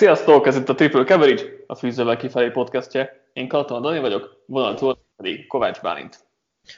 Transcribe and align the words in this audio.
Sziasztok, 0.00 0.46
ez 0.46 0.56
itt 0.56 0.68
a 0.68 0.74
Triple 0.74 1.04
Coverage, 1.04 1.42
a 1.66 1.74
Fűzővel 1.74 2.16
kifelé 2.16 2.50
podcastje. 2.50 3.24
Én 3.32 3.48
Katona 3.48 3.80
Dani 3.80 3.98
vagyok, 3.98 4.42
vonaltól 4.46 4.98
pedig 5.16 5.46
Kovács 5.46 5.80
Bálint. 5.80 6.18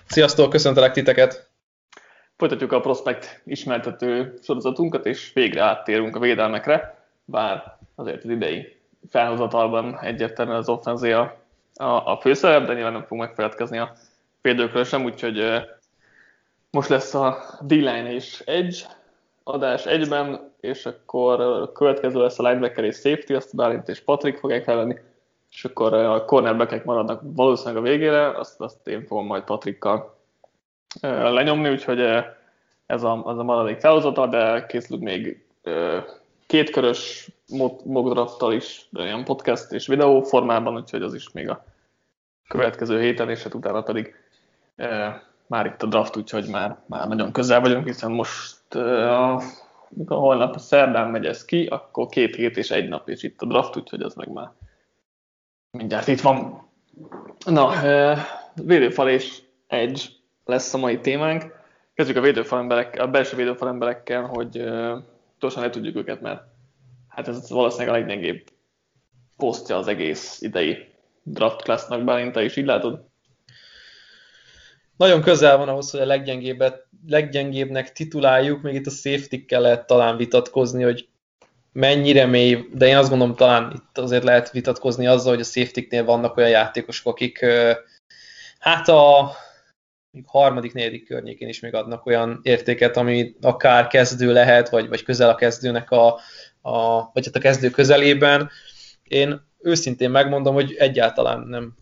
Sziasztok, 0.07 0.50
köszöntelek 0.50 0.93
titeket! 0.93 1.50
Folytatjuk 2.36 2.72
a 2.72 2.80
Prospect 2.80 3.43
ismertető 3.45 4.39
sorozatunkat, 4.43 5.07
és 5.07 5.32
végre 5.32 5.62
áttérünk 5.62 6.16
a 6.16 6.18
védelmekre, 6.18 7.04
bár 7.25 7.79
azért 7.95 8.25
az 8.25 8.30
idei 8.30 8.77
felhozatalban 9.08 9.98
egyértelműen 10.00 10.59
az 10.59 10.68
offenzé 10.68 11.12
a, 11.12 11.36
a, 11.75 11.84
a 11.84 12.18
főszerep, 12.20 12.67
de 12.67 12.75
nyilván 12.75 12.93
nem 12.93 13.03
fogunk 13.03 13.26
megfeledkezni 13.26 13.79
a 13.79 13.93
védőkről 14.40 14.84
sem, 14.84 15.04
úgyhogy 15.04 15.43
most 16.70 16.89
lesz 16.89 17.14
a 17.14 17.39
D-line 17.61 18.12
és 18.12 18.43
Edge 18.46 18.76
adás 19.45 19.87
egyben, 19.87 20.53
és 20.61 20.87
akkor 20.87 21.41
a 21.41 21.73
következő 21.73 22.21
lesz 22.21 22.39
a 22.39 22.49
linebacker 22.49 22.85
és 22.85 22.96
safety, 22.96 23.32
azt 23.32 23.57
Bálint 23.57 23.89
és 23.89 24.01
Patrik 24.01 24.39
fogják 24.39 24.65
felvenni, 24.65 24.96
és 25.51 25.65
akkor 25.65 25.95
a 25.95 26.25
cornerbackek 26.25 26.85
maradnak 26.85 27.21
valószínűleg 27.25 27.82
a 27.82 27.87
végére, 27.87 28.39
azt, 28.39 28.61
azt 28.61 28.89
én 28.89 29.07
fogom 29.07 29.27
majd 29.27 29.43
Patrikkal 29.43 30.17
lenyomni, 31.01 31.71
úgyhogy 31.71 32.01
ez 32.87 33.03
a, 33.03 33.25
az 33.25 33.39
a 33.39 33.42
maradék 33.42 33.81
felhozatal, 33.81 34.28
de 34.28 34.67
készülünk 34.67 35.05
még 35.05 35.45
kétkörös 36.47 37.29
mock 37.48 38.53
is, 38.53 38.89
ilyen 38.93 39.25
podcast 39.25 39.73
és 39.73 39.87
videó 39.87 40.20
formában, 40.20 40.75
úgyhogy 40.75 41.03
az 41.03 41.15
is 41.15 41.31
még 41.31 41.48
a 41.48 41.65
következő 42.48 43.01
héten, 43.01 43.31
és 43.31 43.43
hát 43.43 43.55
utána 43.55 43.83
pedig 43.83 44.15
már 45.47 45.67
itt 45.67 45.83
a 45.83 45.87
draft, 45.87 46.17
úgyhogy 46.17 46.49
már, 46.49 46.79
már 46.87 47.09
nagyon 47.09 47.33
közel 47.33 47.61
vagyunk, 47.61 47.87
hiszen 47.87 48.11
most 48.11 48.56
a 48.75 49.42
holnap 50.06 50.55
a 50.55 50.59
szerdán 50.59 51.11
megy 51.11 51.27
ez 51.27 51.45
ki, 51.45 51.67
akkor 51.67 52.06
két 52.06 52.34
hét 52.34 52.56
és 52.56 52.70
egy 52.70 52.89
nap, 52.89 53.09
és 53.09 53.23
itt 53.23 53.41
a 53.41 53.47
draft, 53.47 53.77
úgyhogy 53.77 54.03
az 54.03 54.15
meg 54.15 54.28
már 54.28 54.51
mindjárt 55.70 56.09
itt 56.09 56.20
van. 56.20 56.69
Na, 57.45 57.73
védőfal 58.55 59.09
és 59.09 59.43
edge 59.67 60.00
lesz 60.45 60.75
a 60.75 60.78
mai 60.78 61.00
témánk. 61.00 61.61
Kezdjük 61.95 62.19
a 62.19 62.20
védőfal 62.20 62.59
emberek, 62.59 63.00
a 63.00 63.06
belső 63.06 63.37
védőfal 63.37 63.69
emberekkel, 63.69 64.23
hogy 64.23 64.65
gyorsan 65.41 65.62
le 65.62 65.70
tudjuk 65.70 65.97
őket, 65.97 66.20
mert 66.20 66.43
hát 67.09 67.28
ez 67.28 67.50
valószínűleg 67.50 67.95
a 67.95 67.98
leggyengébb 67.98 68.45
posztja 69.37 69.77
az 69.77 69.87
egész 69.87 70.41
idei 70.41 70.89
draft 71.23 71.62
classnak, 71.62 72.33
te 72.33 72.45
is 72.45 72.56
így 72.56 72.67
látod? 72.67 73.11
Nagyon 75.03 75.22
közel 75.22 75.56
van 75.56 75.69
ahhoz, 75.69 75.91
hogy 75.91 76.00
a 76.00 76.78
leggyengébbnek 77.06 77.92
tituláljuk, 77.92 78.62
még 78.62 78.75
itt 78.75 78.86
a 78.86 78.91
safety 78.91 79.44
lehet 79.48 79.86
talán 79.86 80.17
vitatkozni, 80.17 80.83
hogy 80.83 81.09
mennyire 81.72 82.27
mély, 82.27 82.69
de 82.72 82.86
én 82.86 82.97
azt 82.97 83.09
gondolom 83.09 83.36
talán 83.36 83.72
itt 83.75 83.98
azért 83.98 84.25
lehet 84.25 84.50
vitatkozni 84.50 85.06
azzal, 85.06 85.33
hogy 85.33 85.41
a 85.41 85.44
safety 85.44 86.00
vannak 86.05 86.36
olyan 86.36 86.50
játékosok, 86.50 87.06
akik 87.06 87.47
hát 88.59 88.89
a 88.89 89.31
harmadik, 90.27 90.72
negyedik 90.72 91.06
környékén 91.06 91.48
is 91.48 91.61
még 91.61 91.75
adnak 91.75 92.06
olyan 92.06 92.41
értéket, 92.42 92.97
ami 92.97 93.34
akár 93.41 93.87
kezdő 93.87 94.33
lehet, 94.33 94.69
vagy, 94.69 94.89
vagy 94.89 95.03
közel 95.03 95.28
a 95.28 95.34
kezdőnek 95.34 95.91
a, 95.91 96.06
a, 96.61 97.11
vagy 97.12 97.25
hát 97.25 97.37
a 97.37 97.41
kezdő 97.41 97.70
közelében. 97.70 98.50
Én 99.03 99.41
őszintén 99.59 100.11
megmondom, 100.11 100.55
hogy 100.55 100.75
egyáltalán 100.78 101.41
nem 101.41 101.75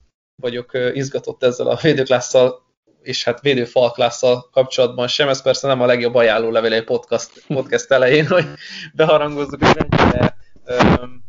vagyok 0.42 0.70
izgatott 0.92 1.42
ezzel 1.42 1.66
a 1.66 1.78
védőklásszal 1.82 2.68
és 3.02 3.24
hát 3.24 3.40
védőfalklásszal 3.40 4.48
kapcsolatban 4.52 5.08
sem, 5.08 5.28
ez 5.28 5.42
persze 5.42 5.66
nem 5.66 5.80
a 5.80 5.86
legjobb 5.86 6.14
ajánló 6.14 6.50
levél 6.50 6.72
egy 6.72 6.84
podcast, 6.84 7.44
podcast 7.46 7.90
elején, 7.90 8.26
hogy 8.26 8.44
beharangozzuk, 8.94 9.64
hogy 9.64 9.86
mennyire 9.88 10.36
um, 10.66 11.24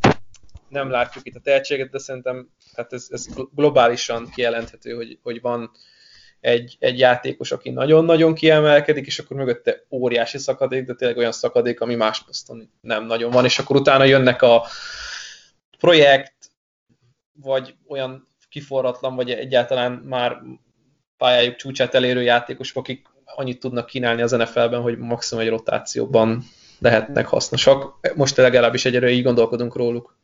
nem 0.69 0.89
látjuk 0.89 1.27
itt 1.27 1.35
a 1.35 1.39
tehetséget, 1.39 1.89
de 1.89 1.99
szerintem 1.99 2.49
hát 2.75 2.93
ez, 2.93 3.07
ez 3.09 3.27
globálisan 3.55 4.29
kijelenthető, 4.29 4.93
hogy, 4.93 5.19
hogy 5.23 5.41
van 5.41 5.71
egy, 6.39 6.77
egy 6.79 6.99
játékos, 6.99 7.51
aki 7.51 7.69
nagyon-nagyon 7.69 8.33
kiemelkedik, 8.33 9.05
és 9.05 9.19
akkor 9.19 9.37
mögötte 9.37 9.85
óriási 9.89 10.37
szakadék, 10.37 10.85
de 10.85 10.93
tényleg 10.93 11.17
olyan 11.17 11.31
szakadék, 11.31 11.81
ami 11.81 11.95
más 11.95 12.23
poszton 12.23 12.71
nem 12.81 13.05
nagyon 13.05 13.31
van, 13.31 13.45
és 13.45 13.59
akkor 13.59 13.75
utána 13.75 14.03
jönnek 14.03 14.41
a 14.41 14.65
projekt, 15.79 16.33
vagy 17.33 17.75
olyan 17.87 18.27
kiforratlan, 18.49 19.15
vagy 19.15 19.31
egyáltalán 19.31 19.91
már 19.91 20.41
pályájuk 21.21 21.55
csúcsát 21.55 21.93
elérő 21.95 22.21
játékosok, 22.21 22.77
akik 22.77 23.05
annyit 23.35 23.59
tudnak 23.59 23.85
kínálni 23.85 24.21
az 24.21 24.31
NFL-ben, 24.31 24.81
hogy 24.81 24.97
maximum 24.97 25.43
egy 25.43 25.49
rotációban 25.49 26.43
lehetnek 26.79 27.27
hasznosak. 27.27 27.99
Most 28.15 28.37
legalábbis 28.37 28.85
egyre 28.85 29.09
így 29.09 29.23
gondolkodunk 29.23 29.75
róluk. 29.75 30.17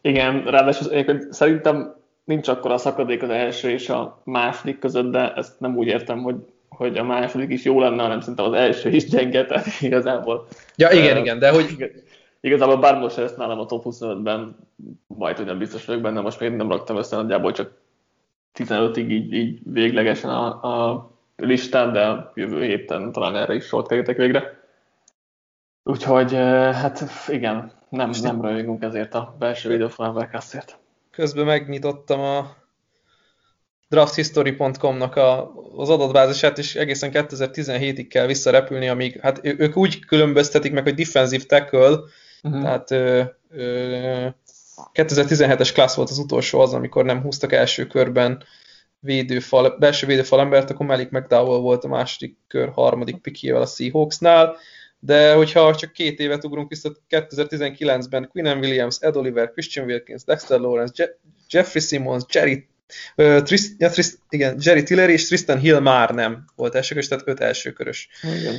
Igen, 0.00 0.44
ráadásul 0.44 1.02
szerintem 1.30 1.96
nincs 2.24 2.48
akkor 2.48 2.70
a 2.70 2.78
szakadék 2.78 3.22
az 3.22 3.28
első 3.28 3.70
és 3.70 3.88
a 3.88 4.20
második 4.24 4.78
között, 4.78 5.10
de 5.10 5.32
ezt 5.32 5.60
nem 5.60 5.76
úgy 5.76 5.86
értem, 5.86 6.22
hogy, 6.22 6.36
hogy 6.68 6.98
a 6.98 7.04
második 7.04 7.50
is 7.50 7.64
jó 7.64 7.80
lenne, 7.80 8.02
hanem 8.02 8.20
szerintem 8.20 8.44
az 8.44 8.52
első 8.52 8.90
is 8.90 9.04
gyenge, 9.04 9.46
tehát 9.46 9.66
igazából. 9.80 10.46
Ja, 10.76 10.90
igen, 10.90 11.16
uh, 11.16 11.20
igen, 11.20 11.38
de 11.38 11.50
hogy... 11.50 11.92
Igazából 12.40 12.76
bár 12.76 12.98
most 12.98 13.18
ezt 13.18 13.36
nálam 13.36 13.58
a 13.58 13.66
top 13.66 13.82
25-ben, 13.84 14.56
majd 15.06 15.36
hogy 15.36 15.46
nem 15.46 15.58
biztos 15.58 15.84
vagyok 15.84 16.02
benne, 16.02 16.20
most 16.20 16.40
még 16.40 16.50
nem 16.50 16.70
raktam 16.70 16.96
össze, 16.96 17.16
nagyjából 17.16 17.52
csak 17.52 17.82
15-ig 18.54 19.08
így, 19.08 19.32
így 19.32 19.58
véglegesen 19.64 20.30
a, 20.30 20.62
a 20.92 21.10
listán, 21.36 21.92
de 21.92 22.30
jövő 22.34 22.62
héten 22.62 23.12
talán 23.12 23.36
erre 23.36 23.54
is 23.54 23.64
sort 23.64 23.88
kerültek 23.88 24.16
végre. 24.16 24.62
Úgyhogy 25.82 26.32
hát 26.32 27.04
igen, 27.28 27.72
nem, 27.88 28.10
nem 28.22 28.40
rajongunk 28.40 28.82
ezért 28.82 29.14
a 29.14 29.36
belső 29.38 29.68
videófalembekasztért. 29.68 30.78
Közben 31.10 31.44
megnyitottam 31.44 32.20
a 32.20 32.56
drafthistory.com-nak 33.88 35.16
a, 35.16 35.52
az 35.76 35.90
adatbázisát, 35.90 36.58
és 36.58 36.74
egészen 36.74 37.10
2017-ig 37.12 38.06
kell 38.08 38.26
visszarepülni, 38.26 38.88
amíg, 38.88 39.20
hát 39.20 39.40
ők 39.42 39.76
úgy 39.76 40.04
különböztetik 40.04 40.72
meg, 40.72 40.82
hogy 40.82 40.94
defensive 40.94 41.44
tackle, 41.44 41.98
uh-huh. 42.42 42.62
tehát 42.62 42.90
ö, 42.90 43.22
ö, 43.50 44.26
2017-es 44.94 45.70
klassz 45.74 45.94
volt 45.94 46.10
az 46.10 46.18
utolsó 46.18 46.60
az, 46.60 46.72
amikor 46.72 47.04
nem 47.04 47.20
húztak 47.22 47.52
első 47.52 47.86
körben 47.86 48.44
védőfal, 48.98 49.76
belső 49.78 50.06
védőfal 50.06 50.40
embert, 50.40 50.70
akkor 50.70 50.86
Malik 50.86 51.10
McDowell 51.10 51.60
volt 51.60 51.84
a 51.84 51.88
második 51.88 52.36
kör 52.48 52.68
harmadik 52.68 53.16
pikjével 53.16 53.62
a 53.62 53.66
Seahawksnál, 53.66 54.56
de 54.98 55.34
hogyha 55.34 55.74
csak 55.74 55.92
két 55.92 56.18
évet 56.18 56.44
ugrunk 56.44 56.68
vissza, 56.68 56.96
2019-ben 57.10 58.28
Quinn 58.28 58.58
Williams, 58.58 58.96
Ed 59.00 59.16
Oliver, 59.16 59.50
Christian 59.50 59.86
Wilkins, 59.86 60.24
Dexter 60.24 60.60
Lawrence, 60.60 60.92
Je- 60.96 61.18
Jeffrey 61.50 61.82
Simmons, 61.82 62.24
Jerry, 62.32 62.68
uh, 63.16 63.42
Trist, 63.42 63.74
ja, 63.78 63.90
Trist, 63.90 64.18
igen, 64.28 64.56
Jerry 64.60 64.82
Tiller 64.82 65.10
és 65.10 65.26
Tristan 65.26 65.58
Hill 65.58 65.80
már 65.80 66.10
nem 66.10 66.44
volt 66.56 66.74
elsőkörös, 66.74 67.08
tehát 67.08 67.28
öt 67.28 67.40
elsőkörös. 67.40 68.08
Igen. 68.22 68.54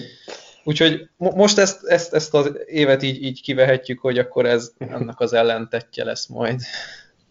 Úgyhogy 0.68 1.10
most 1.18 1.58
ezt, 1.58 1.86
ezt, 1.86 2.14
ezt 2.14 2.34
az 2.34 2.58
évet 2.66 3.04
így, 3.04 3.24
így 3.24 3.42
kivehetjük, 3.42 4.00
hogy 4.00 4.18
akkor 4.18 4.46
ez 4.46 4.72
annak 4.92 5.20
az 5.20 5.34
ellentetje 5.34 6.04
lesz 6.04 6.28
majd. 6.28 6.60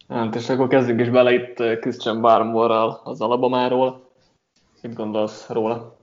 Hát, 0.09 0.35
és 0.35 0.49
akkor 0.49 0.67
kezdjük 0.67 0.99
is 0.99 1.09
bele 1.09 1.33
itt 1.33 1.59
eh, 1.59 1.77
Christian 1.77 2.21
Barmore-ral 2.21 3.01
az 3.03 3.21
Alabamáról. 3.21 4.11
Mit 4.81 4.93
gondolsz 4.93 5.47
róla? 5.47 5.97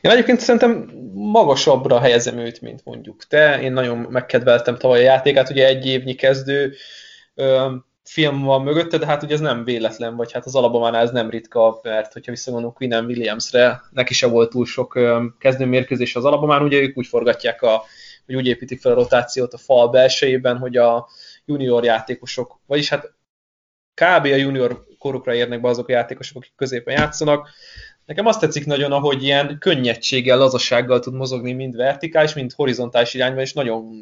Én 0.00 0.10
egyébként 0.10 0.40
szerintem 0.40 0.90
magasabbra 1.14 2.00
helyezem 2.00 2.38
őt, 2.38 2.60
mint 2.60 2.84
mondjuk 2.84 3.24
te. 3.24 3.60
Én 3.60 3.72
nagyon 3.72 3.98
megkedveltem 3.98 4.76
tavaly 4.76 4.98
a 4.98 5.02
játékát, 5.02 5.50
ugye 5.50 5.66
egy 5.66 5.86
évnyi 5.86 6.14
kezdő 6.14 6.74
film 8.10 8.42
van 8.42 8.62
mögötte, 8.62 8.98
de 8.98 9.06
hát 9.06 9.22
ugye 9.22 9.34
ez 9.34 9.40
nem 9.40 9.64
véletlen, 9.64 10.16
vagy 10.16 10.32
hát 10.32 10.44
az 10.44 10.54
Alabamánál 10.54 11.02
ez 11.02 11.10
nem 11.10 11.30
ritka, 11.30 11.80
mert 11.82 12.12
hogyha 12.12 12.30
visszagondolunk 12.30 12.76
Quinn 12.76 13.04
Williamsre, 13.04 13.82
neki 13.90 14.14
se 14.14 14.26
volt 14.26 14.50
túl 14.50 14.66
sok 14.66 14.98
kezdőmérkőzés 15.38 16.16
az 16.16 16.24
Alabamán, 16.24 16.62
ugye 16.62 16.80
ők 16.80 16.96
úgy 16.96 17.06
forgatják, 17.06 17.62
a, 17.62 17.84
hogy 18.26 18.34
úgy 18.34 18.46
építik 18.46 18.80
fel 18.80 18.92
a 18.92 18.94
rotációt 18.94 19.52
a 19.52 19.58
fal 19.58 19.88
belsejében, 19.88 20.58
hogy 20.58 20.76
a 20.76 21.08
junior 21.44 21.84
játékosok, 21.84 22.60
vagyis 22.66 22.88
hát 22.88 23.12
kb. 23.94 24.24
a 24.24 24.36
junior 24.36 24.84
korukra 24.98 25.34
érnek 25.34 25.60
be 25.60 25.68
azok 25.68 25.88
a 25.88 25.92
játékosok, 25.92 26.36
akik 26.36 26.52
középen 26.56 26.94
játszanak. 26.94 27.48
Nekem 28.04 28.26
azt 28.26 28.40
tetszik 28.40 28.66
nagyon, 28.66 28.92
ahogy 28.92 29.22
ilyen 29.22 29.58
könnyedséggel, 29.58 30.38
lazasággal 30.38 31.00
tud 31.00 31.14
mozogni 31.14 31.52
mind 31.52 31.76
vertikális, 31.76 32.34
mind 32.34 32.52
horizontális 32.52 33.14
irányban, 33.14 33.42
és 33.42 33.52
nagyon 33.52 33.92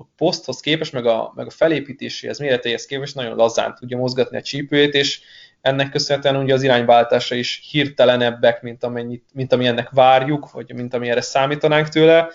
a 0.00 0.04
poszthoz 0.16 0.60
képest, 0.60 0.92
meg 0.92 1.06
a, 1.06 1.32
meg 1.34 1.46
a 1.46 1.50
felépítéséhez, 1.50 2.38
méretéhez 2.38 2.86
képest 2.86 3.14
nagyon 3.14 3.36
lazán 3.36 3.74
tudja 3.74 3.96
mozgatni 3.96 4.36
a 4.36 4.42
csípőjét, 4.42 4.94
és 4.94 5.20
ennek 5.60 5.90
köszönhetően 5.90 6.42
ugye 6.42 6.54
az 6.54 6.62
irányváltása 6.62 7.34
is 7.34 7.68
hirtelenebbek, 7.70 8.62
mint, 8.62 8.84
amennyit, 8.84 9.24
mint 9.32 9.52
ami 9.52 9.66
ennek 9.66 9.90
várjuk, 9.90 10.50
vagy 10.50 10.74
mint 10.74 10.94
ami 10.94 11.08
erre 11.08 11.20
számítanánk 11.20 11.88
tőle, 11.88 12.28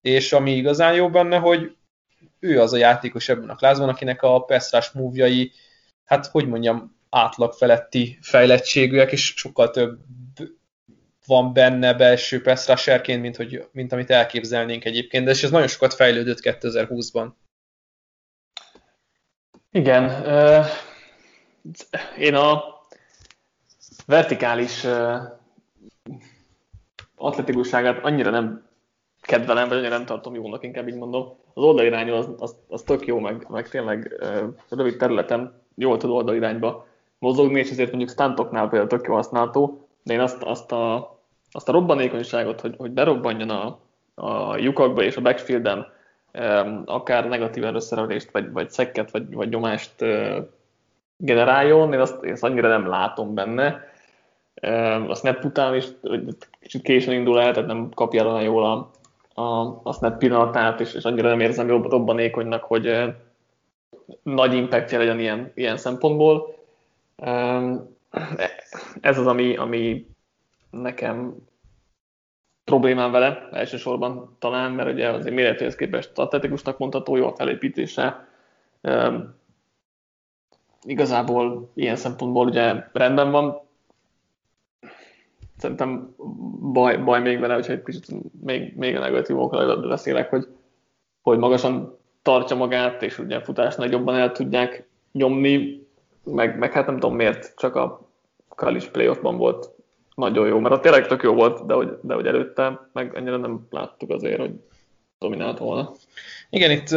és 0.00 0.32
ami 0.32 0.52
igazán 0.56 0.94
jó 0.94 1.10
benne, 1.10 1.38
hogy 1.38 1.76
ő 2.38 2.60
az 2.60 2.72
a 2.72 2.76
játékos 2.76 3.28
ebben 3.28 3.48
a 3.48 3.56
klázban, 3.56 3.88
akinek 3.88 4.22
a 4.22 4.40
pass 4.40 4.90
move 4.92 5.30
hát 6.04 6.26
hogy 6.26 6.48
mondjam, 6.48 6.96
átlag 7.10 7.52
feletti 7.52 8.18
fejlettségűek, 8.20 9.12
és 9.12 9.34
sokkal 9.36 9.70
több 9.70 9.98
van 11.26 11.52
benne 11.52 11.94
belső 11.94 12.42
pass 12.42 12.68
rusherként, 12.68 13.20
mint, 13.20 13.36
hogy, 13.36 13.68
mint 13.72 13.92
amit 13.92 14.10
elképzelnénk 14.10 14.84
egyébként, 14.84 15.24
de 15.24 15.30
és 15.30 15.42
ez 15.42 15.50
nagyon 15.50 15.68
sokat 15.68 15.94
fejlődött 15.94 16.38
2020-ban. 16.42 17.28
Igen. 19.70 20.04
Én 22.18 22.34
a 22.34 22.62
vertikális 24.06 24.86
atletikusságát 27.16 28.04
annyira 28.04 28.30
nem 28.30 28.66
kedvelem, 29.20 29.68
vagy 29.68 29.78
annyira 29.78 29.96
nem 29.96 30.06
tartom 30.06 30.34
jónak, 30.34 30.64
inkább 30.64 30.88
így 30.88 30.96
mondom. 30.96 31.40
Az 31.54 31.62
oldalirányú 31.62 32.14
az, 32.14 32.28
az, 32.38 32.56
az 32.68 32.82
tök 32.82 33.06
jó, 33.06 33.18
meg, 33.18 33.46
meg 33.48 33.68
tényleg 33.68 34.14
rövid 34.68 34.96
területen 34.96 35.62
jól 35.74 35.96
tud 35.96 36.10
oldalirányba 36.10 36.86
mozogni, 37.18 37.58
és 37.58 37.70
ezért 37.70 37.88
mondjuk 37.88 38.10
stantoknál 38.10 38.68
például 38.68 38.88
tök 38.88 39.06
jó 39.06 39.14
használható, 39.14 39.81
de 40.02 40.14
én 40.14 40.20
azt, 40.20 40.42
azt, 40.42 40.72
a, 40.72 41.16
azt 41.50 41.68
a 41.68 41.72
robbanékonyságot, 41.72 42.60
hogy, 42.60 42.74
hogy 42.78 42.90
berobbanjon 42.90 43.50
a, 43.50 43.78
a 44.14 44.56
lyukakba 44.56 45.02
és 45.02 45.16
a 45.16 45.20
backfielden 45.20 45.86
akár 46.84 47.28
negatív 47.28 47.64
összeszerelést, 47.64 48.30
vagy, 48.30 48.52
vagy 48.52 48.70
szekket, 48.70 49.10
vagy, 49.10 49.34
vagy 49.34 49.48
nyomást 49.48 49.94
generáljon, 51.16 51.92
én 51.92 52.00
azt, 52.00 52.24
én 52.24 52.32
azt 52.32 52.44
annyira 52.44 52.68
nem 52.68 52.86
látom 52.86 53.34
benne. 53.34 53.90
A 55.08 55.14
snap 55.14 55.44
után 55.44 55.74
is 55.74 55.86
kicsit 56.60 56.82
későn 56.82 57.14
indul 57.14 57.40
el, 57.40 57.52
tehát 57.52 57.68
nem 57.68 57.88
kapja 57.94 58.26
olyan 58.26 58.42
jól 58.42 58.64
a, 58.64 58.90
a, 59.42 59.80
a 59.82 59.92
snap 59.92 60.18
pillanatát, 60.18 60.80
és, 60.80 60.94
és 60.94 61.04
annyira 61.04 61.28
nem 61.28 61.40
érzem 61.40 61.68
jobb, 61.68 61.90
robbanékonynak, 61.90 62.64
hogy 62.64 63.14
nagy 64.22 64.54
impactja 64.54 64.98
legyen 64.98 65.20
ilyen, 65.20 65.52
ilyen 65.54 65.76
szempontból. 65.76 66.54
Ez 69.00 69.18
az, 69.18 69.26
ami, 69.26 69.56
ami 69.56 70.06
nekem 70.70 71.36
problémám 72.64 73.10
vele 73.10 73.48
elsősorban 73.52 74.36
talán, 74.38 74.72
mert 74.72 74.92
ugye 74.92 75.08
azért 75.08 75.34
méretéhez 75.34 75.76
képest 75.76 76.18
atletikusnak 76.18 76.78
mondható, 76.78 77.16
jó 77.16 77.26
a 77.26 77.34
felépítése. 77.34 78.28
Um, 78.80 79.34
igazából 80.84 81.70
ilyen 81.74 81.96
szempontból 81.96 82.46
ugye 82.46 82.74
rendben 82.92 83.30
van. 83.30 83.60
Szerintem 85.56 86.14
baj, 86.72 86.96
baj 86.96 87.20
még 87.20 87.38
vele, 87.38 87.54
hogyha 87.54 87.72
egy 87.72 87.82
kicsit 87.82 88.06
még, 88.42 88.76
még 88.76 88.96
a 88.96 89.00
negatívokról 89.00 89.88
beszélek, 89.88 90.30
hogy, 90.30 90.46
hogy 91.20 91.38
magasan 91.38 91.98
tartja 92.22 92.56
magát, 92.56 93.02
és 93.02 93.18
ugye 93.18 93.40
futásnál 93.40 93.88
jobban 93.88 94.14
el 94.14 94.32
tudják 94.32 94.88
nyomni, 95.12 95.86
meg, 96.24 96.58
meg 96.58 96.72
hát 96.72 96.86
nem 96.86 96.98
tudom 96.98 97.16
miért, 97.16 97.52
csak 97.56 97.76
a 97.76 98.08
college 98.48 98.90
playoffban 98.90 99.36
volt 99.36 99.70
nagyon 100.14 100.46
jó, 100.46 100.58
mert 100.58 100.74
a 100.74 100.80
tényleg 100.80 101.06
tök 101.06 101.22
jó 101.22 101.34
volt, 101.34 101.66
de 101.66 101.74
hogy, 101.74 101.98
de 102.02 102.14
hogy 102.14 102.26
előtte 102.26 102.88
meg 102.92 103.12
ennyire 103.14 103.36
nem 103.36 103.66
láttuk 103.70 104.10
azért, 104.10 104.40
hogy 104.40 104.50
dominált 105.18 105.58
volna. 105.58 105.92
Igen, 106.50 106.70
itt 106.70 106.90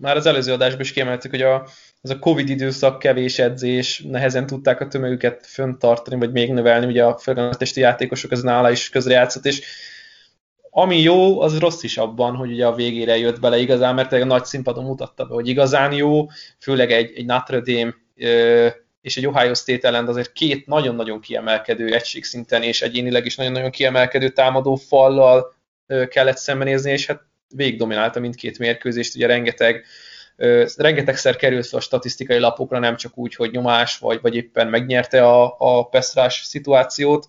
már 0.00 0.16
az 0.16 0.26
előző 0.26 0.52
adásban 0.52 0.80
is 0.80 0.92
kiemeltük, 0.92 1.30
hogy 1.30 1.42
a, 1.42 1.66
az 2.00 2.10
a 2.10 2.18
Covid 2.18 2.48
időszak, 2.48 2.98
kevés 2.98 3.38
edzés, 3.38 4.02
nehezen 4.08 4.46
tudták 4.46 4.80
a 4.80 4.88
tömegüket 4.88 5.46
föntartani, 5.46 6.18
vagy 6.18 6.32
még 6.32 6.52
növelni, 6.52 6.86
ugye 6.86 7.04
a 7.04 7.18
fölgönöttesti 7.18 7.80
játékosok 7.80 8.30
az 8.30 8.42
nála 8.42 8.70
is 8.70 8.88
közrejátszott, 8.88 9.44
és 9.44 9.62
ami 10.70 11.00
jó, 11.00 11.40
az 11.40 11.58
rossz 11.58 11.82
is 11.82 11.96
abban, 11.96 12.34
hogy 12.34 12.50
ugye 12.50 12.66
a 12.66 12.74
végére 12.74 13.16
jött 13.16 13.40
bele 13.40 13.58
igazán, 13.58 13.94
mert 13.94 14.12
a 14.12 14.24
nagy 14.24 14.44
színpadon 14.44 14.84
mutatta 14.84 15.24
be, 15.24 15.34
hogy 15.34 15.48
igazán 15.48 15.92
jó, 15.92 16.26
főleg 16.58 16.90
egy, 16.92 17.12
egy 17.16 17.26
Notre 17.26 17.60
Dame 17.60 17.94
és 19.00 19.16
egy 19.16 19.26
Ohio 19.26 19.54
State 19.54 19.88
ellen 19.88 20.08
azért 20.08 20.32
két 20.32 20.66
nagyon-nagyon 20.66 21.20
kiemelkedő 21.20 21.94
egységszinten 21.94 22.62
és 22.62 22.82
egyénileg 22.82 23.26
is 23.26 23.36
nagyon-nagyon 23.36 23.70
kiemelkedő 23.70 24.28
támadó 24.28 24.74
fallal 24.74 25.54
kellett 26.08 26.36
szembenézni, 26.36 26.90
és 26.90 27.06
hát 27.06 27.22
végig 27.48 27.78
dominálta 27.78 28.20
mindkét 28.20 28.58
mérkőzést, 28.58 29.14
ugye 29.14 29.26
rengeteg 29.26 29.84
rengetegszer 30.76 31.36
került 31.36 31.66
fel 31.66 31.78
a 31.78 31.82
statisztikai 31.82 32.38
lapokra, 32.38 32.78
nem 32.78 32.96
csak 32.96 33.18
úgy, 33.18 33.34
hogy 33.34 33.50
nyomás, 33.50 33.98
vagy, 33.98 34.20
vagy 34.20 34.34
éppen 34.34 34.68
megnyerte 34.68 35.26
a, 35.26 35.56
a 35.58 35.88
peszrás 35.88 36.42
szituációt. 36.44 37.26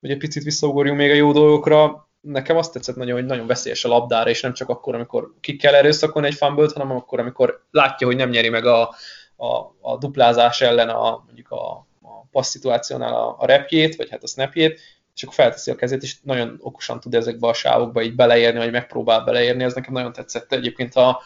Ugye 0.00 0.16
picit 0.16 0.42
visszaugorjunk 0.42 0.98
még 0.98 1.10
a 1.10 1.14
jó 1.14 1.32
dolgokra, 1.32 2.08
nekem 2.20 2.56
azt 2.56 2.72
tetszett 2.72 2.96
nagyon, 2.96 3.14
hogy 3.14 3.24
nagyon 3.24 3.46
veszélyes 3.46 3.84
a 3.84 3.88
labdára, 3.88 4.30
és 4.30 4.40
nem 4.40 4.52
csak 4.52 4.68
akkor, 4.68 4.94
amikor 4.94 5.34
ki 5.40 5.56
kell 5.56 5.74
erőszakolni 5.74 6.28
egy 6.28 6.34
fumble 6.34 6.68
hanem 6.74 6.96
akkor, 6.96 7.20
amikor 7.20 7.64
látja, 7.70 8.06
hogy 8.06 8.16
nem 8.16 8.28
nyeri 8.28 8.48
meg 8.48 8.66
a, 8.66 8.94
a, 9.36 9.46
a 9.80 9.96
duplázás 9.98 10.60
ellen 10.60 10.88
a, 10.88 11.22
mondjuk 11.26 11.50
a, 11.50 11.86
a 12.02 12.24
passz 12.30 12.50
szituációnál 12.50 13.14
a, 13.14 13.36
a 13.38 13.46
repjét, 13.46 13.96
vagy 13.96 14.10
hát 14.10 14.22
a 14.22 14.26
snapjét, 14.26 14.80
és 15.14 15.22
akkor 15.22 15.34
felteszi 15.34 15.70
a 15.70 15.74
kezét, 15.74 16.02
és 16.02 16.16
nagyon 16.22 16.56
okosan 16.60 17.00
tud 17.00 17.14
ezekbe 17.14 17.48
a 17.48 17.52
sávokba 17.52 18.02
így 18.02 18.14
beleérni, 18.14 18.58
vagy 18.58 18.70
megpróbál 18.70 19.24
beleérni, 19.24 19.64
ez 19.64 19.74
nekem 19.74 19.92
nagyon 19.92 20.12
tetszett. 20.12 20.52
Egyébként 20.52 20.94
a 20.94 21.20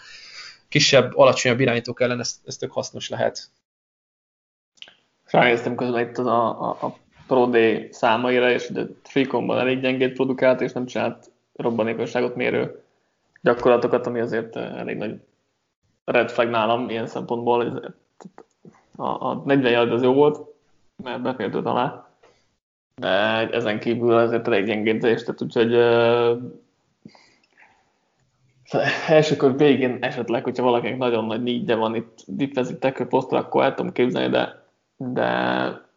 kisebb, 0.68 1.16
alacsonyabb 1.16 1.60
irányítók 1.60 2.00
ellen 2.00 2.20
ez, 2.20 2.40
ez 2.44 2.56
tök 2.56 2.72
hasznos 2.72 3.08
lehet. 3.08 3.50
Ránéztem 5.24 5.74
közben 5.74 6.08
itt 6.08 6.18
az 6.18 6.26
a, 6.26 6.62
a, 6.62 6.86
a 6.86 6.96
Pro 7.26 7.46
Day 7.46 7.88
számaira, 7.92 8.50
és 8.50 8.68
a 8.68 8.80
Freecomban 9.02 9.58
elég 9.58 9.80
gyengét 9.80 10.12
produkált, 10.12 10.60
és 10.60 10.72
nem 10.72 10.86
csinált 10.86 11.30
robbanékonyságot 11.54 12.36
mérő 12.36 12.82
gyakorlatokat, 13.42 14.06
ami 14.06 14.20
azért 14.20 14.56
elég 14.56 14.96
nagy 14.96 15.20
red 16.10 16.30
flag 16.30 16.48
nálam 16.48 16.90
ilyen 16.90 17.06
szempontból. 17.06 17.82
A, 18.96 19.28
a 19.28 19.42
40 19.44 19.72
yard 19.72 19.92
az 19.92 20.02
jó 20.02 20.12
volt, 20.12 20.40
mert 21.02 21.22
befértőt 21.22 21.66
alá. 21.66 22.08
De 22.94 23.08
ezen 23.50 23.80
kívül 23.80 24.16
azért 24.16 24.46
elég 24.46 24.64
gyengédzés, 24.64 25.20
tehát 25.20 25.42
úgyhogy 25.42 25.74
uh, 25.74 26.38
első 29.08 29.36
kör 29.36 29.56
végén 29.56 29.98
esetleg, 30.00 30.44
hogyha 30.44 30.62
valakinek 30.62 30.98
nagyon 30.98 31.24
nagy 31.24 31.42
nígye 31.42 31.74
van 31.74 31.94
itt 31.94 32.18
defensive 32.26 32.78
tackle 32.78 33.06
posztra, 33.06 33.38
akkor 33.38 33.62
el 33.62 33.74
tudom 33.74 33.92
képzelni, 33.92 34.28
de, 34.28 34.64
de 34.96 35.88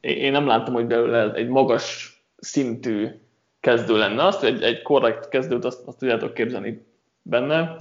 én 0.00 0.32
nem 0.32 0.46
láttam, 0.46 0.74
hogy 0.74 0.86
belőle 0.86 1.32
egy 1.32 1.48
magas 1.48 2.16
szintű 2.36 3.08
kezdő 3.60 3.96
lenne. 3.98 4.24
Azt, 4.24 4.40
hogy 4.40 4.48
egy, 4.48 4.62
egy 4.62 4.82
korrekt 4.82 5.28
kezdőt 5.28 5.64
azt, 5.64 5.86
azt 5.86 5.98
tudjátok 5.98 6.34
képzelni 6.34 6.86
benne, 7.22 7.76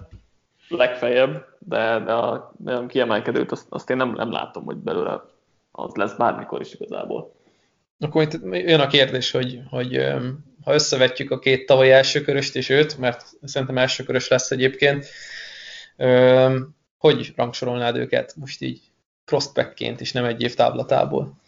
legfeljebb, 0.68 1.46
de, 1.60 2.00
de 2.00 2.14
a 2.14 2.54
nagyon 2.64 2.88
kiemelkedőt 2.88 3.52
azt, 3.52 3.66
azt 3.70 3.90
én 3.90 3.98
nem, 3.98 4.12
nem 4.12 4.32
látom, 4.32 4.64
hogy 4.64 4.78
belőle 4.78 5.22
az 5.72 5.96
lesz 5.96 6.14
bármikor 6.14 6.62
is 6.62 6.74
igazából. 6.74 7.34
Akkor 8.00 8.22
itt 8.22 8.40
jön 8.44 8.80
a 8.80 8.88
kérdés, 8.88 9.32
hogy, 9.32 9.60
hogy 9.70 10.14
ha 10.64 10.74
összevetjük 10.74 11.32
a 11.32 11.40
két 11.40 11.66
tavalyi 11.66 11.92
elsőköröst 11.92 12.56
és 12.56 12.70
őt, 12.70 12.98
mert 12.98 13.26
szerintem 13.44 13.78
elsőkörös 13.78 14.28
lesz 14.28 14.52
egyébként, 14.52 15.06
hogy 16.98 17.34
rangsorolnád 17.36 17.96
őket 17.96 18.36
most 18.36 18.62
így 18.62 18.82
prospectként 19.26 20.02
és 20.02 20.12
nem 20.12 20.26
egy 20.26 20.42
év 20.42 20.54
táblatából? 20.54 21.44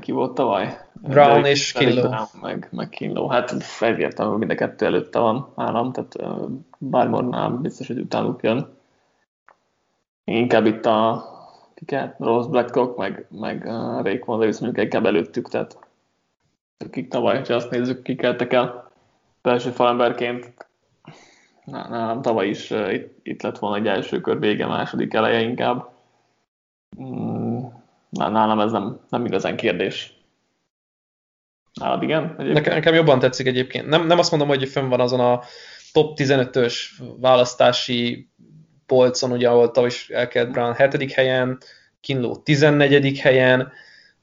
Ki 0.00 0.12
volt 0.12 0.34
tavaly? 0.34 0.78
Brown 0.92 1.42
De, 1.42 1.48
és 1.48 1.72
Kinlow. 1.72 2.12
Meg, 2.42 2.68
meg 2.70 2.88
Kinlow. 2.88 3.28
Hát 3.28 3.54
egyértelmű, 3.80 4.36
mind 4.36 4.50
a 4.50 4.54
kettő 4.54 4.86
előtte 4.86 5.18
van 5.18 5.52
nálam, 5.56 5.92
tehát 5.92 6.16
Barmornál 6.78 7.50
biztos, 7.50 7.86
hogy 7.86 7.98
utánuk 7.98 8.42
jön. 8.42 8.68
Inkább 10.24 10.66
itt 10.66 10.86
a 10.86 11.24
kiket, 11.74 12.16
Rose 12.18 12.48
Blackcock, 12.48 12.96
meg, 12.96 13.26
meg 13.30 13.64
Rayquan 14.02 14.38
Davis 14.38 14.58
mondjuk 14.58 14.84
inkább 14.84 15.06
előttük, 15.06 15.48
tehát 15.48 15.78
akik 16.78 17.08
tavaly, 17.08 17.42
ha 17.46 17.54
azt 17.54 17.70
nézzük, 17.70 18.02
kikeltek 18.02 18.52
el 18.52 18.90
belső 19.42 19.70
falemberként, 19.70 20.54
nálam 21.64 22.22
tavaly 22.22 22.48
is 22.48 22.70
itt, 22.70 23.18
itt 23.22 23.42
lett 23.42 23.58
volna 23.58 23.76
egy 23.76 23.86
első 23.86 24.20
kör 24.20 24.38
vége, 24.38 24.66
második 24.66 25.14
eleje 25.14 25.40
inkább. 25.40 25.92
Nálam 28.18 28.60
ez 28.60 28.72
nem, 28.72 29.00
nem 29.08 29.24
igazán 29.24 29.56
kérdés. 29.56 30.12
Nálad 31.80 32.02
igen? 32.02 32.34
Nekem, 32.38 32.74
nekem 32.74 32.94
jobban 32.94 33.18
tetszik 33.18 33.46
egyébként. 33.46 33.86
Nem, 33.86 34.06
nem 34.06 34.18
azt 34.18 34.30
mondom, 34.30 34.48
hogy 34.48 34.68
fönn 34.68 34.88
van 34.88 35.00
azon 35.00 35.20
a 35.20 35.40
top 35.92 36.18
15-ös 36.20 36.74
választási 37.20 38.28
polcon, 38.86 39.32
ugye, 39.32 39.48
ahol 39.48 39.70
tavaly 39.70 39.88
is 39.88 40.08
elkelt 40.10 40.50
Brown 40.50 40.74
7. 40.74 41.12
helyen, 41.12 41.58
Kinló 42.00 42.36
14. 42.36 43.18
helyen, 43.18 43.72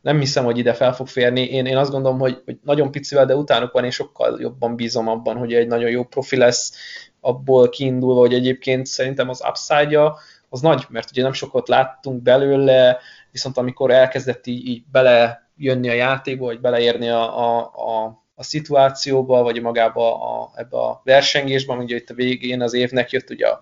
nem 0.02 0.20
hiszem, 0.20 0.44
hogy 0.44 0.58
ide 0.58 0.74
fel 0.74 0.94
fog 0.94 1.08
férni. 1.08 1.42
Én, 1.42 1.66
én 1.66 1.78
azt 1.78 1.92
gondolom, 1.92 2.20
hogy, 2.20 2.42
hogy 2.46 2.60
nagyon 2.64 2.92
picivel, 2.92 3.26
de 3.26 3.36
utánuk 3.36 3.72
van, 3.72 3.86
és 3.86 3.96
sokkal 3.96 4.42
jobban 4.42 4.76
bízom 4.76 5.08
abban, 5.08 5.38
hogy 5.38 5.54
egy 5.54 5.68
nagyon 5.68 5.90
jó 5.90 6.04
profi 6.04 6.38
lesz, 6.38 6.74
abból 7.20 7.70
kiindulva, 7.70 8.20
hogy 8.20 8.34
egyébként 8.34 8.86
szerintem 8.86 9.30
az 9.30 9.44
upside-ja 9.50 10.18
az 10.50 10.62
nagy, 10.62 10.86
mert 10.90 11.10
ugye 11.12 11.22
nem 11.22 11.34
sokat 11.34 11.68
láttunk 11.68 12.22
belőle, 12.22 13.00
viszont 13.32 13.58
amikor 13.58 13.92
elkezdett 13.92 14.48
így, 14.48 14.68
így 14.68 14.84
belejönni 14.92 15.90
a 15.90 15.94
játékba, 15.94 16.46
vagy 16.46 16.60
beleérni 16.60 17.10
a, 17.10 17.40
a, 17.40 17.60
a 17.60 18.20
a 18.42 18.44
szituációba, 18.44 19.44
vagy 19.44 19.62
magába 19.62 20.22
a, 20.22 20.52
ebbe 20.56 20.78
a 20.78 21.02
versengésbe, 21.04 21.74
ugye 21.74 21.96
itt 21.96 22.10
a 22.10 22.14
végén 22.14 22.62
az 22.62 22.74
évnek 22.74 23.12
jött 23.12 23.30
ugye 23.30 23.48
a, 23.48 23.62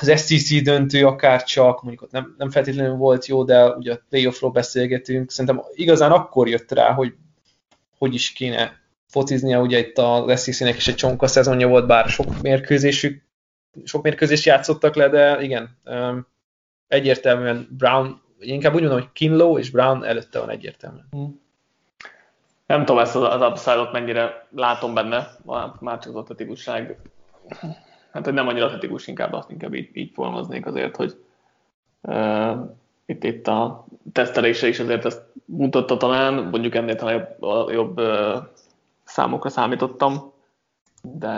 az 0.00 0.12
SCC 0.16 0.62
döntő 0.62 1.06
akár 1.06 1.42
csak, 1.44 1.82
mondjuk 1.82 2.02
ott 2.02 2.10
nem, 2.10 2.34
nem 2.38 2.50
feltétlenül 2.50 2.96
volt 2.96 3.26
jó, 3.26 3.44
de 3.44 3.68
ugye 3.68 3.92
a 3.92 4.00
playoffról 4.08 4.50
beszélgetünk, 4.50 5.30
szerintem 5.30 5.64
igazán 5.74 6.12
akkor 6.12 6.48
jött 6.48 6.72
rá, 6.72 6.92
hogy 6.92 7.14
hogy 7.98 8.14
is 8.14 8.32
kéne 8.32 8.80
fociznia, 9.06 9.60
ugye 9.60 9.78
itt 9.78 9.98
az 9.98 10.40
SCC-nek 10.40 10.76
is 10.76 10.88
egy 10.88 10.94
csonka 10.94 11.26
szezonja 11.26 11.68
volt, 11.68 11.86
bár 11.86 12.08
sok 12.08 12.40
mérkőzésük 12.42 13.26
sok 13.84 14.02
mérkőzést 14.02 14.44
játszottak 14.44 14.94
le, 14.94 15.08
de 15.08 15.42
igen, 15.42 15.78
egyértelműen 16.88 17.68
Brown, 17.70 18.20
inkább 18.38 18.74
úgy 18.74 18.80
mondom, 18.80 18.98
hogy 18.98 19.12
Kinlow 19.12 19.58
és 19.58 19.70
Brown 19.70 20.04
előtte 20.04 20.38
van 20.38 20.50
egyértelműen. 20.50 21.08
Hmm. 21.10 21.40
Nem 22.66 22.84
tudom 22.84 23.02
ezt 23.02 23.16
az 23.16 23.42
upside 23.42 23.88
mennyire 23.92 24.46
látom 24.50 24.94
benne, 24.94 25.28
már 25.80 25.98
csak 25.98 26.08
az 26.08 26.14
atletikusság. 26.14 26.98
Hát, 28.12 28.24
hogy 28.24 28.34
nem 28.34 28.48
annyira 28.48 28.64
atletikus, 28.64 29.06
inkább 29.06 29.32
azt 29.32 29.50
inkább 29.50 29.74
így, 29.74 29.90
így 29.92 30.10
fogalmaznék 30.14 30.66
azért, 30.66 30.96
hogy 30.96 31.24
uh, 32.00 32.56
itt, 33.06 33.24
itt 33.24 33.46
a 33.46 33.86
tesztelése 34.12 34.68
is 34.68 34.78
azért 34.78 35.04
ezt 35.04 35.22
mutatta 35.44 35.96
talán, 35.96 36.34
mondjuk 36.34 36.74
ennél 36.74 36.94
talán 36.94 37.14
jobb, 37.14 37.70
jobb 37.70 37.98
uh, 37.98 38.36
számokra 39.04 39.48
számítottam, 39.48 40.32
de 41.02 41.28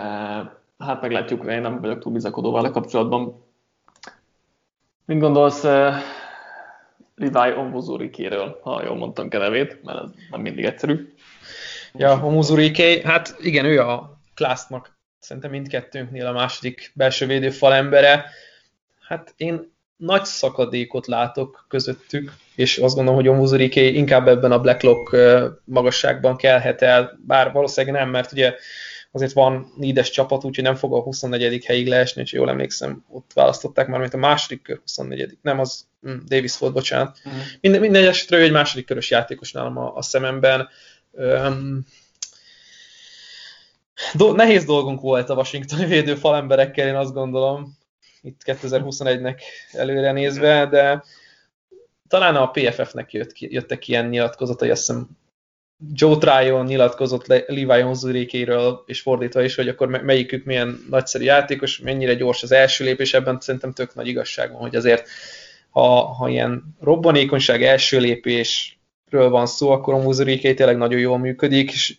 hát 0.79 1.01
meglátjuk, 1.01 1.45
én 1.45 1.61
nem 1.61 1.81
vagyok 1.81 1.99
túl 1.99 2.13
bizakodó 2.13 2.53
vele 2.53 2.71
kapcsolatban. 2.71 3.43
Mit 5.11 5.19
gondolsz 5.19 5.65
uh, 5.65 5.95
Levi 7.17 7.57
Onvozurikéről, 7.57 8.61
ha 8.63 8.83
jól 8.85 8.97
mondtam 8.97 9.29
a 9.31 9.37
nevét, 9.37 9.83
mert 9.83 10.03
ez 10.03 10.09
nem 10.31 10.41
mindig 10.41 10.65
egyszerű. 10.65 11.15
Ja, 11.95 12.21
Onvozuriké, 12.25 13.01
hát 13.01 13.37
igen, 13.41 13.65
ő 13.65 13.81
a 13.81 14.19
Klásznak 14.35 14.97
szerintem 15.19 15.51
mindkettőnknél 15.51 16.27
a 16.27 16.33
második 16.33 16.93
belső 16.95 17.27
védőfal 17.27 17.75
embere. 17.75 18.25
Hát 19.01 19.35
én 19.37 19.73
nagy 19.97 20.25
szakadékot 20.25 21.07
látok 21.07 21.65
közöttük, 21.69 22.33
és 22.55 22.79
azt 22.79 22.95
gondolom, 22.95 23.21
hogy 23.21 23.29
Onvuzuriké 23.29 23.89
inkább 23.89 24.29
ebben 24.29 24.53
a 24.53 24.61
Blacklock 24.61 25.17
magasságban 25.65 26.37
kelhet 26.37 26.83
el, 26.83 27.19
bár 27.27 27.53
valószínűleg 27.53 28.03
nem, 28.03 28.11
mert 28.11 28.33
ugye 28.33 28.55
azért 29.13 29.33
van 29.33 29.73
nídes 29.77 30.11
csapat, 30.11 30.45
úgyhogy 30.45 30.65
nem 30.65 30.75
fog 30.75 30.95
a 30.95 31.01
24. 31.01 31.65
helyig 31.65 31.87
leesni, 31.87 32.23
és 32.23 32.33
jól 32.33 32.49
emlékszem, 32.49 33.05
ott 33.09 33.31
választották 33.35 33.87
már, 33.87 34.01
mint 34.01 34.15
a 34.15 34.19
második 34.19 34.63
kör 34.63 34.79
24. 34.81 35.39
Nem, 35.43 35.59
az 35.59 35.87
hm, 36.03 36.17
Davis 36.27 36.59
volt, 36.59 36.73
bocsánat. 36.73 37.19
Uh-huh. 37.25 37.43
Minden, 37.61 37.81
minden 37.81 38.07
esetre 38.07 38.37
ő 38.37 38.43
egy 38.43 38.53
második 38.53 38.87
körös 38.87 39.11
játékos 39.11 39.53
nálam 39.53 39.77
a, 39.77 39.97
a 39.97 40.03
szememben. 40.03 40.69
Um, 41.11 41.87
do, 44.15 44.33
nehéz 44.33 44.65
dolgunk 44.65 45.01
volt 45.01 45.29
a 45.29 45.35
washingtoni 45.35 45.87
védő 45.87 46.15
falemberekkel, 46.15 46.87
én 46.87 46.95
azt 46.95 47.13
gondolom, 47.13 47.79
itt 48.23 48.41
2021-nek 48.45 49.41
előre 49.73 50.13
nézve, 50.13 50.67
de 50.67 51.05
talán 52.09 52.37
a 52.37 52.51
PFF-nek 52.51 53.13
jött 53.13 53.33
ki, 53.33 53.53
jöttek 53.53 53.89
ilyen 53.89 54.07
nyilatkozatai, 54.07 54.71
azt 54.71 54.87
hiszem 54.87 55.09
Joe 55.93 56.17
Tryon 56.17 56.65
nyilatkozott 56.65 57.27
Levi 57.27 57.83
Onzurikéről, 57.83 58.83
és 58.87 59.01
fordítva 59.01 59.43
is, 59.43 59.55
hogy 59.55 59.69
akkor 59.69 59.89
melyikük 59.89 60.45
milyen 60.45 60.85
nagyszerű 60.91 61.25
játékos, 61.25 61.79
mennyire 61.79 62.15
gyors 62.15 62.43
az 62.43 62.53
első 62.53 62.85
lépés, 62.85 63.15
ebben 63.15 63.41
szerintem 63.41 63.73
tök 63.73 63.95
nagy 63.95 64.07
igazság 64.07 64.53
van, 64.53 64.61
hogy 64.61 64.77
azért 64.77 65.09
ha, 65.71 66.05
ha 66.05 66.29
ilyen 66.29 66.77
robbanékonyság 66.81 67.63
első 67.63 67.99
lépésről 67.99 69.29
van 69.29 69.47
szó, 69.47 69.71
akkor 69.71 69.95
a 69.95 69.97
Onzuriké 69.97 70.55
tényleg 70.55 70.77
nagyon 70.77 71.01
jól 71.01 71.19
működik, 71.19 71.73
és 71.73 71.97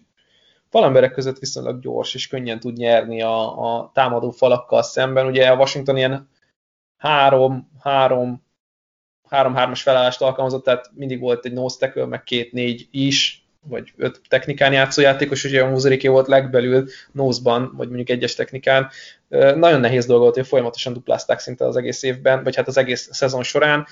valamberek 0.72 1.12
között 1.12 1.40
viszonylag 1.40 1.82
gyors, 1.82 2.14
és 2.14 2.28
könnyen 2.28 2.60
tud 2.60 2.78
nyerni 2.78 3.22
a, 3.22 3.76
a 3.76 3.92
támadó 3.94 4.30
falakkal 4.30 4.84
szemben. 4.84 5.26
Ugye 5.26 5.48
a 5.48 5.58
Washington 5.58 5.98
ilyen 5.98 6.30
három, 6.98 7.72
három, 7.80 8.44
három-hármas 9.30 9.82
felállást 9.82 10.22
alkalmazott, 10.22 10.64
tehát 10.64 10.92
mindig 10.94 11.20
volt 11.20 11.46
egy 11.46 11.54
nose 11.54 11.78
tackle, 11.80 12.06
meg 12.06 12.24
két-négy 12.24 12.88
is, 12.92 13.41
vagy 13.68 13.94
öt 13.98 14.22
technikán 14.28 14.74
játszó 14.74 15.02
játékos, 15.02 15.44
ugye 15.44 15.64
a 15.64 15.70
Muzuriké 15.70 16.08
volt 16.08 16.28
legbelül 16.28 16.88
nózban, 17.12 17.72
vagy 17.76 17.88
mondjuk 17.88 18.10
egyes 18.10 18.36
technikán. 18.36 18.90
Nagyon 19.56 19.80
nehéz 19.80 20.06
dolog 20.06 20.22
volt, 20.22 20.36
hogy 20.36 20.48
folyamatosan 20.48 20.94
duplázták 20.94 21.40
szinte 21.40 21.66
az 21.66 21.76
egész 21.76 22.04
évben, 22.04 22.44
vagy 22.44 22.56
hát 22.56 22.68
az 22.68 22.78
egész 22.78 23.10
szezon 23.12 23.44
során, 23.44 23.88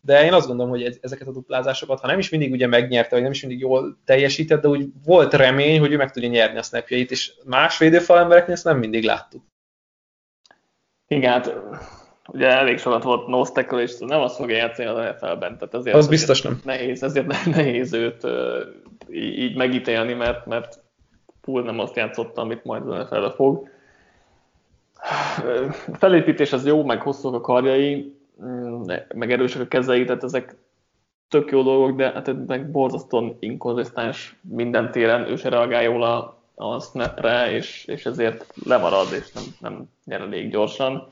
de 0.00 0.24
én 0.24 0.32
azt 0.32 0.46
gondolom, 0.46 0.72
hogy 0.72 0.98
ezeket 1.00 1.28
a 1.28 1.32
duplázásokat, 1.32 2.00
ha 2.00 2.06
nem 2.06 2.18
is 2.18 2.28
mindig 2.28 2.52
ugye 2.52 2.66
megnyerte, 2.66 3.10
vagy 3.10 3.22
nem 3.22 3.30
is 3.30 3.40
mindig 3.40 3.60
jól 3.60 3.98
teljesített, 4.04 4.62
de 4.62 4.68
úgy 4.68 4.88
volt 5.04 5.34
remény, 5.34 5.78
hogy 5.78 5.92
ő 5.92 5.96
meg 5.96 6.10
tudja 6.10 6.28
nyerni 6.28 6.58
a 6.58 6.62
snapjait, 6.62 7.10
és 7.10 7.32
más 7.44 7.78
védőfal 7.78 8.18
embereknél 8.18 8.54
ezt 8.54 8.64
nem 8.64 8.78
mindig 8.78 9.04
láttuk. 9.04 9.42
Igen, 11.08 11.32
hát 11.32 11.54
ugye 12.26 12.48
elég 12.48 12.78
sokat 12.78 13.02
volt 13.02 13.26
nose 13.26 13.52
tackle, 13.52 13.82
és 13.82 13.98
nem 13.98 14.20
azt 14.20 14.36
fogja 14.36 14.56
játszani 14.56 14.88
az 14.88 14.96
NFL-ben, 14.96 15.58
tehát 15.58 15.74
ezért 15.74 15.96
az 15.96 16.08
biztos 16.08 16.42
nem. 16.42 16.60
Nehéz, 16.64 17.02
ezért 17.02 17.26
nehéz 17.56 17.92
őt 17.92 18.26
így 19.10 19.56
megítélni, 19.56 20.12
mert, 20.12 20.46
mert 20.46 20.78
full 21.42 21.62
nem 21.62 21.78
azt 21.78 21.96
játszotta, 21.96 22.40
amit 22.40 22.64
majd 22.64 22.88
az 22.88 22.96
NFL-be 22.98 23.30
fog. 23.30 23.68
A 25.92 25.96
felépítés 25.96 26.52
az 26.52 26.66
jó, 26.66 26.84
meg 26.84 27.00
hosszúak 27.00 27.34
a 27.34 27.40
karjai, 27.40 28.16
mm, 28.44 28.82
meg 29.14 29.32
erősek 29.32 29.62
a 29.62 29.68
kezei, 29.68 30.04
tehát 30.04 30.24
ezek 30.24 30.56
tök 31.28 31.50
jó 31.50 31.62
dolgok, 31.62 31.96
de 31.96 32.10
hát 32.10 32.46
meg 32.46 32.70
borzasztóan 32.70 33.36
inkonzisztens 33.40 34.36
minden 34.40 34.90
téren, 34.90 35.28
ő 35.28 35.36
se 35.36 35.48
reagál 35.48 35.82
jól 35.82 36.02
a, 36.02 36.38
a 36.54 36.80
snapre, 36.80 37.50
és, 37.52 37.84
és 37.84 38.06
ezért 38.06 38.46
lemarad, 38.64 39.06
és 39.12 39.32
nem, 39.32 39.44
nem 39.60 39.84
nyer 40.04 40.20
elég 40.20 40.50
gyorsan 40.50 41.08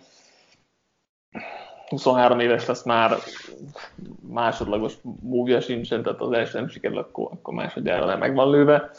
23 1.88 2.40
éves 2.40 2.66
lesz 2.66 2.82
már, 2.82 3.16
másodlagos 4.28 4.94
múvja 5.20 5.60
sincsen, 5.60 6.02
tehát 6.02 6.20
az 6.20 6.32
első 6.32 6.58
nem 6.58 6.68
sikerül, 6.68 6.98
akkor, 6.98 7.28
akkor 7.32 7.54
másodjára 7.54 8.04
nem 8.04 8.18
meg 8.18 8.34
van 8.34 8.50
lőve. 8.50 8.90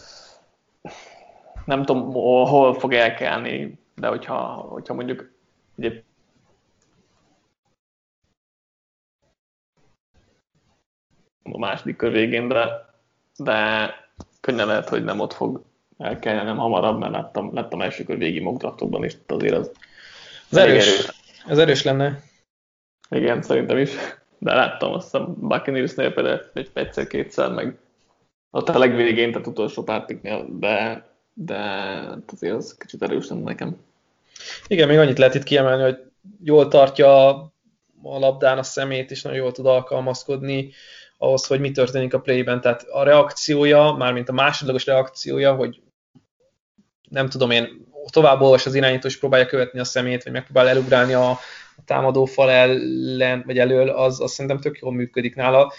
Nem 1.66 1.84
tudom, 1.84 2.12
hol 2.48 2.74
fog 2.74 2.94
elkelni, 2.94 3.80
de 3.96 4.08
hogyha, 4.08 4.38
hogyha 4.54 4.94
mondjuk 4.94 5.32
egy 5.78 6.04
a 11.44 11.58
második 11.58 11.96
kör 11.96 12.12
végén, 12.12 12.48
de, 12.48 12.94
de 13.38 13.90
könnyen 14.42 14.68
lehet, 14.68 14.90
hogy 14.90 15.04
nem 15.04 15.20
ott 15.20 15.34
fog 15.34 15.64
elkelni, 15.98 16.40
hanem 16.40 16.58
hamarabb, 16.58 17.00
mert 17.00 17.12
láttam, 17.12 17.54
láttam 17.54 17.82
első 17.82 18.04
kör 18.04 18.18
végi 18.18 18.40
mockdraftokban 18.40 19.04
is, 19.04 19.18
azért 19.28 19.56
az, 19.56 19.72
az 20.50 20.58
erős, 20.58 20.88
erős. 20.88 21.25
Ez 21.48 21.58
erős 21.58 21.84
lenne. 21.84 22.22
Igen, 23.10 23.42
szerintem 23.42 23.78
is. 23.78 23.92
De 24.38 24.54
láttam 24.54 24.94
azt 24.94 25.16
a 25.16 25.26
Buccaneers-nél 25.26 26.14
például 26.14 26.52
egy 26.54 26.70
egyszer-kétszer, 26.74 27.52
meg 27.52 27.78
ott 28.52 28.70
a 28.70 28.80
legvégén, 28.80 29.32
tehát 29.32 29.48
utolsó 29.48 29.84
pártiknél, 29.84 30.46
de, 30.50 31.06
de 31.34 31.56
hát 31.56 32.32
azért 32.32 32.56
az 32.56 32.76
kicsit 32.78 33.04
erős 33.04 33.28
nem 33.28 33.38
nekem. 33.38 33.78
Igen, 34.68 34.88
még 34.88 34.98
annyit 34.98 35.18
lehet 35.18 35.36
itt 35.36 35.44
kiemelni, 35.44 35.84
hogy 35.84 35.98
jól 36.44 36.68
tartja 36.68 37.28
a 37.30 37.54
labdán 38.02 38.58
a 38.58 38.64
szemét, 38.64 39.12
és 39.12 39.22
nagyon 39.22 39.40
jól 39.40 39.52
tud 39.52 39.66
alkalmazkodni 39.66 40.72
ahhoz, 41.18 41.46
hogy 41.46 41.60
mi 41.60 41.72
történik 41.72 42.14
a 42.14 42.20
playben. 42.20 42.62
Tehát 42.62 42.84
a 42.84 43.04
reakciója, 43.04 43.92
mármint 43.92 44.30
a 44.30 44.34
másodlagos 44.34 44.86
reakciója, 44.86 45.56
hogy 45.56 45.82
nem 47.10 47.30
tudom 47.30 47.52
én, 47.52 47.88
tovább 48.10 48.42
olvas 48.42 48.66
az 48.66 48.76
irányító, 48.76 49.08
és 49.08 49.20
próbálja 49.20 49.46
követni 49.46 49.80
a 49.80 49.84
szemét, 49.84 50.24
vagy 50.24 50.34
megpróbál 50.34 50.70
elugrálni 50.70 51.14
a, 51.14 51.30
a 51.76 51.82
támadó 51.86 52.26
fal 52.26 52.52
ellen, 52.52 53.44
vagy 53.46 53.60
elől, 53.60 53.90
az, 53.90 54.22
az 54.22 54.32
szerintem 54.32 54.60
tök 54.60 54.80
jól 54.80 54.94
működik 54.94 55.36
nála. 55.36 55.74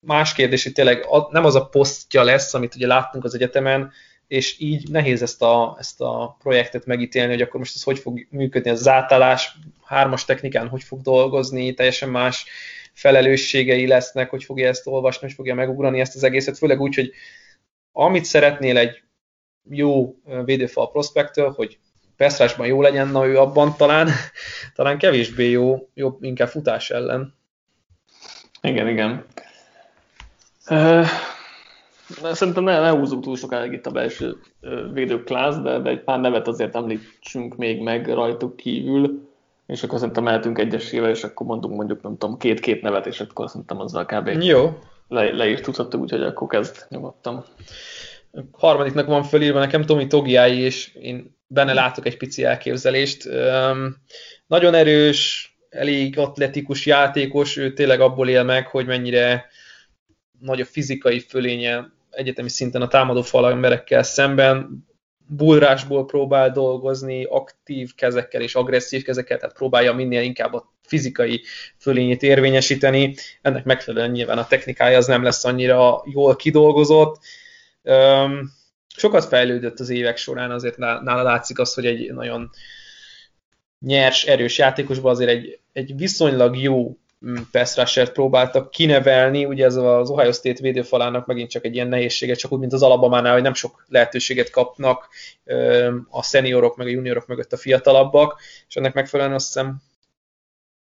Más 0.00 0.32
kérdés, 0.32 0.62
hogy 0.62 0.72
tényleg 0.72 1.06
nem 1.30 1.44
az 1.44 1.54
a 1.54 1.66
posztja 1.66 2.22
lesz, 2.22 2.54
amit 2.54 2.74
ugye 2.74 2.86
láttunk 2.86 3.24
az 3.24 3.34
egyetemen, 3.34 3.92
és 4.28 4.60
így 4.60 4.90
nehéz 4.90 5.22
ezt 5.22 5.42
a, 5.42 5.76
ezt 5.78 6.00
a 6.00 6.36
projektet 6.42 6.86
megítélni, 6.86 7.32
hogy 7.32 7.42
akkor 7.42 7.60
most 7.60 7.74
ez 7.74 7.82
hogy 7.82 7.98
fog 7.98 8.26
működni, 8.30 8.70
az 8.70 8.88
átállás 8.88 9.56
hármas 9.84 10.24
technikán 10.24 10.68
hogy 10.68 10.82
fog 10.82 11.00
dolgozni, 11.00 11.74
teljesen 11.74 12.08
más 12.08 12.44
felelősségei 12.92 13.86
lesznek, 13.86 14.30
hogy 14.30 14.44
fogja 14.44 14.68
ezt 14.68 14.86
olvasni, 14.86 15.26
hogy 15.26 15.36
fogja 15.36 15.54
megugrani 15.54 16.00
ezt 16.00 16.14
az 16.14 16.24
egészet, 16.24 16.58
főleg 16.58 16.80
úgy, 16.80 16.94
hogy 16.94 17.12
amit 17.92 18.24
szeretnél 18.24 18.78
egy 18.78 19.02
jó 19.68 20.14
védőfal 20.44 20.90
prospektől, 20.90 21.50
hogy 21.50 21.78
Peszrásban 22.16 22.66
jó 22.66 22.82
legyen, 22.82 23.08
na 23.08 23.26
ő 23.26 23.38
abban 23.38 23.74
talán, 23.76 24.08
talán 24.74 24.98
kevésbé 24.98 25.50
jó, 25.50 25.88
jobb 25.94 26.22
inkább 26.22 26.48
futás 26.48 26.90
ellen. 26.90 27.34
Igen, 28.60 28.88
igen. 28.88 29.24
Uh, 30.70 31.06
szerintem 32.32 32.64
ne, 32.64 32.80
ne 32.80 32.90
húzzuk 32.90 33.22
túl 33.22 33.36
sokáig 33.36 33.72
itt 33.72 33.86
a 33.86 33.90
belső 33.90 34.36
védőklász, 34.92 35.56
de, 35.56 35.78
de 35.78 35.90
egy 35.90 36.02
pár 36.02 36.20
nevet 36.20 36.48
azért 36.48 36.76
említsünk 36.76 37.56
még 37.56 37.80
meg 37.80 38.08
rajtuk 38.08 38.56
kívül, 38.56 39.28
és 39.66 39.82
akkor 39.82 39.98
szerintem 39.98 40.24
mehetünk 40.24 40.58
egyesével, 40.58 41.10
és 41.10 41.24
akkor 41.24 41.46
mondunk 41.46 41.76
mondjuk, 41.76 42.02
nem 42.02 42.18
tudom, 42.18 42.38
két-két 42.38 42.82
nevet, 42.82 43.06
és 43.06 43.20
akkor 43.20 43.48
szerintem 43.48 43.80
azzal 43.80 44.06
kb. 44.06 44.28
Jó. 44.42 44.78
Le, 45.08 45.32
le 45.32 45.48
is 45.48 45.60
tudhattuk, 45.60 46.00
úgyhogy 46.00 46.22
akkor 46.22 46.48
kezd 46.48 46.86
nyugodtan. 46.88 47.44
Harmadiknak 48.52 49.06
van 49.06 49.22
fölírva 49.22 49.58
nekem 49.58 49.84
Tomi 49.84 50.06
Togiái, 50.06 50.58
és 50.58 50.94
én 50.94 51.36
benne 51.46 51.72
látok 51.72 52.06
egy 52.06 52.16
pici 52.16 52.44
elképzelést. 52.44 53.28
Nagyon 54.46 54.74
erős, 54.74 55.50
elég 55.68 56.18
atletikus 56.18 56.86
játékos, 56.86 57.56
ő 57.56 57.72
tényleg 57.72 58.00
abból 58.00 58.28
él 58.28 58.42
meg, 58.42 58.66
hogy 58.66 58.86
mennyire 58.86 59.46
nagy 60.40 60.60
a 60.60 60.64
fizikai 60.64 61.18
fölénye 61.18 61.92
egyetemi 62.10 62.48
szinten 62.48 62.82
a 62.82 62.88
támadó 62.88 63.22
fal 63.22 63.50
emberekkel 63.50 64.02
szemben. 64.02 64.84
bullrásból 65.26 66.06
próbál 66.06 66.50
dolgozni, 66.50 67.24
aktív 67.24 67.94
kezekkel 67.94 68.40
és 68.40 68.54
agresszív 68.54 69.02
kezekkel, 69.02 69.38
tehát 69.38 69.54
próbálja 69.56 69.92
minél 69.92 70.22
inkább 70.22 70.54
a 70.54 70.72
fizikai 70.82 71.42
fölényét 71.78 72.22
érvényesíteni. 72.22 73.14
Ennek 73.42 73.64
megfelelően 73.64 74.10
nyilván 74.10 74.38
a 74.38 74.46
technikája 74.46 74.96
az 74.96 75.06
nem 75.06 75.22
lesz 75.22 75.44
annyira 75.44 76.02
jól 76.06 76.36
kidolgozott. 76.36 77.20
Sokat 78.96 79.24
fejlődött 79.24 79.80
az 79.80 79.88
évek 79.88 80.16
során, 80.16 80.50
azért 80.50 80.76
nála 80.76 81.22
látszik 81.22 81.58
az, 81.58 81.74
hogy 81.74 81.86
egy 81.86 82.12
nagyon 82.14 82.50
nyers, 83.78 84.24
erős 84.24 84.58
játékosban 84.58 85.10
azért 85.10 85.30
egy, 85.30 85.58
egy 85.72 85.96
viszonylag 85.96 86.56
jó 86.56 86.96
mm, 87.26 87.36
pass 87.50 87.76
rusher 87.76 88.12
próbáltak 88.12 88.70
kinevelni, 88.70 89.44
ugye 89.44 89.64
ez 89.64 89.76
az 89.76 90.10
Ohio 90.10 90.32
State 90.32 90.62
védőfalának 90.62 91.26
megint 91.26 91.50
csak 91.50 91.64
egy 91.64 91.74
ilyen 91.74 91.88
nehézsége, 91.88 92.34
csak 92.34 92.52
úgy, 92.52 92.58
mint 92.58 92.72
az 92.72 92.82
Alabamánál, 92.82 93.32
hogy 93.32 93.42
nem 93.42 93.54
sok 93.54 93.84
lehetőséget 93.88 94.50
kapnak 94.50 95.08
a 96.10 96.22
szeniorok 96.22 96.76
meg 96.76 96.86
a 96.86 96.90
juniorok 96.90 97.26
mögött 97.26 97.52
a 97.52 97.56
fiatalabbak, 97.56 98.40
és 98.68 98.76
ennek 98.76 98.94
megfelelően 98.94 99.36
azt 99.36 99.46
hiszem 99.46 99.82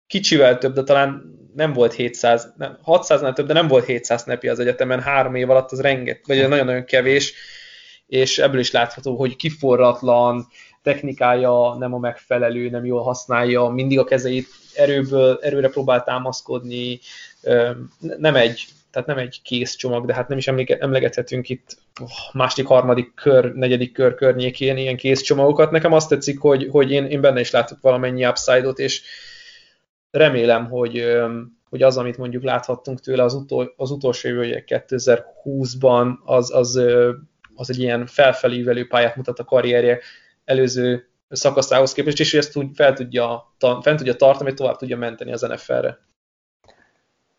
kicsivel 0.07 0.59
több, 0.59 0.75
de 0.75 0.83
talán 0.83 1.35
nem 1.55 1.73
volt 1.73 1.93
700, 1.93 2.53
nem, 2.57 2.79
600-nál 2.85 3.33
több, 3.33 3.47
de 3.47 3.53
nem 3.53 3.69
volt 3.69 3.85
700 3.85 4.25
nepi 4.25 4.49
az 4.49 4.59
egyetemen, 4.59 5.01
három 5.01 5.35
év 5.35 5.51
alatt 5.51 5.73
az 5.73 5.81
renget, 5.81 6.27
vagy 6.27 6.49
nagyon-nagyon 6.49 6.85
kevés, 6.85 7.35
és 8.07 8.39
ebből 8.39 8.61
is 8.61 8.71
látható, 8.71 9.17
hogy 9.17 9.37
kiforratlan, 9.37 10.47
technikája 10.83 11.77
nem 11.79 11.95
a 11.95 11.99
megfelelő, 11.99 12.71
nem 12.71 12.85
jól 12.85 13.03
használja, 13.03 13.69
mindig 13.69 13.99
a 13.99 14.05
kezeit 14.05 14.49
erőből, 14.75 15.39
erőre 15.43 15.69
próbál 15.69 16.03
támaszkodni, 16.03 17.01
nem 17.99 18.35
egy, 18.35 18.65
tehát 18.91 19.09
nem 19.09 19.19
egy 19.19 19.41
kész 19.43 19.75
csomag, 19.75 20.07
de 20.07 20.15
hát 20.15 20.29
nem 20.29 20.39
is 20.39 20.47
emlegethetünk 20.47 21.49
itt 21.49 21.79
második, 22.33 22.67
harmadik 22.67 23.15
kör, 23.15 23.53
negyedik 23.53 23.93
kör 23.93 24.15
környékén 24.15 24.77
ilyen 24.77 24.97
kész 24.97 25.21
csomagokat. 25.21 25.71
Nekem 25.71 25.93
azt 25.93 26.09
tetszik, 26.09 26.39
hogy, 26.39 26.69
hogy 26.71 26.91
én, 26.91 27.05
én 27.05 27.21
benne 27.21 27.41
is 27.41 27.51
látok 27.51 27.81
valamennyi 27.81 28.27
upside-ot, 28.27 28.79
és 28.79 29.03
remélem, 30.17 30.69
hogy, 30.69 31.05
hogy 31.69 31.83
az, 31.83 31.97
amit 31.97 32.17
mondjuk 32.17 32.43
láthattunk 32.43 33.01
tőle 33.01 33.23
az, 33.23 33.35
utol, 33.35 33.75
az 33.77 33.91
utolsó 33.91 34.29
jövője 34.29 34.65
2020-ban, 34.67 36.19
az, 36.25 36.55
az, 36.55 36.81
az 37.55 37.71
egy 37.71 37.79
ilyen 37.79 38.07
felfelívelő 38.07 38.87
pályát 38.87 39.17
mutat 39.17 39.39
a 39.39 39.45
karrierje 39.45 40.01
előző 40.45 41.09
szakaszához 41.29 41.93
képest, 41.93 42.21
és 42.21 42.35
ezt 42.35 42.57
úgy 42.57 42.69
fel 42.75 42.93
tudja, 42.93 43.55
fent 43.59 43.97
tudja 43.97 44.15
tartani, 44.15 44.49
hogy 44.49 44.59
tovább 44.59 44.77
tudja 44.77 44.97
menteni 44.97 45.33
az 45.33 45.41
NFL-re. 45.43 45.99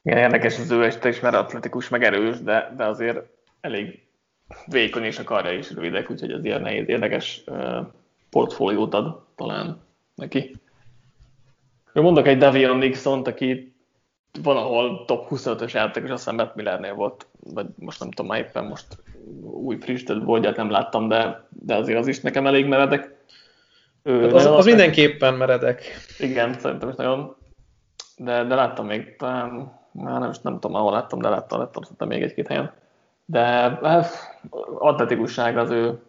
Igen, 0.03 0.17
érdekes 0.17 0.59
az 0.59 0.71
ő 0.71 0.83
este 0.83 1.09
is, 1.09 1.19
mert 1.19 1.35
atletikus, 1.35 1.89
meg 1.89 2.03
erős, 2.03 2.41
de, 2.41 2.73
de 2.77 2.85
azért 2.85 3.19
elég 3.61 4.07
vékony, 4.65 5.03
és 5.03 5.19
a 5.19 5.23
karja 5.23 5.57
is 5.57 5.71
rövidek, 5.71 6.11
úgyhogy 6.11 6.31
az 6.31 6.45
ilyen 6.45 6.61
nehéz, 6.61 6.87
érdekes 6.87 7.43
portfóliót 8.29 8.93
ad 8.93 9.25
talán 9.35 9.81
neki. 10.15 10.55
Mondok 12.01 12.27
egy 12.27 12.37
Davion 12.37 12.77
nixon 12.77 13.21
aki 13.21 13.75
van, 14.43 14.57
ahol 14.57 15.05
top 15.05 15.27
25-ös 15.29 15.73
játékos, 15.73 16.09
azt 16.09 16.23
hiszem 16.23 16.35
Matt 16.35 16.55
Millernél 16.55 16.93
volt, 16.93 17.27
vagy 17.53 17.67
most 17.75 17.99
nem 17.99 18.11
tudom, 18.11 18.31
már 18.31 18.39
éppen 18.39 18.65
most 18.65 18.85
új 19.41 19.77
friss, 19.79 20.03
bolgyát 20.03 20.55
nem 20.55 20.69
láttam, 20.69 21.07
de, 21.07 21.47
de 21.49 21.75
azért 21.75 21.99
az 21.99 22.07
is 22.07 22.19
nekem 22.19 22.47
elég 22.47 22.65
meredek. 22.65 23.15
Ő, 24.03 24.21
hát 24.21 24.33
az, 24.33 24.45
az 24.45 24.65
mindenképpen 24.65 25.33
meredek. 25.33 25.83
Igen, 26.19 26.53
szerintem 26.59 26.89
is 26.89 26.95
nagyon. 26.95 27.35
De, 28.17 28.43
de 28.43 28.55
láttam 28.55 28.85
még, 28.85 29.15
talán, 29.15 29.79
már 29.91 30.19
nem, 30.19 30.31
nem 30.41 30.59
tudom, 30.59 30.75
ahol 30.75 30.91
láttam, 30.91 31.19
de 31.19 31.29
láttam, 31.29 31.59
láttam, 31.59 31.83
láttam 31.89 32.07
még 32.07 32.21
egy-két 32.21 32.47
helyen. 32.47 32.73
De 33.25 33.43
hát, 33.83 34.39
atletikusság 34.77 35.57
az 35.57 35.69
ő 35.69 35.99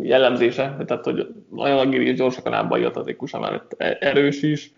jellemzése, 0.00 0.76
tehát 0.86 1.04
hogy 1.04 1.34
nagyon 1.50 1.78
agili 1.78 2.12
gyorsakan 2.12 2.52
ábbai 2.52 2.84
atletikus, 2.84 3.32
mellett 3.32 3.74
erős 3.78 4.42
is, 4.42 4.72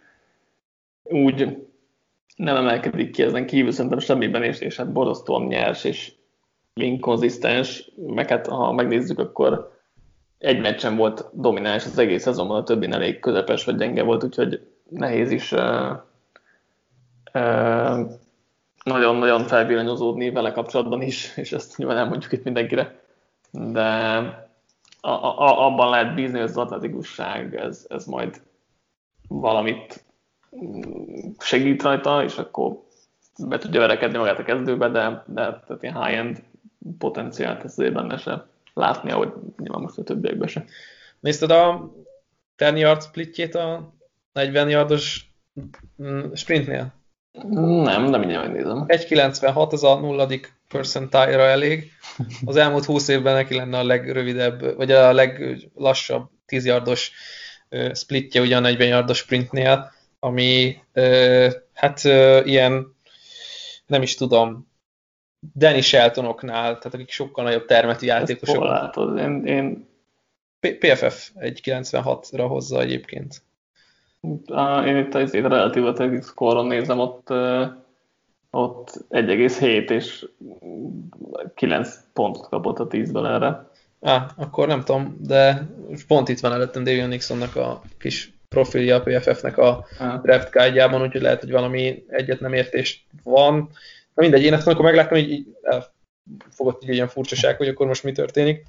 úgy 1.02 1.56
nem 2.36 2.56
emelkedik 2.56 3.10
ki 3.10 3.22
ezen 3.22 3.46
kívül 3.46 3.72
szerintem 3.72 3.98
semmiben, 3.98 4.42
és, 4.42 4.60
és 4.60 4.76
hát 4.76 4.92
borzasztóan 4.92 5.46
nyers 5.46 5.84
és 5.84 6.12
inkonzisztens, 6.74 7.90
meg 8.06 8.28
hát 8.28 8.46
ha 8.46 8.72
megnézzük, 8.72 9.18
akkor 9.18 9.80
egy 10.38 10.60
meccsen 10.60 10.96
volt 10.96 11.28
domináns 11.32 11.84
az 11.84 11.98
egész 11.98 12.22
szezonban, 12.22 12.60
a 12.60 12.62
többin 12.62 12.92
elég 12.92 13.20
közepes 13.20 13.64
vagy 13.64 13.76
gyenge 13.76 14.02
volt, 14.02 14.24
úgyhogy 14.24 14.66
nehéz 14.88 15.30
is 15.30 15.52
uh, 15.52 15.90
uh, 17.34 18.00
nagyon-nagyon 18.84 19.44
felvillanyozódni 19.44 20.30
vele 20.30 20.52
kapcsolatban 20.52 21.02
is, 21.02 21.36
és 21.36 21.52
ezt 21.52 21.76
nyilván 21.76 21.96
nem 21.96 22.08
mondjuk 22.08 22.32
itt 22.32 22.44
mindenkire, 22.44 23.00
de 23.50 24.41
a, 25.04 25.10
a, 25.10 25.66
abban 25.66 25.90
lehet 25.90 26.14
bízni, 26.14 26.38
hogy 26.38 26.48
az 26.48 26.56
atletikusság, 26.56 27.56
ez, 27.56 27.86
ez 27.88 28.04
majd 28.04 28.42
valamit 29.28 30.04
segít 31.38 31.82
rajta, 31.82 32.22
és 32.22 32.36
akkor 32.36 32.82
be 33.46 33.58
tudja 33.58 33.80
verekedni 33.80 34.18
magát 34.18 34.38
a 34.38 34.42
kezdőbe, 34.42 34.88
de, 34.88 35.24
de 35.26 35.62
tehát 35.66 35.82
ilyen 35.82 36.04
high-end 36.04 36.42
potenciált 36.98 37.64
ez 37.64 37.70
azért 37.78 37.94
benne 37.94 38.16
se 38.16 38.46
látni, 38.74 39.10
ahogy 39.10 39.32
nyilván 39.56 39.82
most 39.82 39.98
a 39.98 40.02
többiekben 40.02 40.48
se. 40.48 40.64
Nézted 41.20 41.50
a 41.50 41.90
10 42.56 42.72
yard 42.74 43.02
splitjét 43.02 43.54
a 43.54 43.92
40 44.32 44.68
yardos 44.68 45.34
mm, 46.02 46.32
sprintnél? 46.32 46.92
Nem, 47.50 48.04
nem 48.04 48.20
mindjárt 48.20 48.46
megnézem. 48.46 48.84
1.96, 48.86 49.72
az 49.72 49.84
a 49.84 50.00
nulladik 50.00 50.52
percentile 50.72 51.38
elég. 51.38 51.92
Az 52.44 52.56
elmúlt 52.56 52.84
20 52.84 53.08
évben 53.08 53.34
neki 53.34 53.54
lenne 53.54 53.78
a 53.78 53.84
legrövidebb, 53.84 54.76
vagy 54.76 54.92
a 54.92 55.12
leglassabb 55.12 56.30
10 56.46 56.64
yardos 56.64 57.12
splitje 57.92 58.40
ugye 58.40 58.56
a 58.56 58.60
40 58.60 58.88
yardos 58.88 59.18
sprintnél 59.18 59.92
ami 60.24 60.78
hát 61.74 62.04
ilyen, 62.44 62.96
nem 63.86 64.02
is 64.02 64.14
tudom, 64.14 64.70
Danny 65.54 65.80
Sheltonoknál, 65.80 66.78
tehát 66.78 66.94
akik 66.94 67.10
sokkal 67.10 67.44
nagyobb 67.44 67.64
termeti 67.64 68.06
játékosok. 68.06 68.64
látod? 68.64 69.18
Én, 69.18 69.46
én... 69.46 69.90
PFF 70.60 71.30
1.96-ra 71.34 72.44
hozza 72.48 72.80
egyébként. 72.80 73.42
Én 74.86 74.96
itt 74.96 75.14
az 75.14 75.34
itt 75.34 75.46
relatív 75.46 76.22
score 76.22 76.62
nézem, 76.62 76.98
ott, 76.98 77.28
ott 78.56 79.04
1,7 79.10 79.90
és 79.90 80.26
9 81.54 81.98
pontot 82.12 82.48
kapott 82.48 82.78
a 82.78 82.86
10-ből 82.86 83.26
erre. 83.26 83.70
Á, 84.00 84.30
akkor 84.36 84.66
nem 84.66 84.84
tudom, 84.84 85.16
de 85.20 85.68
pont 86.06 86.28
itt 86.28 86.40
van 86.40 86.52
előttem 86.52 86.84
Davion 86.84 87.08
Nixonnak 87.08 87.56
a 87.56 87.82
kis 87.98 88.32
profilja 88.48 88.96
a 88.96 89.02
PFF-nek 89.02 89.58
a 89.58 89.86
draft 90.22 90.50
guide 90.50 90.98
úgyhogy 90.98 91.20
lehet, 91.20 91.40
hogy 91.40 91.50
valami 91.50 92.04
egyet 92.08 92.40
nem 92.40 92.52
értés 92.52 93.06
van. 93.22 93.56
Na 94.14 94.22
mindegy, 94.22 94.42
én 94.42 94.52
ezt 94.52 94.66
amikor 94.66 94.84
megláttam, 94.84 95.18
hogy 95.18 95.30
így 95.30 95.46
elfogott 95.62 96.82
egy 96.82 96.94
ilyen 96.94 97.08
furcsaság, 97.08 97.56
hogy 97.56 97.68
akkor 97.68 97.86
most 97.86 98.04
mi 98.04 98.12
történik. 98.12 98.66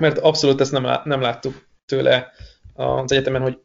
Mert 0.00 0.18
abszolút 0.18 0.60
ezt 0.60 0.72
nem, 0.72 1.00
nem 1.04 1.20
láttuk 1.20 1.66
tőle 1.84 2.32
az 2.74 3.12
egyetemen, 3.12 3.42
hogy 3.42 3.58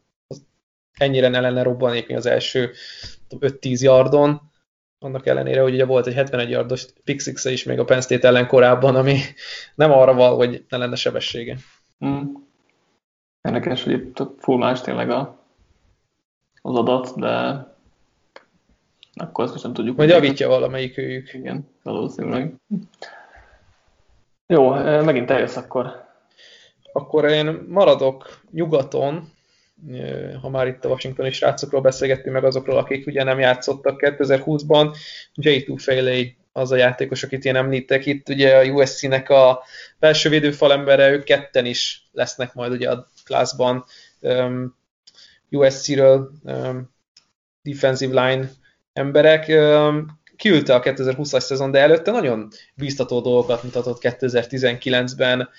ennyire 0.97 1.28
ne 1.28 1.39
lenne 1.39 1.63
robbanékni 1.63 2.15
az 2.15 2.26
első 2.26 2.71
5-10 3.30 3.80
yardon, 3.80 4.47
annak 5.00 5.26
ellenére, 5.26 5.62
hogy 5.62 5.74
ugye 5.74 5.86
volt 5.86 6.08
egy 6.08 6.14
71 6.14 6.50
yardos 6.50 6.86
pick 7.04 7.46
is 7.46 7.64
még 7.64 7.80
a 7.80 7.84
Penn 7.84 8.00
State 8.00 8.28
ellen 8.28 8.48
korábban, 8.48 8.96
ami 8.96 9.20
nem 9.76 9.92
arra 9.92 10.14
val, 10.14 10.36
hogy 10.36 10.66
ne 10.70 10.78
lenne 10.78 10.96
sebessége. 10.96 11.58
Mm. 12.06 12.22
Érdekes, 13.42 13.84
hogy 13.84 13.94
itt 13.94 14.24
full 14.38 14.58
más 14.58 14.82
tényleg 14.82 15.10
a, 15.10 15.40
az 16.62 16.76
adat, 16.76 17.20
de 17.20 17.66
akkor 19.14 19.44
ezt 19.44 19.54
most 19.54 19.64
nem 19.64 19.74
tudjuk. 19.74 19.98
Majd 19.98 20.10
javítja 20.10 20.48
valamelyik 20.48 20.98
őjük. 20.98 21.34
Igen, 21.34 21.70
valószínűleg. 21.84 22.54
Jó, 24.46 24.70
megint 25.04 25.32
eljössz 25.32 25.56
akkor. 25.56 26.06
Akkor 26.94 27.26
én 27.26 27.66
maradok 27.68 28.40
nyugaton, 28.52 29.32
ha 30.42 30.50
már 30.50 30.68
itt 30.68 30.86
a 30.86 30.90
washingtoni 30.90 31.32
srácokról 31.32 31.82
beszélgettünk 31.82 32.36
meg 32.36 32.44
azokról, 32.44 32.78
akik 32.78 33.08
ugye 33.08 33.24
nem 33.24 33.40
játszottak 33.40 34.00
2020-ban, 34.04 34.96
J2 35.42 35.74
Faley 35.78 36.26
az 36.52 36.72
a 36.72 36.76
játékos, 36.76 37.24
akit 37.24 37.46
én 37.46 37.56
említek 37.56 38.06
itt, 38.06 38.30
ugye 38.30 38.58
a 38.58 38.63
USC-nek 38.63 39.30
a 39.30 39.63
belső 40.00 40.30
védőfalembere, 40.30 41.10
ők 41.10 41.24
ketten 41.24 41.66
is 41.66 42.08
lesznek 42.12 42.54
majd 42.54 42.72
ugye 42.72 42.92
a 42.92 43.08
klászban 43.24 43.86
um, 44.20 44.76
USC-ről 45.50 46.32
um, 46.44 46.94
defensive 47.62 48.28
line 48.28 48.50
emberek. 48.94 49.48
Um, 49.48 50.20
kiülte 50.36 50.76
a 50.76 50.82
2020-as 50.82 51.40
szezon, 51.40 51.72
de 51.72 51.80
előtte 51.80 52.12
nagyon 52.12 52.48
biztató 52.74 53.22
dolgokat 53.22 53.63
mutatott 53.63 53.98
2019-ben. 54.02 55.50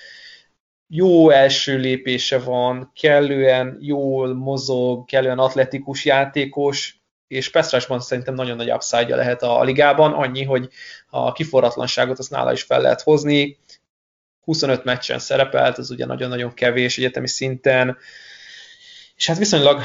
Jó 0.91 1.31
első 1.31 1.77
lépése 1.77 2.39
van, 2.39 2.93
kellően 2.95 3.77
jól 3.81 4.35
mozog, 4.35 5.05
kellően 5.05 5.39
atletikus 5.39 6.05
játékos, 6.05 7.01
és 7.27 7.51
Pestrásban 7.51 8.01
szerintem 8.01 8.35
nagyon 8.35 8.57
nagy 8.57 8.73
upside 8.73 9.17
lehet 9.17 9.43
a 9.43 9.63
ligában, 9.63 10.13
annyi, 10.13 10.45
hogy 10.45 10.69
a 11.09 11.33
kiforratlanságot 11.33 12.19
azt 12.19 12.31
nála 12.31 12.53
is 12.53 12.63
fel 12.63 12.81
lehet 12.81 13.03
hozni, 13.03 13.59
25 14.41 14.85
meccsen 14.85 15.19
szerepelt, 15.19 15.79
az 15.79 15.91
ugye 15.91 16.07
nagyon-nagyon 16.07 16.55
kevés 16.55 16.99
egyetemi 16.99 17.29
szinten, 17.29 17.97
és 19.17 19.27
hát 19.27 19.39
viszonylag 19.39 19.83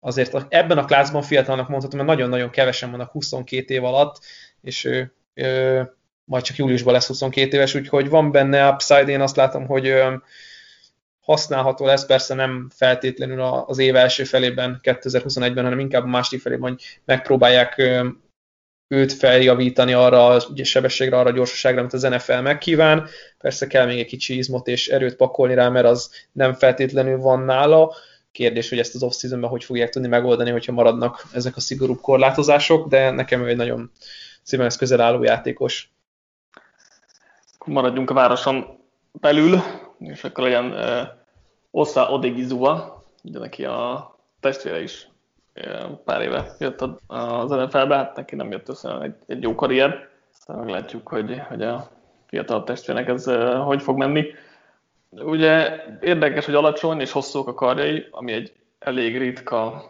azért 0.00 0.46
ebben 0.48 0.78
a 0.78 0.84
klászban 0.84 1.22
fiatalnak 1.22 1.68
mondhatom, 1.68 1.98
mert 1.98 2.10
nagyon-nagyon 2.10 2.50
kevesen 2.50 2.90
vannak 2.90 3.10
22 3.10 3.74
év 3.74 3.84
alatt, 3.84 4.20
és 4.60 4.84
ő, 4.84 5.14
ő 5.34 5.88
majd 6.24 6.44
csak 6.44 6.56
júliusban 6.56 6.92
lesz 6.92 7.06
22 7.06 7.56
éves, 7.56 7.74
úgyhogy 7.74 8.08
van 8.08 8.30
benne 8.30 8.68
upside, 8.68 9.06
én 9.06 9.20
azt 9.20 9.36
látom, 9.36 9.66
hogy 9.66 9.94
használható 11.20 11.86
lesz, 11.86 12.06
persze 12.06 12.34
nem 12.34 12.70
feltétlenül 12.74 13.40
az 13.40 13.78
év 13.78 13.96
első 13.96 14.24
felében, 14.24 14.80
2021-ben, 14.82 15.64
hanem 15.64 15.78
inkább 15.78 16.04
a 16.04 16.08
másik 16.08 16.40
felében, 16.40 16.70
hogy 16.70 17.00
megpróbálják 17.04 17.82
őt 18.88 19.12
feljavítani 19.12 19.92
arra 19.92 20.26
a 20.26 20.46
sebességre, 20.62 21.18
arra 21.18 21.28
a 21.28 21.32
gyorsaságra, 21.32 21.80
amit 21.80 21.92
az 21.92 22.02
NFL 22.02 22.40
megkíván. 22.40 23.08
Persze 23.38 23.66
kell 23.66 23.86
még 23.86 23.98
egy 23.98 24.06
kicsi 24.06 24.36
izmot 24.36 24.66
és 24.66 24.88
erőt 24.88 25.16
pakolni 25.16 25.54
rá, 25.54 25.68
mert 25.68 25.86
az 25.86 26.10
nem 26.32 26.54
feltétlenül 26.54 27.18
van 27.18 27.40
nála. 27.40 27.94
Kérdés, 28.32 28.68
hogy 28.68 28.78
ezt 28.78 28.94
az 28.94 29.02
off 29.02 29.14
hogy 29.40 29.64
fogják 29.64 29.88
tudni 29.88 30.08
megoldani, 30.08 30.50
hogyha 30.50 30.72
maradnak 30.72 31.24
ezek 31.32 31.56
a 31.56 31.60
szigorúbb 31.60 32.00
korlátozások, 32.00 32.88
de 32.88 33.10
nekem 33.10 33.42
ő 33.42 33.48
egy 33.48 33.56
nagyon 33.56 33.90
szívemhez 34.42 34.76
közel 34.76 35.00
álló 35.00 35.22
játékos. 35.22 35.93
Maradjunk 37.64 38.10
a 38.10 38.14
városon 38.14 38.78
belül, 39.12 39.58
és 39.98 40.24
akkor 40.24 40.44
legyen 40.44 40.64
uh, 40.64 41.08
Osa 41.70 42.10
Odigizua, 42.10 43.02
ugye 43.22 43.38
neki 43.38 43.64
a 43.64 44.10
testvére 44.40 44.82
is 44.82 45.08
pár 46.04 46.22
éve 46.22 46.54
jött 46.58 46.80
az 47.06 47.50
NFL-be, 47.50 47.96
hát 47.96 48.16
neki 48.16 48.34
nem 48.34 48.50
jött 48.50 48.68
össze 48.68 49.00
egy, 49.00 49.14
egy 49.26 49.42
jó 49.42 49.54
karrier, 49.54 50.08
aztán 50.32 50.56
meglátjuk, 50.56 51.08
hogy, 51.08 51.42
hogy 51.48 51.62
a 51.62 51.90
fiatal 52.26 52.64
testvérnek 52.64 53.08
ez 53.08 53.24
hogy 53.64 53.82
fog 53.82 53.96
menni. 53.96 54.24
Ugye 55.10 55.84
érdekes, 56.00 56.44
hogy 56.44 56.54
alacsony 56.54 57.00
és 57.00 57.12
hosszúk 57.12 57.48
a 57.48 57.54
karjai, 57.54 58.08
ami 58.10 58.32
egy 58.32 58.52
elég 58.78 59.18
ritka 59.18 59.84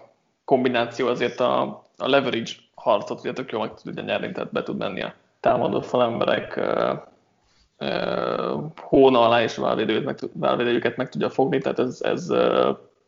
kombináció, 0.45 1.07
azért 1.07 1.41
a, 1.41 1.63
a 1.99 2.09
leverage 2.09 2.53
harcot 2.75 3.21
ugye 3.21 3.33
tök 3.33 3.53
jól 3.53 3.61
meg 3.61 3.75
tudja 3.75 4.03
nyerni, 4.03 4.33
tehát 4.33 4.53
be 4.53 4.63
tud 4.63 4.77
menni 4.77 5.03
a 5.03 5.15
támadó 5.41 5.81
falemberek 5.81 6.61
hóna 8.77 9.27
alá 9.27 9.43
és 9.43 9.57
válvédőjüket 10.33 10.97
meg 10.97 11.09
tudja 11.09 11.31
fogni, 11.31 11.59
tehát 11.59 11.79
ez, 11.79 12.01
ez 12.03 12.27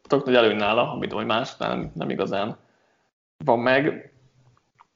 tök 0.02 0.24
nagy 0.24 0.35
előny 0.35 0.57
nála, 0.57 0.92
amit 0.92 1.12
hogy 1.12 1.26
más 1.26 1.57
nem, 1.57 1.90
nem 1.94 2.11
igazán 2.11 2.57
van 3.44 3.59
meg. 3.59 4.12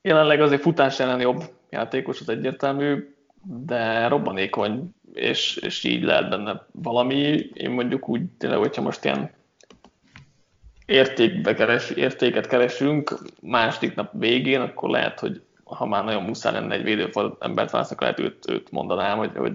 Jelenleg 0.02 0.40
azért 0.40 0.62
futás 0.62 1.00
ellen 1.00 1.20
jobb 1.20 1.42
játékos, 1.70 2.20
az 2.20 2.28
egyértelmű, 2.28 3.14
de 3.42 4.09
robbanékony, 4.09 4.94
és, 5.12 5.56
és 5.56 5.85
így 5.85 6.02
lehet 6.02 6.28
benne 6.28 6.66
valami. 6.72 7.50
Én 7.52 7.70
mondjuk 7.70 8.09
úgy 8.09 8.22
tényleg, 8.38 8.59
hogyha 8.59 8.83
most 8.83 9.04
ilyen 9.04 9.30
értékbe 10.87 11.54
keres, 11.54 11.90
értéket 11.90 12.46
keresünk 12.46 13.18
második 13.42 13.94
nap 13.94 14.12
végén, 14.18 14.61
akkor 14.61 14.90
lehet, 14.90 15.20
hogy 15.20 15.42
ha 15.70 15.87
már 15.87 16.04
nagyon 16.04 16.22
muszáj 16.22 16.52
lenne 16.52 16.74
egy 16.74 16.83
védőfal 16.83 17.37
embert 17.40 17.70
választani, 17.70 18.00
lehet 18.00 18.18
őt, 18.18 18.50
őt 18.50 18.70
mondanám, 18.70 19.18
hogy, 19.18 19.30
hogy 19.37 19.52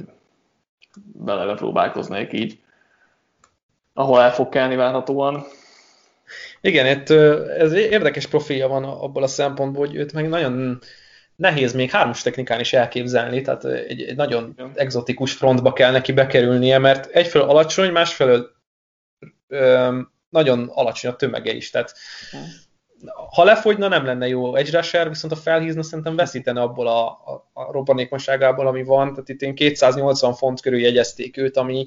bele 1.14 1.54
próbálkoznék 1.54 2.34
így 2.34 2.60
ahol 3.98 4.22
el 4.22 4.34
fog 4.34 4.50
kelni 4.50 4.76
várhatóan. 4.76 5.46
Igen, 6.62 7.00
itt 7.00 7.10
ez 7.60 7.74
érdekes 7.74 8.28
profilja 8.28 8.68
van 8.68 8.84
abból 8.84 9.24
a 9.24 9.28
szempontból, 9.28 9.86
hogy 9.86 9.96
őt 9.96 10.14
meg 10.14 10.30
nagyon 10.30 10.80
nehéz 11.36 11.74
még 11.74 11.92
hármas 11.92 12.22
technikán 12.22 12.60
is 12.60 12.74
elképzelni, 12.74 13.42
tehát 13.42 13.66
egy, 13.66 14.02
egy 14.02 14.16
nagyon 14.16 14.54
Igen. 14.58 14.72
exotikus 14.76 15.34
frontba 15.34 15.74
kell 15.74 15.92
neki 15.92 16.12
bekerülnie, 16.12 16.78
mert 16.78 17.06
egyfelől 17.06 17.50
alacsony, 17.50 17.92
másfelől 17.92 18.50
ö, 19.48 20.00
nagyon 20.30 20.72
alacsony 20.74 21.12
a 21.12 21.16
tömege 21.16 21.54
is, 21.54 21.70
tehát 21.70 21.94
ha 23.32 23.44
lefogyna, 23.44 23.88
nem 23.88 24.06
lenne 24.06 24.28
jó 24.28 24.56
egy 24.56 24.72
rusher, 24.72 25.10
viszont 25.10 25.34
a 25.34 25.36
felhízna 25.36 25.84
szerintem 25.84 26.16
veszítene 26.16 26.62
abból 26.62 26.88
a, 26.88 27.08
a, 27.08 27.50
a 27.54 27.72
robbanékonyságából, 27.72 28.68
ami 28.68 28.84
van, 28.84 29.10
tehát 29.10 29.30
itt 29.30 29.42
én 29.42 29.56
280 29.56 30.34
font 30.34 30.62
körül 30.62 30.80
jegyezték 30.80 31.38
őt, 31.38 31.58
ami 31.58 31.86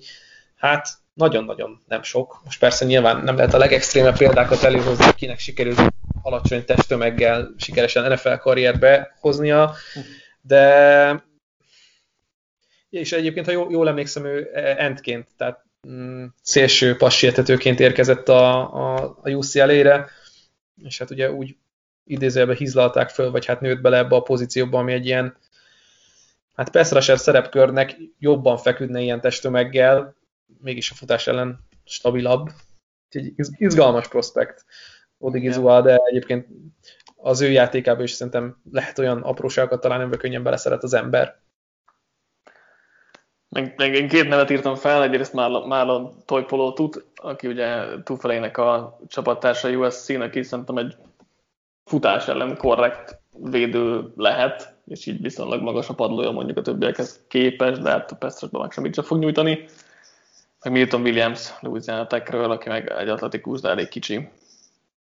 hát 0.57 0.89
nagyon-nagyon 1.15 1.83
nem 1.87 2.03
sok. 2.03 2.41
Most 2.45 2.59
persze 2.59 2.85
nyilván 2.85 3.25
nem 3.25 3.37
lehet 3.37 3.55
a 3.55 3.59
legextrémebb 3.59 4.17
példákat 4.17 4.63
előhozni, 4.63 5.15
kinek 5.17 5.39
sikerült 5.39 5.81
alacsony 6.23 6.65
testtömeggel 6.65 7.55
sikeresen 7.57 8.13
NFL 8.13 8.35
karrierbe 8.35 9.17
hoznia, 9.21 9.75
de 10.41 11.27
és 12.91 13.13
egyébként, 13.13 13.47
ha 13.47 13.53
jól, 13.53 13.67
jól 13.71 13.89
emlékszem, 13.89 14.25
ő 14.25 14.51
endként, 14.79 15.27
tehát 15.37 15.65
mm, 15.89 16.25
szélső 16.43 16.97
passértetőként 16.97 17.81
érkezett 17.81 18.29
a, 18.29 18.75
a, 18.75 19.19
a 19.23 19.31
UCLA-re, 19.31 20.09
és 20.83 20.99
hát 20.99 21.11
ugye 21.11 21.33
úgy 21.33 21.57
idézőjelben 22.05 22.57
hizlalták 22.57 23.09
föl, 23.09 23.31
vagy 23.31 23.47
hát 23.47 23.61
nőtt 23.61 23.81
bele 23.81 23.97
ebbe 23.97 24.17
a 24.17 24.23
pozícióba, 24.23 24.79
ami 24.79 24.93
egy 24.93 25.07
ilyen 25.07 25.37
hát 26.55 26.71
pass 26.71 27.11
szerepkörnek 27.21 27.97
jobban 28.19 28.57
feküdne 28.57 29.01
ilyen 29.01 29.21
testtömeggel, 29.21 30.17
mégis 30.61 30.91
a 30.91 30.95
futás 30.95 31.27
ellen 31.27 31.67
stabilabb. 31.85 32.51
Egy 33.09 33.33
izgalmas 33.37 34.09
prospekt 34.09 34.65
Odigizua, 35.19 35.81
de 35.81 35.97
egyébként 35.97 36.47
az 37.17 37.41
ő 37.41 37.51
játékában 37.51 38.03
is 38.05 38.11
szerintem 38.11 38.61
lehet 38.73 38.99
olyan 38.99 39.23
apróságokat 39.23 39.81
találni, 39.81 40.03
amiben 40.03 40.21
könnyen 40.21 40.43
beleszeret 40.43 40.83
az 40.83 40.95
ember. 40.95 41.41
Meg, 43.77 43.95
én 43.95 44.09
két 44.09 44.29
nevet 44.29 44.51
írtam 44.51 44.75
fel, 44.75 45.03
egyrészt 45.03 45.33
Marlon, 45.33 45.69
Marlon 45.69 46.13
Toypolótut, 46.25 47.05
aki 47.15 47.47
ugye 47.47 47.85
túlfelének 48.05 48.59
a 48.59 48.99
csapattársa 49.09 49.69
USC-nek, 49.69 50.29
aki 50.29 50.43
szerintem 50.43 50.77
egy 50.77 50.97
futás 51.85 52.29
ellen 52.29 52.57
korrekt 52.57 53.19
védő 53.33 54.13
lehet, 54.17 54.75
és 54.87 55.07
így 55.07 55.23
viszonylag 55.23 55.63
magas 55.63 55.89
a 55.89 55.95
padlója 55.95 56.31
mondjuk 56.31 56.59
a 56.59 56.63
többiekhez 56.63 57.21
képes, 57.29 57.79
de 57.79 57.91
hát 57.91 58.11
a 58.11 58.17
Pestrasban 58.17 58.61
meg 58.61 58.71
semmit 58.71 58.95
sem 58.95 59.05
fog 59.05 59.19
nyújtani. 59.19 59.65
Meg 60.63 60.73
Milton 60.73 61.01
Williams 61.01 61.53
Louisiana 61.61 62.07
Techről, 62.07 62.51
aki 62.51 62.69
meg 62.69 62.91
egy 62.91 63.09
atletikus, 63.09 63.61
de 63.61 63.69
elég 63.69 63.89
kicsi 63.89 64.29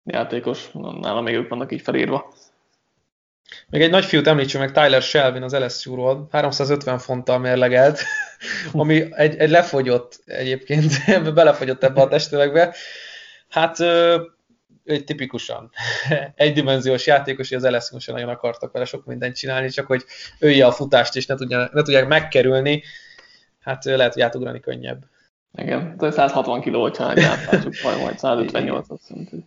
játékos, 0.05 0.71
nálam 0.73 1.25
még 1.25 1.35
ők 1.35 1.49
vannak 1.49 1.73
így 1.73 1.83
felírva. 1.83 2.33
Még 3.69 3.83
egy 3.83 3.91
nagy 3.91 4.05
fiút 4.05 4.27
említsünk 4.27 4.65
meg, 4.65 4.73
Tyler 4.73 5.03
Shelvin 5.03 5.43
az 5.43 5.55
LSU-ról, 5.55 6.29
350 6.31 6.99
fonttal 6.99 7.39
mérlegelt, 7.39 8.01
ami 8.73 9.07
egy, 9.11 9.37
egy 9.37 9.51
lefogyott 9.51 10.23
egyébként, 10.25 10.93
belefogyott 11.35 11.85
ebbe 11.85 12.01
a 12.01 12.09
testövegbe. 12.09 12.75
Hát 13.49 13.79
egy 14.85 15.05
tipikusan 15.05 15.71
egydimenziós 16.35 17.07
játékos, 17.07 17.49
hogy 17.49 17.65
az 17.65 17.75
lsu 17.75 17.99
sem 17.99 18.15
nagyon 18.15 18.31
akartak 18.31 18.73
vele 18.73 18.85
sok 18.85 19.05
mindent 19.05 19.37
csinálni, 19.37 19.69
csak 19.69 19.87
hogy 19.87 20.05
ője 20.39 20.67
a 20.67 20.73
futást, 20.73 21.17
és 21.17 21.27
ne, 21.27 21.35
tudja, 21.35 21.59
ne 21.73 21.83
tudják 21.83 22.09
megkerülni, 22.09 22.83
hát 23.61 23.85
lehet, 23.85 24.13
hogy 24.13 24.23
átugrani 24.23 24.61
könnyebb. 24.61 25.05
Igen, 25.55 25.97
160 25.99 26.61
kiló, 26.61 26.83
hogyha 26.83 27.05
átlátjuk, 27.33 27.75
vagy 27.83 28.01
majd 28.01 28.19
158, 28.19 28.91
azt 28.91 29.03
hiszem, 29.07 29.45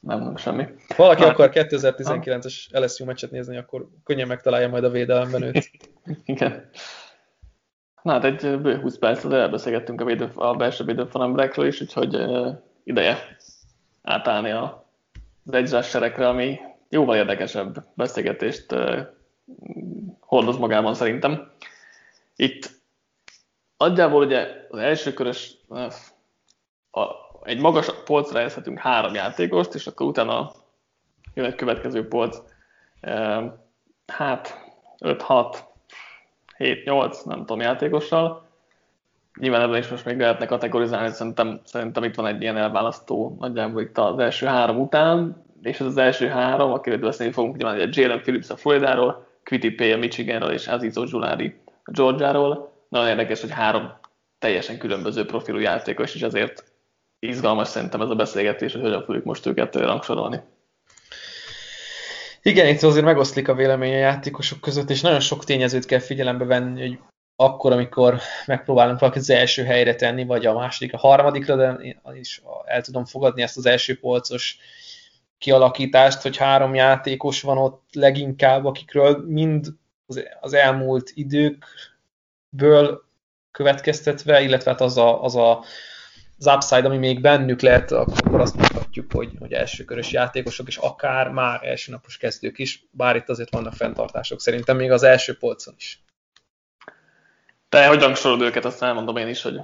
nem, 0.00 0.20
nem 0.22 0.36
semmi. 0.36 0.66
Valaki 0.96 1.22
hát, 1.22 1.30
akar 1.30 1.50
2019-es 1.52 2.54
LSU 2.70 3.04
meccset 3.04 3.30
nézni, 3.30 3.56
akkor 3.56 3.88
könnyen 4.04 4.26
megtalálja 4.26 4.68
majd 4.68 4.84
a 4.84 4.90
védelemben 4.90 5.42
őt. 5.42 5.70
Igen. 6.24 6.70
Na 8.04 8.12
hát 8.12 8.24
egy 8.24 8.60
bő 8.60 8.80
20 8.80 8.98
perc, 8.98 9.26
de 9.26 9.36
elbeszélgettünk 9.36 10.00
a, 10.00 10.04
védő, 10.04 10.30
a 10.34 10.54
belső 10.54 10.84
védőfalemberekről 10.84 11.66
is, 11.66 11.80
úgyhogy 11.80 12.16
uh, 12.16 12.56
ideje 12.84 13.36
átállni 14.02 14.50
a, 14.50 14.86
az 15.46 15.52
egyzásserekre, 15.52 16.28
ami 16.28 16.58
jóval 16.88 17.16
érdekesebb 17.16 17.86
beszélgetést 17.94 18.72
uh, 18.72 19.00
hordoz 20.20 20.56
magában 20.56 20.94
szerintem. 20.94 21.50
Itt 22.36 22.82
Nagyjából 23.84 24.24
ugye 24.24 24.66
az 24.70 24.78
első 24.78 25.12
körös, 25.12 25.56
a, 26.90 27.02
egy 27.42 27.60
magas 27.60 27.86
polcra 28.04 28.36
helyezhetünk 28.36 28.78
három 28.78 29.14
játékost, 29.14 29.74
és 29.74 29.86
akkor 29.86 30.06
utána 30.06 30.52
jön 31.34 31.46
egy 31.46 31.54
következő 31.54 32.08
polc, 32.08 32.38
hát 34.06 34.64
5-6, 34.98 35.58
7-8, 36.58 37.24
nem 37.24 37.38
tudom, 37.38 37.60
játékossal. 37.60 38.46
Nyilván 39.40 39.60
ebben 39.60 39.78
is 39.78 39.88
most 39.88 40.04
még 40.04 40.18
lehetne 40.18 40.46
kategorizálni, 40.46 41.10
szerintem, 41.10 41.60
szerintem 41.64 42.04
itt 42.04 42.14
van 42.14 42.26
egy 42.26 42.42
ilyen 42.42 42.56
elválasztó 42.56 43.36
nagyjából 43.40 43.82
itt 43.82 43.98
az 43.98 44.18
első 44.18 44.46
három 44.46 44.80
után, 44.80 45.44
és 45.62 45.80
ez 45.80 45.86
az 45.86 45.96
első 45.96 46.26
három, 46.26 46.72
akiről 46.72 46.98
beszélni 46.98 47.32
fogunk, 47.32 47.56
nyilván 47.56 47.80
egy 47.80 47.96
Jalen 47.96 48.20
Phillips 48.20 48.50
a 48.50 48.56
Floridáról, 48.56 49.26
Quitty 49.44 49.92
a 49.92 49.96
Michiganról 49.96 50.50
és 50.50 50.68
Aziz 50.68 50.98
Ojulari 50.98 51.60
a 51.84 51.90
Georgiáról, 51.90 52.72
nagyon 52.88 53.08
érdekes, 53.08 53.40
hogy 53.40 53.50
három 53.50 53.92
teljesen 54.38 54.78
különböző 54.78 55.26
profilú 55.26 55.58
játékos, 55.58 56.14
és 56.14 56.22
ezért 56.22 56.64
izgalmas 57.18 57.68
szerintem 57.68 58.00
ez 58.00 58.10
a 58.10 58.14
beszélgetés, 58.14 58.72
hogy 58.72 58.82
hogyan 58.82 59.02
fogjuk 59.02 59.24
most 59.24 59.46
őket 59.46 59.76
rangsorolni. 59.76 60.40
Igen, 62.46 62.66
itt 62.66 62.82
azért 62.82 63.04
megoszlik 63.04 63.48
a 63.48 63.54
vélemény 63.54 63.92
a 63.92 63.96
játékosok 63.96 64.60
között, 64.60 64.90
és 64.90 65.00
nagyon 65.00 65.20
sok 65.20 65.44
tényezőt 65.44 65.84
kell 65.84 65.98
figyelembe 65.98 66.44
venni, 66.44 66.80
hogy 66.80 66.98
akkor, 67.36 67.72
amikor 67.72 68.20
megpróbálunk 68.46 68.98
valakit 68.98 69.20
az 69.20 69.30
első 69.30 69.64
helyre 69.64 69.94
tenni, 69.94 70.24
vagy 70.24 70.46
a 70.46 70.54
másodikra, 70.54 70.98
a 70.98 71.06
harmadikra, 71.06 71.56
de 71.56 71.72
én 71.72 72.00
is 72.14 72.42
el 72.64 72.82
tudom 72.82 73.04
fogadni 73.04 73.42
ezt 73.42 73.56
az 73.56 73.66
első 73.66 73.98
polcos 73.98 74.58
kialakítást, 75.38 76.22
hogy 76.22 76.36
három 76.36 76.74
játékos 76.74 77.42
van 77.42 77.58
ott 77.58 77.82
leginkább, 77.92 78.64
akikről 78.64 79.24
mind 79.26 79.66
az 80.40 80.52
elmúlt 80.52 81.10
időkből 81.14 83.04
következtetve, 83.50 84.40
illetve 84.40 84.70
hát 84.70 84.80
az 84.80 84.96
a, 84.96 85.22
az, 85.22 85.36
a, 85.36 85.64
az 86.38 86.46
upside, 86.46 86.86
ami 86.86 86.96
még 86.96 87.20
bennük 87.20 87.60
lehet, 87.60 87.92
akkor 87.92 88.40
azt 88.40 88.56
mondhatjuk, 88.56 89.12
hogy, 89.12 89.30
hogy 89.38 89.52
elsőkörös 89.52 90.12
játékosok, 90.12 90.68
és 90.68 90.76
akár 90.76 91.28
már 91.28 91.60
elsőnapos 91.62 92.16
kezdők 92.16 92.58
is, 92.58 92.86
bár 92.90 93.16
itt 93.16 93.28
azért 93.28 93.50
vannak 93.50 93.72
fenntartások 93.72 94.40
szerintem 94.40 94.76
még 94.76 94.90
az 94.90 95.02
első 95.02 95.36
polcon 95.36 95.74
is. 95.76 96.02
Te 97.68 97.86
hogy 97.86 98.00
rangsorod 98.00 98.40
őket, 98.40 98.64
azt 98.64 98.82
elmondom 98.82 99.16
én 99.16 99.28
is, 99.28 99.42
hogy 99.42 99.60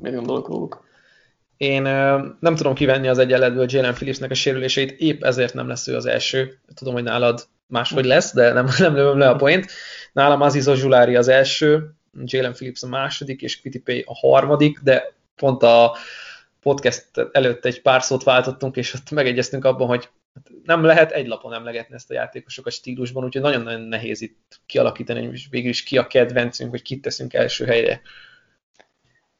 mit 0.00 0.14
gondolok 0.14 0.48
róluk. 0.48 0.84
Én 1.56 1.82
nem 2.40 2.54
tudom 2.56 2.74
kivenni 2.74 3.08
az 3.08 3.18
egyenletből 3.18 3.66
Jalen 3.68 3.94
Phillipsnek 3.94 4.30
a 4.30 4.34
sérüléseit, 4.34 4.90
épp 4.90 5.22
ezért 5.22 5.54
nem 5.54 5.68
lesz 5.68 5.88
ő 5.88 5.96
az 5.96 6.06
első. 6.06 6.58
Tudom, 6.74 6.94
hogy 6.94 7.02
nálad 7.02 7.46
máshogy 7.66 8.04
lesz, 8.04 8.34
de 8.34 8.52
nem, 8.52 8.68
nem 8.78 8.94
lövöm 8.94 9.18
le 9.18 9.28
a 9.28 9.36
point. 9.36 9.70
Nálam 10.12 10.40
Aziz 10.40 10.70
Zsulári 10.74 11.16
az 11.16 11.28
első, 11.28 11.94
Jalen 12.24 12.52
Phillips 12.52 12.82
a 12.82 12.86
második, 12.86 13.42
és 13.42 13.60
Pay 13.84 14.04
a 14.06 14.14
harmadik, 14.14 14.78
de 14.78 15.12
pont 15.36 15.62
a 15.62 15.96
podcast 16.60 17.10
előtt 17.32 17.64
egy 17.64 17.82
pár 17.82 18.02
szót 18.02 18.22
váltottunk, 18.22 18.76
és 18.76 18.94
ott 18.94 19.10
megegyeztünk 19.10 19.64
abban, 19.64 19.86
hogy 19.86 20.08
nem 20.64 20.84
lehet 20.84 21.10
egy 21.10 21.26
lapon 21.26 21.52
emlegetni 21.52 21.94
ezt 21.94 22.10
a 22.10 22.14
játékosokat 22.14 22.72
stílusban, 22.72 23.24
úgyhogy 23.24 23.42
nagyon-nagyon 23.42 23.80
nehéz 23.80 24.20
itt 24.20 24.60
kialakítani, 24.66 25.26
hogy 25.26 25.46
végül 25.50 25.68
is 25.68 25.82
ki 25.82 25.98
a 25.98 26.06
kedvencünk, 26.06 26.70
hogy 26.70 26.82
kit 26.82 27.02
teszünk 27.02 27.34
első 27.34 27.64
helyre. 27.64 28.00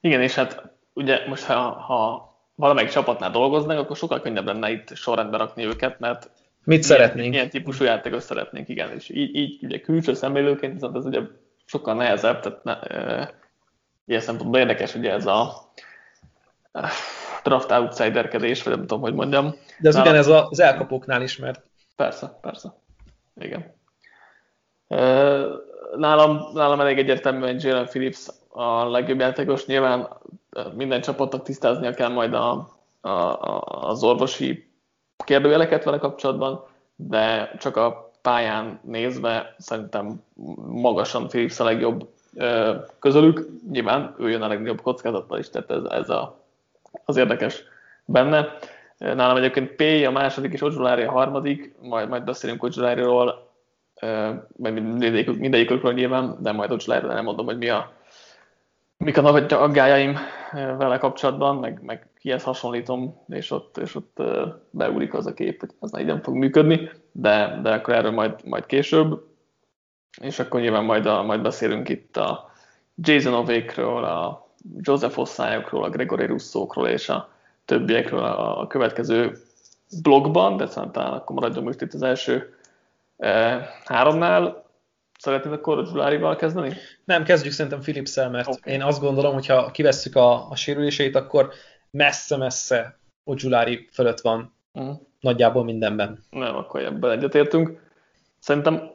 Igen, 0.00 0.22
és 0.22 0.35
hát 0.35 0.62
ugye 0.92 1.26
most 1.28 1.42
ha, 1.42 1.61
ha 1.61 2.28
valamelyik 2.54 2.90
csapatnál 2.90 3.30
dolgoznak, 3.30 3.78
akkor 3.78 3.96
sokkal 3.96 4.20
könnyebb 4.20 4.46
lenne 4.46 4.70
itt 4.70 4.94
sorrendbe 4.94 5.37
rakni 5.37 5.64
őket, 5.64 5.98
mert 5.98 6.22
Mit 6.24 6.33
milyen, 6.64 6.83
szeretnénk? 6.83 7.28
Milyen 7.28 7.50
típusú 7.50 7.85
játékos 7.85 8.22
szeretnénk, 8.22 8.68
igen. 8.68 8.92
És 8.92 9.09
így, 9.09 9.35
így 9.35 9.64
ugye 9.64 9.80
külső 9.80 10.14
szemlélőként 10.14 10.72
viszont 10.72 10.96
ez 10.96 11.04
ugye 11.04 11.20
sokkal 11.64 11.94
nehezebb, 11.94 12.40
tehát 12.40 12.64
ne, 12.64 12.74
ilyen 14.06 14.20
szempontból 14.20 14.60
érdekes 14.60 14.94
ugye 14.94 15.12
ez 15.12 15.26
a 15.26 15.70
draft 17.44 17.70
outsiderkedés, 17.70 18.62
vagy 18.62 18.72
nem 18.72 18.86
tudom, 18.86 19.00
hogy 19.00 19.14
mondjam. 19.14 19.54
De 19.78 19.88
ez 19.88 19.96
ugyanez 19.96 20.26
az 20.26 20.60
elkapóknál 20.60 21.22
is, 21.22 21.36
mert... 21.36 21.62
Persze, 21.96 22.38
persze. 22.40 22.74
Igen. 23.40 23.74
Nálam, 25.96 26.40
nálam 26.52 26.80
elég 26.80 26.98
egyértelmű, 26.98 27.46
hogy 27.46 27.62
Jalen 27.62 27.86
Phillips 27.86 28.28
a 28.48 28.88
legjobb 28.88 29.20
játékos. 29.20 29.66
Nyilván 29.66 30.08
minden 30.74 31.00
csapatnak 31.00 31.42
tisztáznia 31.42 31.92
kell 31.92 32.08
majd 32.08 32.34
a, 32.34 32.76
a, 33.00 33.10
az 33.88 34.02
orvosi 34.02 34.70
kérdőjeleket 35.24 35.84
vele 35.84 35.98
kapcsolatban, 35.98 36.64
de 36.96 37.54
csak 37.58 37.76
a 37.76 38.12
pályán 38.22 38.80
nézve 38.82 39.54
szerintem 39.58 40.22
magasan 40.66 41.28
Philips 41.28 41.60
a 41.60 41.64
legjobb 41.64 42.08
közülük. 42.99 43.49
Nyilván 43.70 44.14
ő 44.18 44.31
jön 44.31 44.42
a 44.42 44.49
legjobb 44.49 44.81
kockázattal 44.81 45.38
is, 45.38 45.51
tehát 45.51 45.70
ez, 45.70 45.83
ez 45.85 46.11
a, 46.11 46.40
az 47.05 47.16
érdekes 47.16 47.64
benne. 48.05 48.59
Nálam 48.99 49.37
egyébként 49.37 49.70
P 49.70 50.07
a 50.07 50.11
második 50.11 50.53
és 50.53 50.62
Odzsulári 50.62 51.03
a 51.03 51.11
harmadik, 51.11 51.75
majd, 51.81 52.09
majd 52.09 52.25
beszélünk 52.25 52.62
Odzsuláriról, 52.62 53.51
mindegyikük, 54.57 55.38
mindegyikükről 55.38 55.92
nyilván, 55.92 56.37
de 56.40 56.53
majd 56.53 56.70
Odzsuláriról 56.70 57.14
nem 57.14 57.25
mondom, 57.25 57.47
hogy 57.47 57.59
mi 57.59 57.68
a, 57.68 57.92
mik 58.97 59.18
a 59.18 59.20
nagy 59.20 59.53
aggájaim 59.53 60.18
vele 60.53 60.99
kapcsolatban, 60.99 61.57
meg, 61.57 61.81
meg 61.83 62.09
kihez 62.18 62.42
hasonlítom, 62.42 63.20
és 63.29 63.51
ott, 63.51 63.77
és 63.77 63.94
ott 63.94 64.23
beúlik 64.70 65.14
az 65.14 65.27
a 65.27 65.35
kép, 65.35 65.61
hogy 65.61 65.70
az 65.79 65.99
így 65.99 66.07
nem 66.07 66.23
fog 66.23 66.35
működni, 66.35 66.90
de, 67.12 67.59
de 67.62 67.73
akkor 67.73 67.94
erről 67.94 68.11
majd, 68.11 68.35
majd 68.44 68.66
később. 68.66 69.23
És 70.20 70.38
akkor 70.38 70.61
nyilván 70.61 70.85
majd, 70.85 71.07
a, 71.07 71.22
majd 71.22 71.40
beszélünk 71.40 71.88
itt 71.88 72.16
a 72.16 72.50
Jason 72.94 73.35
Ovékről, 73.35 74.05
a 74.05 74.48
Joseph 74.81 75.18
Ossályokról, 75.18 75.85
a 75.85 75.88
Gregory 75.88 76.27
Russzókról 76.27 76.88
és 76.88 77.09
a 77.09 77.29
többiekről 77.64 78.24
a, 78.24 78.66
következő 78.66 79.37
blogban, 80.03 80.57
de 80.57 80.66
szerintem 80.66 81.12
akkor 81.12 81.37
maradjunk 81.37 81.66
most 81.66 81.81
itt 81.81 81.92
az 81.92 82.03
első 82.03 82.57
eh, 83.16 83.66
háromnál. 83.85 84.64
Szeretnéd 85.18 85.53
akkor 85.53 85.87
Zsulárival 85.87 86.37
kezdeni? 86.37 86.74
Nem, 87.05 87.24
kezdjük 87.24 87.53
szerintem 87.53 87.81
philips 87.81 88.14
mert 88.14 88.48
okay. 88.48 88.72
én 88.72 88.83
azt 88.83 89.00
gondolom, 89.00 89.33
hogy 89.33 89.46
ha 89.46 89.70
kivesszük 89.70 90.16
a, 90.16 90.50
a 90.50 90.57
sérüléseit, 90.57 91.16
akkor 91.16 91.53
messze-messze 91.90 92.98
Ojulari 93.24 93.88
fölött 93.92 94.20
van 94.20 94.55
uh-huh. 94.72 94.96
nagyjából 95.20 95.64
mindenben. 95.64 96.24
Nem, 96.31 96.57
akkor 96.57 96.85
ebben 96.85 97.11
egyetértünk. 97.11 97.81
Szerintem, 98.38 98.90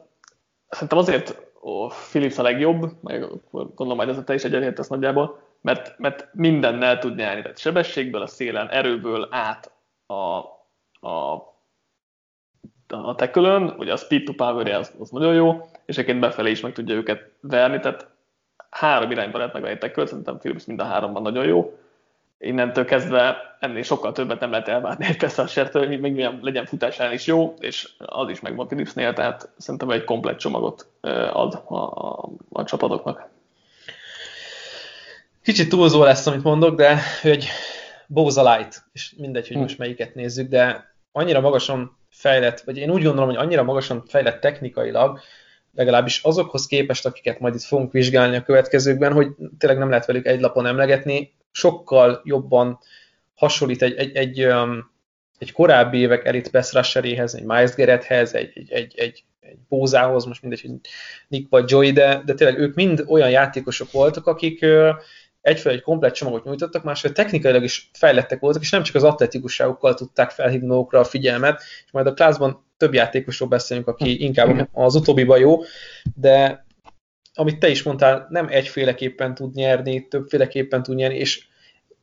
szerintem 0.70 0.98
azért 0.98 1.46
ó, 1.62 1.86
Philips 1.86 2.38
a 2.38 2.42
legjobb, 2.42 2.90
meg 3.02 3.26
gondolom 3.50 3.96
majd 3.96 4.08
ezzel 4.08 4.24
te 4.24 4.34
is 4.34 4.44
egyetértesz 4.44 4.88
nagyjából, 4.88 5.42
mert, 5.60 5.98
mert 5.98 6.28
mindennel 6.32 6.98
tud 6.98 7.14
nyerni. 7.14 7.42
Tehát 7.42 7.58
sebességből, 7.58 8.22
a 8.22 8.26
szélen, 8.26 8.68
erőből 8.68 9.28
át 9.30 9.72
a, 10.06 10.14
a 11.08 11.48
a 12.92 13.14
tekölön, 13.14 13.74
ugye 13.78 13.92
a 13.92 13.96
speed 13.96 14.24
to 14.24 14.32
power 14.32 14.66
az, 14.66 14.92
az 14.98 15.10
nagyon 15.10 15.34
jó, 15.34 15.68
és 15.84 15.96
egyébként 15.96 16.20
befelé 16.20 16.50
is 16.50 16.60
meg 16.60 16.72
tudja 16.72 16.94
őket 16.94 17.30
verni, 17.40 17.80
tehát 17.80 18.08
három 18.70 19.10
irányba 19.10 19.38
lehet 19.38 19.52
megvenni 19.52 19.78
tekölt, 19.78 20.08
szerintem 20.08 20.38
Philips 20.38 20.64
mind 20.64 20.80
a 20.80 20.84
háromban 20.84 21.22
nagyon 21.22 21.44
jó. 21.44 21.78
Innentől 22.42 22.84
kezdve 22.84 23.56
ennél 23.60 23.82
sokkal 23.82 24.12
többet 24.12 24.40
nem 24.40 24.50
lehet 24.50 24.68
elvárni 24.68 25.06
egy 25.08 25.16
Pessertől, 25.16 25.86
hogy 25.86 26.00
még 26.00 26.28
legyen 26.40 26.66
futásán 26.66 27.12
is 27.12 27.26
jó, 27.26 27.54
és 27.58 27.88
az 27.98 28.28
is 28.28 28.40
megvan 28.40 28.66
Philipsnél, 28.66 29.12
tehát 29.12 29.48
szerintem 29.56 29.90
egy 29.90 30.04
komplet 30.04 30.38
csomagot 30.38 30.86
ad 31.32 31.62
a, 31.66 31.74
a, 31.74 32.28
a 32.52 32.64
csapatoknak. 32.64 33.28
Kicsit 35.42 35.68
túlzó 35.68 36.02
lesz, 36.02 36.26
amit 36.26 36.42
mondok, 36.42 36.76
de 36.76 37.00
hogy 37.22 37.48
Bowser 38.06 38.44
Light, 38.44 38.82
és 38.92 39.14
mindegy, 39.16 39.46
hogy 39.46 39.56
hm. 39.56 39.62
most 39.62 39.78
melyiket 39.78 40.14
nézzük, 40.14 40.48
de 40.48 40.94
annyira 41.12 41.40
magasan 41.40 41.96
fejlett, 42.10 42.60
vagy 42.60 42.76
én 42.76 42.90
úgy 42.90 43.02
gondolom, 43.02 43.28
hogy 43.28 43.38
annyira 43.38 43.62
magasan 43.62 44.02
fejlett 44.06 44.40
technikailag, 44.40 45.20
legalábbis 45.74 46.22
azokhoz 46.22 46.66
képest, 46.66 47.06
akiket 47.06 47.40
majd 47.40 47.54
itt 47.54 47.62
fogunk 47.62 47.92
vizsgálni 47.92 48.36
a 48.36 48.42
következőkben, 48.42 49.12
hogy 49.12 49.28
tényleg 49.58 49.78
nem 49.78 49.88
lehet 49.88 50.06
velük 50.06 50.26
egy 50.26 50.40
lapon 50.40 50.66
emlegetni, 50.66 51.32
sokkal 51.50 52.20
jobban 52.24 52.78
hasonlít 53.34 53.82
egy, 53.82 53.94
egy, 53.94 54.16
egy, 54.16 54.44
um, 54.44 54.90
egy 55.38 55.52
korábbi 55.52 55.98
évek 55.98 56.24
elit 56.24 56.50
pass 56.50 56.72
rusheréhez, 56.72 57.34
egy 57.34 57.44
Miles 57.44 57.74
Garretthez, 57.74 58.34
egy, 58.34 58.52
egy, 58.54 58.70
egy, 58.72 58.94
egy, 58.96 59.24
egy 59.40 59.58
Bózához, 59.68 60.24
most 60.24 60.42
mindegy, 60.42 60.60
hogy 60.60 60.70
Nick 61.28 61.50
vagy 61.50 61.70
Joey, 61.70 61.92
de, 61.92 62.22
de 62.24 62.34
tényleg 62.34 62.58
ők 62.58 62.74
mind 62.74 63.04
olyan 63.06 63.30
játékosok 63.30 63.90
voltak, 63.90 64.26
akik 64.26 64.64
egyfelől 65.40 65.78
egy 65.78 65.84
komplet 65.84 66.14
csomagot 66.14 66.44
nyújtottak, 66.44 66.84
másfelől 66.84 67.16
technikailag 67.16 67.62
is 67.62 67.90
fejlettek 67.92 68.40
voltak, 68.40 68.62
és 68.62 68.70
nem 68.70 68.82
csak 68.82 68.94
az 68.94 69.04
atletikusságukkal 69.04 69.94
tudták 69.94 70.30
felhívni 70.30 70.66
magukra 70.66 70.98
a 70.98 71.04
figyelmet, 71.04 71.62
és 71.84 71.92
majd 71.92 72.06
a 72.06 72.14
klászban 72.14 72.64
több 72.76 72.94
játékosról 72.94 73.48
beszélünk, 73.48 73.86
aki 73.86 74.16
hm. 74.16 74.22
inkább 74.22 74.68
az 74.72 74.94
utóbbiban 74.94 75.38
jó, 75.38 75.58
de 76.14 76.66
amit 77.34 77.58
te 77.58 77.68
is 77.68 77.82
mondtál, 77.82 78.26
nem 78.30 78.46
egyféleképpen 78.50 79.34
tud 79.34 79.54
nyerni, 79.54 80.08
többféleképpen 80.08 80.82
tud 80.82 80.96
nyerni, 80.96 81.16
és 81.16 81.46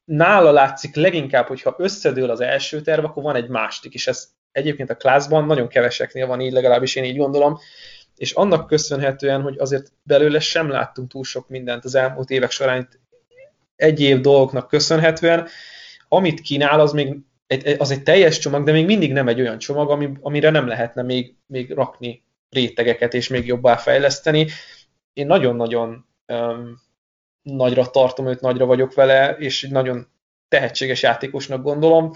nála 0.06 0.52
látszik 0.52 0.96
leginkább, 0.96 1.48
hogyha 1.48 1.76
összedől 1.78 2.30
az 2.30 2.42
első 2.42 2.82
terv, 2.82 3.04
akkor 3.04 3.24
van 3.24 3.36
egy 3.36 3.48
másik, 3.48 3.94
és 3.94 4.08
ez 4.08 4.28
egyébként 4.52 4.90
a 4.90 4.96
klászban 4.96 5.46
nagyon 5.46 5.68
keveseknél 5.68 6.28
van 6.28 6.42
így, 6.42 6.52
legalábbis 6.52 6.96
én 6.96 7.04
így 7.04 7.18
gondolom, 7.18 7.60
és 8.16 8.32
annak 8.32 8.68
köszönhetően, 8.68 9.42
hogy 9.42 9.56
azért 9.58 9.92
belőle 10.04 10.40
sem 10.40 10.70
láttunk 10.70 11.10
túl 11.10 11.24
sok 11.24 11.50
mindent 11.50 11.86
az 11.86 11.96
elmúlt 11.96 12.30
évek 12.30 12.52
során, 12.52 12.88
egy 13.76 14.02
év 14.02 14.22
dolgoknak 14.22 14.68
köszönhetően, 14.68 15.48
amit 16.08 16.42
kínál, 16.42 16.80
az 16.80 16.92
még 16.92 17.16
egy, 17.48 17.76
az 17.78 17.92
egy 17.92 18.04
teljes 18.04 18.38
csomag, 18.38 18.64
de 18.64 18.72
még 18.72 18.86
mindig 18.86 19.12
nem 19.12 19.28
egy 19.28 19.42
olyan 19.42 19.58
csomag, 19.58 19.90
ami, 19.90 20.10
amire 20.22 20.50
nem 20.50 20.68
lehetne 20.68 21.02
még, 21.02 21.36
még 21.48 21.72
rakni 21.72 22.24
rétegeket 22.50 23.14
és 23.14 23.28
még 23.28 23.46
jobbá 23.46 23.76
fejleszteni. 23.76 24.48
Én 25.18 25.28
nagyon-nagyon 25.28 26.06
um, 26.28 26.82
nagyra 27.42 27.86
tartom 27.86 28.28
őt, 28.28 28.42
nagyra 28.42 28.66
vagyok 28.66 28.94
vele, 28.94 29.36
és 29.38 29.68
nagyon 29.70 30.08
tehetséges 30.48 31.02
játékosnak 31.02 31.64
gondolom. 31.64 32.12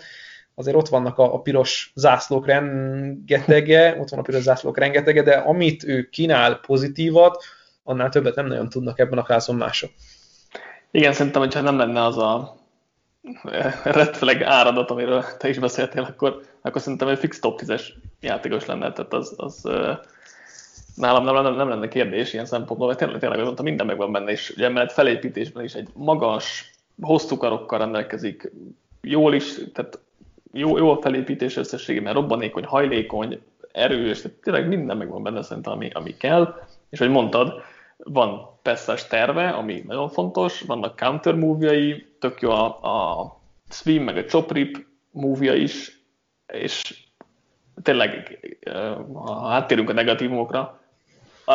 Azért 0.56 0.76
ott 0.76 0.88
vannak 0.88 1.18
a, 1.18 1.34
a 1.34 1.42
piros 1.42 1.92
zászlók 1.96 2.46
rengetege, 2.46 3.98
ott 4.00 4.10
van 4.10 4.20
a 4.20 4.24
piros 4.24 4.42
zászlók 4.42 4.78
rengetege, 4.78 5.24
de 5.24 5.34
amit 5.34 5.84
ő 5.84 6.10
kínál 6.10 6.60
pozitívat, 6.60 7.44
annál 7.84 8.10
többet 8.10 8.36
nem 8.36 8.48
nagyon 8.48 8.70
tudnak 8.70 9.00
ebben 9.00 9.18
a 9.18 9.24
klászon 9.24 9.56
mások. 9.56 9.92
Igen, 10.92 11.14
szerintem, 11.14 11.42
hogyha 11.42 11.62
nem 11.62 11.78
lenne 11.78 12.06
az 12.06 12.18
a 12.18 12.56
red 13.84 14.16
flag 14.16 14.42
áradat, 14.42 14.92
amiről 14.92 15.24
te 15.38 15.50
is 15.50 15.60
beszéltél, 15.60 16.04
akkor, 16.04 16.42
akkor 16.62 16.82
szerintem 16.82 17.08
egy 17.08 17.20
fix 17.20 17.40
top 17.40 17.62
10-es 17.64 17.84
játékos 18.20 18.66
lenne, 18.66 18.92
tehát 18.92 19.14
az, 19.14 19.34
az 19.38 19.70
nálam 20.96 21.24
nem, 21.24 21.44
nem, 21.44 21.56
nem 21.56 21.70
lenne 21.70 21.88
kérdés 21.88 22.34
ilyen 22.34 22.46
szempontból, 22.46 22.88
mert 22.88 23.00
tényleg, 23.00 23.20
tényleg 23.20 23.44
mondta, 23.44 23.64
minden 23.64 23.86
megvan 23.86 24.12
benne, 24.12 24.32
és 24.32 24.54
ugye 24.56 24.66
emellett 24.66 24.92
felépítésben 24.92 25.64
is 25.64 25.74
egy 25.74 25.88
magas, 25.94 26.72
hosszú 27.02 27.38
karokkal 27.38 27.80
rendelkezik, 27.80 28.52
jól 29.02 29.34
is, 29.34 29.54
tehát 29.74 30.00
jó, 30.54 30.78
jó 30.78 30.92
a 30.92 31.02
felépítés 31.02 31.58
összességében, 31.58 32.14
robbanékony, 32.14 32.64
hajlékony, 32.64 33.42
erős, 33.72 34.22
tehát 34.22 34.38
tényleg 34.38 34.68
minden 34.68 34.98
megvan 34.98 35.24
benne 35.24 35.42
szerintem, 35.42 35.74
ami, 35.74 35.90
ami 35.94 36.18
kell, 36.18 36.56
és 36.90 37.00
hogy 37.00 37.10
mondtad, 37.10 37.54
van 37.98 38.58
persze 38.62 38.96
terve, 39.10 39.50
ami 39.50 39.84
nagyon 39.88 40.10
fontos, 40.10 40.62
vannak 40.62 40.96
counter 40.96 41.36
move 41.36 41.96
tök 42.20 42.42
jó 42.42 42.50
a, 42.50 42.66
a 42.66 43.42
swim, 43.70 44.04
meg 44.04 44.18
a 44.18 44.26
chop 44.26 44.52
rip 44.52 44.86
move 45.12 45.56
is, 45.56 46.02
és 46.48 47.04
tényleg, 47.84 48.40
ha 49.14 49.48
áttérünk 49.50 49.90
a 49.90 49.94
negatívumokra, 49.94 50.81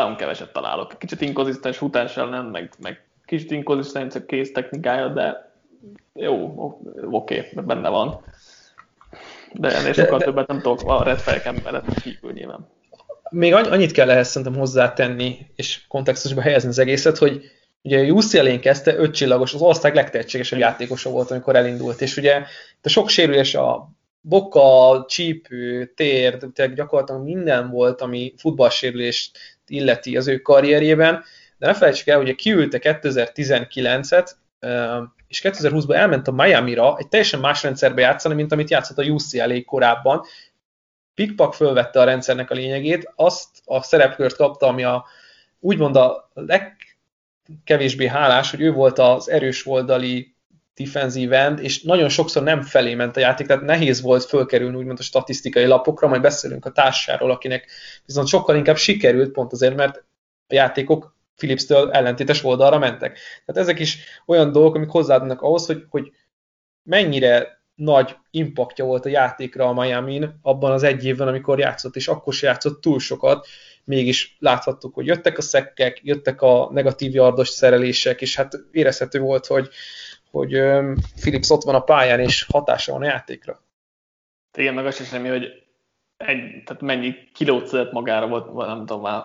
nagyon 0.01 0.17
keveset 0.17 0.53
találok. 0.53 0.99
Kicsit 0.99 1.21
inkonzisztens 1.21 1.77
futás 1.77 2.17
ellen, 2.17 2.45
meg, 2.45 2.71
meg 2.83 3.05
kicsit 3.25 3.51
inkonzisztens 3.51 4.15
a 4.15 4.25
kész 4.25 4.53
technikája, 4.53 5.09
de 5.09 5.53
jó, 6.15 6.55
oké, 7.11 7.39
okay, 7.39 7.65
benne 7.65 7.89
van. 7.89 8.21
De 9.53 9.77
ennél 9.77 9.93
sokkal 9.93 10.19
de, 10.19 10.25
többet 10.25 10.47
nem 10.47 10.61
tudok 10.61 10.81
a 10.91 11.03
red 11.03 11.19
fejeken 11.19 11.61
mellett 11.65 12.01
kívül 12.03 12.33
nyilván. 12.33 12.69
Még 13.31 13.55
annyit 13.55 13.93
kell 13.93 14.11
ehhez 14.11 14.29
szerintem 14.29 14.59
hozzátenni, 14.59 15.51
és 15.57 15.87
kontextusba 15.89 16.41
helyezni 16.41 16.69
az 16.69 16.79
egészet, 16.79 17.19
hogy 17.19 17.43
ugye 17.83 17.99
a 17.99 18.11
UCLA-n 18.11 18.61
kezdte, 18.61 18.97
öt 18.97 19.15
csillagos, 19.15 19.55
az 19.55 19.61
ország 19.61 19.95
legtehetségesebb 19.95 20.59
játékosa 20.59 21.11
volt, 21.11 21.31
amikor 21.31 21.57
elindult, 21.57 22.01
és 22.01 22.17
ugye 22.17 22.43
a 22.83 22.89
sok 22.89 23.09
sérülés 23.09 23.55
a 23.55 23.91
boka, 24.21 25.05
csípő, 25.09 25.93
tér, 25.95 26.39
tehát 26.55 26.75
gyakorlatilag 26.75 27.23
minden 27.23 27.71
volt, 27.71 28.01
ami 28.01 28.35
futballsérülést 28.37 29.39
illeti 29.67 30.17
az 30.17 30.29
ő 30.29 30.39
karrierjében, 30.39 31.25
de 31.59 31.67
ne 31.67 31.75
felejtsük 31.75 32.07
el, 32.07 32.17
hogy 32.17 32.35
kiülte 32.35 32.79
2019-et, 32.83 34.31
és 35.29 35.41
2020-ban 35.45 35.95
elment 35.95 36.29
a 36.29 36.33
Miami-ra 36.33 36.97
egy 36.99 37.09
teljesen 37.09 37.41
más 37.41 37.63
rendszerbe 37.63 38.01
játszani, 38.01 38.35
mint 38.35 38.53
amit 38.53 38.71
játszott 38.71 38.99
a 38.99 39.03
UCLA 39.03 39.65
korábban. 39.65 40.23
Pikpak 41.15 41.55
fölvette 41.55 42.01
a 42.01 42.05
rendszernek 42.05 42.51
a 42.51 42.55
lényegét, 42.55 43.13
azt 43.15 43.49
a 43.65 43.83
szerepkört 43.83 44.37
kapta, 44.37 44.67
ami 44.67 44.85
a, 44.85 45.05
úgymond 45.61 45.97
a 45.97 46.31
legkevésbé 46.35 48.07
hálás, 48.07 48.51
hogy 48.51 48.61
ő 48.61 48.73
volt 48.73 48.99
az 48.99 49.31
erős 49.31 49.67
oldali 49.67 50.36
defensív 50.77 51.33
end, 51.33 51.61
és 51.61 51.83
nagyon 51.83 52.09
sokszor 52.09 52.43
nem 52.43 52.62
felé 52.62 52.95
ment 52.95 53.17
a 53.17 53.21
játék, 53.21 53.47
tehát 53.47 53.62
nehéz 53.62 54.01
volt 54.01 54.25
fölkerülni 54.25 54.77
úgymond 54.77 54.99
a 54.99 55.03
statisztikai 55.03 55.67
lapokra, 55.67 56.09
majd 56.09 56.21
beszélünk 56.21 56.65
a 56.65 56.73
társáról, 56.73 57.31
akinek 57.31 57.71
viszont 58.07 58.29
sokkal 58.29 58.57
inkább 58.57 58.77
sikerült, 58.77 59.33
pont 59.33 59.53
azért, 59.53 59.77
mert 59.77 60.05
a 60.49 60.55
játékok 60.55 61.17
Philips-től 61.37 61.91
ellentétes 61.91 62.45
oldalra 62.45 62.79
mentek. 62.79 63.19
Tehát 63.45 63.62
ezek 63.62 63.79
is 63.79 63.99
olyan 64.27 64.53
dolgok, 64.53 64.75
amik 64.75 64.89
hozzáadnak 64.89 65.43
ahhoz, 65.43 65.67
hogy, 65.67 65.85
hogy 65.89 66.12
mennyire 66.83 67.61
nagy 67.75 68.17
impaktja 68.31 68.85
volt 68.85 69.05
a 69.05 69.09
játékra 69.09 69.69
a 69.69 69.73
miami 69.73 70.29
abban 70.43 70.73
az 70.73 70.83
egy 70.83 71.05
évben, 71.05 71.29
amikor 71.29 71.59
játszott, 71.59 71.97
és 71.97 72.09
akkor 72.09 72.33
se 72.33 72.47
játszott 72.47 72.81
túl 72.81 72.99
sokat, 72.99 73.47
mégis 73.85 74.37
láthattuk, 74.39 74.95
hogy 74.95 75.07
jöttek 75.07 75.39
a 75.39 75.43
szekkek, 75.43 76.01
jöttek 76.03 76.43
a 76.43 76.69
negatív 76.73 77.15
yardos 77.15 77.49
szerelések, 77.49 78.21
és 78.21 78.37
hát 78.37 78.59
érezhető 78.73 79.19
volt, 79.19 79.47
hogy, 79.47 79.69
hogy 80.37 80.51
Philips 81.20 81.51
ott 81.51 81.62
van 81.62 81.75
a 81.75 81.81
pályán, 81.81 82.20
és 82.20 82.46
hatása 82.53 82.92
van 82.92 83.03
a 83.03 83.07
játékra. 83.07 83.61
Igen, 84.59 84.75
meg 84.75 84.87
azt 84.87 85.01
is 85.01 85.09
semmi, 85.09 85.29
hogy 85.29 85.44
egy, 86.16 86.62
tehát 86.64 86.81
mennyi 86.81 87.14
kilót 87.35 87.66
szedett 87.66 87.92
magára 87.92 88.27
volt, 88.27 88.55
nem 88.66 88.79
tudom 88.79 89.03
már, 89.03 89.22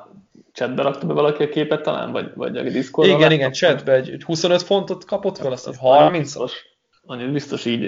chatbe 0.51 0.81
rakta 0.81 1.07
be 1.07 1.13
valaki 1.13 1.43
a 1.43 1.49
képet 1.49 1.81
talán, 1.81 2.11
vagy, 2.11 2.31
vagy 2.35 2.57
a 2.57 2.63
Discordon? 2.63 3.15
Igen, 3.15 3.31
igen, 3.31 3.51
chatbe 3.51 3.93
egy 3.93 4.23
25 4.25 4.61
fontot 4.61 5.05
kapott 5.05 5.37
fel, 5.37 5.51
azt 5.51 5.75
30 5.75 6.35
-os. 6.35 6.69
Annyi 7.05 7.31
biztos 7.31 7.65
így, 7.65 7.83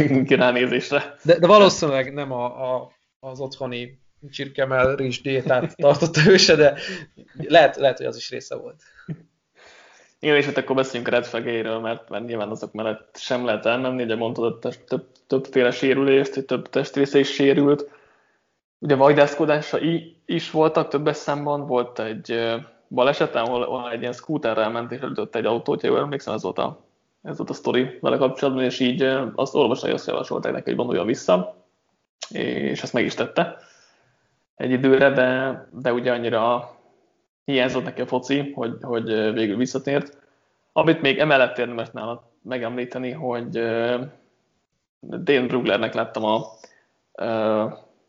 így 0.00 0.30
ránézésre. 0.42 1.14
De, 1.22 1.38
de 1.38 1.46
valószínűleg 1.46 2.12
nem 2.12 2.32
a, 2.32 2.74
a, 2.74 2.92
az 3.20 3.40
otthoni 3.40 3.98
csirkemel 4.30 4.96
rizs 4.96 5.20
diétát 5.20 5.76
tartott 5.76 6.16
őse, 6.28 6.54
de 6.54 6.78
lehet, 7.34 7.76
lehet, 7.76 7.96
hogy 7.96 8.06
az 8.06 8.16
is 8.16 8.30
része 8.30 8.56
volt. 8.56 8.82
Igen, 10.24 10.36
és 10.36 10.44
hát 10.44 10.56
akkor 10.56 10.76
beszéljünk 10.76 11.12
red 11.12 11.24
flag 11.24 11.44
mert, 11.82 12.08
mert 12.08 12.26
nyilván 12.26 12.50
azok 12.50 12.72
mellett 12.72 13.16
sem 13.18 13.44
lehet 13.44 13.66
elmenni, 13.66 14.02
ugye 14.02 14.16
mondtad, 14.16 14.62
hogy 14.62 14.80
több, 14.80 15.06
többféle 15.26 15.70
sérülést, 15.70 16.34
hogy 16.34 16.44
több 16.44 16.68
testrésze 16.68 17.18
is 17.18 17.32
sérült. 17.32 17.90
Ugye 18.78 18.94
vajdászkodása 18.94 19.78
is 20.26 20.50
voltak 20.50 20.88
többes 20.88 21.16
számban, 21.16 21.66
volt 21.66 21.98
egy 21.98 22.54
baleset, 22.88 23.34
ahol, 23.34 23.62
ahol 23.62 23.90
egy 23.90 24.00
ilyen 24.00 24.12
scooterrel 24.12 24.70
ment 24.70 24.92
és 24.92 25.00
elütött 25.00 25.34
egy 25.34 25.44
autót, 25.44 25.82
jól 25.82 25.98
emlékszem, 25.98 26.34
ez 26.34 26.42
volt 26.42 26.58
a, 26.58 26.80
ez 27.22 27.36
volt 27.36 27.50
a 27.50 27.54
sztori 27.54 27.98
vele 28.00 28.16
kapcsolatban, 28.16 28.64
és 28.64 28.80
így 28.80 29.02
azt 29.34 29.54
orvosai 29.54 29.90
azt 29.90 30.06
javasolták 30.06 30.52
neki, 30.52 30.64
hogy 30.64 30.76
vonuljon 30.76 31.06
vissza, 31.06 31.56
és 32.30 32.82
ezt 32.82 32.92
meg 32.92 33.04
is 33.04 33.14
tette 33.14 33.56
egy 34.54 34.70
időre, 34.70 35.10
de, 35.10 35.68
de 35.72 35.92
ugye 35.92 36.12
annyira 36.12 36.73
hiányzott 37.44 37.84
neki 37.84 38.00
a 38.00 38.06
foci, 38.06 38.52
hogy, 38.54 38.76
hogy 38.80 39.32
végül 39.32 39.56
visszatért. 39.56 40.16
Amit 40.72 41.00
még 41.00 41.18
emellett 41.18 41.58
érdemes 41.58 41.88
nála 41.92 42.30
megemlíteni, 42.42 43.10
hogy 43.10 43.50
Dane 45.00 45.46
Bruglernek 45.46 45.94
láttam 45.94 46.24
a 46.24 46.46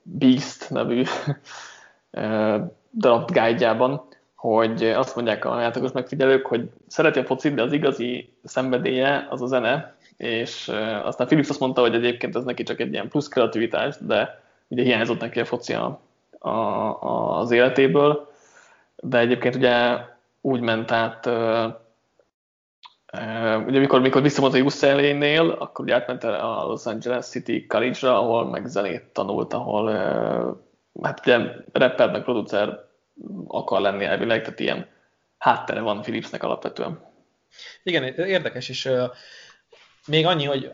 Beast 0.02 0.69
nevű 0.69 1.04
draft 2.89 3.32
guide 3.32 3.78
hogy 4.36 4.84
azt 4.84 5.15
mondják 5.15 5.45
a 5.45 5.62
játékos 5.62 5.91
megfigyelők, 5.91 6.45
hogy 6.45 6.69
szereti 6.88 7.19
a 7.19 7.26
focit, 7.26 7.54
de 7.54 7.62
az 7.62 7.71
igazi 7.71 8.34
szenvedélye 8.43 9.28
az 9.30 9.41
a 9.41 9.45
zene, 9.45 9.95
és 10.17 10.71
aztán 11.04 11.28
Philips 11.28 11.50
azt 11.50 11.60
mondta, 11.60 11.82
hogy 11.82 11.93
egyébként 11.93 12.36
ez 12.36 12.43
neki 12.43 12.63
csak 12.63 12.80
egy 12.80 12.93
ilyen 12.93 13.08
plusz 13.08 13.28
kreativitás, 13.28 13.95
de 14.00 14.43
ugye 14.67 14.84
hiányzott 14.84 15.19
neki 15.19 15.39
a 15.39 15.45
foci 15.45 15.74
a, 15.74 16.00
a, 16.39 17.39
az 17.39 17.52
életéből, 17.52 18.34
de 19.09 19.17
egyébként 19.17 19.55
ugye 19.55 19.97
úgy 20.41 20.59
ment 20.59 20.91
át, 20.91 21.25
ugye 23.67 23.79
mikor, 23.79 24.01
mikor 24.01 24.21
visszamondta 24.21 24.59
UCLA-nél, 24.59 25.49
akkor 25.49 25.85
ugye 25.85 25.95
átment 25.95 26.23
a 26.23 26.65
Los 26.67 26.85
Angeles 26.85 27.25
City 27.25 27.65
College-ra, 27.65 28.19
ahol 28.19 28.49
meg 28.49 28.65
zenét 28.65 29.03
tanult, 29.03 29.53
ahol 29.53 29.91
hát 31.01 31.19
ugye 31.19 31.37
rapper 31.71 32.11
meg 32.11 32.23
producer 32.23 32.79
akar 33.47 33.81
lenni 33.81 34.03
elvileg, 34.03 34.41
tehát 34.41 34.59
ilyen 34.59 34.87
háttere 35.37 35.81
van 35.81 36.01
Philipsnek 36.01 36.43
alapvetően. 36.43 36.99
Igen, 37.83 38.03
érdekes, 38.03 38.69
és 38.69 38.89
még 40.07 40.25
annyi, 40.25 40.45
hogy 40.45 40.71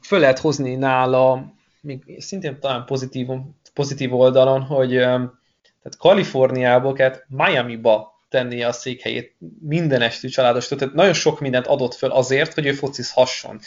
föl 0.00 0.18
lehet 0.18 0.38
hozni 0.38 0.74
nála, 0.74 1.52
még 1.80 2.16
szintén 2.18 2.60
talán 2.60 2.84
pozitív, 2.84 3.28
pozitív 3.74 4.14
oldalon, 4.14 4.62
hogy 4.62 4.96
um, 4.96 5.38
tehát 5.86 6.00
Kaliforniából 6.00 6.92
kellett 6.92 7.24
Miami-ba 7.28 8.24
tenni 8.28 8.62
a 8.62 8.72
székhelyét 8.72 9.36
minden 9.60 10.02
estű 10.02 10.28
családos, 10.28 10.68
tehát 10.68 10.94
nagyon 10.94 11.12
sok 11.12 11.40
mindent 11.40 11.66
adott 11.66 11.94
föl 11.94 12.10
azért, 12.10 12.54
hogy 12.54 12.66
ő 12.66 12.72
focizhasson. 12.72 13.60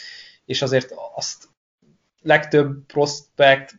És 0.44 0.62
azért 0.62 0.94
azt 1.14 1.48
legtöbb 2.22 2.86
prospekt, 2.86 3.72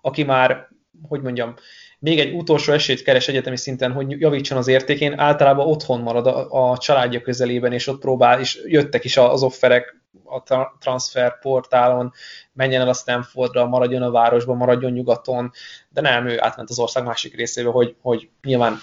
aki 0.00 0.22
már, 0.22 0.68
hogy 1.08 1.20
mondjam, 1.20 1.54
még 1.98 2.18
egy 2.18 2.34
utolsó 2.34 2.72
esélyt 2.72 3.02
keres 3.02 3.28
egyetemi 3.28 3.56
szinten, 3.56 3.92
hogy 3.92 4.20
javítson 4.20 4.58
az 4.58 4.68
értékén, 4.68 5.18
általában 5.18 5.66
otthon 5.66 6.00
marad 6.00 6.26
a, 6.26 6.70
a 6.70 6.78
családja 6.78 7.20
közelében, 7.20 7.72
és 7.72 7.86
ott 7.86 8.00
próbál, 8.00 8.40
és 8.40 8.62
jöttek 8.64 9.04
is 9.04 9.16
az 9.16 9.42
offerek 9.42 10.00
a 10.24 10.42
transfer 10.78 11.38
portálon, 11.38 12.12
menjen 12.52 12.80
el 12.80 12.88
a 12.88 12.92
Stanfordra, 12.92 13.66
maradjon 13.66 14.02
a 14.02 14.10
városban, 14.10 14.56
maradjon 14.56 14.92
nyugaton, 14.92 15.52
de 15.88 16.00
nem, 16.00 16.26
ő 16.26 16.40
átment 16.40 16.70
az 16.70 16.78
ország 16.78 17.04
másik 17.04 17.34
részébe, 17.34 17.70
hogy, 17.70 17.96
hogy 18.00 18.28
nyilván 18.42 18.78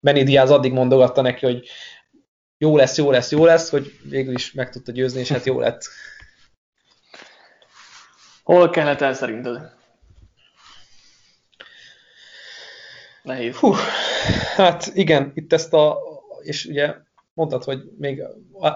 Benny 0.00 0.24
Diaz 0.24 0.50
addig 0.50 0.72
mondogatta 0.72 1.20
neki, 1.20 1.46
hogy 1.46 1.68
jó 2.58 2.76
lesz, 2.76 2.96
jó 2.96 3.10
lesz, 3.10 3.30
jó 3.30 3.44
lesz, 3.44 3.70
hogy 3.70 3.98
végül 4.02 4.34
is 4.34 4.52
meg 4.52 4.70
tudta 4.70 4.92
győzni, 4.92 5.20
és 5.20 5.28
hát 5.28 5.44
jó 5.44 5.60
lett. 5.60 5.82
Hol 8.42 8.70
kellett 8.70 9.00
el 9.00 9.14
szerinted? 9.14 9.74
Nehéz. 13.22 13.56
Hú, 13.56 13.72
hát 14.56 14.90
igen, 14.94 15.32
itt 15.34 15.52
ezt 15.52 15.72
a, 15.72 15.98
és 16.42 16.64
ugye 16.64 16.94
mondtad, 17.36 17.64
hogy 17.64 17.82
még 17.98 18.22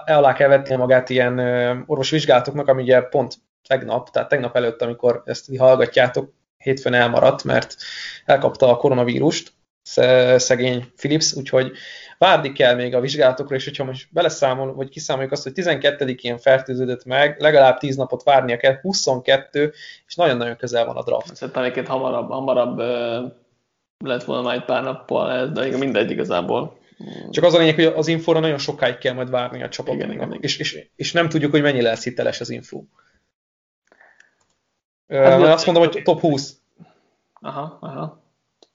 alá 0.05 0.33
kell 0.33 0.47
vetni 0.47 0.75
magát 0.75 1.09
ilyen 1.09 1.39
orvosi 1.87 2.15
vizsgálatoknak, 2.15 2.67
ami 2.67 2.81
ugye 2.81 3.01
pont 3.01 3.35
tegnap, 3.67 4.09
tehát 4.09 4.29
tegnap 4.29 4.55
előtt, 4.55 4.81
amikor 4.81 5.21
ezt 5.25 5.57
hallgatjátok, 5.57 6.33
hétfőn 6.57 6.93
elmaradt, 6.93 7.43
mert 7.43 7.75
elkapta 8.25 8.69
a 8.69 8.77
koronavírust, 8.77 9.53
szegény 10.35 10.91
Philips, 10.95 11.33
úgyhogy 11.33 11.71
várni 12.17 12.51
kell 12.51 12.75
még 12.75 12.95
a 12.95 12.99
vizsgálatokra, 12.99 13.55
és 13.55 13.63
hogyha 13.63 13.83
most 13.83 14.07
beleszámol, 14.11 14.73
vagy 14.73 14.89
kiszámoljuk 14.89 15.31
azt, 15.31 15.43
hogy 15.43 15.51
12-én 15.55 16.37
fertőződött 16.37 17.05
meg, 17.05 17.39
legalább 17.39 17.77
10 17.77 17.95
napot 17.95 18.23
várnia 18.23 18.57
kell, 18.57 18.79
22, 18.81 19.73
és 20.07 20.15
nagyon-nagyon 20.15 20.55
közel 20.55 20.85
van 20.85 20.95
a 20.95 21.03
draft. 21.03 21.35
Szerintem 21.35 21.63
egyébként 21.63 21.87
hamarabb, 21.87 22.29
hamarabb 22.29 22.77
lett 24.03 24.23
volna 24.23 24.41
már 24.41 24.55
egy 24.55 24.65
pár 24.65 24.83
nappal 24.83 25.47
de 25.47 25.77
mindegy 25.77 26.11
igazából. 26.11 26.79
Csak 27.29 27.43
az 27.43 27.53
a 27.53 27.57
lényeg, 27.57 27.75
hogy 27.75 27.85
az 27.85 28.07
infóra 28.07 28.39
nagyon 28.39 28.57
sokáig 28.57 28.97
kell 28.97 29.13
majd 29.13 29.29
várni 29.29 29.63
a 29.63 29.69
csapatoknak, 29.69 30.13
igen, 30.13 30.37
és, 30.41 30.57
és, 30.57 30.87
és 30.95 31.11
nem 31.11 31.29
tudjuk, 31.29 31.51
hogy 31.51 31.61
mennyi 31.61 31.81
lesz 31.81 32.03
hiteles 32.03 32.39
az 32.39 32.49
info. 32.49 32.83
Hát, 35.07 35.41
azt 35.41 35.65
mondom, 35.65 35.83
hogy 35.83 36.03
top 36.03 36.19
20. 36.19 36.61
Aha, 37.33 37.77
aha. 37.81 38.21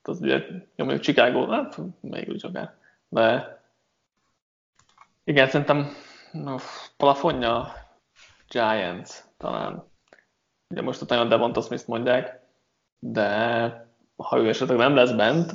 Az 0.02 0.20
ugye, 0.20 0.44
jó, 0.50 0.84
mondjuk 0.84 1.00
Chicago, 1.00 1.50
hát 1.50 1.76
még 2.00 2.28
úgy 2.28 2.44
akár. 2.44 2.74
De 3.08 3.56
igen, 5.24 5.48
szerintem 5.48 5.94
no, 6.32 6.56
plafonja 6.96 7.72
Giants 8.48 9.10
talán. 9.36 9.84
Ugye 10.68 10.82
most 10.82 11.02
ott 11.02 11.08
nagyon 11.08 11.28
Devonta 11.28 11.60
Smith 11.60 11.88
mondják, 11.88 12.40
de 12.98 13.28
ha 14.16 14.38
ő 14.38 14.48
esetleg 14.48 14.76
nem 14.76 14.94
lesz 14.94 15.10
bent, 15.12 15.52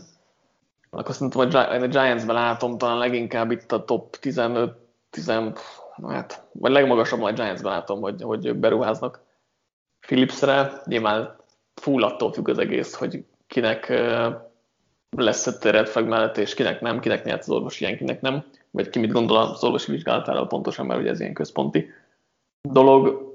akkor 0.97 1.15
szerintem 1.15 1.41
a 1.81 1.87
Giants-ben 1.87 2.35
látom 2.35 2.77
talán 2.77 2.97
leginkább 2.97 3.51
itt 3.51 3.71
a 3.71 3.85
top 3.85 4.15
15, 4.15 4.77
10, 5.09 5.31
hát, 6.07 6.47
vagy 6.51 6.71
legmagasabb 6.71 7.21
a 7.21 7.31
Giants-ben 7.31 7.71
látom, 7.71 8.01
hogy, 8.01 8.21
hogy 8.21 8.45
ők 8.45 8.55
beruháznak 8.55 9.21
Philipsre. 9.99 10.81
Nyilván 10.85 11.35
full 11.81 12.03
attól 12.03 12.33
függ 12.33 12.49
az 12.49 12.57
egész, 12.57 12.93
hogy 12.93 13.25
kinek 13.47 13.93
lesz 15.17 15.47
a 15.47 15.69
red 15.69 16.07
mellett, 16.07 16.37
és 16.37 16.53
kinek 16.53 16.81
nem, 16.81 16.99
kinek 16.99 17.23
nyert 17.23 17.41
az 17.41 17.49
orvosi 17.49 17.83
ilyen, 17.83 17.97
kinek 17.97 18.21
nem, 18.21 18.45
vagy 18.71 18.89
ki 18.89 18.99
mit 18.99 19.11
gondol 19.11 19.37
az 19.37 19.63
orvosi 19.63 19.91
vizsgálatáról 19.91 20.47
pontosan, 20.47 20.85
mert 20.85 20.99
ugye 20.99 21.09
ez 21.09 21.19
ilyen 21.19 21.33
központi 21.33 21.89
dolog. 22.61 23.29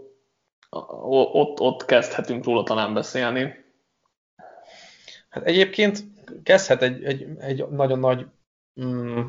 Ott, 1.31 1.61
ott 1.61 1.85
kezdhetünk 1.85 2.45
róla 2.45 2.63
talán 2.63 2.95
beszélni. 2.95 3.65
Hát 5.37 5.45
egyébként 5.45 6.05
kezdhet 6.43 6.83
egy, 6.83 7.05
egy, 7.05 7.27
egy 7.39 7.69
nagyon 7.71 7.99
nagy 7.99 8.27
mm, 8.85 9.21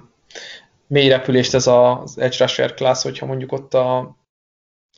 mély 0.87 1.11
ez 1.11 1.67
az 1.67 2.17
Edge 2.17 2.35
Rusher 2.39 2.73
class, 2.73 3.03
hogyha 3.03 3.25
mondjuk 3.25 3.51
ott 3.51 3.73
a 3.73 4.17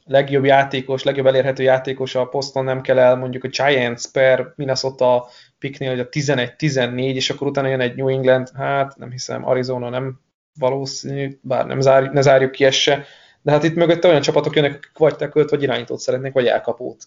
legjobb 0.05 0.45
játékos, 0.45 1.03
legjobb 1.03 1.26
elérhető 1.26 1.64
játékos 1.64 2.16
a 2.16 2.26
poszton 2.26 2.64
nem 2.64 2.82
kell 2.82 2.99
el, 2.99 3.16
mondjuk 3.16 3.43
a 3.43 3.47
Giants 3.47 4.12
per 4.12 4.53
Minnesota 4.55 5.28
picknél, 5.60 5.89
hogy 5.89 5.99
a 5.99 6.10
11-14, 6.10 7.14
és 7.14 7.30
akkor 7.30 7.47
utána 7.47 7.68
jön 7.68 7.80
egy 7.80 7.95
New 7.95 8.07
England, 8.07 8.49
hát 8.55 8.97
nem 8.97 9.12
hiszem, 9.12 9.47
Arizona 9.47 9.89
nem 9.89 10.20
valószínű, 10.60 11.39
bár 11.41 11.66
nem 11.66 11.82
zárjuk, 11.82 12.14
ne 12.14 12.22
zárjuk 12.22 12.51
ki 12.51 12.66
ezt 12.66 12.78
se, 12.78 13.05
de 13.41 13.51
hát 13.51 13.64
itt 13.64 13.76
mögötte 13.76 14.07
olyan 14.07 14.22
csapatok 14.22 14.55
jönnek, 14.55 14.76
akik 14.76 14.97
vagy 14.97 15.16
tekölt, 15.16 15.49
vagy 15.49 15.64
irányítót 15.64 15.99
szeretnék, 15.99 16.34
vagy 16.34 16.47
elkapót. 16.47 17.03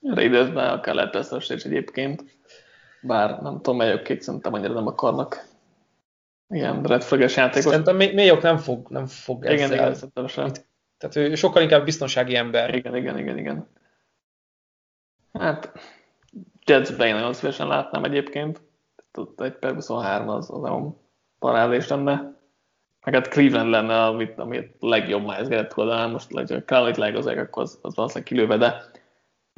Raidersben 0.00 0.70
akár 0.70 0.94
lehet 0.94 1.14
ezt 1.14 1.50
egyébként, 1.50 2.37
bár 3.02 3.40
nem 3.42 3.56
tudom, 3.56 3.76
melyek 3.76 4.02
kék 4.02 4.20
szerintem 4.20 4.52
annyira 4.52 4.72
nem 4.72 4.86
akarnak 4.86 5.46
ilyen 6.48 6.82
redflages 6.82 7.36
játékos. 7.36 7.70
Szerintem 7.70 7.96
mélyok 7.96 8.42
nem 8.42 8.56
fog, 8.56 8.88
nem 8.88 9.06
fog 9.06 9.44
igen, 9.44 9.54
ezzel. 9.54 9.76
Igen, 9.76 9.94
szerintem 9.94 10.26
sem. 10.26 10.50
Tehát 10.98 11.16
ő 11.16 11.34
sokkal 11.34 11.62
inkább 11.62 11.84
biztonsági 11.84 12.36
ember. 12.36 12.74
Igen, 12.74 12.96
igen, 12.96 13.18
igen, 13.18 13.38
igen. 13.38 13.68
Hát, 15.32 15.72
Jetsbe 16.66 17.06
én 17.06 17.14
nagyon 17.14 17.32
szívesen 17.32 17.66
látnám 17.66 18.04
egyébként. 18.04 18.60
Ott 19.14 19.40
egy 19.40 19.52
per 19.52 19.74
23 19.74 20.28
az, 20.28 20.50
az 20.50 20.60
nem 20.60 20.96
parádés 21.38 21.88
lenne. 21.88 22.36
Meg 23.04 23.14
hát 23.14 23.28
Cleveland 23.28 23.70
lenne, 23.70 24.04
amit, 24.04 24.38
amit 24.38 24.76
legjobb 24.80 25.22
Miles 25.22 25.48
Garrett 25.48 25.76
oldalán. 25.76 26.10
Most, 26.10 26.30
hogy 26.32 26.64
Crowley-t 26.64 26.96
legazeg, 26.96 27.38
akkor 27.38 27.62
az, 27.62 27.78
az 27.82 27.94
valószínűleg 27.94 28.28
kilőve, 28.28 28.56
de, 28.56 28.84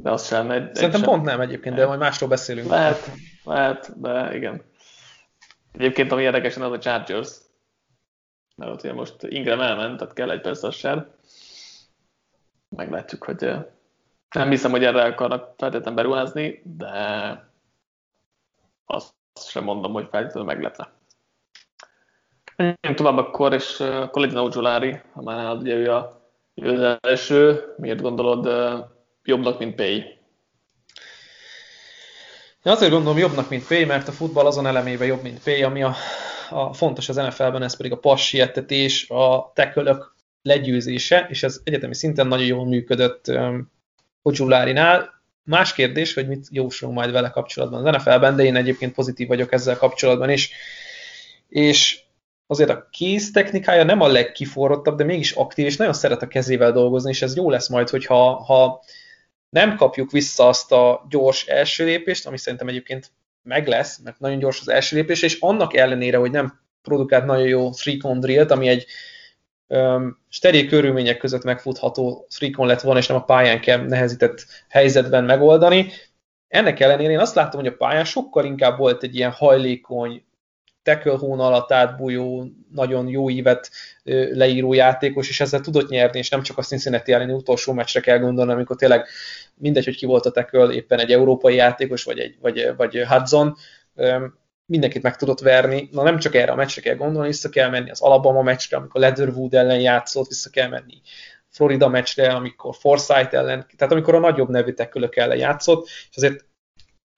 de 0.03 0.11
az 0.11 0.27
sem 0.27 0.51
egy, 0.51 0.75
Szerintem 0.75 1.01
egy 1.01 1.07
pont 1.07 1.25
nem 1.25 1.41
egyébként, 1.41 1.75
de 1.75 1.87
majd 1.87 1.99
másról 1.99 2.29
beszélünk. 2.29 2.69
Lehet, 2.69 3.11
lehet, 3.45 4.01
de 4.01 4.37
igen. 4.37 4.63
Egyébként 5.73 6.13
ami 6.13 6.23
érdekesen 6.23 6.63
az 6.63 6.73
a 6.73 6.79
Chargers, 6.79 7.31
mert 8.57 8.73
ott 8.73 8.83
ugye 8.83 8.93
most 8.93 9.23
Ingram 9.23 9.61
elment, 9.61 9.99
tehát 9.99 10.15
kell 10.15 10.31
egy 10.31 10.41
persze 10.41 11.07
Meglátjuk, 12.69 13.25
hogy 13.25 13.55
nem 14.31 14.49
hiszem, 14.49 14.71
hogy 14.71 14.85
erre 14.85 15.03
akarnak 15.03 15.55
feltétlenül 15.57 15.95
beruházni, 15.95 16.63
de 16.65 16.93
azt 18.85 19.15
sem 19.35 19.65
mondom, 19.65 19.93
hogy 19.93 20.09
feltétlenül 20.11 20.49
meglepne. 20.49 20.93
Menjünk 22.57 22.95
tovább 22.95 23.17
akkor, 23.17 23.53
és 23.53 23.81
akkor 23.81 24.23
legyen 24.23 24.37
Ojolari, 24.37 25.01
ha 25.13 25.23
már 25.23 25.37
nálad 25.37 25.61
ugye 25.61 25.75
ő, 25.75 25.93
a, 25.93 26.21
ő 26.55 26.73
az 26.73 26.99
első. 27.01 27.75
Miért 27.77 28.01
gondolod 28.01 28.47
jobbnak, 29.31 29.59
mint 29.59 29.75
Pay? 29.75 29.95
Én 32.63 32.73
azért 32.73 32.91
gondolom 32.91 33.19
jobbnak, 33.19 33.49
mint 33.49 33.67
Pay, 33.67 33.85
mert 33.85 34.09
a 34.09 34.13
futball 34.13 34.47
azon 34.47 34.67
elemében 34.67 35.07
jobb, 35.07 35.23
mint 35.23 35.43
Pay, 35.43 35.63
ami 35.63 35.83
a, 35.83 35.95
a 36.51 36.73
fontos 36.73 37.09
az 37.09 37.17
NFL-ben, 37.17 37.63
ez 37.63 37.77
pedig 37.77 37.93
a 37.93 37.99
passietetés, 37.99 39.11
a 39.11 39.53
tekölök 39.55 40.15
legyőzése, 40.43 41.27
és 41.29 41.43
ez 41.43 41.61
egyetemi 41.65 41.95
szinten 41.95 42.27
nagyon 42.27 42.47
jól 42.47 42.67
működött 42.67 43.33
Ojulari-nál. 44.23 45.23
Más 45.45 45.73
kérdés, 45.73 46.15
hogy 46.15 46.29
mit 46.29 46.47
jósolunk 46.51 46.99
majd 46.99 47.11
vele 47.11 47.29
kapcsolatban 47.29 47.87
az 47.87 47.95
NFL-ben, 47.95 48.37
de 48.37 48.43
én 48.43 48.57
egyébként 48.57 48.95
pozitív 48.95 49.29
vagyok 49.29 49.53
ezzel 49.53 49.77
kapcsolatban 49.77 50.31
is. 50.31 50.51
És 51.49 52.01
azért 52.47 52.71
a 52.71 52.89
kész 52.91 53.33
technikája 53.33 53.85
nem 53.85 54.01
a 54.01 54.07
legkiforrottabb, 54.07 54.97
de 54.97 55.05
mégis 55.05 55.33
aktív, 55.33 55.67
és 55.67 55.77
nagyon 55.77 55.93
szeret 55.93 56.23
a 56.23 56.29
kezével 56.29 56.73
dolgozni, 56.73 57.11
és 57.11 57.23
ez 57.23 57.37
jó 57.37 57.51
lesz 57.51 57.69
majd, 57.69 57.89
hogyha 57.89 58.35
ha 58.35 58.83
nem 59.51 59.77
kapjuk 59.77 60.11
vissza 60.11 60.49
azt 60.49 60.73
a 60.73 61.07
gyors 61.09 61.47
első 61.47 61.85
lépést, 61.85 62.27
ami 62.27 62.39
szerintem 62.39 62.69
egyébként 62.69 63.11
meg 63.43 63.69
lesz, 63.69 63.99
mert 63.99 64.19
nagyon 64.19 64.39
gyors 64.39 64.61
az 64.61 64.69
első 64.69 64.97
lépés, 64.97 65.23
és 65.23 65.41
annak 65.41 65.77
ellenére, 65.77 66.17
hogy 66.17 66.31
nem 66.31 66.61
produkált 66.83 67.25
nagyon 67.25 67.47
jó 67.47 67.71
three 67.71 68.19
drill 68.19 68.47
ami 68.47 68.69
egy 68.69 68.87
steril 70.29 70.67
körülmények 70.69 71.19
között 71.19 71.45
megfutható 71.45 72.27
frikon 72.29 72.67
lett 72.67 72.81
volna, 72.81 72.99
és 72.99 73.07
nem 73.07 73.17
a 73.17 73.25
pályán 73.25 73.61
kell 73.61 73.87
nehezített 73.87 74.47
helyzetben 74.69 75.25
megoldani. 75.25 75.93
Ennek 76.49 76.81
ellenére 76.81 77.13
én 77.13 77.19
azt 77.19 77.35
láttam, 77.35 77.61
hogy 77.61 77.69
a 77.69 77.77
pályán 77.77 78.05
sokkal 78.05 78.45
inkább 78.45 78.79
volt 78.79 79.03
egy 79.03 79.15
ilyen 79.15 79.31
hajlékony, 79.31 80.25
tackle 80.83 81.17
hón 81.17 81.41
alatt 81.41 81.73
átbújó, 81.73 82.47
nagyon 82.73 83.09
jó 83.09 83.31
ívet 83.31 83.71
leíró 84.33 84.73
játékos, 84.73 85.29
és 85.29 85.41
ezzel 85.41 85.61
tudott 85.61 85.89
nyerni, 85.89 86.19
és 86.19 86.29
nem 86.29 86.43
csak 86.43 86.59
a 86.59 86.63
Cincinnati 86.63 87.13
elleni 87.13 87.33
utolsó 87.33 87.73
meccsre 87.73 88.01
kell 88.01 88.19
gondolni, 88.19 88.53
amikor 88.53 88.77
tényleg 88.77 89.07
mindegy, 89.55 89.85
hogy 89.85 89.97
ki 89.97 90.07
volt 90.07 90.27
a 90.27 90.31
tackle, 90.31 90.73
éppen 90.73 90.99
egy 90.99 91.13
európai 91.13 91.55
játékos, 91.55 92.05
vagy, 92.05 92.19
egy, 92.19 92.37
vagy, 92.41 92.73
vagy 92.77 93.05
Hudson, 93.09 93.57
mindenkit 94.67 95.03
meg 95.03 95.17
tudott 95.17 95.41
verni. 95.41 95.89
Na 95.93 96.03
nem 96.03 96.19
csak 96.19 96.35
erre 96.35 96.53
a 96.53 96.55
meccsre 96.55 96.83
kell 96.83 96.95
gondolni, 96.95 97.29
vissza 97.29 97.49
kell 97.49 97.69
menni 97.69 97.91
az 97.91 98.01
Alabama 98.01 98.43
meccsre, 98.43 98.77
amikor 98.77 99.01
Leatherwood 99.01 99.55
ellen 99.55 99.81
játszott, 99.81 100.29
vissza 100.29 100.51
kell 100.51 100.69
menni 100.69 101.01
Florida 101.49 101.89
meccsre, 101.89 102.33
amikor 102.33 102.75
Forsyth 102.75 103.35
ellen, 103.35 103.67
tehát 103.77 103.93
amikor 103.93 104.15
a 104.15 104.19
nagyobb 104.19 104.49
nevű 104.49 104.73
tekülök 104.73 105.17
ellen 105.17 105.37
játszott, 105.37 105.87
és 105.87 106.17
azért 106.17 106.45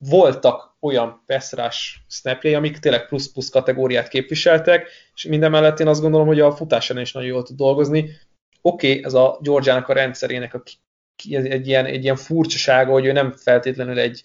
voltak 0.08 0.76
olyan 0.80 1.22
passzrás 1.26 2.04
snapjai, 2.08 2.54
amik 2.54 2.78
tényleg 2.78 3.06
plusz-plusz 3.06 3.50
kategóriát 3.50 4.08
képviseltek, 4.08 4.88
és 5.14 5.24
minden 5.24 5.50
mellett 5.50 5.80
én 5.80 5.86
azt 5.86 6.00
gondolom, 6.00 6.26
hogy 6.26 6.40
a 6.40 6.56
futás 6.56 6.90
is 6.90 7.12
nagyon 7.12 7.28
jól 7.28 7.42
tud 7.42 7.56
dolgozni. 7.56 8.10
Oké, 8.60 8.90
okay, 8.90 9.04
ez 9.04 9.14
a 9.14 9.38
Georgiának 9.40 9.88
a 9.88 9.92
rendszerének 9.92 10.54
a, 10.54 10.62
egy, 11.28 11.68
ilyen, 11.68 11.86
egy 11.86 12.02
ilyen 12.02 12.16
furcsasága, 12.16 12.92
hogy 12.92 13.04
ő 13.04 13.12
nem 13.12 13.32
feltétlenül 13.32 13.98
egy 13.98 14.22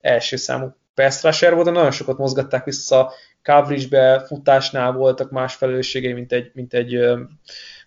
első 0.00 0.36
számú 0.36 0.76
pass 0.94 1.22
rusher 1.22 1.54
volt, 1.54 1.64
de 1.64 1.70
nagyon 1.70 1.90
sokat 1.90 2.18
mozgatták 2.18 2.64
vissza, 2.64 3.12
coverage-be, 3.42 4.24
futásnál 4.26 4.92
voltak 4.92 5.30
más 5.30 5.54
felelősségei, 5.54 6.12
mint 6.12 6.32
egy, 6.32 6.50
mint 6.54 6.74
egy 6.74 6.94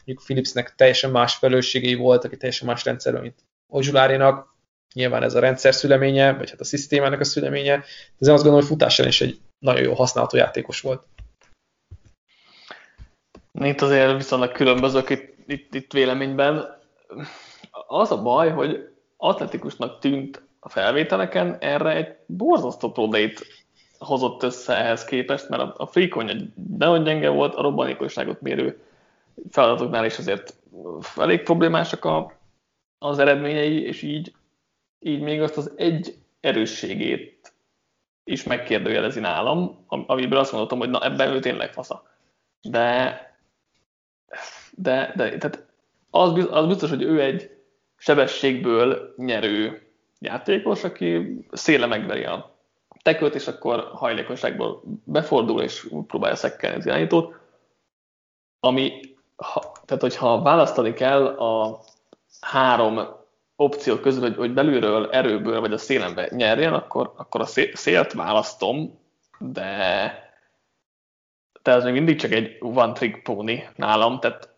mondjuk 0.05 0.25
Philipsnek 0.25 0.75
teljesen 0.75 1.11
más 1.11 1.35
felelősségei 1.35 1.95
voltak, 1.95 2.31
egy 2.31 2.37
teljesen 2.37 2.67
más 2.67 2.83
rendszerben, 2.85 3.21
mint 3.21 3.43
Ozsulárinak. 3.67 4.55
Nyilván 4.97 5.23
ez 5.23 5.35
a 5.35 5.39
rendszer 5.39 5.73
szüleménye, 5.73 6.33
vagy 6.33 6.49
hát 6.49 6.59
a 6.59 6.63
szisztémának 6.63 7.19
a 7.19 7.23
szüleménye, 7.23 7.75
de 7.75 7.83
azért 8.19 8.35
azt 8.35 8.43
gondolom, 8.43 8.59
hogy 8.59 8.65
futásán 8.65 9.07
is 9.07 9.21
egy 9.21 9.39
nagyon 9.59 9.81
jó 9.81 9.93
használható 9.93 10.37
játékos 10.37 10.81
volt. 10.81 11.03
Itt 13.53 13.81
azért 13.81 14.15
viszonylag 14.15 14.51
különbözők 14.51 15.09
itt, 15.09 15.33
itt, 15.47 15.73
itt 15.73 15.91
véleményben. 15.91 16.77
Az 17.87 18.11
a 18.11 18.21
baj, 18.21 18.49
hogy 18.49 18.89
atletikusnak 19.17 19.99
tűnt 19.99 20.41
a 20.59 20.69
felvételeken 20.69 21.57
erre 21.59 21.95
egy 21.95 22.15
borzasztó 22.25 22.91
prodate 22.91 23.41
hozott 23.97 24.43
össze 24.43 24.77
ehhez 24.77 25.05
képest, 25.05 25.49
mert 25.49 25.61
a, 25.61 25.73
a 25.77 25.85
freakonya 25.85 26.33
nagyon 26.77 27.03
gyenge 27.03 27.29
volt, 27.29 27.55
a 27.55 27.61
robbanékonyságot 27.61 28.41
mérő 28.41 28.81
feladatoknál 29.49 30.05
is 30.05 30.17
azért 30.17 30.53
elég 31.15 31.43
problémásak 31.43 32.05
a, 32.05 32.31
az 32.97 33.19
eredményei, 33.19 33.81
és 33.81 34.01
így, 34.01 34.31
így 34.99 35.21
még 35.21 35.41
azt 35.41 35.57
az 35.57 35.71
egy 35.75 36.17
erősségét 36.39 37.53
is 38.23 38.43
megkérdőjelezi 38.43 39.19
nálam, 39.19 39.85
amiből 39.87 40.39
azt 40.39 40.51
mondhatom, 40.51 40.79
hogy 40.79 40.89
na 40.89 41.03
ebben 41.03 41.33
ő 41.33 41.39
tényleg 41.39 41.73
fasza. 41.73 42.03
De, 42.61 43.21
de, 44.71 45.13
de 45.15 45.37
tehát 45.37 45.65
az, 46.09 46.47
az 46.49 46.65
biztos, 46.65 46.89
hogy 46.89 47.01
ő 47.01 47.21
egy 47.21 47.57
sebességből 47.97 49.13
nyerő 49.17 49.87
játékos, 50.19 50.83
aki 50.83 51.39
széle 51.51 51.85
megveri 51.85 52.23
a 52.23 52.55
tekölt, 53.01 53.35
és 53.35 53.47
akkor 53.47 53.91
hajlékonyságból 53.93 54.83
befordul, 55.03 55.61
és 55.61 55.87
próbálja 56.07 56.35
szekkelni 56.35 56.77
az 56.77 56.85
irányítót. 56.85 57.35
Ami, 58.59 59.15
ha, 59.35 59.71
tehát 59.85 60.01
hogyha 60.01 60.41
választani 60.41 60.93
kell 60.93 61.25
a 61.25 61.79
három 62.41 62.99
opció 63.59 63.95
közül, 63.95 64.21
hogy, 64.21 64.35
hogy 64.35 64.53
belülről, 64.53 65.09
erőből 65.11 65.59
vagy 65.59 65.73
a 65.73 65.77
szélembe 65.77 66.29
nyerjen, 66.31 66.73
akkor, 66.73 67.13
akkor 67.15 67.41
a 67.41 67.45
szélt 67.73 68.13
választom, 68.13 68.99
de 69.39 70.25
de 71.67 71.73
az 71.73 71.83
még 71.83 71.93
mindig 71.93 72.19
csak 72.19 72.31
egy 72.31 72.57
one 72.59 72.91
trick 72.91 73.23
pony 73.23 73.63
nálam, 73.75 74.19
tehát 74.19 74.49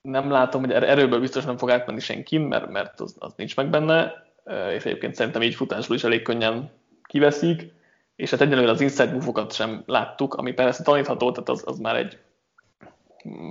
nem 0.00 0.30
látom, 0.30 0.60
hogy 0.60 0.72
er-, 0.72 0.88
erőből 0.88 1.20
biztos 1.20 1.44
nem 1.44 1.56
fog 1.56 1.70
átmenni 1.70 2.00
senki, 2.00 2.38
mert, 2.38 2.70
mert 2.70 3.00
az, 3.00 3.16
az 3.18 3.32
nincs 3.36 3.56
meg 3.56 3.70
benne, 3.70 4.26
és 4.74 4.84
egyébként 4.84 5.14
szerintem 5.14 5.42
így 5.42 5.54
futásról 5.54 5.96
is 5.96 6.04
elég 6.04 6.22
könnyen 6.22 6.70
kiveszik, 7.02 7.72
és 8.16 8.30
hát 8.30 8.40
egyelőre 8.40 8.70
az 8.70 8.80
inside 8.80 9.12
move 9.12 9.46
sem 9.50 9.82
láttuk, 9.86 10.34
ami 10.34 10.52
persze 10.52 10.82
tanítható, 10.82 11.32
tehát 11.32 11.48
az, 11.48 11.62
az 11.66 11.78
már 11.78 11.96
egy 11.96 12.18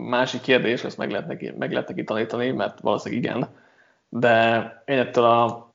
másik 0.09 0.41
kérdés, 0.41 0.83
ezt 0.83 0.97
meg 0.97 1.11
lehet, 1.11 1.27
neki, 1.27 1.53
meg 1.57 1.71
lehet 1.71 1.87
neki 1.87 2.03
tanítani, 2.03 2.51
mert 2.51 2.79
valószínűleg 2.79 3.23
igen, 3.23 3.47
de 4.09 4.83
én 4.85 4.97
ettől 4.97 5.23
a 5.23 5.67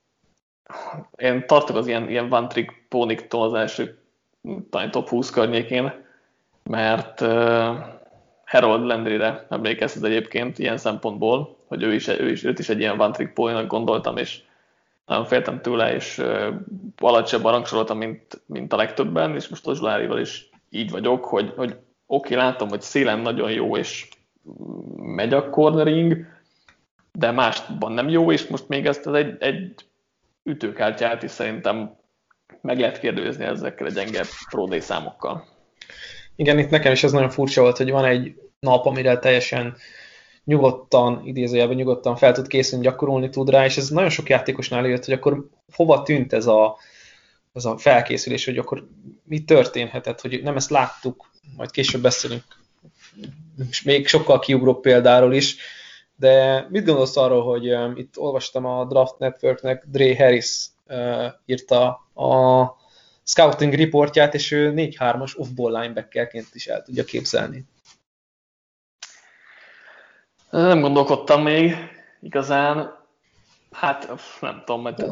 én 1.16 1.47
tartok 1.47 1.76
az 1.76 1.87
ilyen, 1.87 2.09
ilyen 2.09 2.33
one 2.33 2.47
trick 2.47 2.87
póniktól 2.89 3.43
az 3.43 3.55
első 3.55 3.99
talán 4.70 4.91
top 4.91 5.09
20 5.09 5.30
környékén, 5.30 5.93
mert 6.62 7.20
uh, 7.20 7.76
Harold 8.45 8.85
Landry-re 8.87 9.47
emlékeztet 9.49 10.05
egyébként 10.05 10.59
ilyen 10.59 10.76
szempontból, 10.76 11.57
hogy 11.66 11.83
ő 11.83 11.95
is, 11.95 12.09
ő 12.09 12.30
is, 12.30 12.45
őt 12.45 12.59
is 12.59 12.68
egy 12.68 12.78
ilyen 12.78 13.01
one 13.01 13.11
trick 13.11 13.33
póninak 13.33 13.66
gondoltam, 13.66 14.16
és 14.16 14.43
nagyon 15.07 15.24
féltem 15.24 15.61
tőle, 15.61 15.95
és 15.95 16.18
uh, 16.18 16.55
alacsonyabban 16.99 17.53
rangsoroltam, 17.53 17.99
mint, 17.99 18.43
mint 18.47 18.72
a 18.72 18.76
legtöbben, 18.76 19.35
és 19.35 19.49
most 19.49 19.66
a 19.66 19.74
Zsulárival 19.74 20.18
is 20.18 20.51
így 20.70 20.91
vagyok, 20.91 21.24
hogy, 21.24 21.53
hogy 21.57 21.70
oké, 22.07 22.35
okay, 22.35 22.47
látom, 22.47 22.68
hogy 22.68 22.80
szélen 22.80 23.18
nagyon 23.18 23.51
jó, 23.51 23.76
és 23.76 24.09
megy 24.97 25.33
a 25.33 25.51
cornering, 25.51 26.26
de 27.18 27.30
másban 27.30 27.92
nem 27.92 28.08
jó, 28.08 28.32
és 28.32 28.46
most 28.46 28.68
még 28.68 28.86
ezt 28.86 29.06
az 29.06 29.14
egy, 29.14 29.36
egy 29.38 29.74
ütőkártyát 30.42 31.22
is 31.22 31.30
szerintem 31.30 31.96
meg 32.60 32.78
lehet 32.78 33.00
kérdőzni 33.00 33.44
ezekkel 33.44 33.86
a 33.86 33.90
gyenge 33.90 34.24
Pro 34.50 34.80
számokkal. 34.80 35.44
Igen, 36.36 36.58
itt 36.58 36.70
nekem 36.70 36.92
is 36.92 37.04
ez 37.04 37.12
nagyon 37.12 37.30
furcsa 37.30 37.60
volt, 37.60 37.76
hogy 37.76 37.90
van 37.90 38.04
egy 38.04 38.34
nap, 38.60 38.86
amire 38.86 39.18
teljesen 39.18 39.76
nyugodtan, 40.44 41.20
idézőjelben 41.24 41.76
nyugodtan 41.76 42.16
fel 42.16 42.32
tud 42.32 42.46
készülni, 42.46 42.84
gyakorolni 42.84 43.28
tud 43.28 43.50
rá, 43.50 43.64
és 43.64 43.76
ez 43.76 43.88
nagyon 43.88 44.10
sok 44.10 44.28
játékosnál 44.28 44.86
jött, 44.86 45.04
hogy 45.04 45.14
akkor 45.14 45.48
hova 45.74 46.02
tűnt 46.02 46.32
ez 46.32 46.46
a, 46.46 46.76
ez 47.52 47.64
a 47.64 47.78
felkészülés, 47.78 48.44
hogy 48.44 48.58
akkor 48.58 48.88
mi 49.24 49.44
történhetett, 49.44 50.20
hogy 50.20 50.42
nem 50.42 50.56
ezt 50.56 50.70
láttuk, 50.70 51.30
majd 51.56 51.70
később 51.70 52.02
beszélünk 52.02 52.44
és 53.70 53.82
még 53.82 54.06
sokkal 54.06 54.38
kiugróbb 54.38 54.80
példáról 54.80 55.34
is, 55.34 55.56
de 56.23 56.66
mit 56.68 56.85
gondolsz 56.85 57.16
arról, 57.16 57.43
hogy 57.43 57.75
um, 57.75 57.97
itt 57.97 58.18
olvastam 58.18 58.64
a 58.64 58.85
Draft 58.85 59.18
Networknek, 59.18 59.85
Dre 59.87 60.16
Harris 60.16 60.66
uh, 60.87 61.27
írta 61.45 61.89
a 62.14 62.64
scouting 63.23 63.75
reportját, 63.75 64.35
és 64.35 64.51
ő 64.51 64.73
4-3-as 64.77 65.37
off-ball 65.37 65.81
linebackerként 65.81 66.47
is 66.53 66.66
el 66.66 66.83
tudja 66.83 67.05
képzelni. 67.05 67.64
Nem 70.51 70.81
gondolkodtam 70.81 71.43
még 71.43 71.75
igazán. 72.20 72.99
Hát 73.73 74.12
nem 74.41 74.62
tudom, 74.64 74.83
mert 74.83 75.05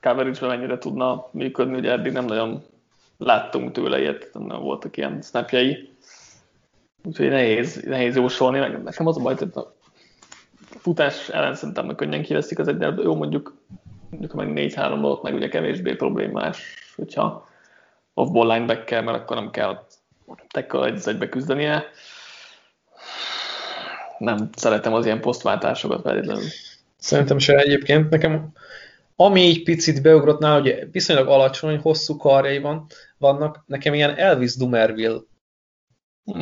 coverage 0.00 0.46
mennyire 0.46 0.78
tudna 0.78 1.28
működni, 1.32 1.76
ugye 1.76 1.90
eddig 1.90 2.12
nem 2.12 2.24
nagyon 2.24 2.64
láttunk 3.18 3.72
tőle 3.72 4.00
ilyet, 4.00 4.30
nem 4.32 4.60
voltak 4.60 4.96
ilyen 4.96 5.22
snapjai. 5.22 5.90
Úgyhogy 7.04 7.28
nehéz, 7.28 7.82
nehéz 7.84 8.16
jósolni. 8.16 8.58
Nekem 8.58 9.06
az 9.06 9.16
a 9.16 9.20
baj, 9.20 9.34
hogy 9.34 9.52
futás 10.82 11.28
ellen 11.28 11.54
szerintem 11.54 11.94
könnyen 11.94 12.22
kiveszik 12.22 12.58
az 12.58 12.68
egy, 12.68 12.80
jó 12.80 13.14
mondjuk, 13.14 13.56
mondjuk 14.10 14.32
meg 14.32 14.48
4-3 14.54 14.98
volt, 15.00 15.22
meg 15.22 15.34
ugye 15.34 15.48
kevésbé 15.48 15.94
problémás, 15.94 16.74
hogyha 16.96 17.48
off-ball 18.14 18.52
lineback 18.52 18.84
kell, 18.84 19.02
mert 19.02 19.18
akkor 19.18 19.36
nem 19.36 19.50
kell 19.50 19.86
tekkel 20.48 20.86
egy 20.86 21.02
egybe 21.04 21.28
küzdenie. 21.28 21.84
Nem 24.18 24.48
szeretem 24.54 24.92
az 24.94 25.04
ilyen 25.04 25.20
posztváltásokat 25.20 26.02
feltétlenül. 26.02 26.44
Szerintem 26.96 27.38
se 27.38 27.56
egyébként. 27.56 28.10
Nekem 28.10 28.52
ami 29.16 29.42
egy 29.42 29.62
picit 29.62 30.02
beugrott 30.02 30.40
nála, 30.40 30.60
hogy 30.60 30.88
viszonylag 30.90 31.28
alacsony, 31.28 31.78
hosszú 31.78 32.16
karjai 32.16 32.58
van, 32.58 32.86
vannak, 33.18 33.62
nekem 33.66 33.94
ilyen 33.94 34.16
Elvis 34.16 34.56
Dumerville 34.56 35.20
hm 36.24 36.40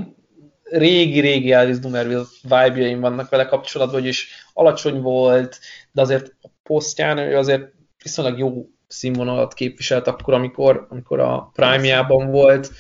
régi-régi 0.71 1.53
Elvis 1.53 1.79
Dumerville 1.79 2.25
vibe 2.43 2.97
vannak 2.97 3.29
vele 3.29 3.47
kapcsolatban, 3.47 4.01
hogy 4.01 4.09
is 4.09 4.29
alacsony 4.53 5.01
volt, 5.01 5.59
de 5.93 6.01
azért 6.01 6.35
a 6.43 6.49
posztján 6.63 7.19
ő 7.19 7.37
azért 7.37 7.73
viszonylag 8.03 8.39
jó 8.39 8.69
színvonalat 8.87 9.55
képviselt 9.55 10.07
akkor, 10.07 10.35
amikor, 10.35 10.87
amikor 10.91 11.21
a 11.21 11.51
prime-jában 11.53 12.31
volt, 12.31 12.71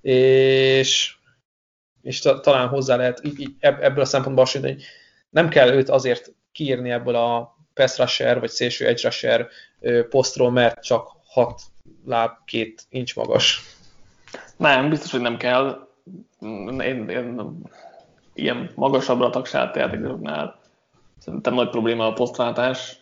és, 0.00 1.14
és 2.02 2.20
talán 2.20 2.68
hozzá 2.68 2.96
lehet 2.96 3.22
ebből 3.60 4.00
a 4.00 4.04
szempontból 4.04 4.44
hasonlítani, 4.44 4.80
hogy 4.80 4.90
nem 5.30 5.48
kell 5.48 5.68
őt 5.68 5.88
azért 5.88 6.32
kiírni 6.52 6.90
ebből 6.90 7.14
a 7.14 7.56
pass 7.74 7.98
rusher, 7.98 8.40
vagy 8.40 8.50
szélső 8.50 8.86
edge 8.86 9.00
rusher 9.02 9.48
posztról, 10.08 10.50
mert 10.50 10.82
csak 10.82 11.10
6 11.26 11.60
láb, 12.06 12.30
két 12.44 12.82
incs 12.88 13.16
magas. 13.16 13.62
Nem, 14.56 14.88
biztos, 14.88 15.10
hogy 15.10 15.20
nem 15.20 15.36
kell 15.36 15.91
én, 16.40 17.08
én 17.08 17.40
ilyen 18.34 18.70
magasabbra 18.74 19.30
tagsált 19.30 19.76
játékosoknál 19.76 20.60
szerintem 21.18 21.54
nagy 21.54 21.68
probléma 21.68 22.06
a 22.06 22.12
posztváltás, 22.12 23.00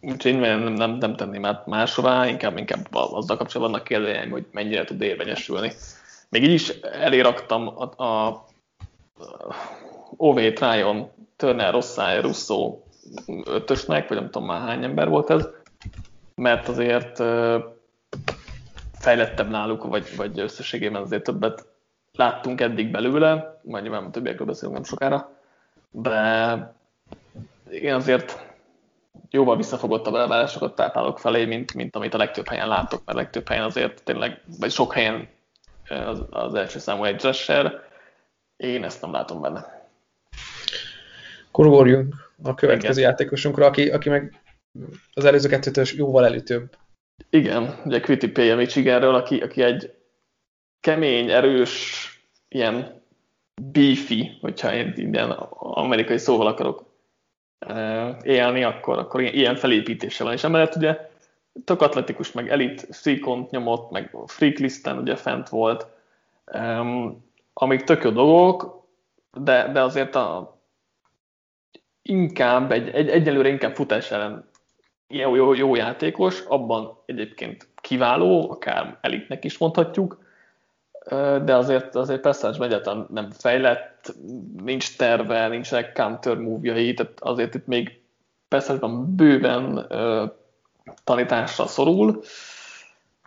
úgyhogy 0.00 0.32
én 0.32 0.38
nem, 0.38 0.72
nem, 0.72 0.90
nem 0.90 1.16
tenném 1.16 1.44
át 1.44 1.66
máshová, 1.66 2.26
inkább, 2.26 2.58
inkább 2.58 2.86
azzal 2.90 3.36
kapcsolatban 3.36 3.70
vannak 3.70 3.84
kérdőjeim, 3.84 4.30
hogy 4.30 4.46
mennyire 4.52 4.84
tud 4.84 5.00
érvényesülni. 5.02 5.72
Még 6.28 6.42
így 6.42 6.52
is 6.52 6.68
eléraktam 6.80 7.68
a, 7.68 8.04
a, 8.04 8.44
OV 10.16 10.52
Tryon, 10.52 11.10
Turner, 11.36 11.72
Rosszai, 11.72 12.20
Russo 12.20 12.78
ötösnek, 13.44 14.08
vagy 14.08 14.18
nem 14.18 14.30
tudom 14.30 14.48
már 14.48 14.60
hány 14.60 14.84
ember 14.84 15.08
volt 15.08 15.30
ez, 15.30 15.48
mert 16.34 16.68
azért 16.68 17.22
fejlettebb 19.00 19.50
náluk, 19.50 19.84
vagy, 19.84 20.16
vagy 20.16 20.40
összességében 20.40 21.02
azért 21.02 21.22
többet 21.22 21.66
láttunk 22.12 22.60
eddig 22.60 22.90
belőle, 22.90 23.60
majd 23.62 23.82
nyilván 23.82 24.04
a 24.04 24.10
többiekről 24.10 24.46
beszélünk 24.46 24.74
nem 24.74 24.84
sokára, 24.84 25.30
de 25.90 26.74
én 27.70 27.94
azért 27.94 28.48
jóval 29.30 29.56
visszafogottabb 29.56 30.14
elvárásokat 30.14 30.74
táplálok 30.74 31.18
felé, 31.18 31.44
mint, 31.44 31.74
mint 31.74 31.96
amit 31.96 32.14
a 32.14 32.18
legtöbb 32.18 32.48
helyen 32.48 32.68
látok, 32.68 33.02
mert 33.04 33.18
a 33.18 33.20
legtöbb 33.20 33.48
helyen 33.48 33.64
azért 33.64 34.02
tényleg, 34.04 34.40
vagy 34.58 34.70
sok 34.70 34.92
helyen 34.92 35.28
az, 35.88 36.22
az 36.30 36.54
első 36.54 36.78
számú 36.78 37.04
egy 37.04 37.22
rusher, 37.22 37.88
én 38.56 38.84
ezt 38.84 39.02
nem 39.02 39.12
látom 39.12 39.40
benne. 39.40 39.88
Akkor 41.48 41.66
a 42.42 42.54
következő 42.54 42.98
Igen. 42.98 43.10
játékosunkra, 43.10 43.66
aki, 43.66 43.90
aki 43.90 44.08
meg 44.08 44.40
az 45.12 45.24
előző 45.24 45.48
kettőtől 45.48 45.84
jóval 45.94 46.24
előtöbb 46.24 46.76
igen, 47.30 47.80
ugye 47.84 48.28
Pay 48.32 48.54
Michiganről, 48.54 49.14
aki, 49.14 49.38
aki 49.40 49.62
egy 49.62 49.94
kemény, 50.80 51.30
erős, 51.30 52.04
ilyen 52.48 53.02
beefy, 53.62 54.38
hogyha 54.40 54.74
én 54.74 54.92
ilyen 54.96 55.30
amerikai 55.58 56.18
szóval 56.18 56.46
akarok 56.46 56.84
élni, 58.22 58.64
akkor, 58.64 58.98
akkor 58.98 59.20
ilyen 59.20 59.56
felépítése 59.56 60.24
van. 60.24 60.32
És 60.32 60.44
emellett 60.44 60.76
ugye 60.76 61.10
tök 61.64 61.82
atletikus, 61.82 62.32
meg 62.32 62.48
elit 62.48 62.86
freakont 62.90 63.50
nyomott, 63.50 63.90
meg 63.90 64.16
freak 64.26 64.58
listen 64.58 64.98
ugye 64.98 65.16
fent 65.16 65.48
volt, 65.48 65.86
um, 66.52 67.24
amik 67.52 67.84
tök 67.84 68.02
jó 68.02 68.10
dolgok, 68.10 68.86
de, 69.32 69.68
de 69.72 69.82
azért 69.82 70.14
a, 70.14 70.58
inkább, 72.02 72.72
egy, 72.72 72.88
egy, 72.88 73.08
egyelőre 73.08 73.48
inkább 73.48 73.74
futás 73.74 74.10
ellen 74.10 74.49
jó, 75.10 75.34
jó, 75.34 75.54
jó 75.54 75.74
játékos, 75.74 76.40
abban 76.48 76.98
egyébként 77.06 77.68
kiváló, 77.80 78.50
akár 78.50 78.98
elitnek 79.00 79.44
is 79.44 79.58
mondhatjuk, 79.58 80.18
de 81.44 81.56
azért, 81.56 81.94
azért 81.94 82.20
Passage 82.20 82.64
egyáltalán 82.64 83.06
nem 83.10 83.30
fejlett, 83.30 84.14
nincs 84.62 84.96
terve, 84.96 85.48
nincsenek 85.48 85.92
counter 85.92 86.36
move 86.36 86.72
tehát 86.72 87.12
azért 87.20 87.54
itt 87.54 87.66
még 87.66 88.00
passage 88.48 88.86
bőven 89.06 89.86
tanításra 91.04 91.66
szorul. 91.66 92.22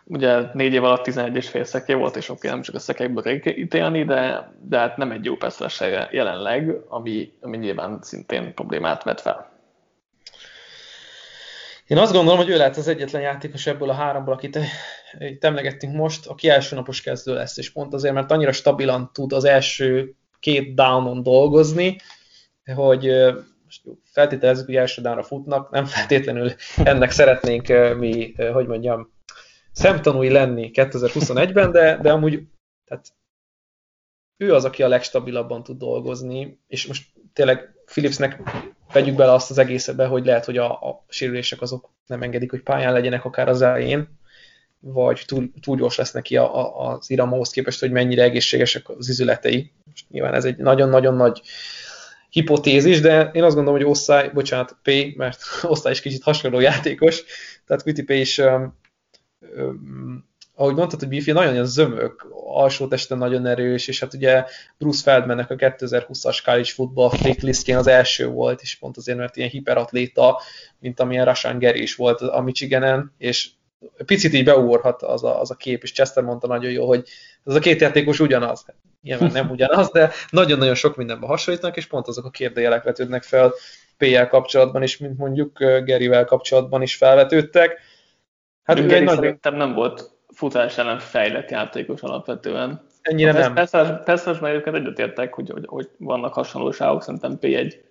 Ugye 0.04 0.40
négy 0.52 0.72
év 0.72 0.84
alatt 0.84 1.02
11 1.02 1.36
és 1.36 1.48
fél 1.48 1.64
szekje 1.64 1.94
volt, 1.94 2.16
és 2.16 2.28
oké, 2.28 2.48
nem 2.48 2.62
csak 2.62 2.74
a 2.74 2.78
szekekből 2.78 3.22
kell 3.22 3.54
ítélni, 3.54 4.04
de, 4.04 4.52
de 4.60 4.78
hát 4.78 4.96
nem 4.96 5.10
egy 5.10 5.24
jó 5.24 5.36
pass 5.36 5.80
jelenleg, 6.10 6.76
ami, 6.88 7.32
ami 7.40 7.56
nyilván 7.56 7.98
szintén 8.02 8.54
problémát 8.54 9.02
vet 9.02 9.20
fel. 9.20 9.53
Én 11.86 11.98
azt 11.98 12.12
gondolom, 12.12 12.38
hogy 12.38 12.48
ő 12.48 12.56
lehet 12.56 12.76
az 12.76 12.88
egyetlen 12.88 13.22
játékos 13.22 13.66
ebből 13.66 13.90
a 13.90 13.94
háromból, 13.94 14.34
akit 14.34 14.58
itt 15.18 15.44
emlegettünk 15.44 15.94
most, 15.94 16.26
aki 16.26 16.48
első 16.48 16.76
napos 16.76 17.00
kezdő 17.00 17.34
lesz, 17.34 17.56
és 17.56 17.72
pont 17.72 17.94
azért, 17.94 18.14
mert 18.14 18.30
annyira 18.30 18.52
stabilan 18.52 19.10
tud 19.12 19.32
az 19.32 19.44
első 19.44 20.14
két 20.40 20.74
downon 20.74 21.22
dolgozni, 21.22 21.96
hogy 22.74 23.10
most 23.64 23.82
feltételezzük, 24.04 24.66
hogy 24.66 24.76
első 24.76 25.02
downra 25.02 25.22
futnak, 25.22 25.70
nem 25.70 25.84
feltétlenül 25.84 26.52
ennek 26.84 27.10
szeretnénk 27.10 27.96
mi, 27.98 28.34
hogy 28.52 28.66
mondjam, 28.66 29.12
szemtanúi 29.72 30.30
lenni 30.30 30.70
2021-ben, 30.74 31.72
de, 31.72 31.98
de 32.02 32.12
amúgy 32.12 32.42
tehát 32.84 33.12
ő 34.36 34.54
az, 34.54 34.64
aki 34.64 34.82
a 34.82 34.88
legstabilabban 34.88 35.62
tud 35.62 35.78
dolgozni, 35.78 36.60
és 36.66 36.86
most 36.86 37.06
tényleg 37.32 37.74
Philipsnek 37.84 38.42
vegyük 38.94 39.14
bele 39.14 39.32
azt 39.32 39.50
az 39.50 39.58
egészbe, 39.58 40.06
hogy 40.06 40.24
lehet, 40.24 40.44
hogy 40.44 40.56
a, 40.56 40.70
a 40.70 41.04
sérülések 41.08 41.60
azok 41.60 41.90
nem 42.06 42.22
engedik, 42.22 42.50
hogy 42.50 42.62
pályán 42.62 42.92
legyenek 42.92 43.24
akár 43.24 43.48
az 43.48 43.62
elején, 43.62 44.08
vagy 44.80 45.22
túl, 45.26 45.50
túl 45.60 45.76
gyors 45.76 45.96
lesz 45.96 46.12
neki 46.12 46.36
a, 46.36 46.56
a, 46.56 46.88
az 46.88 47.10
iramhoz 47.10 47.50
képest, 47.50 47.80
hogy 47.80 47.90
mennyire 47.90 48.22
egészségesek 48.22 48.88
az 48.88 49.08
izületei. 49.08 49.72
Most 49.84 50.04
nyilván 50.10 50.34
ez 50.34 50.44
egy 50.44 50.56
nagyon-nagyon 50.56 51.14
nagy 51.14 51.42
hipotézis, 52.30 53.00
de 53.00 53.30
én 53.32 53.42
azt 53.42 53.54
gondolom, 53.54 53.80
hogy 53.80 53.90
Osztály, 53.90 54.30
bocsánat, 54.34 54.76
P, 54.82 55.16
mert 55.16 55.42
Osztály 55.62 55.92
is 55.92 56.00
kicsit 56.00 56.22
hasonló 56.22 56.60
játékos, 56.60 57.24
tehát 57.66 57.82
Quitty 57.82 58.02
P 58.02 58.10
is 58.10 58.38
um, 58.38 58.78
um, 59.56 60.28
ahogy 60.54 60.74
mondtad, 60.74 60.98
hogy 60.98 61.08
Biffy 61.08 61.32
nagyon 61.32 61.52
olyan 61.52 61.66
zömök, 61.66 62.26
alsó 62.46 62.86
testen 62.86 63.18
nagyon 63.18 63.46
erős, 63.46 63.88
és 63.88 64.00
hát 64.00 64.14
ugye 64.14 64.44
Bruce 64.78 65.02
Feldmannek 65.02 65.50
a 65.50 65.54
2020-as 65.54 66.40
college 66.44 66.70
football 66.70 67.10
flick 67.10 67.40
listjén 67.40 67.76
az 67.76 67.86
első 67.86 68.26
volt, 68.26 68.60
és 68.62 68.76
pont 68.76 68.96
azért, 68.96 69.18
mert 69.18 69.36
ilyen 69.36 69.48
hiperatléta, 69.48 70.40
mint 70.78 71.00
amilyen 71.00 71.24
Rashan 71.24 71.58
Gary 71.58 71.82
is 71.82 71.94
volt 71.94 72.20
a 72.20 72.40
Michiganen, 72.40 73.12
és 73.18 73.50
picit 74.06 74.32
így 74.32 74.44
beugorhat 74.44 75.02
az 75.02 75.24
a, 75.24 75.40
az 75.40 75.50
a 75.50 75.54
kép, 75.54 75.82
és 75.82 75.92
Chester 75.92 76.24
mondta 76.24 76.46
nagyon 76.46 76.70
jó, 76.70 76.86
hogy 76.86 77.08
ez 77.44 77.54
a 77.54 77.58
két 77.58 77.80
játékos 77.80 78.20
ugyanaz. 78.20 78.64
Nyilván 79.02 79.32
nem 79.32 79.50
ugyanaz, 79.50 79.90
de 79.90 80.10
nagyon-nagyon 80.30 80.74
sok 80.74 80.96
mindenben 80.96 81.28
hasonlítanak, 81.28 81.76
és 81.76 81.86
pont 81.86 82.08
azok 82.08 82.24
a 82.24 82.30
kérdőjelek 82.30 82.82
vetődnek 82.82 83.22
fel 83.22 83.52
PL 83.98 84.22
kapcsolatban 84.28 84.82
is, 84.82 84.98
mint 84.98 85.18
mondjuk 85.18 85.58
Garyvel 85.58 86.24
kapcsolatban 86.24 86.82
is 86.82 86.96
felvetődtek. 86.96 87.80
Hát 88.62 88.78
ugye 88.78 88.96
egy 88.96 89.02
nagy... 89.02 89.14
szerintem 89.14 89.54
nem 89.54 89.72
volt 89.72 90.13
futás 90.34 90.78
ellen 90.78 90.98
fejlett 90.98 91.50
játékos 91.50 92.00
alapvetően. 92.00 92.86
Ennyire 93.02 93.30
a 93.30 93.52
nem. 93.52 93.54
Peszvesben 94.04 94.50
egyébként 94.50 94.76
egyetértek, 94.76 95.34
hogy, 95.34 95.50
hogy, 95.50 95.64
hogy 95.66 95.90
vannak 95.98 96.34
hasonlóságok, 96.34 97.02
szerintem 97.02 97.38
P 97.38 97.44
egy 97.44 97.84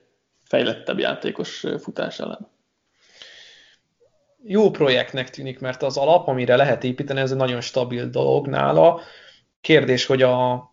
fejlettebb 0.44 1.00
játékos 1.00 1.66
futás 1.80 2.20
ellen. 2.20 2.52
Jó 4.46 4.72
projektnek 4.72 5.30
tűnik, 5.30 5.60
mert 5.60 5.84
az 5.84 5.98
alap, 5.98 6.28
amire 6.28 6.56
lehet 6.56 6.84
építeni, 6.84 7.20
ez 7.20 7.32
egy 7.32 7.38
nagyon 7.38 7.62
stabil 7.62 8.10
dolog 8.10 8.48
nála. 8.48 9.02
Kérdés, 9.62 10.06
hogy 10.06 10.22
a, 10.22 10.68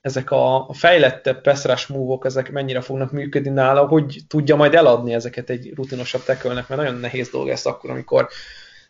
ezek 0.00 0.30
a 0.30 0.68
fejlettebb 0.72 1.40
pass 1.40 1.86
move 1.86 2.26
ezek 2.26 2.50
mennyire 2.50 2.80
fognak 2.80 3.12
működni 3.12 3.50
nála, 3.50 3.86
hogy 3.86 4.20
tudja 4.28 4.56
majd 4.56 4.74
eladni 4.74 5.14
ezeket 5.14 5.50
egy 5.50 5.74
rutinosabb 5.74 6.22
tekölnek, 6.22 6.68
mert 6.68 6.80
nagyon 6.80 7.00
nehéz 7.00 7.30
dolog 7.30 7.48
ez 7.48 7.66
akkor, 7.66 7.90
amikor 7.90 8.28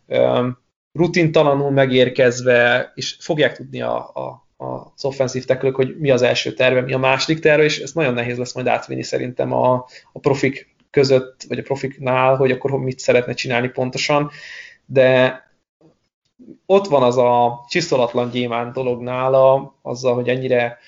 um, 0.07 0.65
rutintalanul 0.97 1.71
megérkezve, 1.71 2.93
és 2.95 3.17
fogják 3.21 3.57
tudni 3.57 3.81
a, 3.81 3.97
a, 3.97 4.47
az 4.57 5.05
offenzív 5.05 5.45
teklők, 5.45 5.77
hogy 5.77 5.97
mi 5.99 6.11
az 6.11 6.23
első 6.23 6.53
terve, 6.53 6.81
mi 6.81 6.93
a 6.93 6.99
második 6.99 7.39
terve, 7.39 7.65
és 7.65 7.79
ez 7.79 7.93
nagyon 7.93 8.15
nehéz 8.15 8.39
lesz 8.39 8.55
majd 8.55 8.67
átvinni 8.67 9.03
szerintem 9.03 9.53
a, 9.53 9.87
a 10.13 10.19
profik 10.19 10.75
között, 10.91 11.45
vagy 11.49 11.59
a 11.59 11.63
profiknál, 11.63 12.37
hogy 12.37 12.51
akkor 12.51 12.71
mit 12.71 12.99
szeretne 12.99 13.33
csinálni 13.33 13.69
pontosan, 13.69 14.31
de 14.87 15.41
ott 16.67 16.87
van 16.87 17.03
az 17.03 17.17
a 17.17 17.65
csiszolatlan 17.69 18.31
gyémán 18.31 18.73
dolog 18.73 19.03
nála, 19.03 19.79
azzal, 19.83 20.15
hogy 20.15 20.29
ennyire 20.29 20.79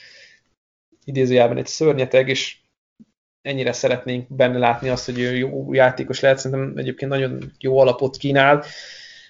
idézőjelben 1.04 1.56
egy 1.56 1.66
szörnyeteg, 1.66 2.28
és 2.28 2.56
ennyire 3.42 3.72
szeretnénk 3.72 4.34
benne 4.34 4.58
látni 4.58 4.88
azt, 4.88 5.04
hogy 5.04 5.18
ő 5.18 5.36
jó 5.36 5.72
játékos 5.72 6.20
lehet, 6.20 6.38
szerintem 6.38 6.72
egyébként 6.76 7.10
nagyon 7.10 7.52
jó 7.58 7.78
alapot 7.78 8.16
kínál, 8.16 8.64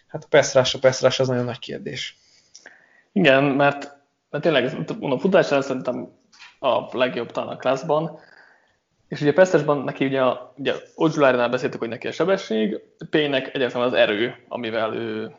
hát 0.09 0.24
a 0.24 0.28
peszrás, 0.30 0.74
a 0.74 0.78
peszrás 0.78 1.20
az 1.20 1.28
nagyon 1.28 1.44
nagy 1.44 1.59
kérdés. 1.59 2.18
Igen, 3.12 3.44
mert, 3.44 3.96
mert 4.30 4.44
tényleg 4.44 4.86
a 5.00 5.18
futás 5.18 5.46
szerintem 5.46 6.09
a 6.61 6.96
legjobb 6.96 7.30
talán 7.30 7.48
a 7.48 7.56
klászban, 7.56 8.20
és 9.09 9.20
ugye 9.20 9.32
Pesztesben 9.32 9.78
neki 9.78 10.04
ugye, 10.04 10.22
ugye 10.56 10.74
Odzsulárnál 10.94 11.48
beszéltük, 11.48 11.80
hogy 11.80 11.88
neki 11.88 12.06
a 12.06 12.12
sebesség, 12.12 12.80
P-nek 13.11 13.54
egyáltalán 13.54 13.86
az 13.86 13.92
erő, 13.92 14.44
amivel 14.48 14.94
ő 14.94 15.34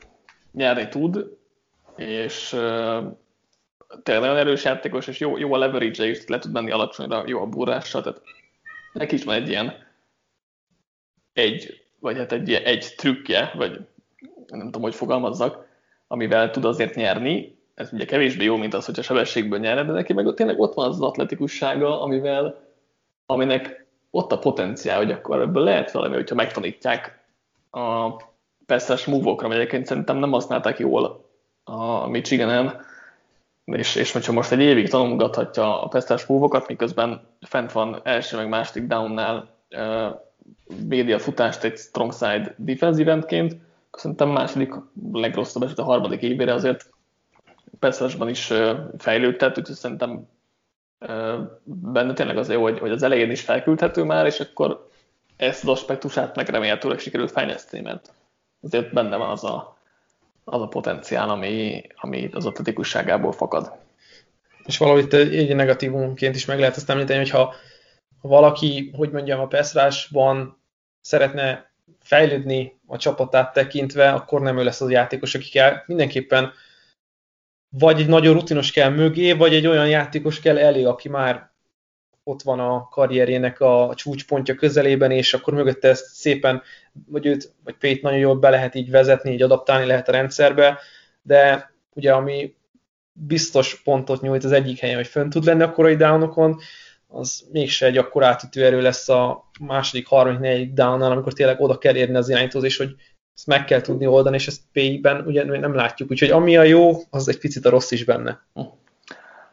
nyerni 0.52 0.88
tud, 0.88 1.38
és 1.96 2.54
uh, 2.54 3.18
tényleg 4.04 4.24
nagyon 4.24 4.38
erős 4.38 4.64
játékos, 4.64 5.08
és 5.08 5.20
jó, 5.20 5.38
jó 5.38 5.54
a 5.54 5.58
leverage 5.58 6.08
is 6.08 6.28
le 6.28 6.40
tud 6.40 6.52
menni 6.52 6.72
alacsonyra, 6.72 7.24
jó 7.26 7.42
a 7.42 7.46
búrással, 7.46 8.02
tehát 8.02 8.22
neki 8.94 9.16
is 9.16 9.24
van 9.24 9.36
egy 9.36 9.50
ilyen 9.50 9.74
egy, 11.34 11.84
vagy 12.00 12.18
hát 12.18 12.32
egy, 12.32 12.54
egy 12.54 12.94
trükkje, 12.98 13.52
vagy 13.56 13.88
nem 14.50 14.66
tudom, 14.66 14.82
hogy 14.82 14.96
fogalmazzak, 14.96 15.66
amivel 16.08 16.50
tud 16.50 16.66
azért 16.66 16.96
nyerni. 16.96 17.58
Ez 17.76 17.94
ugye 17.94 18.06
kevésbé 18.06 18.44
jó, 18.44 18.56
mint 18.56 18.74
az, 18.74 18.86
hogy 18.86 19.00
a 19.00 19.02
sebességből 19.02 19.60
nyerne, 19.60 19.84
de 19.84 19.92
neki 19.92 20.14
meg 20.14 20.34
tényleg 20.34 20.60
ott 20.60 20.74
van 20.74 20.88
az, 20.88 21.02
atletikussága, 21.02 22.02
amivel, 22.02 22.62
aminek 23.26 23.86
ott 24.12 24.32
a 24.32 24.40
potenciál, 24.40 24.98
hogy 24.98 25.12
akkor 25.12 25.42
ebből 25.42 25.64
lehet 25.64 25.92
valami, 25.92 26.16
hogyha 26.16 26.36
megtanítják 26.36 27.20
a 27.72 28.10
passzes 28.66 29.06
move-okra, 29.06 29.48
vagy 29.48 29.58
egyébként 29.58 29.86
szerintem 29.86 30.18
nem 30.18 30.32
használták 30.32 30.80
jól 30.80 31.26
a 31.64 32.08
Michiganen, 32.08 32.82
és, 33.66 33.96
és 33.96 34.12
hogyha 34.12 34.34
most 34.34 34.52
egy 34.52 34.60
évig 34.60 34.90
tanulgathatja 34.90 35.82
a 35.82 35.88
passzes 35.88 36.26
move 36.26 36.64
miközben 36.68 37.22
fent 37.42 37.72
van 37.72 38.02
első 38.04 38.38
meg 38.38 38.50
második 38.50 38.88
downnál 38.88 39.58
védi 40.88 41.14
a 41.14 41.20
futást 41.20 41.64
egy 41.64 41.78
strong 41.78 42.14
side 42.14 42.56
defensive 42.58 43.12
endként, 43.12 43.56
szerintem 43.92 44.30
második 44.30 44.74
legrosszabb 45.12 45.64
eset 45.64 45.80
a 45.80 45.84
harmadik 45.84 46.22
évére 46.22 46.54
azért 46.54 46.90
Peszvesban 47.80 48.30
is 48.30 48.54
fejlődtet, 48.98 49.58
úgyhogy 49.58 49.76
szerintem 49.76 50.28
benne 51.64 52.14
tényleg 52.14 52.38
az 52.38 52.50
jó, 52.50 52.62
hogy, 52.62 52.92
az 52.92 53.04
elején 53.04 53.32
is 53.32 53.42
felküldhető 53.42 54.04
már, 54.04 54.26
és 54.26 54.40
akkor 54.40 54.90
ezt 55.38 55.64
az 55.64 55.70
aspektusát 55.70 56.36
meg 56.36 56.50
remélhetőleg 56.50 57.00
sikerült 57.00 57.32
fejleszteni, 57.32 57.84
mert 57.84 58.14
azért 58.62 58.94
benne 58.94 59.16
van 59.16 59.30
az 59.30 59.44
a, 59.44 59.78
az 60.44 60.62
a 60.62 60.68
potenciál, 60.68 61.30
ami, 61.30 61.82
ami 61.96 62.30
az 62.34 62.46
atletikusságából 62.46 63.32
fakad. 63.32 63.72
És 64.66 64.78
valahogy 64.78 65.04
itt 65.04 65.14
egy 65.14 65.56
negatívumként 65.56 66.36
is 66.36 66.46
meg 66.46 66.60
lehet 66.60 66.76
azt 66.76 66.90
említeni, 66.90 67.20
hogyha 67.20 67.54
ha 68.22 68.28
valaki, 68.28 68.92
hogy 68.96 69.12
mondjam, 69.12 69.40
a 69.40 69.48
Peszrásban 69.48 70.62
szeretne 71.02 71.69
fejlődni 72.02 72.80
a 72.88 72.98
csapatát 72.98 73.54
tekintve, 73.54 74.12
akkor 74.12 74.42
nem 74.42 74.58
ő 74.58 74.64
lesz 74.64 74.82
az 74.82 74.88
a 74.88 74.92
játékos, 74.92 75.36
aki 75.36 75.50
kell. 75.50 75.84
Mindenképpen 75.86 76.52
vagy 77.70 78.00
egy 78.00 78.08
nagyon 78.08 78.34
rutinos 78.34 78.72
kell 78.72 78.90
mögé, 78.90 79.32
vagy 79.32 79.54
egy 79.54 79.68
olyan 79.68 79.90
játékos 79.90 80.40
kell 80.40 80.58
elé, 80.58 80.84
aki 80.84 81.10
már 81.10 81.50
ott 82.24 82.42
van 82.42 82.60
a 82.60 82.88
karrierjének 82.88 83.60
a 83.60 83.92
csúcspontja 83.96 84.56
közelében, 84.56 85.12
és 85.12 85.34
akkor 85.34 85.54
mögötte 85.54 85.88
ezt 85.88 86.06
szépen, 86.06 86.62
vagy 87.08 87.26
őt, 87.26 87.54
vagy 87.64 87.76
Pét 87.76 88.02
nagyon 88.02 88.20
jól 88.20 88.36
be 88.36 88.50
lehet 88.50 88.76
így 88.76 88.90
vezetni, 88.90 89.32
így 89.32 89.42
adaptálni 89.42 89.86
lehet 89.86 90.08
a 90.08 90.12
rendszerbe, 90.12 90.80
de 91.22 91.72
ugye 91.94 92.14
ami 92.14 92.56
biztos 93.12 93.82
pontot 93.82 94.22
nyújt 94.22 94.44
az 94.44 94.52
egyik 94.52 94.80
helyen, 94.80 94.96
hogy 94.96 95.08
fönn 95.08 95.30
tud 95.30 95.44
lenni 95.44 95.64
a 95.64 95.72
korai 95.72 95.96
downokon, 95.96 96.60
az 97.12 97.48
mégse 97.52 97.86
egy 97.86 97.98
akkor 97.98 98.24
átütő 98.24 98.66
erő 98.66 98.82
lesz 98.82 99.10
a 99.10 99.50
második, 99.60 100.08
harmadik, 100.08 100.40
negyedik 100.40 100.74
down 100.74 101.02
amikor 101.02 101.34
tényleg 101.34 101.62
oda 101.62 101.78
kell 101.78 101.96
érni 101.96 102.16
az 102.16 102.30
irányítóz, 102.30 102.64
és 102.64 102.78
hogy 102.78 102.96
ezt 103.36 103.48
meg 103.48 103.66
kell 103.66 103.82
tudni 103.82 104.06
oldani, 104.06 104.36
és 104.36 104.48
ezt 104.48 104.62
PI-ben 104.72 105.26
ugye 105.26 105.44
nem 105.44 105.76
látjuk. 105.76 106.12
Úgyhogy 106.12 106.30
ami 106.30 106.58
a 106.58 106.64
jó, 106.64 106.92
az 107.10 107.30
egy 107.30 107.40
picit 107.40 107.66
a 107.66 107.70
rossz 107.70 107.92
is 107.92 108.04
benne. 108.04 108.46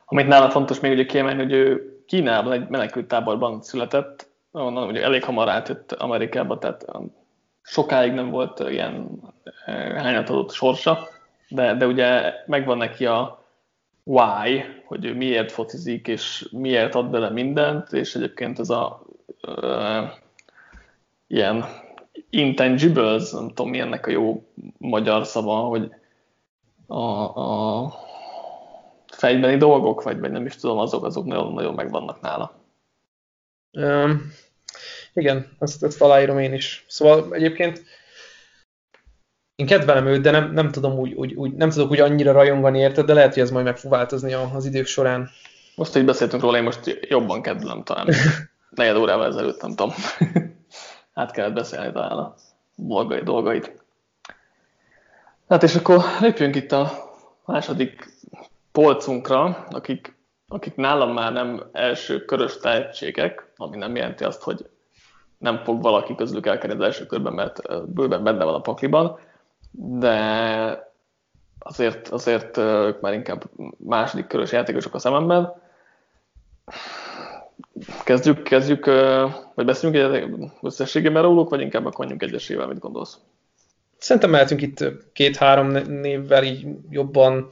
Amit 0.04 0.26
nála 0.26 0.50
fontos 0.50 0.80
még 0.80 0.92
ugye 0.92 1.04
kiemelni, 1.04 1.42
hogy 1.42 1.52
ő 1.52 1.90
Kínában 2.07 2.52
egy 2.52 2.68
menekült 2.68 3.07
táborban 3.07 3.62
született, 3.62 4.28
onnan 4.50 4.88
ugye 4.88 5.02
elég 5.02 5.24
hamar 5.24 5.48
átjött 5.48 5.92
Amerikába, 5.92 6.59
tehát 6.59 6.84
sokáig 7.62 8.12
nem 8.12 8.30
volt 8.30 8.61
ilyen 8.70 9.20
eh, 9.64 10.02
hányatadott 10.02 10.52
sorsa, 10.52 11.09
de, 11.48 11.74
de 11.74 11.86
ugye 11.86 12.32
megvan 12.46 12.76
neki 12.76 13.07
a 13.07 13.45
why, 14.09 14.64
hogy 14.84 15.04
ő 15.04 15.14
miért 15.14 15.52
focizik, 15.52 16.09
és 16.09 16.48
miért 16.50 16.94
ad 16.94 17.11
bele 17.11 17.30
mindent, 17.30 17.92
és 17.92 18.14
egyébként 18.14 18.59
ez 18.59 18.70
a 18.70 19.07
uh, 19.46 20.11
ilyen 21.26 21.64
intangibles, 22.30 23.30
nem 23.30 23.48
tudom 23.48 23.70
mi 23.70 23.80
a 23.80 24.00
jó 24.07 24.44
magyar 24.78 25.26
szava, 25.26 25.54
hogy 25.54 25.90
a, 26.86 27.00
a 27.40 27.92
fejbeni 29.07 29.57
dolgok, 29.57 30.02
vagy, 30.02 30.18
vagy 30.20 30.30
nem 30.30 30.46
is 30.46 30.57
tudom, 30.57 30.78
azok, 30.78 31.04
azok 31.04 31.24
nagyon, 31.24 31.52
nagyon 31.52 31.74
megvannak 31.74 32.20
nála. 32.20 32.54
Um, 33.72 34.32
Igen, 35.12 35.57
ezt, 35.59 35.82
ezt 35.82 36.02
aláírom 36.02 36.38
én 36.38 36.52
is. 36.52 36.84
Szóval 36.88 37.34
egyébként 37.34 37.84
én 39.57 39.66
kedvelem 39.66 40.07
őt, 40.07 40.20
de 40.20 40.30
nem, 40.30 40.52
nem 40.52 40.70
tudom 40.70 40.98
úgy, 40.98 41.12
úgy, 41.12 41.34
úgy, 41.34 41.52
nem 41.52 41.70
tudok 41.70 41.90
úgy 41.90 42.00
annyira 42.00 42.32
rajongani 42.32 42.78
érte, 42.78 43.02
de 43.02 43.14
lehet, 43.14 43.34
hogy 43.34 43.42
ez 43.42 43.50
majd 43.50 43.64
meg 43.64 43.76
fog 43.76 43.90
változni 43.90 44.32
az 44.32 44.64
idők 44.64 44.86
során. 44.86 45.30
Most, 45.74 45.92
hogy 45.92 46.04
beszéltünk 46.04 46.42
róla, 46.42 46.57
én 46.57 46.62
most 46.62 46.98
jobban 47.09 47.42
kedvelem 47.42 47.82
talán. 47.82 48.07
Negyed 48.70 48.96
órával 48.96 49.26
ezelőtt, 49.26 49.62
nem 49.62 49.70
tudom. 49.70 49.92
hát 51.14 51.30
kellett 51.30 51.52
beszélni 51.52 51.92
talán 51.92 52.18
a 52.18 52.34
dolgait. 53.24 53.84
Hát 55.48 55.62
és 55.62 55.74
akkor 55.74 56.02
lépjünk 56.20 56.54
itt 56.54 56.72
a 56.72 56.92
második 57.44 58.14
polcunkra, 58.72 59.66
akik, 59.70 60.16
akik 60.48 60.74
nálam 60.74 61.12
már 61.12 61.32
nem 61.32 61.62
első 61.72 62.24
körös 62.24 62.59
tehetségek, 62.59 63.52
ami 63.57 63.76
nem 63.76 63.96
jelenti 63.96 64.24
azt, 64.24 64.42
hogy 64.42 64.66
nem 65.38 65.62
fog 65.64 65.82
valaki 65.82 66.14
közülük 66.14 66.46
elkerülni 66.46 66.82
az 66.82 66.88
első 66.88 67.07
körben, 67.07 67.32
mert 67.32 67.88
bőven 67.92 68.24
benne 68.24 68.44
van 68.44 68.54
a 68.54 68.61
pakliban, 68.61 69.18
de 69.78 70.92
azért, 71.58 72.08
azért 72.08 72.56
ők 72.56 73.00
már 73.00 73.12
inkább 73.12 73.44
második 73.76 74.26
körös 74.26 74.52
játékosok 74.52 74.94
a 74.94 74.98
szememben. 74.98 75.52
Kezdjük, 78.04 78.42
kezdjük, 78.42 78.84
vagy 79.54 79.64
beszélünk 79.64 80.50
összességében 80.62 81.22
róluk, 81.22 81.48
vagy 81.48 81.60
inkább 81.60 81.86
akkor 81.86 82.14
egyesével, 82.18 82.66
mit 82.66 82.78
gondolsz? 82.78 83.18
Szerintem 83.98 84.30
mehetünk 84.30 84.62
itt 84.62 84.84
két-három 85.12 85.68
névvel 85.86 86.44
így 86.44 86.66
jobban 86.90 87.48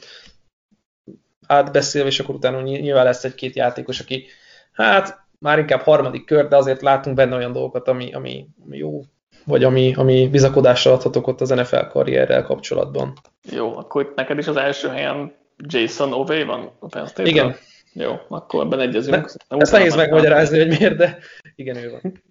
átbeszélve, 1.46 2.08
és 2.08 2.20
akkor 2.20 2.34
utána 2.34 2.60
nyilván 2.60 3.04
lesz 3.04 3.24
egy-két 3.24 3.56
játékos, 3.56 4.00
aki 4.00 4.26
hát 4.72 5.22
már 5.38 5.58
inkább 5.58 5.80
harmadik 5.80 6.24
kör, 6.24 6.48
de 6.48 6.56
azért 6.56 6.82
látunk 6.82 7.16
benne 7.16 7.36
olyan 7.36 7.52
dolgokat, 7.52 7.88
ami, 7.88 8.12
ami, 8.12 8.48
ami 8.64 8.76
jó, 8.76 9.02
vagy 9.45 9.64
ami, 9.64 9.95
ami 9.97 10.28
bizakodásra 10.28 10.92
adhatok 10.92 11.26
ott 11.26 11.40
az 11.40 11.49
NFL 11.49 11.86
karrierrel 11.90 12.42
kapcsolatban. 12.42 13.12
Jó, 13.51 13.76
akkor 13.76 14.03
itt 14.03 14.14
neked 14.14 14.38
is 14.38 14.47
az 14.47 14.57
első 14.57 14.88
helyen 14.88 15.32
Jason 15.57 16.12
Ove 16.12 16.45
van 16.45 16.70
a 16.78 16.86
Penn 16.86 17.07
State 17.07 17.28
Igen. 17.28 17.57
Jó, 17.92 18.14
akkor 18.28 18.64
ebben 18.64 18.80
egyezünk. 18.80 19.32
Ne, 19.49 19.57
ezt 19.59 19.72
nehéz 19.72 19.95
megmagyarázni, 19.95 20.59
hogy 20.59 20.68
miért, 20.68 20.97
de 20.97 21.18
igen, 21.55 21.76
ő 21.76 21.90
van. 21.90 22.22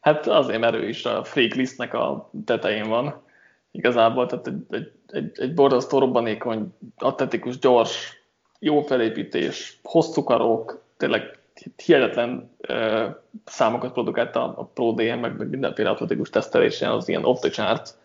Hát 0.00 0.26
azért, 0.26 0.60
mert 0.60 0.74
ő 0.74 0.88
is 0.88 1.04
a 1.04 1.24
freak 1.24 1.54
listnek 1.54 1.94
a 1.94 2.30
tetején 2.44 2.88
van. 2.88 3.24
Igazából, 3.70 4.26
tehát 4.26 4.46
egy, 4.46 4.64
egy, 4.70 4.92
egy, 5.06 5.30
egy 5.40 5.54
borzasztó 5.54 5.98
robbanékony, 5.98 6.74
atletikus, 6.96 7.58
gyors, 7.58 8.22
jó 8.58 8.80
felépítés, 8.80 9.78
hosszú 9.82 10.24
karok, 10.24 10.84
tényleg 10.96 11.38
hihetetlen 11.84 12.56
uh, 12.68 13.14
számokat 13.44 13.92
produkált 13.92 14.36
a, 14.36 14.58
a 14.58 14.64
Pro 14.64 14.92
DM, 14.92 15.18
meg, 15.18 15.36
meg 15.36 15.48
mindenféle 15.48 15.90
atletikus 15.90 16.30
tesztelésen 16.30 16.90
az 16.90 17.08
ilyen 17.08 17.24
off 17.24 17.40
the 17.40 17.50
chart. 17.50 17.98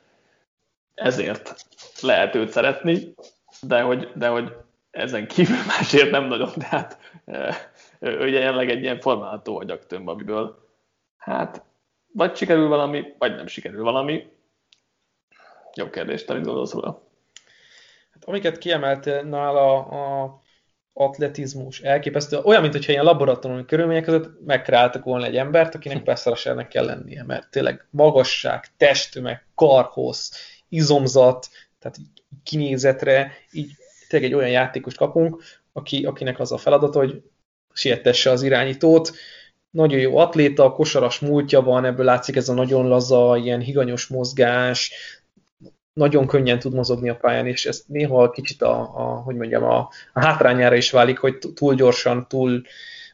Ezért 0.93 1.65
lehet 2.01 2.35
őt 2.35 2.49
szeretni, 2.49 3.13
de 3.61 3.81
hogy, 3.81 4.11
de 4.15 4.27
hogy 4.27 4.55
ezen 4.91 5.27
kívül 5.27 5.65
másért 5.77 6.11
nem 6.11 6.25
nagyon, 6.25 6.49
de 6.57 6.65
hát 6.65 6.99
uh, 7.25 7.55
ő 7.99 8.27
jelenleg 8.27 8.69
egy 8.69 8.81
ilyen 8.81 8.99
formálható 8.99 9.57
agyaktömb, 9.57 10.07
amiből 10.07 10.69
hát 11.17 11.63
vagy 12.13 12.35
sikerül 12.35 12.67
valami, 12.67 13.13
vagy 13.17 13.35
nem 13.35 13.47
sikerül 13.47 13.83
valami. 13.83 14.31
Jó 15.73 15.89
kérdés, 15.89 16.25
te 16.25 16.33
mit 16.33 16.45
gondolsz 16.45 16.73
róla? 16.73 17.07
Hát, 18.13 18.23
amiket 18.25 18.57
kiemelt 18.57 19.05
nála 19.23 19.85
a 19.85 20.40
atletizmus, 20.93 21.79
elképesztő. 21.81 22.37
Olyan, 22.43 22.61
mint 22.61 22.73
hogyha 22.73 22.91
ilyen 22.91 23.03
laboratóriumi 23.03 23.65
körülmények 23.65 24.03
között 24.03 24.45
megkreáltak 24.45 25.03
volna 25.03 25.25
egy 25.25 25.37
embert, 25.37 25.75
akinek 25.75 26.03
beszarasának 26.03 26.69
kell 26.69 26.85
lennie, 26.85 27.23
mert 27.23 27.51
tényleg 27.51 27.87
magasság, 27.89 28.65
testtömeg, 28.77 29.45
karhossz, 29.55 30.31
izomzat, 30.69 31.47
tehát 31.79 31.97
kinézetre, 32.43 33.31
így 33.51 33.71
tényleg 34.07 34.29
egy 34.29 34.35
olyan 34.37 34.49
játékos 34.49 34.95
kapunk, 34.95 35.43
aki, 35.73 36.05
akinek 36.05 36.39
az 36.39 36.51
a 36.51 36.57
feladat, 36.57 36.93
hogy 36.93 37.21
siettesse 37.73 38.29
az 38.29 38.41
irányítót, 38.41 39.11
nagyon 39.69 39.99
jó 39.99 40.17
atléta, 40.17 40.71
kosaras 40.71 41.19
múltja 41.19 41.61
van, 41.61 41.85
ebből 41.85 42.05
látszik 42.05 42.35
ez 42.35 42.49
a 42.49 42.53
nagyon 42.53 42.87
laza, 42.87 43.37
ilyen 43.37 43.59
higanyos 43.59 44.07
mozgás, 44.07 44.93
nagyon 45.93 46.27
könnyen 46.27 46.59
tud 46.59 46.73
mozogni 46.73 47.09
a 47.09 47.15
pályán, 47.15 47.47
és 47.47 47.65
ez 47.65 47.83
néha 47.87 48.29
kicsit 48.29 48.61
a, 48.61 48.79
a 48.79 49.01
hogy 49.01 49.35
mondjam, 49.35 49.63
a, 49.63 49.89
a 50.13 50.19
hátrányára 50.19 50.75
is 50.75 50.91
válik, 50.91 51.17
hogy 51.17 51.37
túl 51.55 51.75
gyorsan, 51.75 52.27
túl 52.27 52.61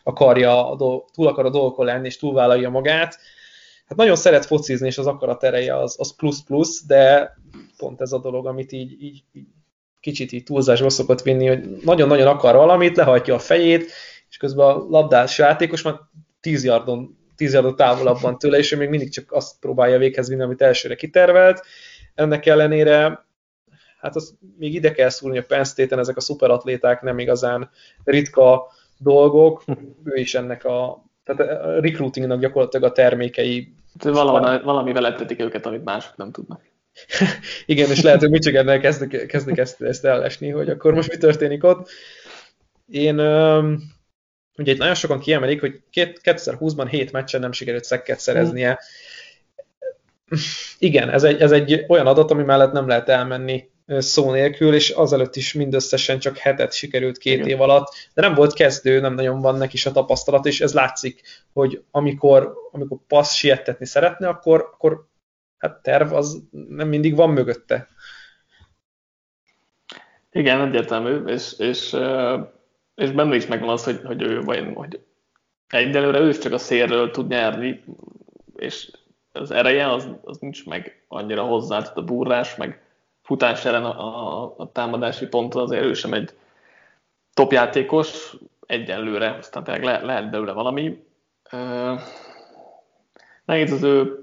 akarja, 0.03 0.75
túl 1.13 1.28
akar 1.28 1.45
a 1.45 1.49
dolgokon 1.49 1.86
lenni, 1.86 2.05
és 2.05 2.17
túlvállalja 2.17 2.69
magát. 2.69 3.17
Hát 3.88 3.97
nagyon 3.97 4.15
szeret 4.15 4.45
focizni, 4.45 4.88
és 4.88 4.97
az 4.97 5.07
akarat 5.07 5.43
ereje 5.43 5.78
az, 5.78 5.95
az 5.99 6.15
plusz-plusz, 6.15 6.86
de 6.86 7.34
pont 7.78 8.01
ez 8.01 8.11
a 8.11 8.19
dolog, 8.19 8.47
amit 8.47 8.71
így, 8.71 9.03
így, 9.03 9.23
így 9.34 9.47
kicsit 9.99 10.32
így 10.32 10.43
túlzásba 10.43 10.89
szokott 10.89 11.21
vinni, 11.21 11.47
hogy 11.47 11.80
nagyon-nagyon 11.84 12.28
akar 12.28 12.55
valamit, 12.55 12.95
lehajtja 12.95 13.34
a 13.34 13.39
fejét, 13.39 13.91
és 14.30 14.38
közben 14.38 14.67
a 14.67 14.86
labdás 14.89 15.38
játékos 15.38 15.82
már 15.82 15.95
10 16.41 16.63
yardon, 16.63 17.17
10 17.36 17.53
yardon 17.53 17.75
távolabban 17.75 18.38
tőle, 18.38 18.57
és 18.57 18.71
ő 18.71 18.78
még 18.78 18.89
mindig 18.89 19.11
csak 19.11 19.32
azt 19.32 19.59
próbálja 19.59 19.97
véghez 19.97 20.30
vinni, 20.30 20.41
amit 20.41 20.61
elsőre 20.61 20.95
kitervelt, 20.95 21.65
ennek 22.18 22.45
ellenére 22.45 23.26
hát 23.99 24.15
az 24.15 24.36
még 24.57 24.74
ide 24.74 24.91
kell 24.91 25.09
szúrni 25.09 25.38
a 25.38 25.43
Penn 25.43 25.63
State-en, 25.63 25.99
ezek 25.99 26.18
a 26.18 26.22
szuperatléták 26.22 27.01
nem 27.01 27.20
igazán 27.20 27.70
ritka 28.03 28.72
dolgok, 28.97 29.63
ő 30.03 30.15
is 30.15 30.36
ennek 30.36 30.65
a, 30.65 31.05
tehát 31.24 31.51
a 31.51 31.80
recruitingnak 31.80 32.39
gyakorlatilag 32.39 32.89
a 32.89 32.93
termékei. 32.93 33.74
Valami, 34.03 34.63
valamivel 34.63 35.05
ettetik 35.05 35.41
őket, 35.41 35.65
amit 35.65 35.84
mások 35.84 36.15
nem 36.15 36.32
tudnak. 36.32 36.61
Igen, 37.65 37.89
és 37.89 38.01
lehet, 38.01 38.20
hogy 38.20 38.30
Michigannel 38.30 38.80
kezdik, 38.80 39.26
kezdik 39.26 39.57
ezt, 39.57 39.82
ezt 39.82 40.05
ellesni, 40.05 40.49
hogy 40.49 40.70
akkor 40.70 40.93
most 40.93 41.11
mi 41.11 41.18
történik 41.18 41.63
ott. 41.63 41.89
Én 42.88 43.20
ugye 44.57 44.72
itt 44.72 44.78
nagyon 44.78 44.95
sokan 44.95 45.20
kiemelik, 45.20 45.59
hogy 45.59 45.82
2020-ban 45.93 46.88
7 46.89 47.11
meccsen 47.11 47.39
nem 47.39 47.51
sikerült 47.51 47.84
szekket 47.84 48.20
szereznie, 48.20 48.80
igen, 50.80 51.09
ez 51.09 51.23
egy, 51.23 51.41
ez 51.41 51.51
egy 51.51 51.86
olyan 51.88 52.07
adat, 52.07 52.32
ami 52.32 52.43
mellett 52.43 52.71
nem 52.71 52.88
lehet 52.88 53.09
elmenni 53.09 53.69
szó 53.88 54.32
nélkül, 54.32 54.73
és 54.73 54.89
azelőtt 54.89 55.36
is 55.36 55.53
mindösszesen 55.53 56.19
csak 56.19 56.38
hetet 56.38 56.73
sikerült 56.73 57.17
két 57.17 57.34
Igen. 57.34 57.47
év 57.47 57.61
alatt, 57.61 57.93
de 58.13 58.21
nem 58.21 58.34
volt 58.34 58.53
kezdő, 58.53 58.99
nem 58.99 59.13
nagyon 59.13 59.41
van 59.41 59.55
neki 59.55 59.78
a 59.88 59.91
tapasztalat, 59.91 60.45
és 60.45 60.61
ez 60.61 60.73
látszik, 60.73 61.21
hogy 61.53 61.84
amikor, 61.91 62.53
amikor 62.71 62.97
passz 63.07 63.34
siettetni 63.34 63.86
szeretne, 63.86 64.28
akkor, 64.28 64.69
akkor 64.73 65.07
hát 65.57 65.82
terv 65.82 66.13
az 66.13 66.43
nem 66.69 66.88
mindig 66.88 67.15
van 67.15 67.30
mögötte. 67.30 67.88
Igen, 70.32 70.61
egyértelmű, 70.61 71.25
és, 71.25 71.53
és, 71.57 71.95
és 72.95 73.11
benne 73.11 73.36
is 73.36 73.45
megvan 73.45 73.69
az, 73.69 73.84
hogy, 73.84 74.01
hogy 74.03 74.21
ő 74.21 74.41
vajon, 74.41 74.73
hogy 74.73 74.99
egyelőre 75.67 76.19
ő 76.19 76.30
is 76.30 76.38
csak 76.38 76.53
a 76.53 76.57
szélről 76.57 77.11
tud 77.11 77.28
nyerni, 77.28 77.84
és 78.55 78.91
az 79.38 79.51
ereje 79.51 79.91
az, 79.91 80.09
az 80.23 80.38
nincs 80.38 80.65
meg 80.65 81.03
annyira 81.07 81.43
hozzá, 81.43 81.81
tehát 81.81 81.97
a 81.97 82.03
burrás, 82.03 82.55
meg 82.55 82.81
futás 83.21 83.65
ellen 83.65 83.85
a, 83.85 84.43
a, 84.43 84.53
a 84.57 84.71
támadási 84.71 85.27
ponton 85.27 85.63
azért 85.63 85.83
ő 85.83 85.93
sem 85.93 86.13
egy 86.13 86.33
top 87.33 87.51
játékos 87.51 88.35
egyenlőre, 88.65 89.35
aztán 89.39 89.63
tényleg 89.63 89.83
le, 89.83 90.01
lehet 90.01 90.29
belőle 90.29 90.51
valami. 90.51 91.03
Uh, 91.51 91.99
nehéz 93.45 93.71
az 93.71 93.83
ő 93.83 94.19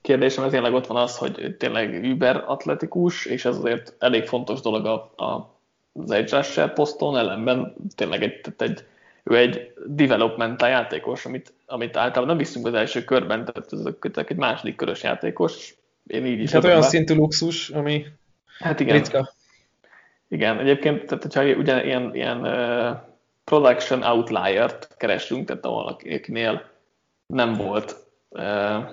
kérdésem, 0.00 0.44
ez 0.44 0.50
tényleg 0.50 0.74
ott 0.74 0.86
van 0.86 0.96
az, 0.96 1.18
hogy 1.18 1.56
tényleg 1.58 2.04
über 2.04 2.44
atletikus, 2.46 3.26
és 3.26 3.44
ez 3.44 3.56
azért 3.56 3.94
elég 3.98 4.26
fontos 4.26 4.60
dolog 4.60 4.86
a, 4.86 5.12
a, 5.16 5.54
az 5.92 6.10
edge 6.10 6.36
rusher 6.36 6.72
poszton, 6.72 7.16
ellenben 7.16 7.74
tényleg 7.94 8.22
egy, 8.22 8.40
egy 8.58 8.84
ő 9.22 9.36
egy 9.36 9.72
developmental 9.86 10.68
játékos, 10.68 11.26
amit, 11.26 11.52
amit 11.66 11.96
általában 11.96 12.26
nem 12.26 12.36
viszünk 12.36 12.66
az 12.66 12.74
első 12.74 13.04
körben, 13.04 13.44
tehát 13.44 13.72
ez 13.72 14.24
egy 14.26 14.36
második 14.36 14.76
körös 14.76 15.02
játékos. 15.02 15.74
Én 16.06 16.26
így 16.26 16.40
is 16.40 16.52
hát 16.52 16.64
olyan 16.64 16.80
be. 16.80 16.86
szintű 16.86 17.14
luxus, 17.14 17.70
ami 17.70 18.06
hát 18.58 18.80
igen. 18.80 18.96
ritka. 18.96 19.32
Igen, 20.28 20.58
egyébként, 20.58 21.06
tehát 21.06 21.22
hogyha 21.22 21.44
ugye 21.44 21.84
ilyen, 21.84 22.14
ilyen 22.14 22.40
uh, 22.40 22.96
production 23.44 24.02
outlier-t 24.02 24.96
keresünk, 24.96 25.46
tehát 25.46 25.64
valakinél 25.64 26.68
nem 27.26 27.54
volt, 27.54 27.96
uh, 28.28 28.90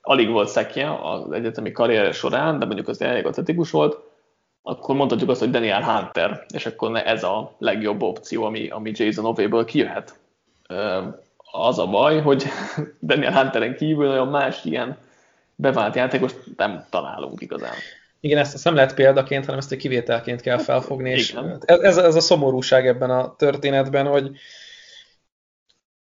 alig 0.00 0.28
volt 0.28 0.48
szekje 0.48 0.98
az 1.02 1.32
egyetemi 1.32 1.72
karrier 1.72 2.14
során, 2.14 2.58
de 2.58 2.64
mondjuk 2.64 2.88
az 2.88 3.00
elég 3.00 3.26
atletikus 3.26 3.70
volt, 3.70 3.98
akkor 4.62 4.94
mondhatjuk 4.94 5.30
azt, 5.30 5.40
hogy 5.40 5.50
Daniel 5.50 5.82
Hunter, 5.82 6.44
és 6.54 6.66
akkor 6.66 6.96
ez 6.96 7.24
a 7.24 7.56
legjobb 7.58 8.02
opció, 8.02 8.44
ami, 8.44 8.68
ami 8.68 8.92
Jason 8.94 9.24
Ove-ből 9.24 9.64
kijöhet. 9.64 10.18
Az 11.52 11.78
a 11.78 11.86
baj, 11.86 12.20
hogy 12.20 12.44
Daniel 13.00 13.42
Hunteren 13.42 13.76
kívül 13.76 14.06
nagyon 14.06 14.28
más 14.28 14.64
ilyen 14.64 14.98
bevált 15.54 15.94
játékos 15.94 16.32
nem 16.56 16.86
találunk 16.90 17.40
igazán. 17.40 17.74
Igen, 18.20 18.38
ezt, 18.38 18.54
ezt 18.54 18.64
nem 18.64 18.74
lehet 18.74 18.94
példaként, 18.94 19.44
hanem 19.44 19.60
ezt 19.60 19.72
egy 19.72 19.78
kivételként 19.78 20.40
kell 20.40 20.58
felfogni, 20.58 21.10
és 21.10 21.36
ez, 21.64 21.96
ez 21.96 22.14
a 22.14 22.20
szomorúság 22.20 22.86
ebben 22.86 23.10
a 23.10 23.36
történetben, 23.36 24.06
hogy 24.06 24.30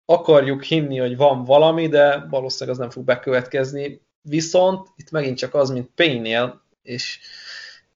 akarjuk 0.04 0.62
hinni, 0.62 0.98
hogy 0.98 1.16
van 1.16 1.44
valami, 1.44 1.88
de 1.88 2.26
valószínűleg 2.30 2.74
az 2.74 2.82
nem 2.82 2.90
fog 2.90 3.04
bekövetkezni. 3.04 4.02
Viszont 4.22 4.88
itt 4.96 5.10
megint 5.10 5.38
csak 5.38 5.54
az, 5.54 5.70
mint 5.70 5.90
Payne-nél, 5.94 6.62
és 6.82 7.18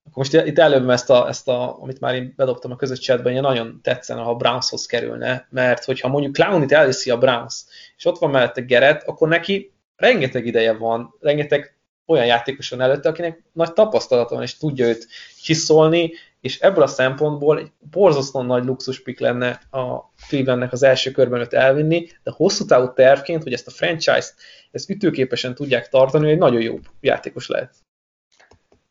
akkor 0.05 0.17
most 0.17 0.47
itt 0.47 0.59
előbb 0.59 0.89
ezt, 0.89 1.11
a, 1.11 1.29
ezt 1.29 1.49
a, 1.49 1.83
amit 1.83 2.01
már 2.01 2.15
én 2.15 2.33
bedobtam 2.37 2.71
a 2.71 2.77
közös 2.77 2.99
chatben, 2.99 3.33
hogy 3.33 3.43
nagyon 3.43 3.81
tetszene, 3.83 4.21
ha 4.21 4.35
Brownshoz 4.35 4.87
kerülne, 4.87 5.47
mert 5.51 5.85
hogyha 5.85 6.09
mondjuk 6.09 6.35
Clownit 6.35 6.73
elviszi 6.73 7.11
a 7.11 7.19
Browns, 7.19 7.65
és 7.97 8.05
ott 8.05 8.19
van 8.19 8.31
mellette 8.31 8.61
Gerett, 8.61 9.03
akkor 9.03 9.29
neki 9.29 9.73
rengeteg 9.97 10.47
ideje 10.47 10.73
van, 10.73 11.15
rengeteg 11.21 11.77
olyan 12.07 12.27
játékos 12.27 12.71
van 12.71 12.81
előtte, 12.81 13.09
akinek 13.09 13.43
nagy 13.53 13.73
tapasztalata 13.73 14.35
van, 14.35 14.43
és 14.43 14.57
tudja 14.57 14.87
őt 14.87 15.07
csiszolni, 15.43 16.13
és 16.41 16.61
ebből 16.61 16.83
a 16.83 16.87
szempontból 16.87 17.59
egy 17.59 17.71
borzasztóan 17.91 18.47
nagy 18.47 18.65
luxuspik 18.65 19.21
lenne 19.21 19.61
a 19.71 20.13
Clevelandnek 20.29 20.73
az 20.73 20.83
első 20.83 21.11
körben 21.11 21.41
őt 21.41 21.53
elvinni, 21.53 22.09
de 22.23 22.33
hosszú 22.35 22.65
távú 22.65 22.93
tervként, 22.93 23.43
hogy 23.43 23.53
ezt 23.53 23.67
a 23.67 23.71
franchise-t 23.71 24.35
ezt 24.71 24.91
ütőképesen 24.91 25.55
tudják 25.55 25.89
tartani, 25.89 26.31
egy 26.31 26.39
nagyon 26.39 26.61
jó 26.61 26.79
játékos 27.01 27.49
lehet. 27.49 27.75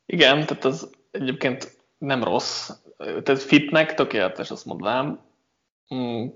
Igen, 0.05 0.45
tehát 0.45 0.65
az 0.65 0.89
egyébként 1.11 1.77
nem 1.97 2.23
rossz. 2.23 2.69
Tehát 2.97 3.41
fitnek 3.41 3.93
tökéletes, 3.93 4.51
azt 4.51 4.65
mondvám. 4.65 5.19
Hmm. 5.87 6.33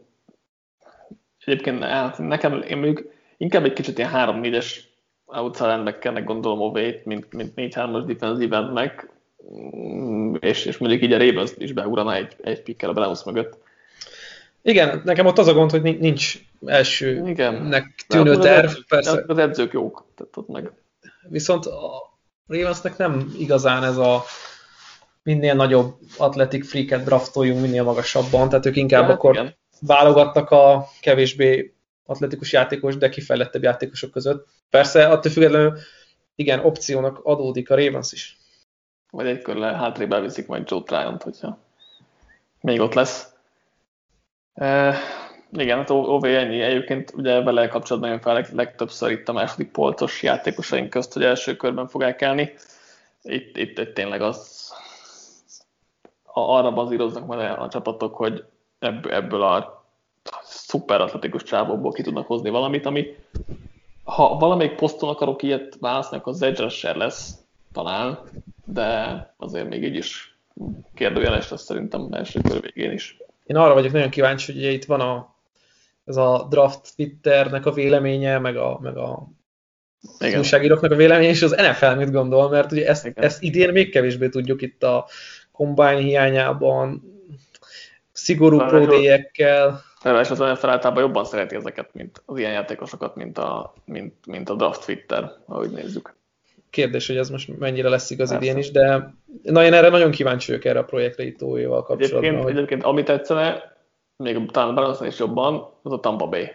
Egyébként 1.46 1.80
nekem, 2.18 2.62
én 2.62 2.78
mondjuk 2.78 3.14
inkább 3.38 3.64
egy 3.64 3.74
kicsit 3.74 3.98
ilyen 3.98 4.12
3-4-es 4.14 4.76
outside 5.26 5.70
endbackernek 5.70 6.24
gondolom 6.24 6.62
ovét, 6.62 7.06
mint, 7.06 7.34
mint 7.34 7.54
4-3-as 7.56 8.04
defensive 8.08 8.58
endnek, 8.58 9.10
mm, 9.76 10.36
és, 10.40 10.66
és 10.66 10.78
mondjuk 10.78 11.02
így 11.02 11.14
a 11.14 11.18
Ravens 11.18 11.52
is 11.58 11.74
beugrana 11.74 12.16
egy, 12.16 12.36
egy 12.44 12.62
pikkel 12.62 12.90
a 12.90 12.94
Browns 12.94 13.24
mögött. 13.24 13.58
Igen, 14.62 15.02
nekem 15.04 15.26
ott 15.26 15.38
az 15.38 15.48
a 15.48 15.54
gond, 15.54 15.72
hogy 15.72 16.00
nincs 16.00 16.40
elsőnek 16.66 18.06
tűnő 18.08 18.38
terv. 18.38 18.66
Az, 18.66 18.86
persze. 18.88 19.24
Az 19.28 19.38
edzők 19.38 19.74
jók, 19.74 20.06
tehát 20.16 20.38
ott 20.38 20.48
meg. 20.48 20.72
Viszont 21.30 21.66
a 21.66 22.14
Ravensnek 22.48 22.98
nem 22.98 23.34
igazán 23.40 23.84
ez 23.84 23.98
a 23.98 24.24
minél 25.26 25.54
nagyobb 25.54 25.98
atletik 26.18 26.64
freaket 26.64 27.04
draftoljunk 27.04 27.62
minél 27.62 27.84
magasabban, 27.84 28.50
tehát 28.50 28.66
ők 28.66 28.76
inkább 28.76 29.08
ja, 29.08 29.14
akkor 29.14 29.34
igen. 29.34 29.56
válogattak 29.80 30.50
a 30.50 30.88
kevésbé 31.02 31.74
atletikus 32.06 32.52
játékos, 32.52 32.98
de 32.98 33.10
kifejlettebb 33.10 33.64
játékosok 33.64 34.12
között. 34.12 34.48
Persze, 34.70 35.08
attól 35.08 35.32
függetlenül 35.32 35.78
igen, 36.36 36.60
opciónak 36.60 37.20
adódik 37.24 37.70
a 37.70 37.76
Ravens 37.76 38.12
is. 38.12 38.38
Vagy 39.12 39.28
egy 39.28 39.42
körle 39.42 39.68
hátrébb 39.68 40.14
elviszik 40.14 40.48
majd 40.48 40.70
Joe 40.70 40.82
Tryon-t, 40.86 41.24
hogyha 41.24 41.60
még 42.62 42.80
ott 42.80 42.94
lesz. 42.94 43.34
E, 44.54 44.96
igen, 45.52 45.78
hát 45.78 45.90
OV 45.90 46.24
ennyi. 46.24 46.62
Egyébként 46.62 47.14
ugye 47.16 47.42
vele 47.42 47.68
kapcsolatban 47.68 48.12
jön 48.12 48.22
fel 48.22 48.46
legtöbbször 48.54 49.12
itt 49.12 49.30
a 49.30 49.34
második 49.34 49.72
polcos 49.72 50.24
játékosaink 50.24 50.90
közt, 50.90 51.14
hogy 51.14 51.24
első 51.24 51.56
körben 51.56 51.88
fog 51.88 52.02
elkelni. 52.02 52.54
Itt, 53.22 53.58
itt, 53.58 53.78
itt 53.78 53.94
tényleg 53.94 54.22
az 54.22 54.55
arra 56.36 56.72
bazíroznak 56.72 57.26
majd 57.26 57.60
a 57.60 57.68
csapatok, 57.68 58.16
hogy 58.16 58.44
ebből 59.10 59.42
a 59.42 59.86
szuper 60.42 61.02
atletikus 61.02 61.44
csávokból 61.44 61.92
ki 61.92 62.02
tudnak 62.02 62.28
hozni 62.28 62.50
valamit, 62.50 62.86
ami 62.86 63.16
ha 64.04 64.38
valamelyik 64.38 64.76
poszton 64.76 65.10
akarok 65.10 65.44
ilyet 65.44 65.78
választani, 65.80 66.22
akkor 66.22 66.34
az 66.34 66.42
edge 66.42 66.94
lesz 66.94 67.38
talán, 67.72 68.20
de 68.66 69.34
azért 69.38 69.70
még 69.70 69.84
így 69.84 69.96
is 69.96 70.38
kérdőjeles 70.94 71.50
lesz 71.50 71.64
szerintem 71.64 72.08
első 72.12 72.42
kör 72.42 72.62
végén 72.62 72.92
is. 72.92 73.18
Én 73.46 73.56
arra 73.56 73.74
vagyok 73.74 73.92
nagyon 73.92 74.10
kíváncsi, 74.10 74.52
hogy 74.52 74.62
ugye 74.62 74.72
itt 74.72 74.86
van 74.86 75.00
a, 75.00 75.36
ez 76.06 76.18
a 76.18 76.48
draft 76.50 76.96
Twitternek 76.96 77.66
a 77.66 77.72
véleménye, 77.72 78.40
meg 78.40 78.58
a, 78.58 78.80
meg 78.82 78.98
a 78.98 79.28
újságíróknak 80.20 80.92
a 80.92 80.96
véleménye, 80.96 81.30
és 81.30 81.42
az 81.42 81.52
NFL 81.52 81.96
mit 81.96 82.12
gondol, 82.12 82.50
mert 82.50 82.72
ugye 82.72 82.88
ezt, 82.88 83.12
ezt 83.16 83.42
idén 83.42 83.72
még 83.72 83.92
kevésbé 83.92 84.30
tudjuk 84.30 84.62
itt 84.62 84.84
a 84.84 85.08
combine 85.56 85.98
hiányában, 85.98 87.14
szigorú 88.12 88.58
pródéjekkel. 88.58 89.82
És 90.22 90.30
az 90.30 90.38
NFL 90.38 90.68
általában 90.68 91.04
jobban 91.04 91.26
szereti 91.26 91.56
ezeket, 91.56 91.90
mint 91.94 92.22
az 92.26 92.38
ilyen 92.38 92.52
játékosokat, 92.52 93.16
mint 93.16 93.38
a, 93.38 93.74
mint, 93.86 94.14
mint 94.26 94.50
a 94.50 94.56
draft 94.56 94.86
Twitter, 94.86 95.32
ahogy 95.46 95.70
nézzük. 95.70 96.16
Kérdés, 96.70 97.08
hogy 97.08 97.18
ez 97.18 97.30
most 97.30 97.60
mennyire 97.60 97.90
lesz 97.90 98.10
igaz 98.10 98.30
Persze. 98.30 98.46
idén 98.46 98.58
is, 98.58 98.72
de 98.72 99.14
na, 99.44 99.64
én 99.64 99.74
erre 99.74 99.90
nagyon 99.90 100.12
kíváncsi 100.12 100.48
vagyok 100.52 100.66
erre 100.66 100.80
a 100.80 100.84
projektre 100.84 101.24
itt 101.24 101.38
kapcsolatban. 101.38 101.98
Egyébként, 101.98 102.44
hogy... 102.44 102.52
egyébként 102.52 102.84
amit 102.84 103.06
tetszene, 103.06 103.76
még 104.18 104.52
talán 104.52 104.76
Brunson 104.76 105.08
is 105.08 105.20
jobban, 105.20 105.70
az 105.82 105.92
a 105.92 106.00
Tampa 106.00 106.28
Bay. 106.28 106.52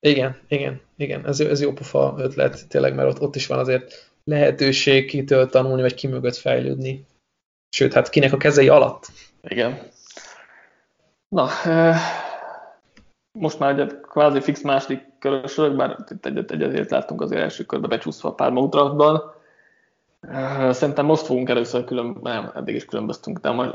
Igen, 0.00 0.36
igen, 0.48 0.80
igen, 0.96 1.26
ez, 1.26 1.40
ez 1.40 1.60
jó 1.60 1.72
pofa 1.72 2.14
ötlet 2.18 2.68
tényleg, 2.68 2.94
mert 2.94 3.08
ott, 3.08 3.20
ott 3.20 3.36
is 3.36 3.46
van 3.46 3.58
azért 3.58 4.10
lehetőség 4.24 5.06
kitől 5.06 5.48
tanulni, 5.48 5.82
vagy 5.82 5.94
ki 5.94 6.06
mögött 6.06 6.36
fejlődni. 6.36 7.04
Sőt, 7.74 7.92
hát 7.92 8.08
kinek 8.08 8.32
a 8.32 8.36
kezei 8.36 8.68
alatt. 8.68 9.06
Igen. 9.42 9.90
Na, 11.28 11.48
most 13.32 13.58
már 13.58 13.78
egy 13.78 14.00
kvázi 14.00 14.40
fix 14.40 14.62
második 14.62 15.04
körösök, 15.18 15.76
bár 15.76 15.96
itt 16.10 16.26
egyet 16.26 16.50
egyet 16.50 16.90
láttunk 16.90 17.20
azért 17.20 17.42
első 17.42 17.64
körbe 17.64 17.86
becsúszva 17.86 18.28
a 18.28 18.34
pár 18.34 18.52
draftban. 18.52 19.34
Szerintem 20.70 21.06
most 21.06 21.26
fogunk 21.26 21.48
először 21.48 21.84
külön, 21.84 22.16
nem, 22.22 22.50
eddig 22.54 22.74
is 22.74 22.84
különböztünk, 22.84 23.38
de 23.38 23.50
majd 23.50 23.72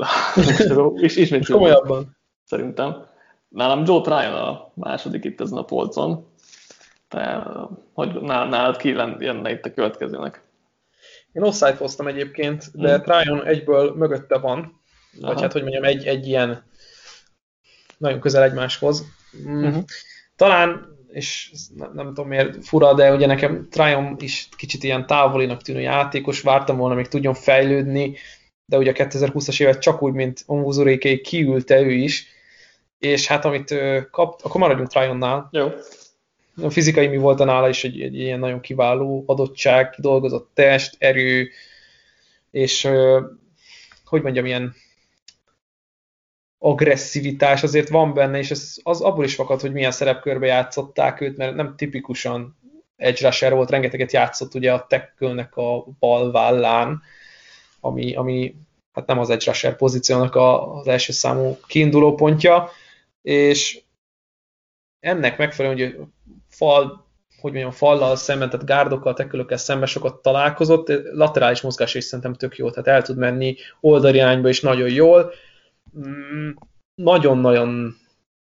és 1.04 1.16
ismét 1.16 1.50
komolyabban. 1.50 2.16
Szerintem. 2.44 3.06
Nálam 3.48 3.84
Joe 3.84 4.00
Tryon 4.00 4.34
a 4.34 4.70
második 4.74 5.24
itt 5.24 5.40
ezen 5.40 5.58
a 5.58 5.64
polcon. 5.64 6.26
Te, 7.08 7.46
hogy 7.92 8.20
nálad 8.20 8.76
ki 8.76 8.88
jönne 9.18 9.50
itt 9.50 9.64
a 9.64 9.72
következőnek? 9.72 10.47
Én 11.38 11.44
offside 11.44 11.76
hoztam 11.76 12.06
egyébként, 12.06 12.70
de 12.72 12.94
hmm. 12.94 13.02
Tryon 13.02 13.46
egyből 13.46 13.94
mögötte 13.94 14.38
van. 14.38 14.58
Aha. 15.20 15.32
Vagy 15.32 15.40
hát, 15.40 15.52
hogy 15.52 15.62
mondjam, 15.62 15.84
egy, 15.84 16.06
egy 16.06 16.26
ilyen 16.26 16.64
nagyon 17.98 18.20
közel 18.20 18.42
egymáshoz. 18.42 19.04
Uh-huh. 19.44 19.84
Talán, 20.36 20.96
és 21.08 21.52
nem, 21.74 21.92
nem 21.94 22.06
tudom 22.06 22.28
miért 22.28 22.66
fura, 22.66 22.94
de 22.94 23.12
ugye 23.12 23.26
nekem 23.26 23.68
Tryon 23.70 24.16
is 24.18 24.48
kicsit 24.56 24.82
ilyen 24.82 25.06
távolinak 25.06 25.62
tűnő 25.62 25.80
játékos, 25.80 26.40
vártam 26.40 26.76
volna, 26.76 26.94
még 26.94 27.06
tudjon 27.06 27.34
fejlődni, 27.34 28.16
de 28.64 28.76
ugye 28.76 28.90
a 28.90 28.94
2020-as 28.94 29.60
évet 29.60 29.80
csak 29.80 30.02
úgy, 30.02 30.12
mint 30.12 30.42
Onvuzuréké 30.46 31.20
kiülte 31.20 31.80
ő 31.80 31.90
is, 31.90 32.26
és 32.98 33.26
hát 33.26 33.44
amit 33.44 33.74
kapt, 34.10 34.42
akkor 34.42 34.60
maradjunk 34.60 34.88
Tryonnál. 34.88 35.48
Jó. 35.52 35.70
A 36.62 36.70
fizikai 36.70 37.06
mi 37.06 37.16
volt 37.16 37.40
a 37.40 37.44
nála 37.44 37.68
is 37.68 37.84
egy, 37.84 38.00
egy 38.00 38.18
ilyen 38.18 38.38
nagyon 38.38 38.60
kiváló 38.60 39.24
adottság, 39.26 39.94
dolgozott 39.98 40.50
test, 40.54 40.96
erő, 40.98 41.50
és 42.50 42.88
hogy 44.04 44.22
mondjam, 44.22 44.46
ilyen 44.46 44.74
agresszivitás 46.58 47.62
azért 47.62 47.88
van 47.88 48.14
benne, 48.14 48.38
és 48.38 48.50
ez 48.50 48.76
az 48.82 49.00
abból 49.00 49.24
is 49.24 49.34
fakad, 49.34 49.60
hogy 49.60 49.72
milyen 49.72 49.90
szerepkörbe 49.90 50.46
játszották 50.46 51.20
őt, 51.20 51.36
mert 51.36 51.54
nem 51.54 51.76
tipikusan 51.76 52.56
edge 52.96 53.26
rusher 53.26 53.54
volt, 53.54 53.70
rengeteget 53.70 54.12
játszott 54.12 54.54
ugye 54.54 54.72
a 54.72 54.86
tackle 54.86 55.48
a 55.54 55.84
bal 55.98 56.32
vállán, 56.32 57.02
ami, 57.80 58.14
ami 58.14 58.54
hát 58.92 59.06
nem 59.06 59.18
az 59.18 59.30
edge 59.30 59.44
rusher 59.44 59.76
pozíciónak 59.76 60.34
a, 60.34 60.74
az 60.74 60.86
első 60.86 61.12
számú 61.12 61.56
kiinduló 61.66 62.14
pontja, 62.14 62.70
és 63.22 63.80
ennek 65.00 65.38
megfelelően, 65.38 65.96
hogy 65.96 66.06
fal, 66.58 67.06
hogy 67.40 67.52
mondjam, 67.52 67.70
fallal 67.72 68.16
szemben, 68.16 68.50
tehát 68.50 68.66
gárdokkal, 68.66 69.14
tekölökkel 69.14 69.56
szemben 69.56 69.88
sokat 69.88 70.22
találkozott, 70.22 70.92
laterális 71.12 71.60
mozgás 71.60 71.94
is 71.94 72.04
szerintem 72.04 72.34
tök 72.34 72.56
jó, 72.56 72.70
tehát 72.70 72.88
el 72.88 73.02
tud 73.02 73.16
menni 73.16 73.56
oldalirányba 73.80 74.48
is 74.48 74.60
nagyon 74.60 74.90
jól, 74.90 75.32
Mm, 75.96 76.50
nagyon-nagyon 76.94 77.96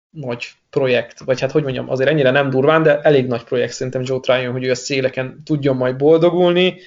nagy 0.09 0.47
projekt, 0.69 1.19
vagy 1.19 1.39
hát 1.39 1.51
hogy 1.51 1.63
mondjam, 1.63 1.89
azért 1.89 2.09
ennyire 2.09 2.31
nem 2.31 2.49
durván, 2.49 2.83
de 2.83 2.99
elég 2.99 3.27
nagy 3.27 3.43
projekt 3.43 3.73
szerintem 3.73 4.01
Joe 4.05 4.19
Tryon, 4.19 4.51
hogy 4.51 4.63
ő 4.63 4.71
a 4.71 4.75
széleken 4.75 5.41
tudjon 5.43 5.75
majd 5.75 5.95
boldogulni, 5.95 6.77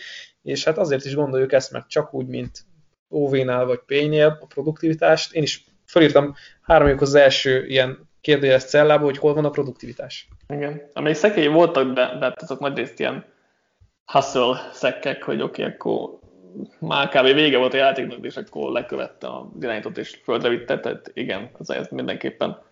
és 0.42 0.64
hát 0.64 0.78
azért 0.78 1.04
is 1.04 1.14
gondoljuk 1.14 1.52
ezt 1.52 1.72
meg 1.72 1.86
csak 1.86 2.14
úgy, 2.14 2.26
mint 2.26 2.64
OV-nál 3.08 3.64
vagy 3.64 3.80
P-nél 3.86 4.38
a 4.40 4.46
produktivitást. 4.46 5.32
Én 5.32 5.42
is 5.42 5.64
felírtam 5.84 6.34
három 6.62 6.96
az 6.98 7.14
első 7.14 7.66
ilyen 7.66 8.08
kérdőjeles 8.24 8.64
cellába, 8.64 9.04
hogy 9.04 9.18
hol 9.18 9.34
van 9.34 9.44
a 9.44 9.50
produktivitás. 9.50 10.28
Igen. 10.48 10.90
Amelyik 10.92 11.16
szekély 11.16 11.46
voltak, 11.46 11.92
de, 11.92 12.16
de 12.18 12.24
hát 12.24 12.42
azok 12.42 12.60
nagyrészt 12.60 13.00
ilyen 13.00 13.24
hustle 14.04 14.70
szekkek, 14.72 15.22
hogy 15.22 15.42
oké, 15.42 15.62
okay, 15.62 15.74
akkor 15.74 16.18
már 16.78 17.08
kb. 17.08 17.24
vége 17.24 17.58
volt 17.58 17.74
a 17.74 17.76
játéknak, 17.76 18.24
és 18.24 18.36
akkor 18.36 18.72
lekövette 18.72 19.26
a 19.26 19.50
irányítót 19.60 19.98
és 19.98 20.20
földre 20.22 20.48
vitte, 20.48 20.80
tehát 20.80 21.10
igen, 21.14 21.50
ez, 21.60 21.68
ez 21.68 21.88
mindenképpen 21.90 22.62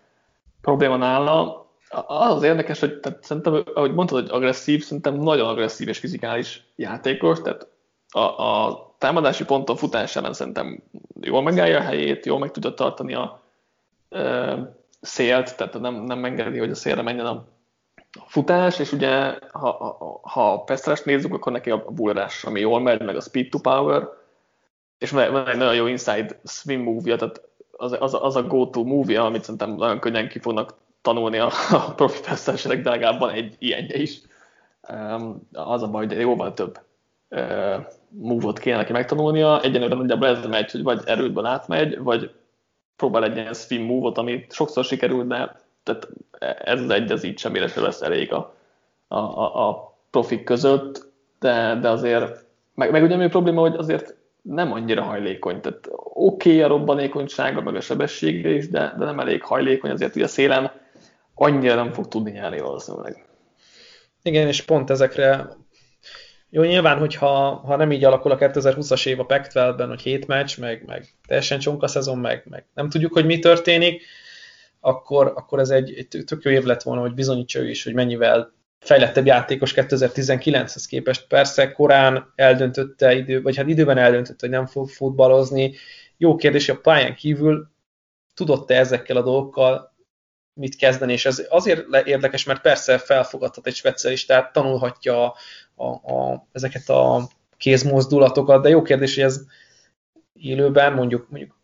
probléma 0.61 0.97
nála. 0.97 1.67
Az 2.07 2.43
érdekes, 2.43 2.79
hogy 2.79 2.99
tehát 2.99 3.23
szerintem, 3.23 3.63
ahogy 3.73 3.93
mondtad, 3.93 4.21
hogy 4.21 4.31
agresszív, 4.31 4.83
szerintem 4.83 5.15
nagyon 5.15 5.47
agresszív 5.47 5.87
és 5.87 5.97
fizikális 5.97 6.63
játékos, 6.75 7.41
tehát 7.41 7.67
a, 8.09 8.19
a 8.19 8.95
támadási 8.97 9.45
ponton 9.45 9.75
futásában 9.75 10.33
szerintem 10.33 10.83
jól 11.21 11.41
megállja 11.41 11.77
a 11.77 11.83
helyét, 11.83 12.25
jól 12.25 12.39
meg 12.39 12.51
tudja 12.51 12.73
tartani 12.73 13.13
a, 13.13 13.43
szélt, 15.03 15.57
tehát 15.57 15.79
nem, 15.79 15.95
nem 15.95 16.25
engedi, 16.25 16.57
hogy 16.57 16.69
a 16.69 16.75
szélre 16.75 17.01
menjen 17.01 17.25
a 17.25 17.45
futás, 18.25 18.79
és 18.79 18.91
ugye 18.91 19.39
ha, 19.51 19.97
ha, 20.21 20.53
a 20.53 20.63
Pestrest 20.63 21.05
nézzük, 21.05 21.33
akkor 21.33 21.51
neki 21.51 21.69
a 21.69 21.85
bullerás, 21.89 22.43
ami 22.43 22.59
jól 22.59 22.79
megy, 22.79 23.01
meg 23.01 23.15
a 23.15 23.21
speed 23.21 23.49
to 23.49 23.59
power, 23.59 24.07
és 24.97 25.11
van 25.11 25.47
egy 25.47 25.57
nagyon 25.57 25.75
jó 25.75 25.85
inside 25.85 26.39
swim 26.43 26.81
move 26.81 27.15
tehát 27.15 27.41
az, 27.71 27.95
az, 27.99 28.17
az 28.21 28.35
a 28.35 28.43
go-to 28.43 28.83
movie, 28.83 29.21
amit 29.21 29.43
szerintem 29.43 29.75
nagyon 29.75 29.99
könnyen 29.99 30.27
ki 30.27 30.39
fognak 30.39 30.73
tanulni 31.01 31.37
a, 31.37 31.51
a 31.71 31.93
profi 31.95 32.21
feszteserek, 32.21 32.81
de 32.81 32.89
legalább 32.89 33.19
van 33.19 33.29
egy 33.29 33.55
ilyenje 33.59 33.97
is. 33.97 34.21
Az 35.51 35.83
a 35.83 35.87
baj, 35.87 36.07
hogy 36.07 36.19
jóval 36.19 36.53
több 36.53 36.79
move-ot 38.09 38.59
kéne 38.59 38.77
neki 38.77 38.91
megtanulnia. 38.91 39.61
Egyenlőre 39.61 39.95
nagyjából 39.95 40.27
ez 40.27 40.45
megy, 40.45 40.71
hogy 40.71 40.83
vagy 40.83 41.01
erődből 41.05 41.45
átmegy, 41.45 41.99
vagy 41.99 42.31
próbál 42.95 43.23
egy 43.23 43.35
ilyen 43.35 43.53
swim 43.53 43.83
move-ot, 43.83 44.17
amit 44.17 44.53
sokszor 44.53 44.83
sikerül, 44.83 45.27
de 45.27 45.61
tehát 45.83 46.07
ez 46.63 46.81
az 46.81 46.89
egy, 46.89 47.11
az 47.11 47.23
így 47.23 47.37
semmire 47.37 47.67
sem 47.67 47.83
lesz 47.83 48.01
elég 48.01 48.33
a, 48.33 48.55
a, 49.07 49.17
a, 49.17 49.69
a 49.69 49.97
profik 50.09 50.43
között, 50.43 51.11
de, 51.39 51.77
de 51.81 51.89
azért, 51.89 52.45
meg, 52.75 52.91
meg 52.91 53.03
ugye 53.03 53.15
mi 53.15 53.23
a 53.23 53.29
probléma, 53.29 53.61
hogy 53.61 53.75
azért 53.75 54.15
nem 54.41 54.71
annyira 54.71 55.03
hajlékony. 55.03 55.61
Tehát 55.61 55.89
oké 56.13 56.49
okay 56.49 56.61
a 56.61 56.67
robbanékonysága, 56.67 57.61
meg 57.61 57.75
a 57.75 57.81
sebessége 57.81 58.49
is, 58.49 58.69
de, 58.69 58.93
de 58.97 59.05
nem 59.05 59.19
elég 59.19 59.43
hajlékony, 59.43 59.91
azért 59.91 60.15
ugye 60.15 60.25
a 60.25 60.27
szélen 60.27 60.71
annyira 61.35 61.75
nem 61.75 61.91
fog 61.91 62.07
tudni 62.07 62.31
nyerni 62.31 62.59
valószínűleg. 62.59 63.25
Igen, 64.21 64.47
és 64.47 64.61
pont 64.61 64.89
ezekre 64.89 65.55
jó, 66.55 66.63
nyilván, 66.63 66.97
hogyha 66.97 67.55
ha 67.55 67.75
nem 67.75 67.91
így 67.91 68.03
alakul 68.03 68.31
a 68.31 68.37
2020-as 68.37 69.07
év 69.07 69.19
a 69.19 69.25
pac 69.25 69.53
ben 69.53 69.87
hogy 69.87 70.01
7 70.01 70.27
meccs, 70.27 70.59
meg, 70.59 70.83
meg 70.85 71.05
teljesen 71.27 71.59
csonka 71.59 71.87
szezon, 71.87 72.17
meg, 72.17 72.43
meg 72.49 72.65
nem 72.73 72.89
tudjuk, 72.89 73.13
hogy 73.13 73.25
mi 73.25 73.39
történik, 73.39 74.03
akkor, 74.79 75.31
akkor 75.35 75.59
ez 75.59 75.69
egy, 75.69 75.93
egy 75.93 76.23
tök 76.25 76.43
jó 76.43 76.51
év 76.51 76.63
lett 76.63 76.81
volna, 76.81 77.01
hogy 77.01 77.13
bizonyítsa 77.13 77.59
ő 77.59 77.69
is, 77.69 77.83
hogy 77.83 77.93
mennyivel 77.93 78.53
fejlettebb 78.79 79.25
játékos 79.25 79.73
2019-hez 79.75 80.83
képest. 80.87 81.27
Persze 81.27 81.71
korán 81.71 82.33
eldöntötte 82.35 83.15
idő, 83.15 83.41
vagy 83.41 83.55
hát 83.55 83.67
időben 83.67 83.97
eldöntötte, 83.97 84.47
hogy 84.47 84.55
nem 84.55 84.65
fog 84.65 84.89
futballozni. 84.89 85.75
Jó 86.17 86.35
kérdés, 86.35 86.69
a 86.69 86.79
pályán 86.79 87.15
kívül 87.15 87.71
tudott-e 88.33 88.77
ezekkel 88.77 89.17
a 89.17 89.23
dolgokkal 89.23 89.92
mit 90.53 90.75
kezdeni, 90.75 91.11
és 91.13 91.25
ez 91.25 91.45
azért 91.49 92.05
érdekes, 92.05 92.43
mert 92.43 92.61
persze 92.61 92.97
felfogadhat 92.97 93.67
egy 93.67 93.75
specialistát, 93.75 94.53
tanulhatja 94.53 95.25
a, 95.25 95.35
a, 95.75 95.85
a, 95.85 96.47
ezeket 96.51 96.89
a 96.89 97.29
kézmozdulatokat, 97.57 98.61
de 98.61 98.69
jó 98.69 98.81
kérdés, 98.81 99.15
hogy 99.15 99.23
ez 99.23 99.41
élőben, 100.33 100.93
mondjuk, 100.93 101.29
mondjuk 101.29 101.57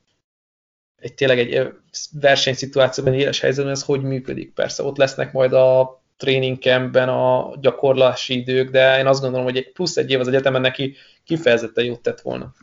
egy 0.96 1.14
tényleg 1.14 1.40
egy 1.40 1.74
versenyszituációban, 2.12 3.14
éles 3.14 3.40
helyzetben 3.40 3.74
ez 3.74 3.84
hogy 3.84 4.02
működik. 4.02 4.54
Persze 4.54 4.84
ott 4.84 4.98
lesznek 4.98 5.32
majd 5.32 5.54
a 5.54 6.02
training 6.18 6.66
a 6.96 7.56
gyakorlási 7.60 8.38
idők, 8.38 8.70
de 8.70 8.98
én 8.98 9.08
azt 9.08 9.22
gondolom, 9.22 9.46
hogy 9.46 9.58
egy 9.58 9.72
plusz 9.72 9.98
egy 9.98 10.12
év 10.12 10.20
az 10.20 10.28
egyetemen 10.28 10.62
neki 10.62 10.96
kifejezetten 11.24 11.86
jót 11.86 12.02
tett 12.02 12.22
volna. 12.22 12.54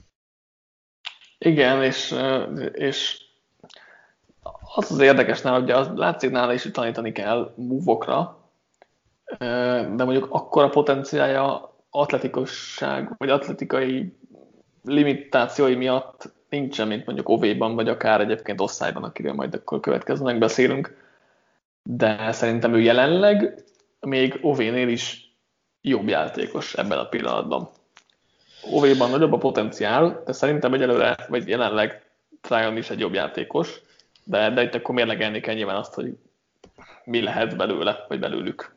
Igen, 1.39 1.83
és, 1.83 2.15
és 2.73 3.26
az 4.75 4.91
az 4.91 4.99
érdekes 4.99 5.41
nála, 5.41 5.61
hogy 5.61 5.71
az 5.71 5.91
látszik 5.95 6.31
nála 6.31 6.53
is, 6.53 6.63
hogy 6.63 6.73
tanítani 6.73 7.13
kell 7.13 7.53
move 7.57 8.35
de 9.97 10.05
mondjuk 10.05 10.27
akkor 10.31 10.63
a 10.63 10.69
potenciája 10.69 11.75
atletikusság, 11.91 13.15
vagy 13.19 13.31
atletikai 13.31 14.17
limitációi 14.85 15.75
miatt 15.75 16.33
nincsen, 16.49 16.89
mint 16.89 17.07
mondjuk 17.07 17.29
OV-ban, 17.29 17.75
vagy 17.75 17.89
akár 17.89 18.21
egyébként 18.21 18.61
osztályban, 18.61 19.05
akiről 19.05 19.33
majd 19.33 19.55
akkor 19.55 19.81
következőnek 19.81 20.39
beszélünk. 20.39 21.05
De 21.83 22.33
szerintem 22.33 22.75
ő 22.75 22.81
jelenleg 22.81 23.65
még 24.01 24.39
OV-nél 24.43 24.89
is 24.89 25.35
jobb 25.81 26.09
játékos 26.09 26.75
ebben 26.75 26.99
a 26.99 27.09
pillanatban. 27.09 27.69
OV-ban 28.71 29.11
nagyobb 29.11 29.33
a 29.33 29.39
potenciál, 29.39 30.23
de 30.27 30.33
szerintem 30.33 30.75
egyelőre, 30.75 31.17
vagy 31.29 31.49
jelenleg 31.49 32.05
Tryon 32.41 32.77
is 32.77 32.91
egy 32.91 33.01
jobb 33.01 33.15
játékos, 33.15 33.81
de, 34.29 34.51
de 34.51 34.63
itt 34.63 34.75
akkor 34.75 34.95
mérlegelni 34.95 35.41
kell 35.41 35.55
nyilván 35.55 35.77
azt, 35.77 35.95
hogy 35.95 36.17
mi 37.05 37.23
lehet 37.23 37.57
belőle, 37.57 38.05
vagy 38.09 38.19
belőlük. 38.19 38.75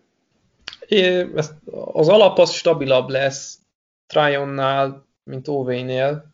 É, 0.88 1.30
ezt, 1.36 1.54
az 1.92 2.10
alap 2.10 2.38
az 2.38 2.52
stabilabb 2.52 3.10
lesz 3.10 3.60
Tryonnál, 4.08 5.08
mint 5.24 5.48
OV-nél, 5.48 6.26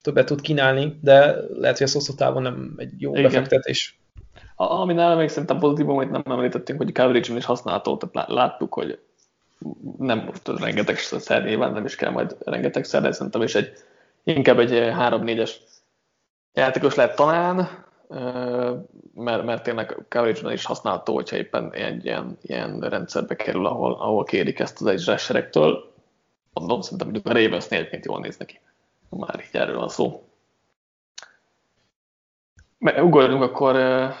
többet 0.00 0.26
tud 0.26 0.40
kínálni, 0.40 0.98
de 1.00 1.36
lehet, 1.54 1.78
hogy 1.78 1.86
a 1.88 1.92
hosszú 1.92 2.14
távon 2.14 2.42
nem 2.42 2.74
egy 2.76 3.00
jó 3.00 3.10
Igen. 3.10 3.22
befektetés. 3.22 4.00
Ami 4.56 4.92
nálam 4.92 5.18
még 5.18 5.28
szerintem 5.28 5.58
pozitívum, 5.58 5.96
amit 5.96 6.10
nem 6.10 6.22
említettünk, 6.26 6.78
hogy 6.78 6.92
coverage 6.92 7.34
is 7.36 7.44
használható, 7.44 7.96
tehát 7.96 8.28
láttuk, 8.28 8.74
hogy 8.74 8.98
nem 9.98 10.30
rengeteg 10.44 10.98
szer 10.98 11.44
nyilván 11.44 11.72
nem 11.72 11.84
is 11.84 11.94
kell 11.94 12.10
majd 12.10 12.36
rengeteg 12.44 12.84
szer, 12.84 13.02
de 13.02 13.12
szerintem 13.12 13.42
is 13.42 13.54
egy, 13.54 13.72
inkább 14.24 14.58
egy 14.58 14.70
3-4-es 14.72 15.50
játékos 16.52 16.94
lehet 16.94 17.16
talán, 17.16 17.84
mert, 19.14 19.44
mert 19.44 19.62
tényleg 19.62 19.96
coverage 20.08 20.52
is 20.52 20.64
használható, 20.64 21.14
hogyha 21.14 21.36
éppen 21.36 21.72
egy 21.72 22.04
ilyen, 22.04 22.38
ilyen 22.42 22.80
rendszerbe 22.80 23.36
kerül, 23.36 23.66
ahol, 23.66 23.92
ahol 23.92 24.24
kérik 24.24 24.58
ezt 24.58 24.80
az 24.80 24.86
egy 24.86 25.04
rusherektől. 25.04 25.92
Mondom, 26.52 26.80
szerintem 26.80 27.08
mondjuk 27.08 27.34
a 27.34 27.38
ravens 27.38 27.66
egyébként 27.68 28.04
jól 28.04 28.20
néz 28.20 28.36
neki. 28.36 28.60
Már 29.08 29.40
így 29.40 29.60
erről 29.60 29.76
van 29.78 29.88
szó. 29.88 30.28
Ugorjunk 32.78 33.42
akkor 33.42 33.74
uh, 33.76 34.14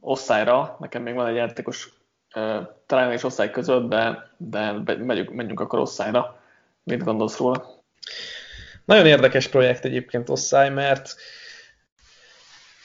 osztályra. 0.00 0.76
Nekem 0.80 1.02
még 1.02 1.14
van 1.14 1.26
egy 1.26 1.34
játékos 1.34 1.92
uh, 2.34 2.68
talán 2.86 3.12
és 3.12 3.24
osztály 3.24 3.50
között, 3.50 3.88
de, 3.88 4.30
de 4.36 4.72
megyünk, 4.82 5.30
menjünk 5.30 5.60
akkor 5.60 5.78
osztályra. 5.78 6.40
Mit 6.82 7.04
gondolsz 7.04 7.38
róla? 7.38 7.82
Nagyon 8.84 9.06
érdekes 9.06 9.48
projekt 9.48 9.84
egyébként 9.84 10.28
osztály, 10.28 10.70
mert 10.70 11.16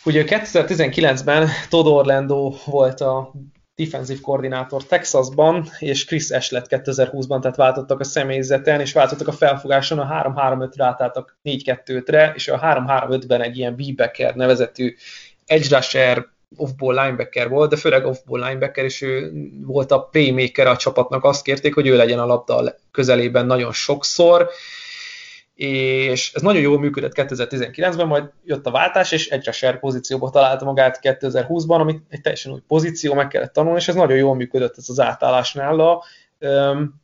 Ugye 0.07 0.23
2019-ben 0.27 1.49
Todd 1.69 1.85
Orlando 1.85 2.53
volt 2.65 3.01
a 3.01 3.33
defensív 3.75 4.21
koordinátor 4.21 4.85
Texasban, 4.85 5.69
és 5.79 6.05
Chris 6.05 6.29
Ash 6.29 6.51
lett 6.51 6.65
2020-ban, 6.69 7.41
tehát 7.41 7.55
váltottak 7.55 7.99
a 7.99 8.03
személyzeten, 8.03 8.79
és 8.79 8.93
váltottak 8.93 9.27
a 9.27 9.31
felfogáson, 9.31 9.99
a 9.99 10.33
3-3-5-re 10.33 10.85
átálltak 10.85 11.37
4-2-re, 11.43 12.31
és 12.35 12.47
a 12.47 12.59
3-3-5-ben 12.59 13.41
egy 13.41 13.57
ilyen 13.57 13.75
B-backer 13.75 14.35
nevezetű 14.35 14.95
edge 15.45 15.75
rusher, 15.75 16.25
off-ball 16.55 17.03
linebacker 17.03 17.49
volt, 17.49 17.69
de 17.69 17.75
főleg 17.75 18.05
off-ball 18.05 18.47
linebacker, 18.47 18.83
és 18.83 19.01
ő 19.01 19.31
volt 19.65 19.91
a 19.91 19.99
playmaker 19.99 20.67
a 20.67 20.77
csapatnak, 20.77 21.23
azt 21.23 21.43
kérték, 21.43 21.73
hogy 21.73 21.87
ő 21.87 21.95
legyen 21.95 22.19
a 22.19 22.25
labda 22.25 22.75
közelében 22.91 23.45
nagyon 23.45 23.71
sokszor, 23.71 24.49
és 25.57 26.33
ez 26.33 26.41
nagyon 26.41 26.61
jól 26.61 26.79
működött 26.79 27.11
2019-ben, 27.15 28.07
majd 28.07 28.29
jött 28.43 28.65
a 28.65 28.71
váltás, 28.71 29.11
és 29.11 29.29
egyre 29.29 29.51
share 29.51 29.77
pozícióba 29.77 30.29
találta 30.29 30.65
magát 30.65 30.99
2020-ban, 31.01 31.79
ami 31.79 31.99
egy 32.09 32.21
teljesen 32.21 32.51
új 32.51 32.59
pozíció, 32.67 33.13
meg 33.13 33.27
kellett 33.27 33.53
tanulni, 33.53 33.79
és 33.79 33.87
ez 33.87 33.95
nagyon 33.95 34.17
jól 34.17 34.35
működött 34.35 34.77
ez 34.77 34.89
az 34.89 34.99
átállás 34.99 35.53
nála. 35.53 36.03
Um, 36.39 37.01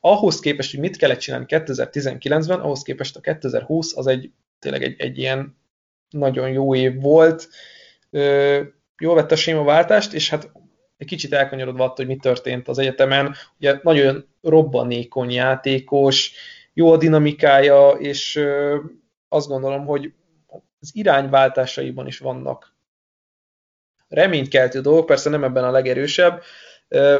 ahhoz 0.00 0.40
képest, 0.40 0.70
hogy 0.70 0.80
mit 0.80 0.96
kellett 0.96 1.18
csinálni 1.18 1.46
2019-ben, 1.48 2.60
ahhoz 2.60 2.82
képest 2.82 3.16
a 3.16 3.20
2020 3.20 3.96
az 3.96 4.06
egy 4.06 4.30
tényleg 4.58 4.82
egy, 4.82 4.94
egy 4.98 5.18
ilyen 5.18 5.56
nagyon 6.10 6.48
jó 6.48 6.74
év 6.74 7.00
volt. 7.00 7.48
Uh, 8.10 8.58
jól 8.98 9.14
vett 9.14 9.32
a 9.32 9.36
sémaváltást, 9.36 10.12
és 10.12 10.30
hát 10.30 10.50
egy 10.96 11.06
kicsit 11.06 11.32
elkanyarodva 11.32 11.84
attól, 11.84 11.96
hogy 11.96 12.14
mi 12.14 12.16
történt 12.16 12.68
az 12.68 12.78
egyetemen. 12.78 13.34
Ugye 13.58 13.78
nagyon 13.82 14.26
robbanékony 14.40 15.30
játékos, 15.30 16.32
jó 16.74 16.92
a 16.92 16.96
dinamikája, 16.96 17.90
és 17.90 18.40
azt 19.28 19.48
gondolom, 19.48 19.86
hogy 19.86 20.12
az 20.80 20.90
irányváltásaiban 20.92 22.06
is 22.06 22.18
vannak 22.18 22.74
reménykeltő 24.08 24.80
dolgok, 24.80 25.06
persze 25.06 25.30
nem 25.30 25.44
ebben 25.44 25.64
a 25.64 25.70
legerősebb, 25.70 26.42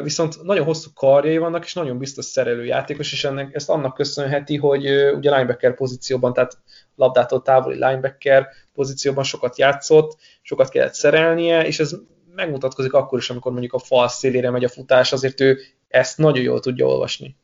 viszont 0.03 0.43
nagyon 0.43 0.65
hosszú 0.65 0.91
karjai 0.95 1.39
vannak, 1.39 1.65
és 1.65 1.75
nagyon 1.75 1.99
biztos 1.99 2.25
szerelő 2.25 2.65
játékos, 2.65 3.13
és 3.13 3.25
ennek, 3.25 3.55
ezt 3.55 3.71
annak 3.71 3.95
köszönheti, 3.95 4.57
hogy 4.57 4.85
ugye 5.15 5.31
linebacker 5.31 5.75
pozícióban, 5.75 6.33
tehát 6.33 6.59
labdától 6.95 7.43
távoli 7.43 7.75
linebacker 7.75 8.49
pozícióban 8.73 9.25
sokat 9.25 9.59
játszott, 9.59 10.17
sokat 10.43 10.69
kellett 10.69 10.95
szerelnie, 10.95 11.67
és 11.67 11.81
ez 11.81 11.97
megmutatkozik 12.35 12.93
akkor 12.93 13.19
is, 13.19 13.31
amikor 13.31 13.53
mondjuk 13.53 13.73
a 13.73 13.79
fal 13.79 14.09
szélére 14.09 14.51
megy 14.51 14.65
a 14.65 14.69
futás, 14.69 15.13
azért 15.13 15.41
ő 15.41 15.59
ezt 15.89 16.19
nagyon 16.19 16.43
jól 16.43 16.61
tudja 16.61 16.87
olvasni. 16.87 17.37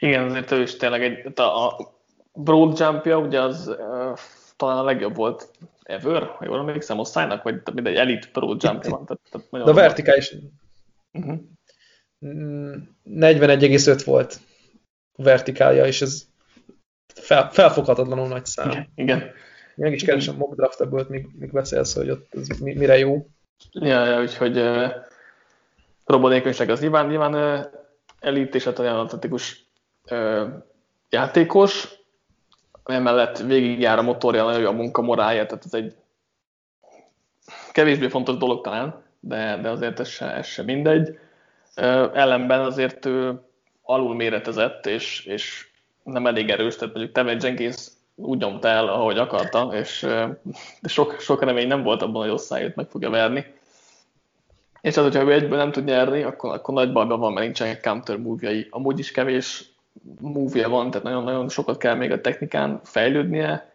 Igen, 0.00 0.24
azért 0.24 0.50
ő 0.50 0.62
is 0.62 0.76
tényleg 0.76 1.02
egy, 1.02 1.40
a 1.40 1.88
broad 2.32 2.78
jumpja, 2.78 3.18
ugye 3.18 3.40
az 3.40 3.68
uh, 3.68 4.18
talán 4.56 4.78
a 4.78 4.82
legjobb 4.82 5.16
volt 5.16 5.50
ever, 5.82 6.22
ha 6.22 6.44
jól 6.44 6.58
emlékszem, 6.58 6.98
osztálynak, 6.98 7.42
vagy 7.42 7.60
mindegy, 7.74 7.96
elite 7.96 8.28
broad 8.32 8.62
jumpja 8.62 8.90
van. 8.90 9.06
Tehát, 9.06 9.20
tehát 9.30 9.64
De 9.64 9.70
a 9.70 9.74
vertikális 9.74 10.34
uh-huh. 11.12 11.38
41,5 12.20 14.02
volt 14.04 14.40
a 15.16 15.22
vertikálja, 15.22 15.86
és 15.86 16.02
ez 16.02 16.22
fel, 17.14 17.50
felfoghatatlanul 17.50 18.28
nagy 18.28 18.46
szám. 18.46 18.70
Igen, 18.70 18.88
igen. 18.94 19.30
Meg 19.76 19.92
is 19.92 20.04
keresem 20.04 20.36
mock 20.36 20.54
draft 20.54 20.80
ebből, 20.80 21.06
még, 21.08 21.26
még 21.38 21.52
beszélsz, 21.52 21.94
hogy 21.94 22.10
ott 22.10 22.34
ez 22.34 22.58
mire 22.58 22.98
jó. 22.98 23.26
Ja, 23.72 24.04
ja 24.04 24.20
úgyhogy 24.20 24.58
uh, 24.58 24.90
robotnékonyság 26.04 26.70
az 26.70 26.80
nyilván, 26.80 27.06
nyilván 27.06 27.34
uh, 27.34 27.66
elit 28.18 28.54
és 28.54 28.64
hát 28.64 28.78
olyan 28.78 28.98
atletikus 28.98 29.69
uh, 30.10 30.48
játékos, 31.10 31.88
emellett 32.84 33.38
végigjár 33.38 33.98
a 33.98 34.02
motorja, 34.02 34.44
nagyon 34.44 34.60
jó 34.60 34.68
a 34.68 34.72
munkamorálja, 34.72 35.46
tehát 35.46 35.64
ez 35.64 35.74
egy 35.74 35.94
kevésbé 37.72 38.08
fontos 38.08 38.36
dolog 38.36 38.60
talán, 38.60 39.02
de, 39.20 39.58
de 39.62 39.68
azért 39.68 40.00
ez 40.00 40.08
se, 40.08 40.34
ez 40.34 40.46
se 40.46 40.62
mindegy. 40.62 41.18
Ellenben 42.14 42.60
azért 42.60 43.06
ő 43.06 43.40
alul 43.82 44.14
méretezett, 44.14 44.86
és, 44.86 45.24
és 45.24 45.68
nem 46.02 46.26
elég 46.26 46.50
erős, 46.50 46.76
tehát 46.76 46.94
mondjuk 46.94 47.14
Tevin 47.14 47.38
Jenkins 47.40 47.88
úgy 48.14 48.38
nyomta 48.38 48.68
el, 48.68 48.88
ahogy 48.88 49.18
akarta, 49.18 49.70
és 49.72 50.00
de 50.80 50.88
sok, 50.88 51.20
sok 51.20 51.44
remény 51.44 51.66
nem 51.66 51.82
volt 51.82 52.02
abban, 52.02 52.22
hogy 52.22 52.30
osztályot 52.30 52.74
meg 52.74 52.88
fogja 52.88 53.10
verni. 53.10 53.44
És 54.80 54.96
az, 54.96 55.02
hogyha 55.02 55.22
ő 55.22 55.32
egyből 55.32 55.58
nem 55.58 55.72
tud 55.72 55.84
nyerni, 55.84 56.22
akkor, 56.22 56.52
akkor 56.52 56.74
nagy 56.74 56.92
bajban 56.92 57.20
van, 57.20 57.32
mert 57.32 57.44
nincsenek 57.44 57.80
counter 57.80 58.16
move 58.16 58.66
Amúgy 58.70 58.98
is 58.98 59.10
kevés 59.10 59.69
move 60.20 60.66
van, 60.66 60.90
tehát 60.90 61.06
nagyon-nagyon 61.06 61.48
sokat 61.48 61.76
kell 61.76 61.94
még 61.94 62.10
a 62.10 62.20
technikán 62.20 62.80
fejlődnie. 62.84 63.72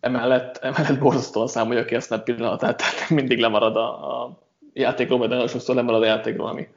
Emellett, 0.00 0.56
emellett 0.56 0.98
borzasztó 0.98 1.42
a 1.42 1.46
szám, 1.46 1.66
hogy 1.66 1.76
aki 1.76 1.94
ezt 1.94 2.22
pillanatát, 2.22 2.76
tehát 2.76 3.08
mindig 3.08 3.38
lemarad 3.38 3.76
a, 3.76 4.22
a 4.22 4.38
játékról, 4.72 5.18
vagy 5.18 5.28
nagyon 5.28 5.48
sokszor 5.48 5.74
lemarad 5.74 6.02
a 6.02 6.06
játékról, 6.06 6.46
ami 6.46 6.68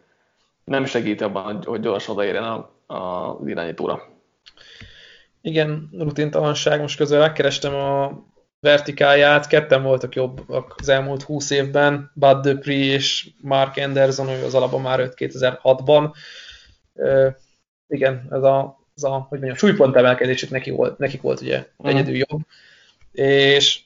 nem 0.63 0.85
segít 0.85 1.21
abban, 1.21 1.63
hogy 1.63 1.79
gyorsan 1.79 2.15
odaérjen 2.15 2.43
a, 2.43 2.69
a, 2.85 2.95
az 3.39 3.47
irányítóra. 3.47 4.01
Igen, 5.41 5.89
rutintalanság. 5.97 6.81
Most 6.81 6.97
közben 6.97 7.19
megkerestem 7.19 7.75
a 7.75 8.11
vertikáját, 8.59 9.47
ketten 9.47 9.83
voltak 9.83 10.15
jobbak 10.15 10.75
az 10.77 10.89
elmúlt 10.89 11.23
20 11.23 11.49
évben, 11.49 12.11
Bud 12.13 12.39
Dupree 12.39 12.93
és 12.93 13.29
Mark 13.41 13.77
Anderson, 13.77 14.29
ő 14.29 14.43
az 14.43 14.55
alapban 14.55 14.81
már 14.81 14.99
5 14.99 15.13
2006-ban. 15.17 16.13
Igen, 17.87 18.27
ez 18.31 18.43
a, 18.43 18.79
ez 18.95 19.03
a 19.03 19.09
hogy 19.09 19.39
mondjam, 19.39 19.55
súlypont 19.55 19.95
emelkedésük 19.95 20.49
neki 20.49 20.69
volt, 20.69 20.97
nekik 20.97 21.21
volt 21.21 21.41
ugye 21.41 21.57
uh-huh. 21.57 21.95
egyedül 21.95 22.15
jobb. 22.15 22.41
És 23.11 23.81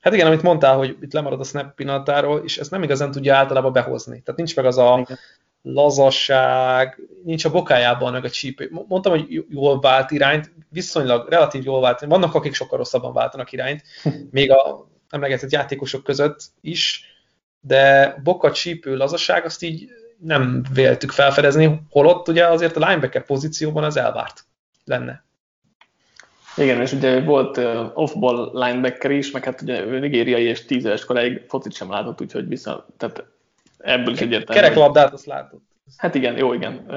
hát 0.00 0.14
igen, 0.14 0.26
amit 0.26 0.42
mondtál, 0.42 0.76
hogy 0.76 0.96
itt 1.00 1.12
lemarad 1.12 1.40
a 1.40 1.44
snap 1.44 1.74
pillanatáról, 1.74 2.42
és 2.44 2.58
ezt 2.58 2.70
nem 2.70 2.82
igazán 2.82 3.10
tudja 3.10 3.36
általában 3.36 3.72
behozni. 3.72 4.20
Tehát 4.22 4.36
nincs 4.36 4.56
meg 4.56 4.64
az 4.64 4.78
a 4.78 4.98
igen 5.04 5.18
lazasság, 5.68 7.00
nincs 7.24 7.44
a 7.44 7.50
bokájában 7.50 8.12
meg 8.12 8.24
a 8.24 8.30
csípő. 8.30 8.70
Mondtam, 8.88 9.12
hogy 9.12 9.44
jól 9.48 9.80
vált 9.80 10.10
irányt, 10.10 10.52
viszonylag 10.68 11.28
relatív 11.28 11.64
jól 11.64 11.80
vált. 11.80 12.00
Vannak, 12.00 12.34
akik 12.34 12.54
sokkal 12.54 12.78
rosszabban 12.78 13.12
váltanak 13.12 13.52
irányt, 13.52 13.82
még 14.30 14.50
a 14.50 14.88
emlegetett 15.08 15.50
játékosok 15.50 16.04
között 16.04 16.40
is, 16.60 17.04
de 17.60 18.14
boka, 18.22 18.52
csípő, 18.52 18.96
lazaság, 18.96 19.44
azt 19.44 19.62
így 19.62 19.90
nem 20.18 20.64
véltük 20.72 21.10
felfedezni, 21.10 21.80
holott 21.90 22.28
ugye 22.28 22.46
azért 22.46 22.76
a 22.76 22.86
linebacker 22.86 23.24
pozícióban 23.24 23.84
az 23.84 23.96
elvárt 23.96 24.44
lenne. 24.84 25.24
Igen, 26.56 26.80
és 26.80 26.92
ugye 26.92 27.20
volt 27.20 27.58
off-ball 27.94 28.50
linebacker 28.52 29.10
is, 29.10 29.30
meg 29.30 29.44
hát 29.44 29.60
ugye 29.60 29.98
nigériai 29.98 30.44
és 30.44 30.64
tíz 30.64 30.84
éves 30.84 31.04
koráig 31.04 31.44
focit 31.48 31.72
sem 31.72 31.90
látott, 31.90 32.20
úgyhogy 32.20 32.48
vissza, 32.48 32.86
tehát 32.96 33.24
Ebből 33.86 34.12
is 34.12 34.20
egyértelmű. 34.20 34.60
Kereklabdát 34.60 35.12
azt 35.12 35.26
látott. 35.26 35.64
Hát 35.96 36.14
igen, 36.14 36.36
jó, 36.36 36.52
igen. 36.52 36.90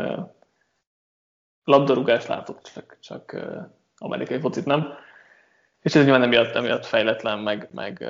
Labdarúgást 1.64 2.28
látott, 2.28 2.72
csak, 2.74 2.98
csak 3.00 3.36
amerikai 3.98 4.40
focit 4.40 4.66
nem. 4.66 4.94
És 5.82 5.96
ez 5.96 6.04
nyilván 6.04 6.24
emiatt, 6.24 6.56
emiatt 6.56 6.86
fejletlen, 6.86 7.40
meg, 7.40 7.70
meg 7.72 8.08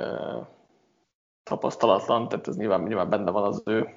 tapasztalatlan, 1.42 2.28
tehát 2.28 2.48
ez 2.48 2.56
nyilván, 2.56 2.82
nyilván 2.82 3.10
benne 3.10 3.30
van 3.30 3.44
az 3.44 3.62
ő 3.64 3.88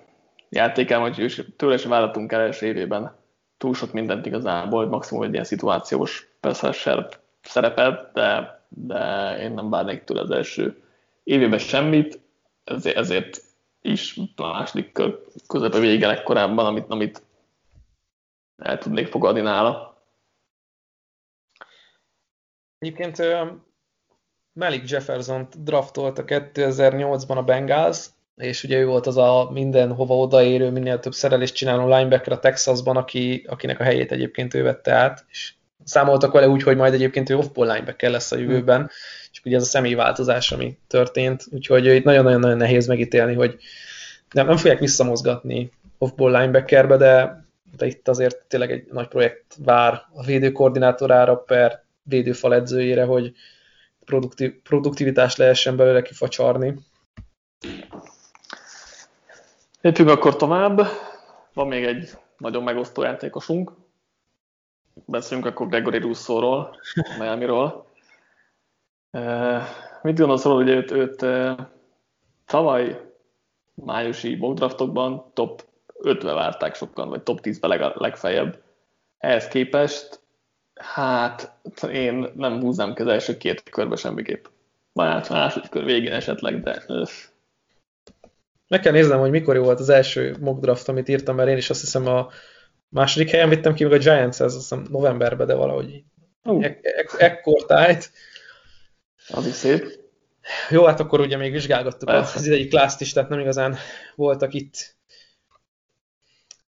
játékán, 0.55 1.01
hogy 1.01 1.45
tőle 1.57 1.73
is 1.73 1.85
vállatunk 1.85 2.31
el 2.31 2.41
első 2.41 2.65
évében 2.65 3.15
túl 3.57 3.73
sok 3.73 3.93
mindent 3.93 4.25
igazából, 4.25 4.79
hogy 4.79 4.89
maximum 4.89 5.23
egy 5.23 5.31
ilyen 5.31 5.43
szituációs 5.43 6.27
persze 6.39 6.71
szerepet, 7.41 8.11
de, 8.13 8.61
de 8.69 9.37
én 9.41 9.51
nem 9.51 9.69
várnék 9.69 10.03
tőle 10.03 10.21
az 10.21 10.31
első 10.31 10.83
évében 11.23 11.59
semmit, 11.59 12.19
ezért, 12.63 12.97
ezért 12.97 13.41
is 13.81 14.19
a 14.35 14.47
második 14.47 14.91
kör 14.91 15.19
közepe 15.47 15.79
vége 15.79 16.23
korábban, 16.23 16.65
amit, 16.65 16.85
amit 16.89 17.23
el 18.57 18.77
tudnék 18.77 19.07
fogadni 19.07 19.41
nála. 19.41 20.03
Egyébként 22.79 23.21
Malik 24.53 24.89
Jefferson-t 24.89 25.63
draftolta 25.63 26.23
2008-ban 26.25 27.37
a 27.37 27.43
Bengals, 27.43 28.05
és 28.35 28.63
ugye 28.63 28.77
ő 28.77 28.85
volt 28.85 29.07
az 29.07 29.17
a 29.17 29.49
mindenhova 29.51 30.17
odaérő, 30.17 30.69
minél 30.69 30.99
több 30.99 31.13
szerelést 31.13 31.55
csináló 31.55 31.95
linebacker 31.95 32.33
a 32.33 32.39
Texasban, 32.39 32.97
aki, 32.97 33.45
akinek 33.49 33.79
a 33.79 33.83
helyét 33.83 34.11
egyébként 34.11 34.53
ő 34.53 34.63
vette 34.63 34.91
át, 34.91 35.25
és 35.29 35.53
számoltak 35.83 36.31
vele 36.31 36.47
úgy, 36.47 36.63
hogy 36.63 36.77
majd 36.77 36.93
egyébként 36.93 37.29
ő 37.29 37.37
off-ball 37.37 37.71
linebacker 37.71 38.11
lesz 38.11 38.31
a 38.31 38.37
jövőben, 38.37 38.89
és 39.31 39.41
ugye 39.43 39.55
ez 39.55 39.61
a 39.61 39.65
személyváltozás, 39.65 40.51
ami 40.51 40.77
történt, 40.87 41.45
úgyhogy 41.51 41.85
itt 41.85 42.03
nagyon-nagyon 42.03 42.57
nehéz 42.57 42.87
megítélni, 42.87 43.33
hogy 43.33 43.57
nem, 44.31 44.45
nem 44.45 44.57
fogják 44.57 44.79
visszamozgatni 44.79 45.71
off-ball 45.97 46.31
linebackerbe, 46.31 46.97
de, 46.97 47.45
de 47.77 47.85
itt 47.85 48.07
azért 48.07 48.45
tényleg 48.47 48.71
egy 48.71 48.87
nagy 48.91 49.07
projekt 49.07 49.55
vár 49.57 49.93
a 50.13 50.23
védőkoordinátorára 50.23 51.35
per 51.35 51.83
védőfal 52.03 52.53
edzőjére, 52.53 53.03
hogy 53.03 53.31
produktív, 54.05 54.53
produktivitást 54.63 55.37
lehessen 55.37 55.75
belőle 55.75 56.01
kifacsarni. 56.01 56.75
Lépjünk 59.83 60.09
akkor 60.09 60.35
tovább. 60.35 60.81
Van 61.53 61.67
még 61.67 61.83
egy 61.83 62.09
nagyon 62.37 62.63
megosztó 62.63 63.03
játékosunk. 63.03 63.71
Beszéljünk 65.05 65.49
akkor 65.49 65.67
Gregory 65.67 65.97
Russo-ról, 65.97 66.75
Miami-ról. 67.19 67.85
Mit 70.01 70.17
gondolsz 70.17 70.43
róla, 70.43 70.55
hogy 70.55 70.69
őt, 70.69 70.91
őt 70.91 71.25
tavaly 72.45 73.11
májusi 73.73 74.35
mockdraftokban 74.35 75.31
top 75.33 75.65
5-be 76.03 76.33
várták 76.33 76.75
sokan, 76.75 77.09
vagy 77.09 77.23
top 77.23 77.39
10-be 77.41 77.67
leg, 77.67 77.81
legfeljebb. 77.95 78.61
Ehhez 79.17 79.47
képest, 79.47 80.19
hát 80.73 81.57
én 81.91 82.31
nem 82.35 82.59
húznám 82.61 82.93
ki 82.93 83.01
az 83.01 83.07
első 83.07 83.37
két 83.37 83.63
körbe 83.69 83.95
semmiképp. 83.95 84.45
Már 84.93 85.29
második 85.29 85.69
kör 85.69 85.83
végén 85.83 86.13
esetleg, 86.13 86.59
de... 86.59 86.83
Meg 88.73 88.81
kell 88.81 88.91
néznem, 88.91 89.19
hogy 89.19 89.29
mikor 89.29 89.57
volt 89.57 89.79
az 89.79 89.89
első 89.89 90.35
mock 90.39 90.61
draft, 90.61 90.87
amit 90.87 91.09
írtam, 91.09 91.35
mert 91.35 91.49
én 91.49 91.57
is 91.57 91.69
azt 91.69 91.79
hiszem 91.81 92.07
a 92.07 92.29
második 92.89 93.29
helyen 93.29 93.49
vittem 93.49 93.73
ki, 93.73 93.83
meg 93.83 93.93
a 93.93 93.97
Giants, 93.97 94.39
ez 94.39 94.41
azt 94.41 94.55
hiszem 94.55 94.85
novemberben, 94.89 95.47
de 95.47 95.53
valahogy 95.53 96.03
uh. 96.43 96.65
ekkor 97.17 97.65
tájt. 97.65 98.11
Az 99.27 99.47
is 99.47 99.53
szép. 99.53 99.99
Jó, 100.69 100.85
hát 100.85 100.99
akkor 100.99 101.19
ugye 101.19 101.37
még 101.37 101.51
vizsgálgattuk 101.51 102.09
Persze. 102.09 102.37
az 102.39 102.45
idei 102.45 102.67
klászt 102.67 103.01
is, 103.01 103.13
tehát 103.13 103.29
nem 103.29 103.39
igazán 103.39 103.75
voltak 104.15 104.53
itt 104.53 104.95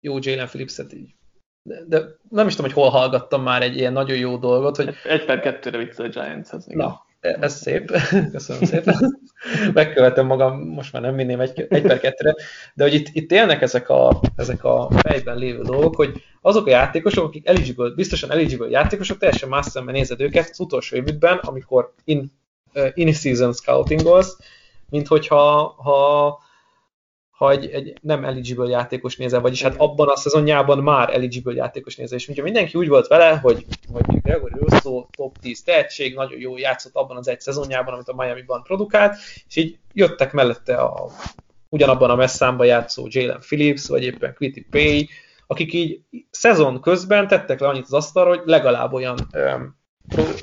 jó 0.01 0.19
Jalen 0.21 0.47
Phillips-et 0.47 0.93
így. 0.93 1.15
De, 1.63 1.83
de, 1.87 2.03
nem 2.29 2.47
is 2.47 2.55
tudom, 2.55 2.73
hogy 2.73 2.83
hol 2.83 2.91
hallgattam 2.91 3.43
már 3.43 3.63
egy 3.63 3.77
ilyen 3.77 3.93
nagyon 3.93 4.17
jó 4.17 4.37
dolgot, 4.37 4.77
hogy... 4.77 4.95
Egy 5.05 5.25
per 5.25 5.41
kettőre 5.41 5.79
vissza 5.79 6.03
a 6.03 6.09
Giants-hez. 6.09 6.67
Na, 6.67 7.06
ez 7.41 7.55
szép. 7.55 7.91
Köszönöm 8.33 8.63
szépen. 8.63 9.21
Megkövetem 9.73 10.27
magam, 10.27 10.59
most 10.61 10.93
már 10.93 11.03
nem 11.03 11.15
minném 11.15 11.41
egy, 11.41 11.67
egy 11.69 11.83
per 11.83 12.01
kettőre, 12.01 12.35
de 12.75 12.85
hogy 12.85 12.95
itt, 12.95 13.09
itt 13.13 13.33
élnek 13.33 13.63
ezek 13.63 13.89
a, 13.89 14.21
ezek 14.37 14.65
a 14.65 14.91
fejben 14.97 15.39
lévő 15.39 15.63
dolgok, 15.63 15.97
hogy 15.97 16.23
azok 16.41 16.67
a 16.67 16.71
játékosok, 16.71 17.25
akik 17.25 17.49
eligible, 17.49 17.91
biztosan 17.95 18.31
eligible 18.31 18.69
játékosok, 18.69 19.19
teljesen 19.19 19.49
más 19.49 19.67
szemben 19.67 19.95
nézed 19.95 20.21
őket 20.21 20.49
az 20.51 20.61
utolsó 20.61 20.97
évükben, 20.97 21.37
amikor 21.37 21.93
in 22.05 22.33
in-season 22.95 23.53
scoutingolsz, 23.53 24.37
mint 24.89 25.07
hogyha 25.07 25.75
ha, 25.79 26.39
ha 27.37 27.51
egy, 27.51 27.67
egy 27.71 27.99
nem 28.03 28.25
eligible 28.25 28.69
játékos 28.69 29.17
nézel, 29.17 29.41
vagyis 29.41 29.63
hát 29.63 29.75
abban 29.77 30.09
a 30.09 30.17
szezonjában 30.17 30.79
már 30.79 31.15
eligible 31.15 31.55
játékos 31.55 31.97
nézel, 31.97 32.19
és 32.19 32.27
mindenki 32.27 32.79
úgy 32.79 32.89
volt 32.89 33.07
vele, 33.07 33.37
hogy, 33.37 33.65
hogy 33.93 34.21
Gregory 34.23 34.55
Russo 34.59 35.07
top 35.17 35.39
10 35.39 35.63
tehetség, 35.63 36.15
nagyon 36.15 36.39
jó 36.39 36.57
játszott 36.57 36.95
abban 36.95 37.17
az 37.17 37.29
egy 37.29 37.41
szezonjában, 37.41 37.95
amit 37.95 38.09
a 38.09 38.15
Miami-ban 38.15 38.63
produkált, 38.63 39.17
és 39.49 39.57
így 39.57 39.79
jöttek 39.93 40.33
mellette 40.33 40.75
a 40.77 41.11
ugyanabban 41.69 42.11
a 42.11 42.17
messzámban 42.17 42.67
játszó 42.67 43.07
Jalen 43.09 43.41
Phillips, 43.41 43.87
vagy 43.87 44.03
éppen 44.03 44.35
Quitty 44.35 44.67
Pay, 44.71 45.09
akik 45.47 45.73
így 45.73 46.01
szezon 46.31 46.81
közben 46.81 47.29
tettek 47.29 47.61
le 47.61 47.69
annyit 47.69 47.85
az 47.85 47.93
asztalra, 47.93 48.29
hogy 48.29 48.43
legalább 48.45 48.93
olyan 48.93 49.17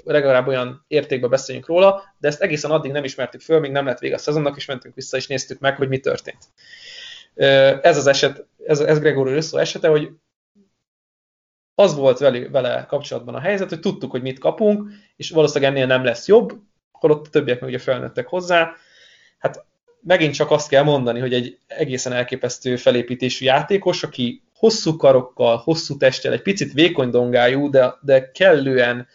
legalább 0.03 0.47
olyan 0.47 0.85
értékben 0.87 1.29
beszéljünk 1.29 1.67
róla, 1.67 2.03
de 2.17 2.27
ezt 2.27 2.41
egészen 2.41 2.71
addig 2.71 2.91
nem 2.91 3.03
ismertük 3.03 3.41
föl, 3.41 3.59
még 3.59 3.71
nem 3.71 3.85
lett 3.85 3.99
vége 3.99 4.15
a 4.15 4.17
szezonnak, 4.17 4.55
és 4.55 4.65
mentünk 4.65 4.95
vissza, 4.95 5.17
és 5.17 5.27
néztük 5.27 5.59
meg, 5.59 5.75
hogy 5.75 5.87
mi 5.87 5.99
történt. 5.99 6.43
Ez 7.35 7.97
az 7.97 8.07
eset, 8.07 8.45
ez, 8.65 8.79
ez 8.79 8.99
Gregory 8.99 9.33
Russo 9.33 9.57
esete, 9.57 9.87
hogy 9.87 10.09
az 11.75 11.95
volt 11.95 12.17
vele, 12.17 12.49
vele 12.49 12.85
kapcsolatban 12.87 13.35
a 13.35 13.39
helyzet, 13.39 13.69
hogy 13.69 13.79
tudtuk, 13.79 14.11
hogy 14.11 14.21
mit 14.21 14.39
kapunk, 14.39 14.89
és 15.15 15.29
valószínűleg 15.29 15.73
ennél 15.73 15.85
nem 15.85 16.03
lesz 16.03 16.27
jobb, 16.27 16.53
holott 16.91 17.25
a 17.25 17.29
többiek 17.29 17.59
meg 17.59 17.69
ugye 17.69 17.79
felnőttek 17.79 18.27
hozzá. 18.27 18.73
Hát 19.37 19.65
megint 20.01 20.33
csak 20.33 20.51
azt 20.51 20.69
kell 20.69 20.83
mondani, 20.83 21.19
hogy 21.19 21.33
egy 21.33 21.57
egészen 21.67 22.13
elképesztő 22.13 22.75
felépítésű 22.75 23.45
játékos, 23.45 24.03
aki 24.03 24.43
hosszú 24.55 24.95
karokkal, 24.95 25.57
hosszú 25.57 25.97
testtel, 25.97 26.33
egy 26.33 26.41
picit 26.41 26.73
vékony 26.73 27.09
dongájú, 27.09 27.69
de, 27.69 27.93
de 28.01 28.31
kellően 28.31 29.07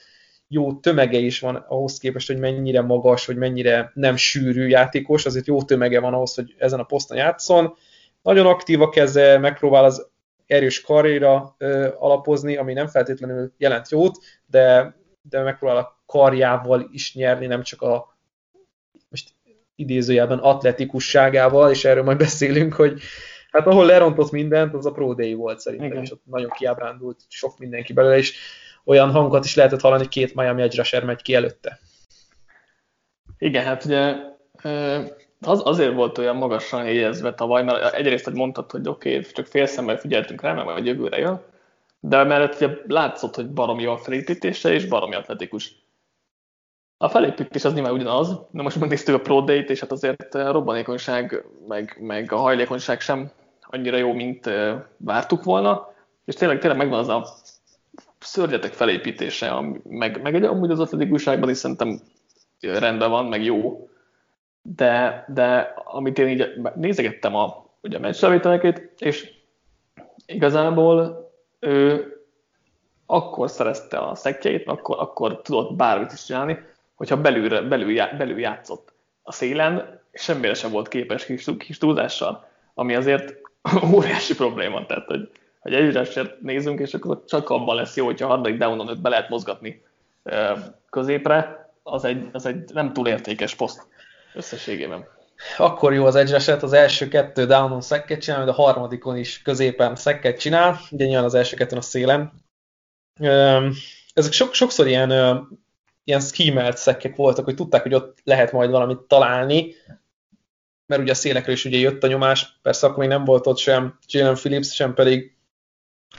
jó 0.49 0.73
tömege 0.73 1.19
is 1.19 1.41
van 1.41 1.57
ahhoz 1.57 1.99
képest, 1.99 2.27
hogy 2.27 2.39
mennyire 2.39 2.81
magas, 2.81 3.27
hogy 3.27 3.37
mennyire 3.37 3.91
nem 3.95 4.17
sűrű 4.17 4.67
játékos, 4.67 5.27
azért 5.27 5.47
jó 5.47 5.63
tömege 5.63 6.01
van 6.01 6.15
ahhoz, 6.15 6.35
hogy 6.35 6.55
ezen 6.59 6.81
a 6.81 6.85
poszton 6.85 7.17
játszon. 7.17 7.77
Nagyon 8.23 8.47
aktív 8.47 8.83
a 8.83 8.89
keze, 8.89 9.39
megpróbál 9.39 9.85
az 9.85 10.09
erős 10.47 10.81
karriera 10.81 11.55
ö, 11.59 11.89
alapozni, 11.99 12.57
ami 12.57 12.73
nem 12.73 12.87
feltétlenül 12.87 13.53
jelent 13.57 13.91
jót, 13.91 14.19
de, 14.47 14.97
de 15.23 15.43
megpróbál 15.43 15.77
a 15.77 16.03
karjával 16.07 16.89
is 16.93 17.15
nyerni, 17.15 17.47
nem 17.47 17.63
csak 17.63 17.83
a 17.83 18.17
most 19.09 19.29
idézőjelben 19.75 20.39
atletikusságával, 20.39 21.71
és 21.71 21.85
erről 21.85 22.03
majd 22.03 22.19
beszélünk, 22.19 22.75
hogy 22.75 23.01
hát 23.51 23.67
ahol 23.67 23.87
lerontott 23.87 24.31
mindent, 24.31 24.75
az 24.75 24.87
a 24.87 24.93
Pro 24.93 25.15
Day 25.15 25.35
volt 25.35 25.61
szerintem, 25.61 25.91
Igen. 25.91 26.03
és 26.03 26.13
ott 26.13 26.23
nagyon 26.25 26.51
kiábrándult 26.51 27.21
sok 27.29 27.59
mindenki 27.59 27.93
belőle, 27.93 28.17
és 28.17 28.37
olyan 28.85 29.11
hangokat 29.11 29.45
is 29.45 29.55
lehetett 29.55 29.81
hallani, 29.81 30.03
hogy 30.03 30.13
két 30.13 30.35
Miami 30.35 30.63
Edge 30.63 31.05
megy 31.05 31.23
ki 31.23 31.35
előtte. 31.35 31.79
Igen, 33.39 33.65
hát 33.65 33.85
ugye 33.85 34.15
az, 35.41 35.61
azért 35.65 35.95
volt 35.95 36.19
olyan 36.19 36.37
magasan 36.37 36.85
jegyezve 36.85 37.35
tavaly, 37.35 37.65
mert 37.65 37.95
egyrészt, 37.95 38.25
hogy 38.25 38.35
mondtad, 38.35 38.71
hogy 38.71 38.89
oké, 38.89 39.19
okay, 39.19 39.31
csak 39.33 39.47
fél 39.47 39.67
szemmel 39.67 39.97
figyeltünk 39.97 40.43
rá, 40.43 40.53
meg 40.53 40.65
majd 40.65 40.87
jövőre 40.87 41.19
jön, 41.19 41.41
de 42.01 42.25
mellett 42.25 42.55
ugye 42.55 42.69
látszott, 42.87 43.35
hogy 43.35 43.51
baromi 43.51 43.87
a 43.87 43.97
felépítése, 43.97 44.73
és 44.73 44.87
baromi 44.87 45.15
atletikus. 45.15 45.87
A 46.97 47.09
felépítés 47.09 47.65
az 47.65 47.75
nyilván 47.75 47.93
ugyanaz, 47.93 48.41
de 48.51 48.63
most 48.63 48.81
megnéztük 48.81 49.15
a 49.15 49.21
Pro 49.21 49.41
Day-t, 49.41 49.71
és 49.71 49.81
hát 49.81 49.93
azért 49.93 50.35
a 50.35 50.53
robbanékonyság, 50.53 51.45
meg, 51.69 51.97
meg 52.01 52.33
a 52.33 52.37
hajlékonyság 52.37 53.01
sem 53.01 53.31
annyira 53.61 53.97
jó, 53.97 54.13
mint 54.13 54.51
vártuk 54.97 55.45
volna, 55.45 55.95
és 56.25 56.35
tényleg, 56.35 56.59
tényleg 56.59 56.79
megvan 56.79 56.99
az 56.99 57.09
a 57.09 57.27
szörnyetek 58.19 58.73
felépítése, 58.73 59.61
meg, 59.83 60.23
meg 60.23 60.35
egy, 60.35 60.45
amúgy 60.45 60.71
az 60.71 60.81
atletikusságban 60.81 61.51
is 61.51 61.57
szerintem 61.57 62.01
rendben 62.61 63.11
van, 63.11 63.27
meg 63.27 63.45
jó, 63.45 63.89
de, 64.77 65.25
de 65.29 65.75
amit 65.85 66.19
én 66.19 66.29
így 66.29 66.53
nézegettem 66.75 67.35
a, 67.35 67.67
ugye 67.83 67.97
a 67.97 68.01
meccslevételeket, 68.01 68.83
és 68.99 69.33
igazából 70.27 71.31
ő 71.59 72.13
akkor 73.07 73.51
szerezte 73.51 73.99
a 73.99 74.15
szekkjeit, 74.15 74.67
akkor, 74.67 74.97
akkor 74.99 75.43
tudott 75.43 75.75
bármit 75.75 76.13
is 76.13 76.25
csinálni, 76.25 76.59
hogyha 76.95 77.21
belülre, 77.21 77.61
belül, 77.61 77.97
belül 78.19 78.39
játszott 78.39 78.93
a 79.23 79.33
szélen, 79.33 80.01
semmire 80.13 80.55
sem 80.55 80.71
volt 80.71 80.89
képes 80.89 81.25
kis, 81.25 81.47
kis 81.59 81.79
túlzással, 81.79 82.49
ami 82.75 82.95
azért 82.95 83.35
óriási 83.95 84.35
probléma, 84.35 84.87
tehát 84.87 85.07
hogy, 85.07 85.31
hogy 85.59 85.75
egyre 85.75 86.07
nézünk, 86.41 86.81
és 86.81 86.95
akkor 86.95 87.25
csak 87.25 87.51
abban 87.51 87.77
lesz 87.77 87.97
jó, 87.97 88.05
hogyha 88.05 88.27
a 88.27 88.29
harmadik 88.29 88.59
downon 88.59 88.89
őt 88.89 89.01
be 89.01 89.09
lehet 89.09 89.29
mozgatni 89.29 89.83
középre, 90.91 91.71
az 91.83 92.05
egy, 92.05 92.29
az 92.33 92.47
egy 92.47 92.71
nem 92.73 92.93
túl 92.93 93.07
értékes 93.09 93.55
poszt 93.55 93.87
összességében. 94.39 95.07
Akkor 95.57 95.93
jó 95.93 96.05
az 96.05 96.15
edge 96.15 96.57
az 96.61 96.73
első 96.73 97.09
kettő 97.09 97.47
downon 97.47 97.81
szekket 97.81 98.21
csinál, 98.21 98.45
de 98.45 98.51
a 98.51 98.55
harmadikon 98.55 99.17
is 99.17 99.43
középen 99.43 99.97
szekket 99.97 100.41
csinál, 100.41 100.79
ugye 100.91 101.05
nyilván 101.05 101.25
az 101.25 101.35
első 101.35 101.57
kettőn 101.57 101.79
a 101.79 101.83
szélen. 101.83 102.33
Ezek 104.15 104.33
sok, 104.33 104.55
sokszor 104.55 104.87
ilyen, 104.87 105.11
ilyen 106.05 106.21
schemelt 106.21 106.77
szekkek 106.77 107.17
voltak, 107.17 107.45
hogy 107.45 107.55
tudták, 107.55 107.83
hogy 107.83 107.95
ott 107.95 108.19
lehet 108.25 108.53
majd 108.53 108.71
valamit 108.71 108.99
találni, 108.99 109.75
mert 110.87 111.03
ugye 111.03 111.13
a 111.13 111.15
szélekről 111.15 111.55
is 111.55 111.65
ugye 111.65 111.79
jött 111.79 112.03
a 112.03 112.07
nyomás, 112.07 112.59
persze 112.63 112.87
akkor 112.87 112.99
még 112.99 113.09
nem 113.09 113.25
volt 113.25 113.47
ott 113.47 113.59
sem 113.59 113.99
Jalen 114.07 114.35
Phillips, 114.35 114.75
sem 114.75 114.95
pedig 114.95 115.37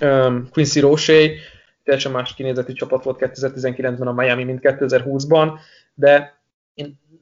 um, 0.02 0.50
Quincy 0.52 0.80
Roche, 0.80 1.30
teljesen 1.84 2.12
más 2.12 2.34
kinézetű 2.34 2.74
csapat 2.74 3.04
volt 3.04 3.18
2019-ben 3.20 4.08
a 4.08 4.14
Miami, 4.14 4.44
mint 4.44 4.60
2020-ban, 4.64 5.60
de 5.94 6.39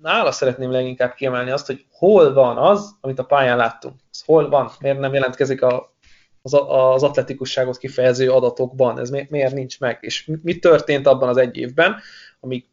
nála 0.02 0.32
szeretném 0.32 0.72
leginkább 0.72 1.14
kiemelni 1.14 1.52
azt, 1.52 1.66
hogy 1.66 1.86
hol 1.92 2.34
van 2.34 2.58
az, 2.58 2.96
amit 3.02 3.20
a 3.20 3.26
pályán 3.26 3.58
láttunk. 3.58 3.96
Ez 4.12 4.22
hol 4.26 4.50
van? 4.50 4.72
Miért 4.80 5.00
nem 5.00 5.14
jelentkezik 5.14 5.62
a, 5.62 5.94
az, 6.42 6.54
az 6.68 7.04
atletikusságot 7.04 7.78
kifejező 7.78 8.32
adatokban? 8.32 9.00
Ez 9.00 9.10
miért, 9.10 9.30
miért 9.30 9.54
nincs 9.54 9.80
meg? 9.80 9.98
És 10.02 10.32
mi 10.44 10.60
történt 10.60 11.08
abban 11.08 11.30
az 11.30 11.38
egy 11.38 11.58
évben, 11.58 11.96
amíg 12.40 12.66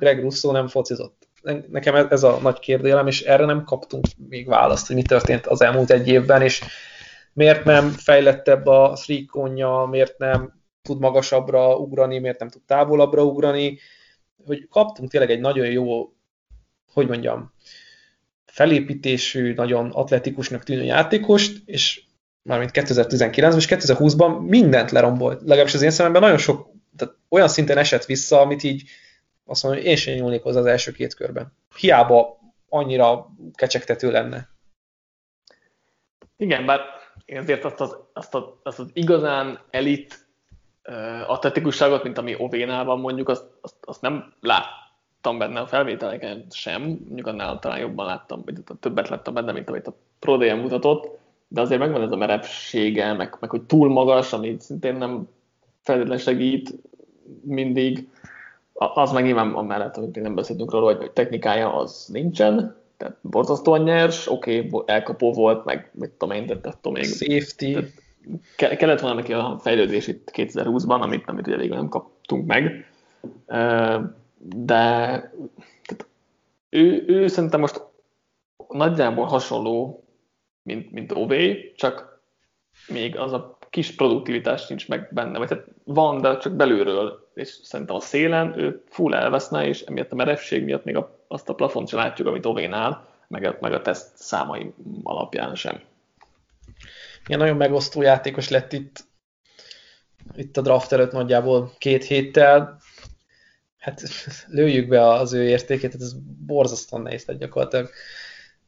Greg 0.00 0.20
Russo 0.20 0.52
nem 0.52 0.68
focizott? 0.68 1.28
Nekem 1.68 1.94
ez 1.94 2.22
a 2.22 2.38
nagy 2.42 2.58
kérdélem, 2.58 3.06
és 3.06 3.22
erre 3.22 3.44
nem 3.44 3.64
kaptunk 3.64 4.04
még 4.28 4.46
választ, 4.46 4.86
hogy 4.86 4.96
mi 4.96 5.02
történt 5.02 5.46
az 5.46 5.62
elmúlt 5.62 5.90
egy 5.90 6.08
évben, 6.08 6.42
és 6.42 6.62
miért 7.32 7.64
nem 7.64 7.88
fejlettebb 7.88 8.66
a 8.66 8.96
szríkonja, 8.96 9.86
miért 9.90 10.18
nem 10.18 10.62
tud 10.82 11.00
magasabbra 11.00 11.76
ugrani, 11.76 12.18
miért 12.18 12.38
nem 12.38 12.48
tud 12.48 12.62
távolabbra 12.66 13.24
ugrani, 13.24 13.78
hogy 14.46 14.68
kaptunk 14.68 15.10
tényleg 15.10 15.30
egy 15.30 15.40
nagyon 15.40 15.66
jó, 15.66 16.12
hogy 16.92 17.08
mondjam, 17.08 17.52
felépítésű, 18.46 19.54
nagyon 19.54 19.90
atletikusnak 19.90 20.62
tűnő 20.62 20.82
játékost, 20.82 21.62
és 21.64 22.02
mármint 22.42 22.70
2019-ben 22.74 23.56
és 23.56 23.66
2020-ban 23.68 24.46
mindent 24.46 24.90
lerombolt. 24.90 25.40
Legalábbis 25.40 25.74
az 25.74 25.82
én 25.82 25.90
szememben 25.90 26.22
nagyon 26.22 26.38
sok, 26.38 26.70
tehát 26.96 27.14
olyan 27.28 27.48
szinten 27.48 27.78
esett 27.78 28.04
vissza, 28.04 28.40
amit 28.40 28.62
így 28.62 28.82
azt 29.44 29.62
mondom, 29.62 29.80
hogy 29.80 29.90
én 29.90 29.96
sem 29.96 30.14
nyúlnék 30.14 30.42
hozzá 30.42 30.58
az 30.58 30.66
első 30.66 30.92
két 30.92 31.14
körben. 31.14 31.52
Hiába 31.76 32.38
annyira 32.68 33.30
kecsegtető 33.54 34.10
lenne. 34.10 34.48
Igen, 36.36 36.66
bár 36.66 36.80
én 37.24 37.38
azért 37.38 37.64
azt 37.64 37.80
az, 37.80 37.96
azt, 38.12 38.34
az, 38.34 38.42
azt 38.62 38.78
az 38.78 38.90
igazán 38.92 39.60
elit 39.70 40.23
atletikusságot, 41.26 42.02
mint 42.02 42.18
ami 42.18 42.34
Ovénál 42.38 42.84
van 42.84 43.00
mondjuk, 43.00 43.28
azt, 43.28 43.44
azt, 43.60 43.74
azt 43.80 44.00
nem 44.00 44.32
láttam 44.40 45.38
benne 45.38 45.60
a 45.60 45.66
felvételeken 45.66 46.46
sem, 46.50 46.82
mondjuk 46.82 47.26
annál 47.26 47.58
talán 47.58 47.78
jobban 47.78 48.06
láttam, 48.06 48.42
vagy 48.44 48.54
többet 48.80 49.08
láttam 49.08 49.34
benne, 49.34 49.52
mint 49.52 49.68
amit 49.68 49.86
a 49.86 49.94
Pro 50.18 50.36
mutatott, 50.36 51.18
de 51.48 51.60
azért 51.60 51.80
megvan 51.80 52.02
ez 52.02 52.10
a 52.10 52.16
merevsége, 52.16 53.12
meg, 53.12 53.36
meg 53.40 53.50
hogy 53.50 53.62
túl 53.62 53.88
magas, 53.88 54.32
ami 54.32 54.56
szintén 54.58 54.94
nem 54.94 55.28
feltétlenül 55.82 56.22
segít 56.22 56.74
mindig. 57.42 58.08
Az 58.72 59.12
meg 59.12 59.24
nyilván 59.24 59.52
amellett, 59.52 59.96
amit 59.96 60.20
nem 60.20 60.34
beszéltünk 60.34 60.70
róla, 60.70 60.96
hogy 60.96 61.10
technikája 61.10 61.74
az 61.74 62.08
nincsen, 62.12 62.76
tehát 62.96 63.16
borzasztóan 63.20 63.82
nyers, 63.82 64.30
oké, 64.30 64.68
okay, 64.70 64.94
elkapó 64.94 65.32
volt, 65.32 65.64
meg 65.64 65.90
mit 65.94 66.10
tudom 66.10 66.34
én, 66.34 66.46
tehát 66.46 66.66
attól 66.66 66.92
még... 66.92 67.04
Safety. 67.04 67.72
Ke- 67.72 68.02
kellett 68.56 69.00
volna 69.00 69.16
neki 69.16 69.32
a 69.32 69.58
fejlődés 69.62 70.06
itt 70.06 70.30
2020-ban, 70.32 71.00
amit, 71.00 71.28
amit 71.28 71.46
ugye 71.46 71.56
végül 71.56 71.76
nem 71.76 71.88
kaptunk 71.88 72.46
meg, 72.46 72.90
de 74.38 75.32
ő, 76.68 77.04
ő 77.06 77.26
szerintem 77.26 77.60
most 77.60 77.82
nagyjából 78.68 79.26
hasonló, 79.26 80.04
mint, 80.62 80.92
mint 80.92 81.12
OV, 81.12 81.32
csak 81.76 82.22
még 82.88 83.16
az 83.16 83.32
a 83.32 83.58
kis 83.70 83.94
produktivitás 83.94 84.66
nincs 84.66 84.88
meg 84.88 85.08
benne, 85.10 85.38
vagy 85.38 85.50
hát 85.50 85.64
van, 85.84 86.20
de 86.20 86.36
csak 86.36 86.52
belülről, 86.52 87.30
és 87.34 87.48
szerintem 87.48 87.96
a 87.96 88.00
szélen 88.00 88.58
ő 88.58 88.82
full 88.88 89.14
elveszne, 89.14 89.66
és 89.66 89.82
emiatt 89.82 90.12
a 90.12 90.14
merevség 90.14 90.64
miatt 90.64 90.84
még 90.84 90.96
a, 90.96 91.18
azt 91.28 91.48
a 91.48 91.54
plafont 91.54 91.88
sem 91.88 91.98
látjuk, 91.98 92.28
amit 92.28 92.46
Ovénál, 92.46 93.08
meg 93.28 93.44
a, 93.44 93.56
meg 93.60 93.72
a 93.72 93.82
teszt 93.82 94.16
számai 94.16 94.72
alapján 95.02 95.54
sem. 95.54 95.80
Igen, 97.26 97.38
nagyon 97.38 97.56
megosztó 97.56 98.02
játékos 98.02 98.48
lett 98.48 98.72
itt, 98.72 99.04
itt 100.36 100.56
a 100.56 100.60
draft 100.60 100.92
előtt 100.92 101.12
nagyjából 101.12 101.72
két 101.78 102.04
héttel. 102.04 102.80
Hát 103.78 104.02
lőjük 104.46 104.88
be 104.88 105.08
az 105.08 105.32
ő 105.32 105.42
értékét, 105.44 105.94
ez 105.94 106.12
borzasztóan 106.46 107.02
nehéz 107.02 107.24
lett 107.24 107.38
gyakorlatilag. 107.38 107.90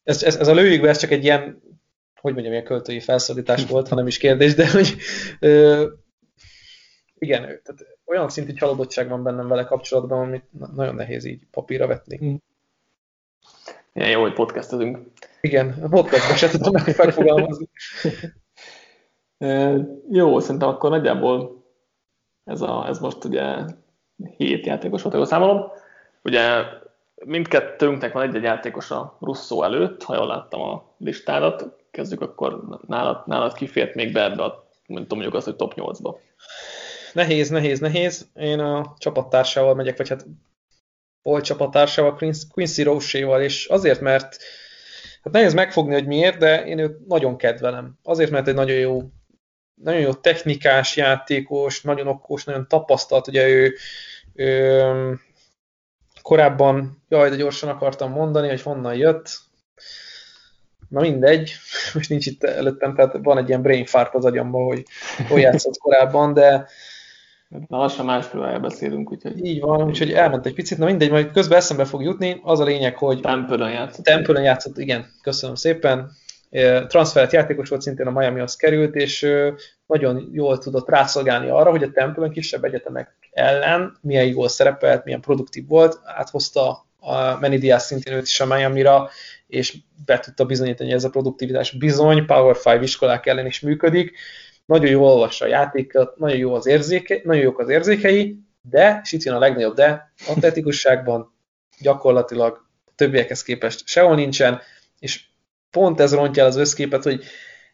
Ez, 0.05 0.23
ez, 0.23 0.37
ez 0.37 0.49
a 0.49 0.55
lőjük 0.55 0.83
be, 0.83 0.89
ez 0.89 0.99
csak 0.99 1.11
egy 1.11 1.25
ilyen 1.25 1.65
hogy 2.27 2.33
mondjam, 2.33 2.55
ilyen 2.55 2.65
költői 2.65 3.01
felszólítás 3.01 3.67
volt, 3.71 3.89
hanem 3.89 4.07
is 4.07 4.19
kérdés, 4.19 4.55
de 4.55 4.71
hogy 4.71 4.97
ö, 5.41 5.87
igen, 7.19 7.41
tehát 7.41 7.99
olyan 8.05 8.29
szintű 8.29 8.53
csalódottság 8.53 9.09
van 9.09 9.23
bennem 9.23 9.49
vele 9.49 9.65
kapcsolatban, 9.65 10.23
amit 10.23 10.75
nagyon 10.75 10.95
nehéz 10.95 11.25
így 11.25 11.47
papírra 11.51 11.87
vetni. 11.87 12.25
Mm. 12.25 12.35
Igen, 13.93 14.11
jó, 14.11 14.21
hogy 14.21 14.33
podcastezünk. 14.33 14.99
Igen, 15.41 15.79
a 15.83 15.89
podcastban 15.89 16.37
se 16.37 16.51
tudom 16.51 16.73
meg 16.73 16.97
megfogalmazni. 16.97 17.69
jó, 20.11 20.41
szerintem 20.41 20.69
akkor 20.69 20.91
nagyjából 20.91 21.65
ez, 22.45 22.61
a, 22.61 22.87
ez 22.89 22.99
most 22.99 23.25
ugye 23.25 23.57
hét 24.37 24.67
játékos 24.67 25.03
volt, 25.03 25.15
jól 25.15 25.27
számolom. 25.27 25.71
Ugye 26.23 26.63
mindkettőnknek 27.25 28.13
van 28.13 28.23
egy-egy 28.29 28.43
játékos 28.43 28.91
a 28.91 29.17
Russzó 29.21 29.63
előtt, 29.63 30.03
ha 30.03 30.15
jól 30.15 30.27
láttam 30.27 30.61
a 30.61 30.95
listádat 30.99 31.77
kezdjük, 31.91 32.21
akkor 32.21 32.65
nálad, 32.87 33.27
nálad 33.27 33.53
kifért 33.53 33.95
még 33.95 34.13
be 34.13 34.25
ebbe 34.25 34.43
a, 34.43 34.69
mondjuk 34.87 35.35
azt, 35.35 35.45
hogy 35.45 35.57
top 35.57 35.73
8-ba. 35.77 36.17
Nehéz, 37.13 37.49
nehéz, 37.49 37.81
nehéz. 37.81 38.29
Én 38.35 38.59
a 38.59 38.95
csapattársával 38.99 39.75
megyek, 39.75 39.97
vagy 39.97 40.09
hát 40.09 40.27
volt 41.23 41.45
csapattársával, 41.45 42.19
Quincy 42.53 42.83
Roche-val, 42.83 43.43
és 43.43 43.67
azért, 43.67 44.01
mert 44.01 44.37
hát 45.23 45.33
nehéz 45.33 45.55
megfogni, 45.55 45.93
hogy 45.93 46.07
miért, 46.07 46.39
de 46.39 46.65
én 46.65 46.79
őt 46.79 47.07
nagyon 47.07 47.37
kedvelem. 47.37 47.99
Azért, 48.03 48.31
mert 48.31 48.49
egy 48.49 48.55
nagyon 48.55 48.77
jó, 48.77 49.03
nagyon 49.83 50.01
jó 50.01 50.13
technikás 50.13 50.97
játékos, 50.97 51.83
nagyon 51.83 52.07
okos, 52.07 52.45
nagyon 52.45 52.69
tapasztalt, 52.69 53.29
ugye 53.29 53.49
ő, 53.49 53.75
ő 54.35 55.21
korábban, 56.23 57.03
jaj, 57.09 57.31
de 57.31 57.37
gyorsan 57.37 57.69
akartam 57.69 58.13
mondani, 58.13 58.49
hogy 58.49 58.63
honnan 58.63 58.95
jött, 58.95 59.45
Na 60.89 61.01
mindegy, 61.01 61.53
most 61.95 62.09
nincs 62.09 62.27
itt 62.27 62.45
előttem, 62.45 62.95
tehát 62.95 63.19
van 63.23 63.39
egy 63.39 63.49
ilyen 63.49 63.63
brain 63.63 63.85
fart 63.85 64.15
az 64.15 64.25
agyamban, 64.25 64.65
hogy 64.65 64.85
hol 65.29 65.41
játszott 65.41 65.79
korábban, 65.79 66.33
de 66.35 66.69
Na, 67.49 67.79
lassan 67.79 68.05
másfél 68.05 68.59
beszélünk, 68.59 69.11
úgyhogy... 69.11 69.45
Így 69.45 69.61
van, 69.61 69.83
úgyhogy 69.83 70.13
elment 70.13 70.47
egy 70.47 70.55
picit, 70.55 70.79
na 70.79 70.85
mindegy, 70.85 71.11
majd 71.11 71.31
közben 71.31 71.59
eszembe 71.59 71.85
fog 71.85 72.03
jutni, 72.03 72.41
az 72.43 72.61
a 72.61 72.65
lényeg, 72.65 72.97
hogy... 72.97 73.21
Tempőlen 73.21 73.71
játszott. 73.71 74.05
Tempőlen 74.05 74.43
játszott, 74.43 74.79
igen, 74.79 75.07
köszönöm 75.23 75.55
szépen. 75.55 76.11
Transfert 76.87 77.33
játékos 77.33 77.69
volt, 77.69 77.83
szintén 77.83 78.07
a 78.07 78.11
Miami-hoz 78.11 78.57
került, 78.57 78.95
és 78.95 79.29
nagyon 79.87 80.29
jól 80.33 80.59
tudott 80.59 80.89
rászolgálni 80.89 81.49
arra, 81.49 81.71
hogy 81.71 81.83
a 81.83 81.91
Tempőlen 81.91 82.31
kisebb 82.31 82.65
egyetemek 82.65 83.17
ellen 83.31 83.99
milyen 84.01 84.27
jól 84.27 84.49
szerepelt, 84.49 85.05
milyen 85.05 85.21
produktív 85.21 85.67
volt, 85.69 86.01
áthozta 86.05 86.87
a 86.99 87.39
Menidias 87.41 87.83
szintén 87.83 88.15
őt 88.15 88.27
is 88.27 88.41
a 88.41 88.47
Miami-ra, 88.47 89.11
és 89.47 89.77
be 90.07 90.19
tudta 90.19 90.45
bizonyítani, 90.45 90.89
hogy 90.89 90.99
ez 90.99 91.05
a 91.05 91.11
produktivitás 91.11 91.71
bizony 91.71 92.27
Power 92.27 92.57
5 92.65 92.83
iskolák 92.83 93.27
ellen 93.27 93.47
is 93.47 93.61
működik. 93.61 94.17
Nagyon 94.65 94.91
jól 94.91 95.11
olvassa 95.11 95.45
a 95.45 95.49
játékot, 95.49 96.17
nagyon, 96.17 96.37
jó 96.37 96.55
az 96.55 96.67
érzéke, 96.67 97.21
nagyon 97.25 97.43
jók 97.43 97.59
az 97.59 97.69
érzékei, 97.69 98.39
de, 98.61 99.01
és 99.03 99.13
itt 99.13 99.23
jön 99.23 99.35
a 99.35 99.39
legnagyobb 99.39 99.75
de, 99.75 100.13
atletikusságban 100.29 101.35
gyakorlatilag 101.81 102.67
a 102.85 102.93
többiekhez 102.95 103.43
képest 103.43 103.87
sehol 103.87 104.15
nincsen, 104.15 104.61
és 104.99 105.25
pont 105.77 106.01
ez 106.01 106.15
rontja 106.15 106.45
az 106.45 106.57
összképet, 106.57 107.03
hogy 107.03 107.25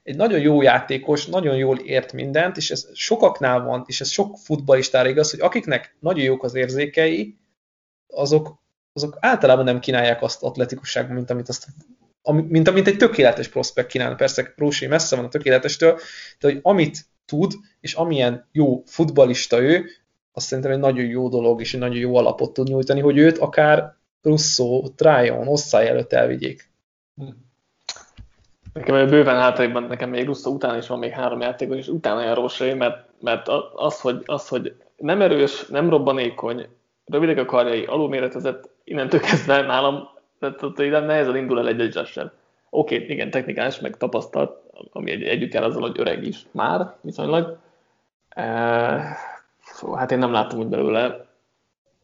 egy 0.03 0.17
nagyon 0.17 0.41
jó 0.41 0.63
játékos, 0.63 1.27
nagyon 1.27 1.57
jól 1.57 1.79
ért 1.79 2.13
mindent, 2.13 2.57
és 2.57 2.71
ez 2.71 2.89
sokaknál 2.95 3.61
van, 3.61 3.85
és 3.87 4.01
ez 4.01 4.09
sok 4.09 4.37
futballistára 4.37 5.09
igaz, 5.09 5.31
hogy 5.31 5.41
akiknek 5.41 5.97
nagyon 6.01 6.25
jók 6.25 6.45
az 6.45 6.55
érzékei, 6.55 7.39
azok 8.07 8.61
azok 8.93 9.17
általában 9.21 9.65
nem 9.65 9.81
kínálják 9.81 10.23
azt 10.23 10.43
atletikusságban, 10.43 11.15
mint 11.15 11.31
amit, 11.31 11.49
azt, 11.49 11.67
mint 12.31 12.69
amit 12.69 12.87
egy 12.87 12.97
tökéletes 12.97 13.49
prospekt 13.49 13.89
kínálna. 13.89 14.15
Persze 14.15 14.53
Rósi 14.57 14.87
messze 14.87 15.17
van 15.17 15.25
a 15.25 15.29
tökéletestől, 15.29 15.99
de 16.41 16.49
hogy 16.49 16.59
amit 16.63 17.07
tud, 17.25 17.53
és 17.81 17.95
amilyen 17.95 18.49
jó 18.53 18.83
futbalista 18.87 19.61
ő, 19.61 19.87
azt 20.33 20.47
szerintem 20.47 20.73
egy 20.73 20.79
nagyon 20.79 21.05
jó 21.05 21.29
dolog, 21.29 21.61
és 21.61 21.75
egy 21.75 21.81
nagyon 21.81 21.97
jó 21.97 22.17
alapot 22.17 22.53
tud 22.53 22.69
nyújtani, 22.69 23.01
hogy 23.01 23.19
őt 23.19 23.39
akár 23.39 23.97
Russo, 24.23 24.89
Tryon, 24.97 25.49
Osszai 25.49 25.87
előtt 25.87 26.13
elvigyék. 26.13 26.71
Nekem 28.73 29.09
bőven 29.09 29.41
hátrébb 29.41 29.89
nekem 29.89 30.11
még 30.11 30.27
Russo 30.27 30.51
után 30.51 30.79
is 30.79 30.87
van 30.87 30.99
még 30.99 31.11
három 31.11 31.41
játékos, 31.41 31.77
és 31.77 31.89
utána 31.89 32.31
a 32.31 32.35
Rósai, 32.35 32.75
mert, 32.75 33.09
mert 33.21 33.49
az, 33.75 34.01
hogy, 34.01 34.23
az, 34.27 34.49
hogy 34.49 34.75
nem 34.97 35.21
erős, 35.21 35.67
nem 35.67 35.91
robbanékony, 35.91 36.67
rövidek 37.05 37.39
a 37.39 37.45
karjai, 37.45 37.85
alulméretezett, 37.85 38.71
innentől 38.85 39.21
kezdve 39.21 39.61
nálam 39.61 40.11
tehát 40.43 40.77
nem 40.77 41.05
nehezen 41.05 41.37
indul 41.37 41.59
el 41.59 41.69
egy 41.69 41.81
egyessel. 41.81 42.33
Oké, 42.71 42.95
okay, 42.95 43.11
igen, 43.11 43.31
technikás, 43.31 43.81
meg 43.81 43.97
tapasztalt, 43.97 44.61
ami 44.93 45.11
egy, 45.11 45.23
együtt 45.23 45.53
jár 45.53 45.63
azzal, 45.63 45.81
hogy 45.81 46.01
öreg 46.01 46.27
is 46.27 46.47
már 46.51 46.95
viszonylag. 47.01 47.59
E, 48.29 48.45
hát 49.95 50.11
én 50.11 50.19
nem 50.19 50.33
látom 50.33 50.59
úgy 50.59 50.67
belőle 50.67 51.27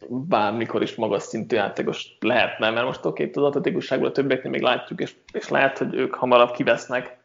bármikor 0.09 0.83
is 0.83 0.95
magas 0.95 1.23
szintű 1.23 1.57
játékos 1.57 2.17
lehetne, 2.21 2.71
mert 2.71 2.87
most 2.87 3.05
oké, 3.05 3.31
az 3.35 3.43
atletikusságból 3.43 4.09
a 4.09 4.13
többieknél 4.13 4.51
még 4.51 4.63
látjuk, 4.63 5.01
és, 5.01 5.15
és 5.33 5.49
lehet, 5.49 5.79
hogy 5.79 5.95
ők 5.95 6.15
hamarabb 6.15 6.51
kivesznek 6.51 7.19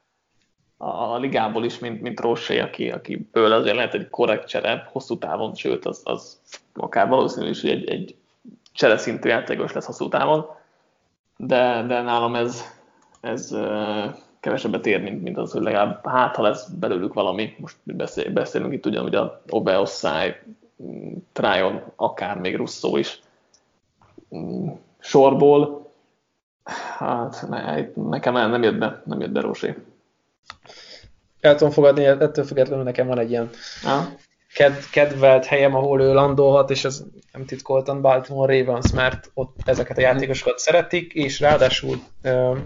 a, 0.77 1.13
a 1.13 1.17
ligából 1.17 1.65
is, 1.65 1.79
mint, 1.79 2.01
mint 2.01 2.19
Rossé, 2.19 2.59
aki, 2.59 2.89
akiből 2.89 3.51
azért 3.51 3.75
lehet 3.75 3.93
egy 3.93 4.09
korrekt 4.09 4.47
csere 4.47 4.89
hosszú 4.91 5.17
távon, 5.17 5.55
sőt, 5.55 5.85
az, 5.85 6.01
az 6.03 6.39
akár 6.73 7.07
valószínű 7.07 7.49
is, 7.49 7.61
hogy 7.61 7.69
egy, 7.69 7.89
egy 7.89 8.15
csereszintű 8.73 9.29
játékos 9.29 9.73
lesz 9.73 9.85
hosszú 9.85 10.07
távon, 10.07 10.45
de, 11.37 11.83
de 11.87 12.01
nálam 12.01 12.35
ez, 12.35 12.63
ez 13.21 13.55
kevesebbet 14.39 14.85
ér, 14.85 15.01
mint, 15.01 15.21
mint 15.21 15.37
az, 15.37 15.51
hogy 15.51 15.61
legalább 15.61 16.07
hát, 16.07 16.35
ha 16.35 16.41
lesz 16.41 16.69
belőlük 16.69 17.13
valami, 17.13 17.55
most 17.57 17.77
beszél, 17.83 18.31
beszélünk 18.31 18.73
itt 18.73 18.85
ugyanúgy 18.85 19.15
a 19.15 19.41
Obeoszai, 19.49 20.27
mm, 20.27 20.62
Tryon, 21.31 21.83
akár 21.95 22.37
még 22.37 22.55
Russo 22.55 22.97
is 22.97 23.21
mm, 24.35 24.67
sorból, 24.99 25.91
hát 26.97 27.45
ne, 27.49 27.85
nekem 27.95 28.33
nem 28.33 28.63
jött 28.63 28.77
be, 28.77 29.01
nem 29.05 29.21
jött 29.21 29.31
be 29.31 29.41
Rósi. 29.41 29.75
El 31.39 31.55
tudom 31.55 31.73
fogadni, 31.73 32.05
ettől 32.05 32.45
függetlenül 32.45 32.83
nekem 32.83 33.07
van 33.07 33.19
egy 33.19 33.29
ilyen 33.29 33.49
ah 33.85 34.05
ked, 34.53 34.89
kedvelt 34.91 35.45
helyem, 35.45 35.75
ahol 35.75 36.01
ő 36.01 36.13
landolhat, 36.13 36.69
és 36.69 36.83
ez 36.83 37.03
nem 37.31 37.45
titkoltan 37.45 38.01
Baltimore 38.01 38.59
Ravens, 38.59 38.91
mert 38.91 39.31
ott 39.33 39.57
ezeket 39.65 39.97
a 39.97 40.01
játékosokat 40.01 40.59
szeretik, 40.59 41.13
és 41.13 41.39
ráadásul 41.39 42.03
uh, 42.23 42.57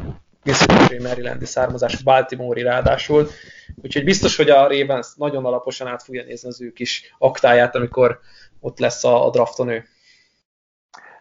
Mississippi 0.44 1.04
Marylandi 1.04 1.46
származású 1.46 2.04
Baltimore-i 2.04 2.64
ráadásul, 2.64 3.30
úgyhogy 3.76 4.04
biztos, 4.04 4.36
hogy 4.36 4.50
a 4.50 4.68
Ravens 4.68 5.16
nagyon 5.16 5.46
alaposan 5.46 5.88
át 5.88 6.04
fogja 6.04 6.24
nézni 6.24 6.50
az 6.50 6.62
ő 6.62 6.72
kis 6.72 7.16
aktáját, 7.18 7.76
amikor 7.76 8.20
ott 8.60 8.80
lesz 8.80 9.04
a, 9.04 9.26
a 9.26 9.30
drafton 9.30 9.70
ő. 9.70 9.84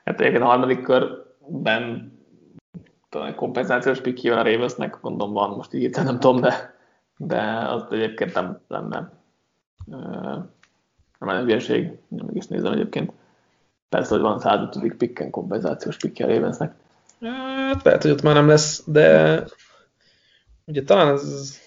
Hát 0.04 0.20
egyébként 0.20 0.42
a 0.42 0.46
harmadik 0.46 0.82
körben 0.82 2.14
talán 3.08 3.34
kompenzációs 3.34 4.00
pick 4.00 4.32
a 4.32 4.42
Ravensnek, 4.42 4.98
gondolom 5.00 5.32
van, 5.32 5.50
most 5.56 5.74
így 5.74 5.90
nem 5.90 6.20
tudom, 6.20 6.40
de, 6.40 6.74
de 7.16 7.40
az 7.68 7.82
egyébként 7.90 8.34
nem 8.34 8.60
lenne 8.68 9.12
nem 11.18 11.28
egy 11.28 11.42
hülyeség, 11.42 11.90
nem 12.08 12.28
is 12.32 12.46
nézem 12.46 12.72
egyébként. 12.72 13.12
Persze, 13.88 14.14
hogy 14.14 14.22
van 14.22 14.40
105. 14.40 14.96
pikken 14.96 15.30
kompenzációs 15.30 15.96
pikkje 15.96 16.26
a 16.26 16.28
Ravensnek. 16.28 16.74
Hát 17.20 17.82
lehet, 17.82 18.02
hogy 18.02 18.10
ott 18.10 18.22
már 18.22 18.34
nem 18.34 18.48
lesz, 18.48 18.82
de 18.86 19.42
ugye 20.64 20.82
talán 20.82 21.12
ez 21.12 21.58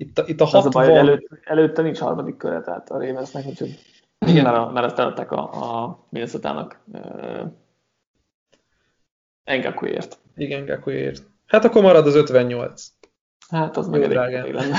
itt 0.00 0.18
a, 0.18 0.24
itt 0.26 0.40
a 0.40 0.44
60... 0.44 0.60
Az 0.60 0.66
a 0.66 0.68
baj, 0.68 0.96
előtt, 0.96 1.28
előtte 1.44 1.82
nincs 1.82 1.98
harmadik 1.98 2.36
köre, 2.36 2.60
tehát 2.60 2.90
a 2.90 2.98
Ravensnek, 2.98 3.46
úgyhogy 3.46 3.78
igen, 4.26 4.44
mert, 4.44 4.72
mert 4.72 4.86
ezt 4.86 4.98
eladták 4.98 5.32
a, 5.32 5.42
a 5.82 5.98
Minnesota-nak 6.08 6.80
uh, 6.92 7.46
Engakuért. 9.44 10.18
Igen, 10.36 10.60
Engakuért. 10.60 11.22
Hát 11.46 11.64
akkor 11.64 11.82
marad 11.82 12.06
az 12.06 12.14
58. 12.14 12.86
Hát 13.48 13.76
az 13.76 13.88
meg 13.88 14.02
elég 14.02 14.52
lenne. 14.52 14.76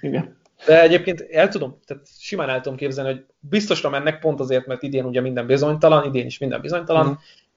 igen. 0.00 0.36
De 0.66 0.80
egyébként 0.80 1.20
el 1.20 1.48
tudom, 1.48 1.78
tehát 1.84 2.06
simán 2.18 2.48
el 2.48 2.60
tudom 2.60 2.78
képzelni, 2.78 3.12
hogy 3.12 3.24
biztosra 3.38 3.90
mennek 3.90 4.18
pont 4.18 4.40
azért, 4.40 4.66
mert 4.66 4.82
idén 4.82 5.04
ugye 5.04 5.20
minden 5.20 5.46
bizonytalan, 5.46 6.04
idén 6.04 6.26
is 6.26 6.38
minden 6.38 6.60
bizonytalan, 6.60 7.06
mm. 7.06 7.12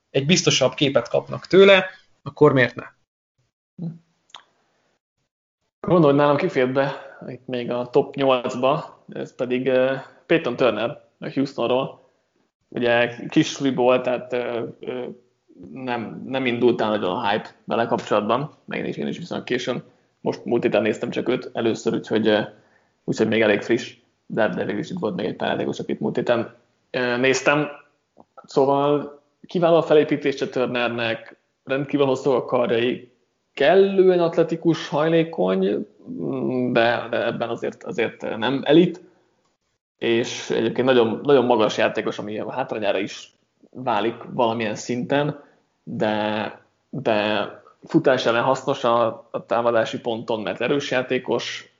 egy 0.09 0.25
biztosabb 0.25 0.73
képet 0.73 1.09
kapnak 1.09 1.47
tőle, 1.47 1.85
akkor 2.23 2.53
miért 2.53 2.75
ne? 2.75 2.85
Nálam 5.97 6.37
kifért 6.37 6.71
be 6.71 7.17
itt 7.27 7.47
még 7.47 7.71
a 7.71 7.89
top 7.89 8.15
8-ba, 8.17 8.83
ez 9.09 9.35
pedig 9.35 9.67
uh, 9.67 9.91
Peyton 10.25 10.55
Turner 10.55 11.01
a 11.19 11.31
Houstonról. 11.33 12.09
Ugye 12.67 13.15
kis 13.29 13.57
volt, 13.57 14.03
tehát 14.03 14.33
uh, 14.33 15.05
nem, 15.73 16.23
nem 16.25 16.45
indult 16.45 16.81
el 16.81 16.89
nagyon 16.89 17.11
a 17.11 17.29
hype 17.29 17.49
vele 17.65 17.85
kapcsolatban, 17.85 18.51
meg 18.65 18.79
én 18.79 18.85
is, 18.85 18.97
én 18.97 19.07
is 19.07 19.17
viszont 19.17 19.43
későn. 19.43 19.83
Most 20.21 20.45
múlt 20.45 20.81
néztem 20.81 21.09
csak 21.09 21.29
őt 21.29 21.49
először, 21.53 21.93
úgyhogy 21.93 22.27
uh, 22.27 22.47
úgyhogy 23.03 23.27
még 23.27 23.41
elég 23.41 23.61
friss, 23.61 23.95
de, 24.25 24.47
de 24.47 24.65
végül 24.65 24.79
is 24.79 24.89
itt 24.89 24.99
volt 24.99 25.15
még 25.15 25.25
egy 25.25 25.35
pár 25.35 25.49
játékos, 25.49 25.79
akit 25.79 25.99
múlt 25.99 26.15
héten 26.15 26.55
néztem. 27.19 27.67
Szóval 28.43 29.21
kiváló 29.47 29.75
a 29.75 29.81
felépítése 29.81 30.49
Turnernek, 30.49 31.37
rendkívül 31.63 32.05
hosszú 32.05 32.31
a 32.31 32.45
karjai, 32.45 33.11
kellően 33.53 34.19
atletikus, 34.19 34.87
hajlékony, 34.87 35.87
de, 36.71 37.07
de 37.09 37.25
ebben 37.25 37.49
azért, 37.49 37.83
azért 37.83 38.37
nem 38.37 38.61
elit, 38.65 39.01
és 39.97 40.49
egyébként 40.49 40.87
nagyon, 40.87 41.19
nagyon 41.23 41.45
magas 41.45 41.77
játékos, 41.77 42.19
ami 42.19 42.39
a 42.39 42.51
hátrányára 42.51 42.99
is 42.99 43.33
válik 43.71 44.15
valamilyen 44.33 44.75
szinten, 44.75 45.43
de, 45.83 46.59
de 46.89 47.47
futás 47.83 48.25
ellen 48.25 48.43
hasznos 48.43 48.83
a, 48.83 49.05
a 49.31 49.45
támadási 49.45 49.99
ponton, 49.99 50.41
mert 50.41 50.61
erős 50.61 50.91
játékos, 50.91 51.73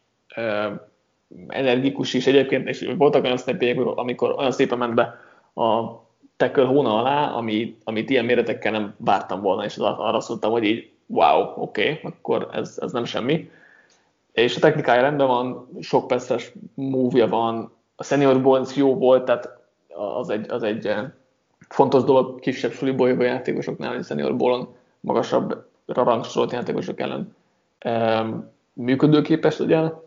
energikus 1.47 2.13
is 2.13 2.27
egyébként, 2.27 2.67
és 2.67 2.93
voltak 2.97 3.23
olyan 3.23 3.37
snappjegyek, 3.37 3.85
amikor 3.85 4.35
olyan 4.37 4.51
szépen 4.51 4.77
ment 4.77 4.93
be 4.93 5.19
a 5.63 5.99
tackle 6.37 6.63
hóna 6.63 6.99
alá, 6.99 7.31
ami, 7.31 7.77
amit 7.83 8.09
ilyen 8.09 8.25
méretekkel 8.25 8.71
nem 8.71 8.95
vártam 8.97 9.41
volna, 9.41 9.65
és 9.65 9.77
arra 9.77 10.19
szóltam, 10.19 10.51
hogy 10.51 10.63
így 10.63 10.91
wow, 11.09 11.53
oké, 11.55 11.91
okay, 11.91 11.99
akkor 12.03 12.49
ez, 12.51 12.77
ez 12.81 12.91
nem 12.91 13.05
semmi. 13.05 13.49
És 14.31 14.55
a 14.55 14.59
technikája 14.59 15.01
rendben 15.01 15.27
van, 15.27 15.67
sok 15.81 16.07
perces 16.07 16.51
move 16.73 17.25
van, 17.25 17.71
a 17.95 18.03
senior 18.03 18.41
bones 18.41 18.75
jó 18.75 18.95
volt, 18.95 19.25
tehát 19.25 19.57
az 19.87 20.29
egy, 20.29 20.49
az 20.49 20.63
egy 20.63 20.91
fontos 21.69 22.03
dolog 22.03 22.39
kisebb 22.39 22.71
suliból 22.71 23.23
játékosoknál, 23.23 23.93
hogy 23.93 24.05
senior 24.05 24.35
bólon 24.35 24.75
magasabbra 24.99 25.63
rangsorolt 25.85 26.51
játékosok 26.51 26.99
ellen 26.99 27.35
működőképes 28.73 29.57
legyen. 29.57 30.01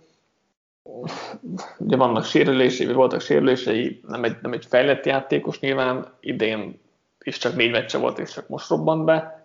Ugye 1.79 1.97
vannak 1.97 2.25
sérülései, 2.25 2.87
vagy 2.87 2.95
voltak 2.95 3.21
sérülései, 3.21 4.01
nem 4.09 4.25
egy, 4.25 4.37
nem 4.43 4.53
egy 4.53 4.67
fejlett 4.67 5.07
játékos 5.07 5.61
nyilván, 5.61 6.13
idén 6.21 6.81
is 7.23 7.39
csak 7.39 7.57
négy 7.57 7.71
meccse 7.71 7.99
volt, 7.99 8.19
és 8.19 8.31
csak 8.31 8.49
most 8.49 8.69
robbant 8.69 9.05
be, 9.05 9.42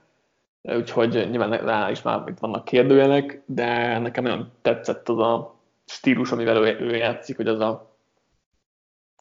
úgyhogy 0.61 1.27
nyilván 1.29 1.51
rá 1.51 1.91
is 1.91 2.01
már 2.01 2.27
itt 2.27 2.39
vannak 2.39 2.65
kérdőjelek, 2.65 3.41
de 3.45 3.99
nekem 3.99 4.23
nagyon 4.23 4.51
tetszett 4.61 5.09
az 5.09 5.19
a 5.19 5.55
stílus, 5.85 6.31
amivel 6.31 6.57
ő, 6.57 6.79
ő 6.79 6.95
játszik, 6.95 7.35
hogy 7.35 7.47
az 7.47 7.59
a, 7.59 7.95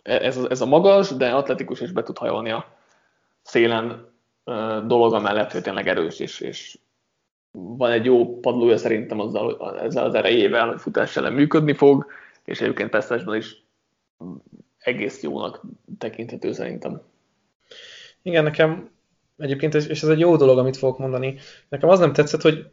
ez, 0.03 0.37
a, 0.37 0.51
ez 0.51 0.61
a 0.61 0.67
magas, 0.67 1.11
de 1.11 1.35
atletikus 1.35 1.81
és 1.81 1.93
be 1.93 2.03
tud 2.03 2.19
hajolni 2.19 2.51
a 2.51 2.77
szélen 3.43 4.15
dolog 4.87 5.15
amellett, 5.15 5.53
hogy 5.53 5.63
tényleg 5.63 5.89
erős, 5.89 6.19
és, 6.21 6.41
és 6.41 6.79
van 7.51 7.91
egy 7.91 8.05
jó 8.05 8.41
padlója 8.41 8.77
szerintem 8.77 9.21
azzal, 9.21 9.79
ezzel 9.81 10.05
az 10.05 10.15
erejével, 10.15 10.69
hogy 10.69 10.81
futás 10.81 11.17
ellen 11.17 11.33
működni 11.33 11.73
fog, 11.73 12.07
és 12.45 12.61
egyébként 12.61 12.91
Pesztesben 12.91 13.37
is 13.37 13.65
egész 14.79 15.23
jónak 15.23 15.63
tekinthető 15.99 16.53
szerintem. 16.53 17.03
Igen, 18.23 18.45
nekem 18.45 18.91
egyébként, 19.39 19.75
és 19.75 20.03
ez 20.03 20.09
egy 20.09 20.19
jó 20.19 20.37
dolog, 20.37 20.59
amit 20.59 20.77
fogok 20.77 20.99
mondani, 20.99 21.39
nekem 21.69 21.89
az 21.89 21.99
nem 21.99 22.13
tetszett, 22.13 22.43
hogy 22.43 22.67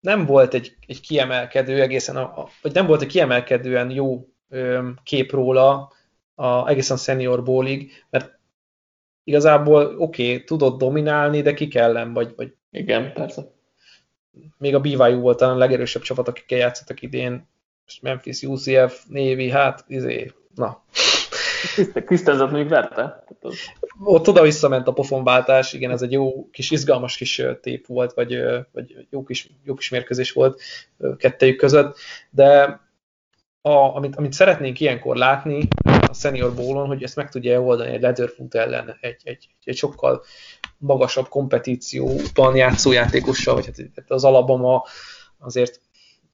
nem 0.00 0.26
volt 0.26 0.54
egy, 0.54 0.76
egy 0.86 1.00
kiemelkedő 1.00 1.80
egészen, 1.80 2.16
a, 2.16 2.48
vagy 2.62 2.72
nem 2.72 2.86
volt 2.86 3.02
egy 3.02 3.08
kiemelkedően 3.08 3.90
jó 3.90 4.28
ö, 4.48 4.88
kép 5.02 5.30
róla 5.30 5.92
a, 6.34 6.68
egészen 6.68 6.96
senior 6.96 7.42
bólig, 7.42 7.92
mert 8.10 8.38
igazából 9.24 9.96
oké, 9.98 10.32
okay, 10.32 10.44
tudott 10.44 10.78
dominálni, 10.78 11.42
de 11.42 11.54
ki 11.54 11.68
kellem, 11.68 12.12
vagy, 12.12 12.32
vagy... 12.36 12.54
Igen, 12.70 13.12
persze. 13.12 13.42
Még 14.58 14.74
a 14.74 14.80
BYU 14.80 15.20
volt 15.20 15.40
a 15.40 15.56
legerősebb 15.56 16.02
csapat, 16.02 16.28
akikkel 16.28 16.58
játszottak 16.58 17.02
idén, 17.02 17.48
Memphis, 18.02 18.42
UCF, 18.42 19.04
Navy, 19.08 19.50
hát, 19.50 19.84
izé, 19.86 20.32
na. 20.54 20.82
Krisztenzet 22.04 22.50
még 22.50 22.68
verte? 22.68 23.24
Ott 24.04 24.28
oda 24.28 24.42
visszament 24.42 24.88
a 24.88 24.92
pofonváltás, 24.92 25.72
igen, 25.72 25.90
ez 25.90 26.02
egy 26.02 26.12
jó 26.12 26.50
kis 26.50 26.70
izgalmas 26.70 27.16
kis 27.16 27.42
tép 27.62 27.86
volt, 27.86 28.12
vagy, 28.12 28.42
vagy 28.72 29.06
jó, 29.10 29.24
kis, 29.24 29.50
jó 29.64 29.74
kis 29.74 29.88
mérkőzés 29.88 30.32
volt 30.32 30.60
kettejük 31.16 31.56
között, 31.56 31.96
de 32.30 32.80
a, 33.60 33.96
amit, 33.96 34.16
amit 34.16 34.32
szeretnénk 34.32 34.80
ilyenkor 34.80 35.16
látni 35.16 35.68
a 36.08 36.14
senior 36.14 36.54
bólon, 36.54 36.86
hogy 36.86 37.02
ezt 37.02 37.16
meg 37.16 37.30
tudja 37.30 37.62
oldani 37.62 37.90
egy 37.90 38.00
Leatherfoot 38.00 38.54
ellen, 38.54 38.96
egy, 39.00 39.20
egy, 39.24 39.48
egy 39.64 39.76
sokkal 39.76 40.22
magasabb 40.78 41.28
kompetícióban 41.28 42.56
játszó 42.56 42.92
játékossal, 42.92 43.54
vagy 43.54 43.66
hát 43.66 44.10
az 44.10 44.24
Alabama 44.24 44.84
azért 45.38 45.80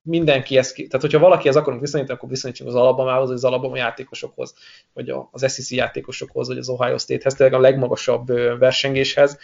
mindenki 0.05 0.57
ezt, 0.57 0.75
tehát 0.75 1.01
hogyha 1.01 1.19
valaki 1.19 1.49
ez 1.49 1.57
akarunk 1.57 1.81
viszonyítani, 1.81 2.17
akkor 2.17 2.29
viszonyítsunk 2.29 2.71
az 2.71 2.77
Alabamához, 2.77 3.27
vagy 3.27 3.37
az 3.37 3.45
Alabama 3.45 3.77
játékosokhoz, 3.77 4.55
vagy 4.93 5.11
az 5.31 5.41
SEC 5.41 5.71
játékosokhoz, 5.71 6.49
vagy 6.49 6.59
az 6.59 6.69
Ohio 6.69 6.99
State-hez, 6.99 7.35
tényleg 7.35 7.59
a 7.59 7.63
legmagasabb 7.63 8.27
versengéshez, 8.59 9.39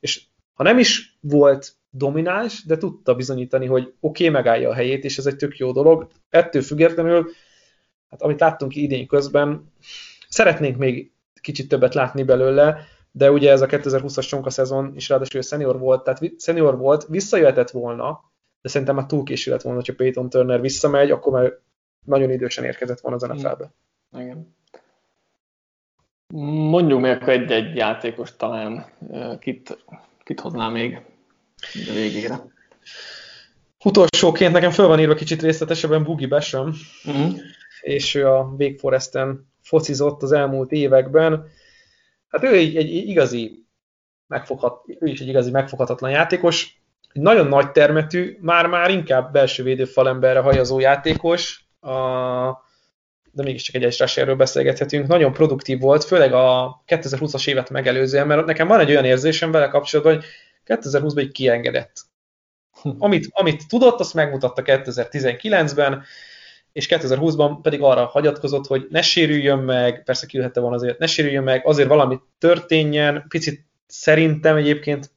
és 0.00 0.22
ha 0.54 0.62
nem 0.62 0.78
is 0.78 1.18
volt 1.20 1.72
domináns, 1.90 2.64
de 2.64 2.76
tudta 2.76 3.14
bizonyítani, 3.14 3.66
hogy 3.66 3.82
oké, 3.82 4.28
okay, 4.28 4.28
megállja 4.28 4.70
a 4.70 4.74
helyét, 4.74 5.04
és 5.04 5.18
ez 5.18 5.26
egy 5.26 5.36
tök 5.36 5.56
jó 5.56 5.72
dolog. 5.72 6.08
Ettől 6.30 6.62
függetlenül, 6.62 7.30
hát 8.10 8.22
amit 8.22 8.40
láttunk 8.40 8.76
idén 8.76 9.06
közben, 9.06 9.72
szeretnénk 10.28 10.76
még 10.76 11.12
kicsit 11.40 11.68
többet 11.68 11.94
látni 11.94 12.22
belőle, 12.22 12.86
de 13.10 13.30
ugye 13.30 13.50
ez 13.50 13.60
a 13.60 13.66
2020-as 13.66 14.28
csonka 14.28 14.50
szezon 14.50 14.92
is 14.94 15.08
ráadásul 15.08 15.42
senior 15.42 15.78
volt, 15.78 16.04
tehát 16.04 16.22
senior 16.38 16.78
volt, 16.78 17.06
visszajöhetett 17.08 17.70
volna, 17.70 18.24
de 18.60 18.68
szerintem 18.68 18.96
már 18.96 19.06
túl 19.06 19.22
késő 19.22 19.50
lett 19.50 19.62
volna, 19.62 19.78
hogyha 19.78 19.94
Peyton 19.94 20.30
Turner 20.30 20.60
visszamegy, 20.60 21.10
akkor 21.10 21.32
már 21.32 21.52
nagyon 22.04 22.30
idősen 22.30 22.64
érkezett 22.64 23.00
volna 23.00 23.16
az 23.16 23.22
NFL-be. 23.22 23.72
Igen. 24.18 24.54
Mondjuk 26.34 27.00
még 27.00 27.10
akkor 27.10 27.28
egy-egy 27.28 27.76
játékos 27.76 28.36
talán, 28.36 28.86
kit, 29.38 29.84
kit 30.24 30.40
hoznál 30.40 30.70
még 30.70 31.00
a 31.88 31.92
végére. 31.92 32.40
Utolsóként 33.84 34.52
nekem 34.52 34.70
föl 34.70 34.86
van 34.86 35.00
írva 35.00 35.14
kicsit 35.14 35.42
részletesebben 35.42 36.04
Boogie 36.04 36.28
Basham, 36.28 36.72
uh-huh. 37.04 37.34
és 37.80 38.14
ő 38.14 38.28
a 38.28 38.54
Wake 38.58 38.78
Foresten 38.78 39.52
focizott 39.62 40.22
az 40.22 40.32
elmúlt 40.32 40.72
években. 40.72 41.46
Hát 42.28 42.42
ő 42.42 42.54
egy, 42.54 42.76
egy 42.76 42.90
igazi 42.94 43.66
megfoghat, 44.26 44.84
ő 45.00 45.06
is 45.06 45.20
egy 45.20 45.28
igazi 45.28 45.50
megfoghatatlan 45.50 46.10
játékos, 46.10 46.80
nagyon 47.16 47.46
nagy 47.46 47.70
termetű, 47.70 48.36
már-már 48.40 48.90
inkább 48.90 49.32
belső 49.32 49.62
védőfalemberre 49.62 50.40
hajazó 50.40 50.80
játékos, 50.80 51.64
a, 51.80 51.90
de 53.30 53.42
mégiscsak 53.42 53.74
egy 53.74 53.84
egy 53.84 54.36
beszélgethetünk, 54.36 55.06
nagyon 55.06 55.32
produktív 55.32 55.80
volt, 55.80 56.04
főleg 56.04 56.32
a 56.32 56.82
2020-as 56.86 57.48
évet 57.48 57.70
megelőzően, 57.70 58.26
mert 58.26 58.46
nekem 58.46 58.66
van 58.66 58.80
egy 58.80 58.90
olyan 58.90 59.04
érzésem 59.04 59.50
vele 59.50 59.68
kapcsolatban, 59.68 60.14
hogy 60.14 60.24
2020-ban 60.66 61.18
egy 61.18 61.32
kiengedett. 61.32 61.92
Amit, 62.98 63.28
amit 63.30 63.68
tudott, 63.68 64.00
azt 64.00 64.14
megmutatta 64.14 64.62
2019-ben, 64.64 66.02
és 66.72 66.86
2020-ban 66.90 67.58
pedig 67.62 67.82
arra 67.82 68.04
hagyatkozott, 68.04 68.66
hogy 68.66 68.86
ne 68.90 69.02
sérüljön 69.02 69.58
meg, 69.58 70.02
persze 70.04 70.26
kiülhette 70.26 70.60
volna 70.60 70.76
azért, 70.76 70.98
ne 70.98 71.06
sérüljön 71.06 71.44
meg, 71.44 71.66
azért 71.66 71.88
valami 71.88 72.20
történjen, 72.38 73.24
picit 73.28 73.66
szerintem 73.86 74.56
egyébként 74.56 75.10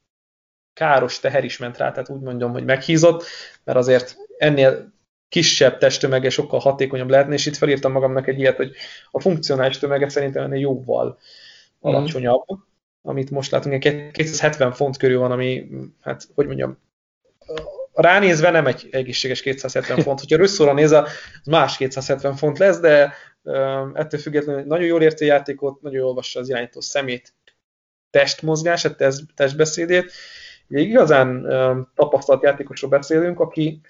káros 0.80 1.20
teher 1.20 1.44
is 1.44 1.58
ment 1.58 1.76
rá, 1.76 1.90
tehát 1.90 2.08
úgy 2.08 2.20
mondjam, 2.20 2.52
hogy 2.52 2.64
meghízott, 2.64 3.24
mert 3.64 3.78
azért 3.78 4.16
ennél 4.38 4.92
kisebb 5.28 5.78
testtömege 5.78 6.30
sokkal 6.30 6.60
hatékonyabb 6.60 7.10
lehetne, 7.10 7.34
és 7.34 7.46
itt 7.46 7.56
felírtam 7.56 7.92
magamnak 7.92 8.26
egy 8.26 8.38
ilyet, 8.38 8.56
hogy 8.56 8.72
a 9.10 9.20
funkcionális 9.20 9.78
tömege 9.78 10.08
szerintem 10.08 10.44
ennél 10.44 10.60
jóval 10.60 11.18
mhm. 11.78 11.94
alacsonyabb, 11.94 12.44
mm. 12.54 12.56
amit 13.02 13.30
most 13.30 13.50
látunk, 13.50 13.78
270 14.12 14.72
font 14.72 14.96
körül 14.96 15.18
van, 15.18 15.30
ami, 15.30 15.66
hát, 16.00 16.28
hogy 16.34 16.46
mondjam, 16.46 16.78
ránézve 17.92 18.50
nem 18.50 18.66
egy 18.66 18.88
egészséges 18.90 19.42
270 19.42 20.02
font. 20.02 20.20
Hogyha 20.20 20.36
rösszóra 20.36 20.72
néz, 20.72 20.92
az 20.92 21.08
más 21.44 21.76
270 21.76 22.36
font 22.36 22.58
lesz, 22.58 22.80
de 22.80 23.14
ettől 23.94 24.20
függetlenül 24.20 24.62
nagyon 24.64 24.86
jól 24.86 25.02
érti 25.02 25.24
a 25.24 25.32
játékot, 25.32 25.82
nagyon 25.82 25.98
jól 25.98 26.08
olvassa 26.08 26.40
az 26.40 26.48
irányító 26.48 26.80
szemét, 26.80 27.34
testmozgását, 28.10 28.96
test, 28.96 29.22
testbeszédét, 29.34 30.12
egy 30.76 30.88
igazán 30.88 31.46
tapasztalt 31.94 32.42
játékosról 32.42 32.90
beszélünk, 32.90 33.40
aki 33.40 33.80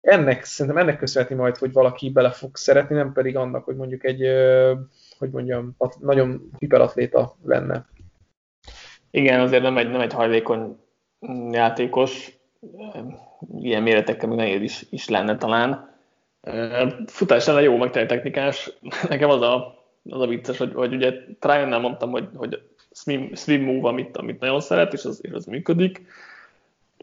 ennek, 0.00 0.44
szerintem 0.44 0.82
ennek 0.82 0.98
köszönheti 0.98 1.34
majd, 1.34 1.56
hogy 1.56 1.72
valaki 1.72 2.10
bele 2.10 2.30
fog 2.30 2.56
szeretni, 2.56 2.94
nem 2.94 3.12
pedig 3.12 3.36
annak, 3.36 3.64
hogy 3.64 3.76
mondjuk 3.76 4.04
egy, 4.04 4.22
hogy 5.18 5.30
mondjam, 5.30 5.76
nagyon 6.00 6.50
hiperatléta 6.58 7.36
lenne. 7.44 7.86
Igen, 9.10 9.40
azért 9.40 9.62
nem 9.62 9.76
egy, 9.76 9.90
nem 9.90 10.00
egy 10.00 10.12
hajlékony 10.12 10.76
játékos, 11.50 12.38
ilyen 13.58 13.82
méretekkel 13.82 14.28
még 14.28 14.38
nehéz 14.38 14.62
is, 14.62 14.86
is 14.90 15.08
lenne 15.08 15.36
talán. 15.36 15.94
Futás 17.06 17.46
jó, 17.46 17.76
meg 17.76 17.90
technikás. 17.90 18.70
Nekem 19.08 19.30
az 19.30 19.40
a, 19.40 19.84
az 20.10 20.20
a 20.20 20.26
vicces, 20.26 20.58
hogy, 20.58 20.72
hogy 20.74 20.94
ugye 20.94 21.12
Tryon-nál 21.38 21.80
mondtam, 21.80 22.10
hogy, 22.10 22.28
hogy 22.34 22.62
swim, 22.94 23.34
swim 23.34 23.62
move, 23.62 23.88
amit, 23.88 24.16
amit 24.16 24.40
nagyon 24.40 24.60
szeret, 24.60 24.92
és 24.92 25.04
az, 25.04 25.24
és 25.24 25.30
az 25.30 25.44
működik. 25.44 26.06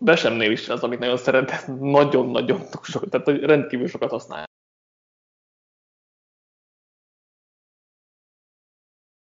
Besemnél 0.01 0.51
is 0.51 0.69
az, 0.69 0.83
amit 0.83 0.99
nagyon 0.99 1.17
szeret, 1.17 1.67
nagyon-nagyon 1.79 2.61
sok, 2.81 3.09
tehát 3.09 3.27
rendkívül 3.27 3.87
sokat 3.87 4.09
használja. 4.09 4.45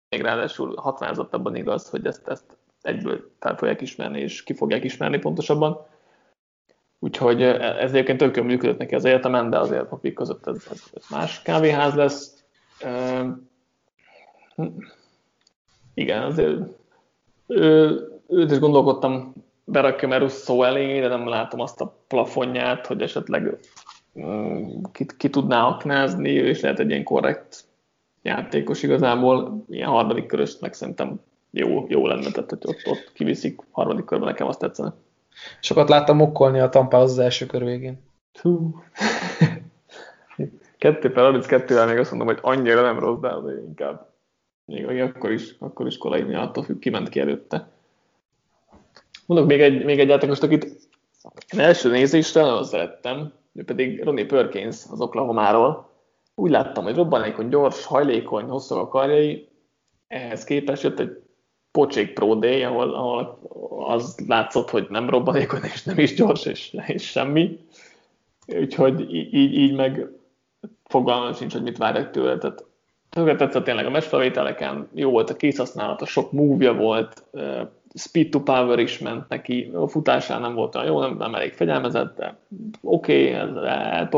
Még 0.10 0.22
ráadásul 0.22 0.76
hatványozottabban 0.76 1.56
igaz, 1.56 1.90
hogy 1.90 2.06
ezt, 2.06 2.27
ezt 2.27 2.57
egyből 2.81 3.31
fel 3.40 3.57
fogják 3.57 3.81
ismerni, 3.81 4.19
és 4.19 4.44
ki 4.44 4.53
fogják 4.53 4.84
ismerni 4.84 5.18
pontosabban. 5.18 5.86
Úgyhogy 6.99 7.41
ez 7.44 7.91
egyébként 7.91 8.18
tök 8.18 8.44
működött 8.44 8.77
neki 8.77 8.95
az 8.95 9.06
egyetemen, 9.06 9.49
de 9.49 9.60
azért 9.60 9.88
papír 9.88 10.14
között 10.14 10.48
ez, 10.48 10.68
ez, 10.72 10.84
ez 10.94 11.06
más 11.10 11.41
kávéház 11.41 11.94
lesz 11.94 12.44
igen, 15.99 16.23
azért 16.23 16.59
ő, 17.47 17.99
őt 18.27 18.51
is 18.51 18.59
gondolkodtam 18.59 19.34
berakjam 19.63 20.13
Russo 20.13 20.63
elé, 20.63 20.99
de 20.99 21.07
nem 21.07 21.27
látom 21.27 21.59
azt 21.59 21.81
a 21.81 21.95
plafonját, 22.07 22.85
hogy 22.88 23.01
esetleg 23.01 23.57
ki, 24.91 25.05
ki 25.17 25.30
tudná 25.30 25.63
aknázni, 25.63 26.41
ő 26.41 26.49
is 26.49 26.61
lehet 26.61 26.80
egy 26.80 26.89
ilyen 26.89 27.03
korrekt 27.03 27.63
játékos 28.21 28.84
igazából, 28.84 29.63
ilyen 29.69 29.89
harmadik 29.89 30.26
körösnek 30.26 30.73
szerintem 30.73 31.19
jó, 31.51 31.85
jó 31.88 32.07
lenne, 32.07 32.31
tehát 32.31 32.49
hogy 32.49 32.59
ott, 32.63 32.81
ott 32.85 33.11
kiviszik 33.13 33.61
harmadik 33.71 34.05
körben, 34.05 34.27
nekem 34.27 34.47
azt 34.47 34.59
tetszene. 34.59 34.93
Sokat 35.59 35.89
láttam 35.89 36.21
okkolni 36.21 36.59
a 36.59 36.69
tampához 36.69 37.11
az 37.11 37.19
első 37.19 37.45
kör 37.45 37.63
végén. 37.63 38.01
Hú. 38.41 38.84
2 40.77 41.11
per 41.11 41.31
32-vel 41.34 41.88
még 41.88 41.97
azt 41.97 42.11
mondom, 42.11 42.27
hogy 42.27 42.39
annyira 42.41 42.81
nem 42.81 42.99
rossz, 42.99 43.19
de 43.19 43.30
azért 43.30 43.67
inkább 43.67 44.09
még 44.69 45.01
akkor 45.01 45.31
is, 45.31 45.55
akkor 45.59 45.87
is 45.87 45.97
korai, 45.97 46.33
attól 46.33 46.63
függ, 46.63 46.79
kiment 46.79 47.09
ki 47.09 47.19
előtte. 47.19 47.69
Mondok 49.25 49.47
még 49.47 49.61
egy, 49.61 49.85
még 49.85 49.99
egy 49.99 50.07
játékost, 50.07 50.43
akit 50.43 50.67
első 51.47 51.89
nézésre 51.89 52.41
nagyon 52.41 52.63
szerettem, 52.63 53.33
ő 53.53 53.63
pedig 53.63 54.03
Ronnie 54.03 54.25
Perkins 54.25 54.83
az 54.91 55.01
Oklahomáról. 55.01 55.89
Úgy 56.35 56.51
láttam, 56.51 56.83
hogy 56.83 56.95
robbanékony, 56.95 57.49
gyors, 57.49 57.85
hajlékony, 57.85 58.43
hosszú 58.43 58.75
a 58.75 58.87
karjai, 58.87 59.47
ehhez 60.07 60.43
képest 60.43 60.83
jött 60.83 60.99
egy 60.99 61.21
pocsék 61.71 62.13
Pro 62.13 62.35
Day, 62.35 62.63
ahol, 62.63 62.93
ahol 62.93 63.39
az 63.87 64.23
látszott, 64.27 64.69
hogy 64.69 64.87
nem 64.89 65.09
robbanékony, 65.09 65.63
és 65.63 65.83
nem 65.83 65.99
is 65.99 66.13
gyors, 66.13 66.45
és, 66.45 66.77
és 66.87 67.03
semmi. 67.03 67.59
Úgyhogy 68.47 69.13
így, 69.13 69.53
így 69.53 69.75
meg 69.75 70.09
fogalmam 70.83 71.33
sincs, 71.33 71.53
hogy 71.53 71.63
mit 71.63 71.77
várják 71.77 72.11
tőle. 72.11 72.37
Tehát 72.37 72.65
tökre 73.19 73.35
tetszett 73.35 73.63
tényleg 73.63 73.85
a 73.85 73.89
mesfelvételeken, 73.89 74.87
jó 74.93 75.11
volt 75.11 75.29
a 75.29 75.35
készhasználata, 75.35 76.05
sok 76.05 76.31
move 76.31 76.71
volt, 76.71 77.23
speed 77.93 78.29
to 78.29 78.39
power 78.39 78.79
is 78.79 78.99
ment 78.99 79.29
neki, 79.29 79.71
a 79.73 79.87
futásán 79.87 80.41
nem 80.41 80.53
volt 80.53 80.75
olyan 80.75 80.87
jó, 80.87 80.99
nem, 80.99 81.15
nem 81.17 81.35
elég 81.35 81.53
fegyelmezett, 81.53 82.17
de 82.17 82.37
oké, 82.81 83.29
okay, 83.29 83.33
ezzel 83.33 83.67
el 83.67 84.09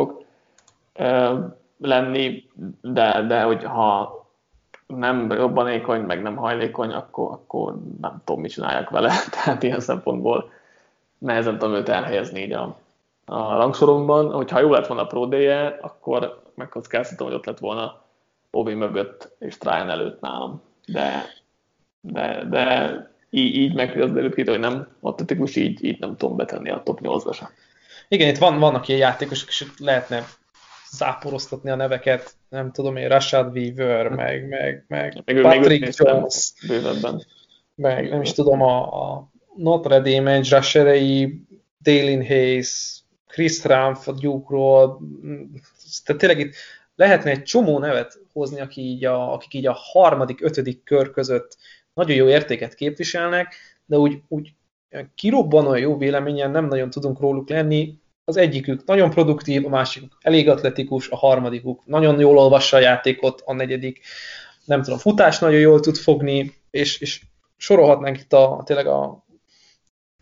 lenni, 1.77 2.43
de, 2.81 3.25
de 3.27 3.41
hogyha 3.41 4.19
nem 4.87 5.31
robbanékony, 5.31 6.01
meg 6.01 6.21
nem 6.21 6.35
hajlékony, 6.35 6.91
akkor, 6.91 7.31
akkor 7.31 7.75
nem 8.01 8.21
tudom, 8.25 8.41
mit 8.41 8.51
csináljak 8.51 8.89
vele. 8.89 9.13
Tehát 9.43 9.63
ilyen 9.63 9.79
szempontból 9.79 10.49
nehezen 11.17 11.57
tudom 11.57 11.75
őt 11.75 11.89
elhelyezni 11.89 12.41
így 12.41 12.51
a, 12.51 12.75
a 13.25 13.55
rangsoromban. 13.55 14.31
Hogyha 14.31 14.59
jó 14.59 14.71
lett 14.71 14.87
volna 14.87 15.03
a 15.03 15.07
Pro 15.07 15.27
akkor 15.81 16.41
megkockáztatom, 16.53 17.27
hogy 17.27 17.35
ott 17.35 17.45
lett 17.45 17.59
volna 17.59 18.00
Obi 18.51 18.73
mögött 18.73 19.35
és 19.39 19.57
Tryon 19.57 19.89
előtt 19.89 20.21
nálam. 20.21 20.61
De, 20.85 21.25
de, 22.01 22.45
de 22.49 22.93
így, 23.29 23.55
így 23.55 23.73
meg 23.73 24.01
az 24.01 24.15
előtt 24.15 24.47
hogy 24.47 24.59
nem 24.59 24.87
atletikus, 24.99 25.55
így, 25.55 25.83
így 25.83 25.99
nem 25.99 26.17
tudom 26.17 26.37
betenni 26.37 26.69
a 26.69 26.83
top 26.83 26.99
8-ba 27.03 27.33
sem. 27.33 27.49
Igen, 28.07 28.29
itt 28.29 28.37
van, 28.37 28.59
vannak 28.59 28.87
ilyen 28.87 28.99
játékosok, 28.99 29.49
és 29.49 29.65
lehetne 29.77 30.25
záporoztatni 30.91 31.69
a 31.69 31.75
neveket, 31.75 32.35
nem 32.49 32.71
tudom 32.71 32.95
én, 32.95 33.07
Rashad 33.07 33.57
Weaver, 33.57 34.09
meg, 34.09 34.47
meg, 34.47 34.85
meg 34.87 35.21
még 35.25 35.41
Patrick 35.41 35.81
még 35.81 35.93
Jones, 35.97 36.53
bővebben. 36.67 37.25
meg 37.75 38.09
nem 38.09 38.21
is 38.21 38.31
tudom, 38.31 38.61
a, 38.61 39.01
a 39.01 39.31
Notre 39.55 39.99
Dame 39.99 40.31
edge 40.31 40.55
rusherei, 40.55 41.45
Dalen 41.81 42.25
Hayes, 42.25 43.03
Chris 43.27 43.63
Rumpf 43.63 44.07
a 44.07 44.11
Duke-ról, 44.11 45.01
tehát 46.05 46.21
tényleg 46.21 46.39
itt 46.39 46.55
lehetne 46.95 47.29
egy 47.29 47.43
csomó 47.43 47.79
nevet 47.79 48.19
hozni, 48.33 48.59
aki 48.59 48.81
így 48.81 49.05
a, 49.05 49.33
akik 49.33 49.53
így 49.53 49.67
a 49.67 49.77
harmadik, 49.91 50.41
ötödik 50.41 50.83
kör 50.83 51.11
között 51.11 51.57
nagyon 51.93 52.15
jó 52.15 52.27
értéket 52.27 52.73
képviselnek, 52.73 53.55
de 53.85 53.97
úgy, 53.97 54.21
úgy 54.27 54.53
kirobbanó 55.15 55.75
jó 55.75 55.97
véleményen 55.97 56.51
nem 56.51 56.65
nagyon 56.65 56.89
tudunk 56.89 57.19
róluk 57.19 57.49
lenni, 57.49 57.99
az 58.23 58.37
egyikük 58.37 58.85
nagyon 58.85 59.09
produktív, 59.09 59.65
a 59.65 59.69
másikuk 59.69 60.17
elég 60.21 60.49
atletikus, 60.49 61.09
a 61.09 61.15
harmadikuk 61.15 61.85
nagyon 61.85 62.19
jól 62.19 62.37
olvassa 62.37 62.77
a 62.77 62.79
játékot, 62.79 63.41
a 63.45 63.53
negyedik 63.53 64.01
nem 64.65 64.81
tudom, 64.81 64.99
futás 64.99 65.39
nagyon 65.39 65.59
jól 65.59 65.79
tud 65.79 65.95
fogni, 65.95 66.53
és, 66.69 66.99
és 66.99 67.21
sorolhatnánk 67.57 68.19
itt 68.19 68.33
a, 68.33 68.61
tényleg 68.65 68.87
a, 68.87 69.25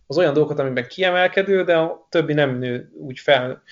az 0.07 0.17
olyan 0.17 0.33
dolgokat, 0.33 0.59
amiben 0.59 0.87
kiemelkedő, 0.87 1.63
de 1.63 1.77
a 1.77 2.07
többi 2.09 2.33
nem 2.33 2.57
nő 2.57 2.91
úgy 2.97 3.19
fel 3.19 3.63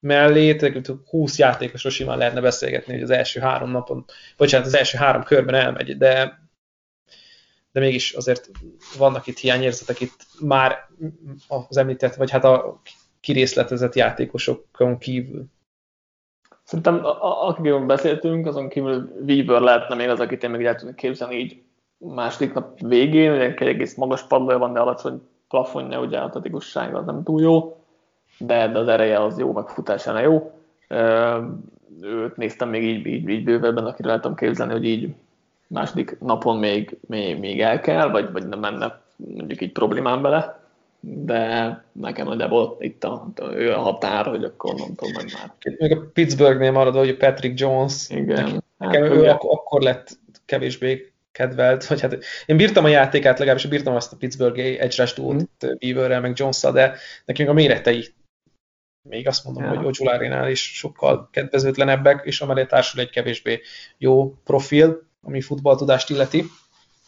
mellé, 0.00 0.54
tehát 0.54 0.90
20 1.10 1.38
játékosról 1.38 1.92
simán 1.92 2.18
lehetne 2.18 2.40
beszélgetni, 2.40 2.92
hogy 2.92 3.02
az 3.02 3.10
első 3.10 3.40
három 3.40 3.70
napon, 3.70 4.04
bocsánat, 4.36 4.66
az 4.66 4.76
első 4.76 4.98
három 4.98 5.22
körben 5.22 5.54
elmegy, 5.54 5.96
de 5.96 6.46
de 7.72 7.80
mégis 7.80 8.12
azért 8.12 8.50
vannak 8.98 9.26
itt 9.26 9.38
hiányérzetek 9.38 10.00
itt 10.00 10.26
már 10.40 10.88
az 11.48 11.76
említett, 11.76 12.14
vagy 12.14 12.30
hát 12.30 12.44
a 12.44 12.80
kirészletezett 13.20 13.94
játékosokon 13.94 14.98
kívül. 14.98 15.44
Szerintem 16.62 17.00
akikről 17.20 17.86
beszéltünk, 17.86 18.46
azon 18.46 18.68
kívül 18.68 19.12
Weaver 19.26 19.60
lehetne 19.60 19.94
még 19.94 20.08
az, 20.08 20.20
akit 20.20 20.42
én 20.42 20.50
még 20.50 20.64
el 20.64 20.74
tudnék 20.74 20.94
képzelni 20.94 21.36
így 21.36 21.62
második 21.98 22.52
nap 22.52 22.80
végén, 22.80 23.32
ugye 23.32 23.54
egy 23.54 23.66
egész 23.66 23.94
magas 23.94 24.26
padlója 24.26 24.58
van, 24.58 24.72
de 24.72 24.80
alacsony 24.80 25.28
plafonja, 25.48 26.00
ugye 26.00 26.18
atletikussága 26.18 27.00
nem 27.00 27.22
túl 27.22 27.40
jó, 27.40 27.77
de, 28.38 28.68
de 28.68 28.78
az 28.78 28.88
ereje 28.88 29.22
az 29.22 29.38
jó, 29.38 29.52
meg 29.52 29.68
futásánál 29.68 30.22
jó. 30.22 30.52
Őt 32.02 32.36
néztem 32.36 32.68
még 32.68 32.82
így, 32.82 33.06
így, 33.06 33.28
így 33.28 33.44
bővebben, 33.44 33.86
akire 33.86 34.08
lehetem 34.08 34.34
képzelni, 34.34 34.72
hogy 34.72 34.84
így 34.84 35.14
második 35.66 36.16
napon 36.20 36.58
még, 36.58 36.98
még, 37.00 37.38
még 37.38 37.60
el 37.60 37.80
kell, 37.80 38.10
vagy, 38.10 38.32
vagy 38.32 38.48
nem 38.48 38.58
menne 38.58 39.00
mondjuk 39.16 39.60
így 39.60 39.72
problémám 39.72 40.22
bele, 40.22 40.60
de 41.00 41.84
nekem 41.92 42.26
nagyjából 42.26 42.76
itt 42.80 43.04
a, 43.04 43.32
ő 43.54 43.72
a 43.72 43.78
határ, 43.78 44.26
hogy 44.26 44.44
akkor 44.44 44.74
nem 44.74 44.94
tudom 44.94 45.12
meg 45.14 45.30
már. 45.32 45.76
Még 45.78 45.92
a 45.92 46.10
Pittsburghnél 46.12 46.70
maradva, 46.70 46.98
hogy 46.98 47.16
Patrick 47.16 47.60
Jones, 47.60 48.10
Igen. 48.10 48.64
nekem 48.76 49.02
hát, 49.02 49.12
ő 49.12 49.18
ugye. 49.18 49.30
ak- 49.30 49.44
akkor 49.52 49.80
lett 49.80 50.18
kevésbé 50.44 51.12
kedvelt, 51.32 51.86
vagy 51.86 52.00
hát 52.00 52.18
én 52.46 52.56
bírtam 52.56 52.84
a 52.84 52.88
játékát, 52.88 53.38
legalábbis 53.38 53.66
bírtam 53.66 53.94
azt 53.94 54.12
a 54.12 54.16
Pittsburgh 54.16 54.58
edge 54.58 54.94
rush 54.96 55.20
mm. 55.20 55.38
Beaverrel, 55.78 56.20
meg 56.20 56.32
jones 56.34 56.60
de 56.60 56.94
nekünk 57.24 57.48
a 57.48 57.52
méretei 57.52 58.04
még 59.08 59.28
azt 59.28 59.44
mondom, 59.44 59.62
ja. 59.62 59.68
hogy 59.68 59.86
Ojulárinál 59.86 60.50
is 60.50 60.60
sokkal 60.60 61.28
kedvezőtlenebbek, 61.32 62.20
és 62.24 62.40
amellé 62.40 62.64
társul 62.64 63.00
egy 63.00 63.10
kevésbé 63.10 63.60
jó 63.98 64.34
profil, 64.44 65.02
ami 65.22 65.40
futballtudást 65.40 66.10
illeti. 66.10 66.44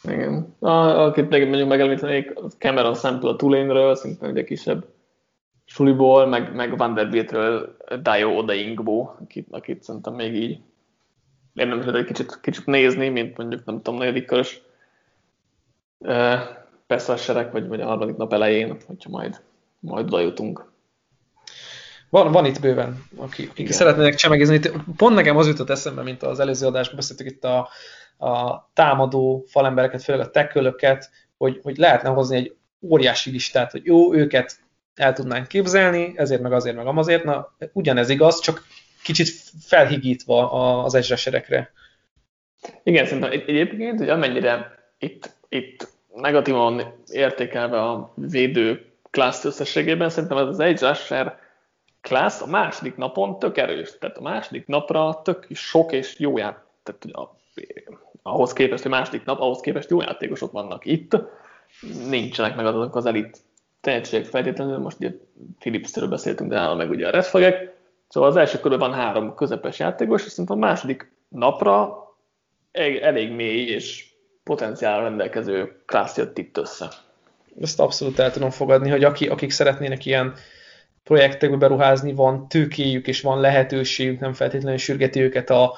Igen. 0.05 0.57
A, 0.59 0.71
akit 1.05 1.29
még 1.29 1.49
mondjuk 1.49 1.69
megemlítenék, 1.69 2.33
Cameron 2.59 2.95
Sample 2.95 3.31
a 3.31 3.37
Tulane-ről, 3.37 3.95
szintén 3.95 4.37
egy 4.37 4.45
kisebb 4.45 4.85
suliból, 5.65 6.27
meg, 6.27 6.55
meg 6.55 6.77
Vanderbiltről 6.77 7.77
Dio 8.03 8.37
Odaingbo, 8.37 9.11
akit, 9.21 9.47
akit 9.51 9.83
szerintem 9.83 10.15
még 10.15 10.35
így 10.35 10.59
érdemes 11.55 11.87
egy 11.87 12.05
kicsit, 12.05 12.41
kicsit 12.41 12.67
nézni, 12.67 13.09
mint 13.09 13.37
mondjuk 13.37 13.65
nem 13.65 13.83
tudom, 13.83 13.99
negyedik 13.99 14.25
körös 14.25 14.63
Peszesserek, 16.87 17.53
vagy, 17.53 17.69
vagy 17.69 17.81
a 17.81 17.87
harmadik 17.87 18.17
nap 18.17 18.33
elején, 18.33 18.77
hogyha 18.87 19.11
majd, 19.11 19.41
majd 19.79 20.07
oda 20.07 20.21
jutunk. 20.21 20.70
Van, 22.11 22.32
van 22.32 22.45
itt 22.45 22.61
bőven, 22.61 23.05
akik, 23.16 23.51
akik 23.51 23.70
szeretnének 23.73 24.15
csemegezni. 24.15 24.61
Pont 24.97 25.15
nekem 25.15 25.37
az 25.37 25.47
jutott 25.47 25.70
eszembe, 25.70 26.03
mint 26.03 26.23
az 26.23 26.41
előző 26.41 26.66
adásban 26.66 26.97
beszéltük 26.97 27.27
itt 27.27 27.45
a, 27.45 27.69
a 28.27 28.70
támadó 28.73 29.45
falembereket, 29.49 30.03
főleg 30.03 30.27
a 30.27 30.31
tekölöket, 30.31 31.11
hogy, 31.37 31.61
hogy 31.62 31.77
lehetne 31.77 32.09
hozni 32.09 32.37
egy 32.37 32.55
óriási 32.81 33.31
listát, 33.31 33.70
hogy 33.70 33.85
jó, 33.85 34.15
őket 34.15 34.59
el 34.95 35.12
tudnánk 35.12 35.49
képzelni, 35.49 36.12
ezért 36.16 36.41
meg 36.41 36.53
azért 36.53 36.77
meg 36.77 36.87
amazért, 36.87 37.24
na 37.24 37.57
ugyanez 37.73 38.09
igaz, 38.09 38.41
csak 38.41 38.65
kicsit 39.03 39.28
felhigítva 39.61 40.82
az 40.82 40.95
egyreserekre. 40.95 41.73
Igen, 42.82 43.05
szerintem 43.05 43.31
egyébként, 43.31 43.99
hogy 43.99 44.09
amennyire 44.09 44.78
itt, 44.99 45.37
itt 45.49 45.89
negatívan 46.15 47.03
értékelve 47.11 47.82
a 47.82 48.12
védő 48.15 48.85
klassz 49.11 49.45
összességében, 49.45 50.11
szerintem 50.11 50.39
ez 50.39 50.47
az 50.47 50.61
egy 50.61 50.81
rusher 50.81 51.39
klassz 52.01 52.43
a 52.43 52.47
második 52.47 52.97
napon 52.97 53.39
tök 53.39 53.57
erős. 53.57 53.99
Tehát 53.99 54.17
a 54.17 54.23
második 54.23 54.67
napra 54.67 55.21
tök 55.23 55.47
sok 55.51 55.93
és 55.93 56.19
jó 56.19 56.39
ját, 56.39 56.65
tehát 56.83 57.05
a 57.05 57.39
ahhoz 58.23 58.53
képest, 58.53 58.83
hogy 58.83 58.91
második 58.91 59.25
nap, 59.25 59.41
ahhoz 59.41 59.61
képest 59.61 59.91
jó 59.91 60.01
játékosok 60.01 60.53
vannak 60.53 60.87
itt, 60.87 61.17
nincsenek 62.09 62.57
meg 62.57 62.67
azok 62.67 62.97
az 62.97 63.07
elit 63.07 63.39
tehetségek 63.81 64.27
feltétlenül, 64.27 64.79
most 64.79 64.99
ugye 64.99 65.11
Philips-ről 65.59 66.09
beszéltünk, 66.09 66.51
de 66.51 66.57
nála 66.57 66.75
meg 66.75 66.91
ugye 66.91 67.07
a 67.07 67.11
Redfagek, 67.11 67.75
szóval 68.09 68.29
az 68.29 68.37
első 68.37 68.61
körben 68.61 68.79
van 68.79 68.93
három 68.93 69.35
közepes 69.35 69.79
játékos, 69.79 70.25
és 70.25 70.31
szerintem 70.31 70.57
a 70.57 70.67
második 70.67 71.13
napra 71.29 71.99
elég 73.01 73.33
mély 73.33 73.67
és 73.67 74.09
potenciál 74.45 75.01
rendelkező 75.01 75.83
klassz 75.87 76.17
jött 76.17 76.39
itt 76.39 76.57
össze. 76.57 76.89
Ezt 77.61 77.81
abszolút 77.81 78.19
el 78.19 78.31
tudom 78.31 78.51
fogadni, 78.51 78.91
hogy 78.91 79.05
aki, 79.05 79.29
akik 79.29 79.51
szeretnének 79.51 80.07
ilyen 80.07 80.35
projektekbe 81.11 81.57
beruházni, 81.57 82.12
van 82.12 82.49
tőkéjük 82.49 83.07
és 83.07 83.20
van 83.20 83.41
lehetőségük, 83.41 84.20
nem 84.20 84.32
feltétlenül 84.32 84.78
sürgeti 84.78 85.20
őket 85.20 85.51
a, 85.51 85.74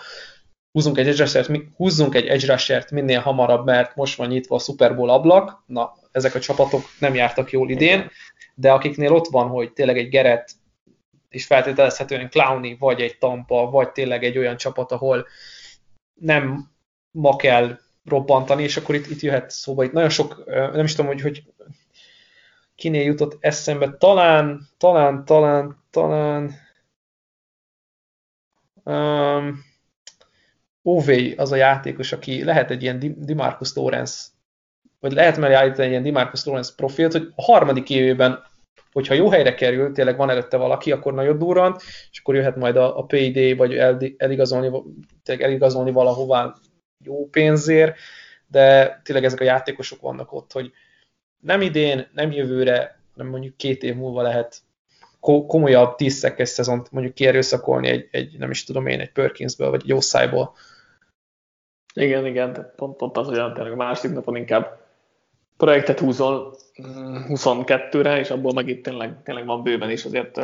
húzunk 0.72 0.98
egy 0.98 1.08
edge 1.08 1.24
rushert, 1.24 1.50
húzzunk 1.76 2.14
egy 2.14 2.26
edge 2.26 2.46
rushert 2.46 2.90
minél 2.90 3.20
hamarabb, 3.20 3.64
mert 3.64 3.96
most 3.96 4.16
van 4.16 4.28
nyitva 4.28 4.56
a 4.56 4.58
Super 4.58 4.96
Bowl 4.96 5.10
ablak, 5.10 5.62
na, 5.66 5.94
ezek 6.10 6.34
a 6.34 6.40
csapatok 6.40 6.80
nem 6.98 7.14
jártak 7.14 7.50
jól 7.50 7.70
idén, 7.70 8.10
de 8.54 8.72
akiknél 8.72 9.12
ott 9.12 9.26
van, 9.26 9.48
hogy 9.48 9.72
tényleg 9.72 9.98
egy 9.98 10.08
Geret 10.08 10.50
és 11.28 11.46
feltételezhetően 11.46 12.30
Clowny, 12.30 12.76
vagy 12.78 13.00
egy 13.00 13.18
Tampa, 13.18 13.70
vagy 13.70 13.90
tényleg 13.92 14.24
egy 14.24 14.38
olyan 14.38 14.56
csapat, 14.56 14.92
ahol 14.92 15.26
nem 16.20 16.70
ma 17.10 17.36
kell 17.36 17.78
robbantani, 18.04 18.62
és 18.62 18.76
akkor 18.76 18.94
itt, 18.94 19.06
itt 19.06 19.20
jöhet 19.20 19.50
szóba. 19.50 19.84
Itt 19.84 19.92
nagyon 19.92 20.10
sok, 20.10 20.42
nem 20.46 20.84
is 20.84 20.94
tudom, 20.94 21.06
hogy, 21.06 21.20
hogy 21.20 21.42
kinél 22.82 23.02
jutott 23.02 23.36
eszembe, 23.40 23.96
talán, 23.98 24.68
talán, 24.76 25.24
talán, 25.24 25.84
talán 25.90 26.54
um, 28.84 29.64
OV 30.82 31.08
az 31.36 31.52
a 31.52 31.56
játékos, 31.56 32.12
aki 32.12 32.44
lehet 32.44 32.70
egy 32.70 32.82
ilyen 32.82 33.16
Dimarcus 33.18 33.74
Lawrence, 33.74 34.28
vagy 35.00 35.12
lehet 35.12 35.36
mellé 35.36 35.54
egy 35.54 35.90
ilyen 35.90 36.02
Dimarcus 36.02 36.44
Lawrence 36.44 36.72
profilt, 36.76 37.12
hogy 37.12 37.32
a 37.36 37.42
harmadik 37.42 37.90
évében, 37.90 38.44
hogyha 38.92 39.14
jó 39.14 39.28
helyre 39.28 39.54
kerül, 39.54 39.92
tényleg 39.92 40.16
van 40.16 40.30
előtte 40.30 40.56
valaki, 40.56 40.92
akkor 40.92 41.14
nagyon 41.14 41.38
durrant, 41.38 41.82
és 42.10 42.20
akkor 42.20 42.34
jöhet 42.34 42.56
majd 42.56 42.76
a, 42.76 42.98
a 42.98 43.04
PD, 43.04 43.56
vagy 43.56 43.76
eligazolni, 44.16 44.82
tényleg 45.22 45.46
eligazolni 45.46 45.90
valahová 45.90 46.54
jó 47.04 47.28
pénzért, 47.28 47.96
de 48.46 49.00
tényleg 49.04 49.24
ezek 49.24 49.40
a 49.40 49.44
játékosok 49.44 50.00
vannak 50.00 50.32
ott, 50.32 50.52
hogy 50.52 50.72
nem 51.42 51.60
idén, 51.60 52.06
nem 52.12 52.32
jövőre, 52.32 52.98
hanem 53.14 53.30
mondjuk 53.30 53.56
két 53.56 53.82
év 53.82 53.94
múlva 53.94 54.22
lehet 54.22 54.62
komolyabb 55.20 55.94
tízszekes 55.94 56.48
szezont 56.48 56.92
mondjuk 56.92 57.14
kierőszakolni 57.14 57.88
egy, 57.88 58.08
egy, 58.10 58.38
nem 58.38 58.50
is 58.50 58.64
tudom 58.64 58.86
én, 58.86 59.00
egy 59.00 59.12
Perkinsből, 59.12 59.70
vagy 59.70 59.80
egy 59.84 59.92
Oszájból. 59.92 60.54
Igen, 61.94 62.26
igen, 62.26 62.72
pont, 62.76 62.96
pont 62.96 63.16
az, 63.16 63.26
hogy 63.26 63.38
a 63.38 63.76
másik 63.76 64.12
napon 64.12 64.36
inkább 64.36 64.80
projektet 65.56 65.98
húzol 65.98 66.56
22-re, 67.28 68.14
mm, 68.14 68.18
és 68.18 68.30
abból 68.30 68.52
meg 68.52 68.68
itt 68.68 68.82
tényleg, 68.82 69.22
tényleg 69.22 69.46
van 69.46 69.62
bőven 69.62 69.90
is, 69.90 70.04
azért 70.04 70.40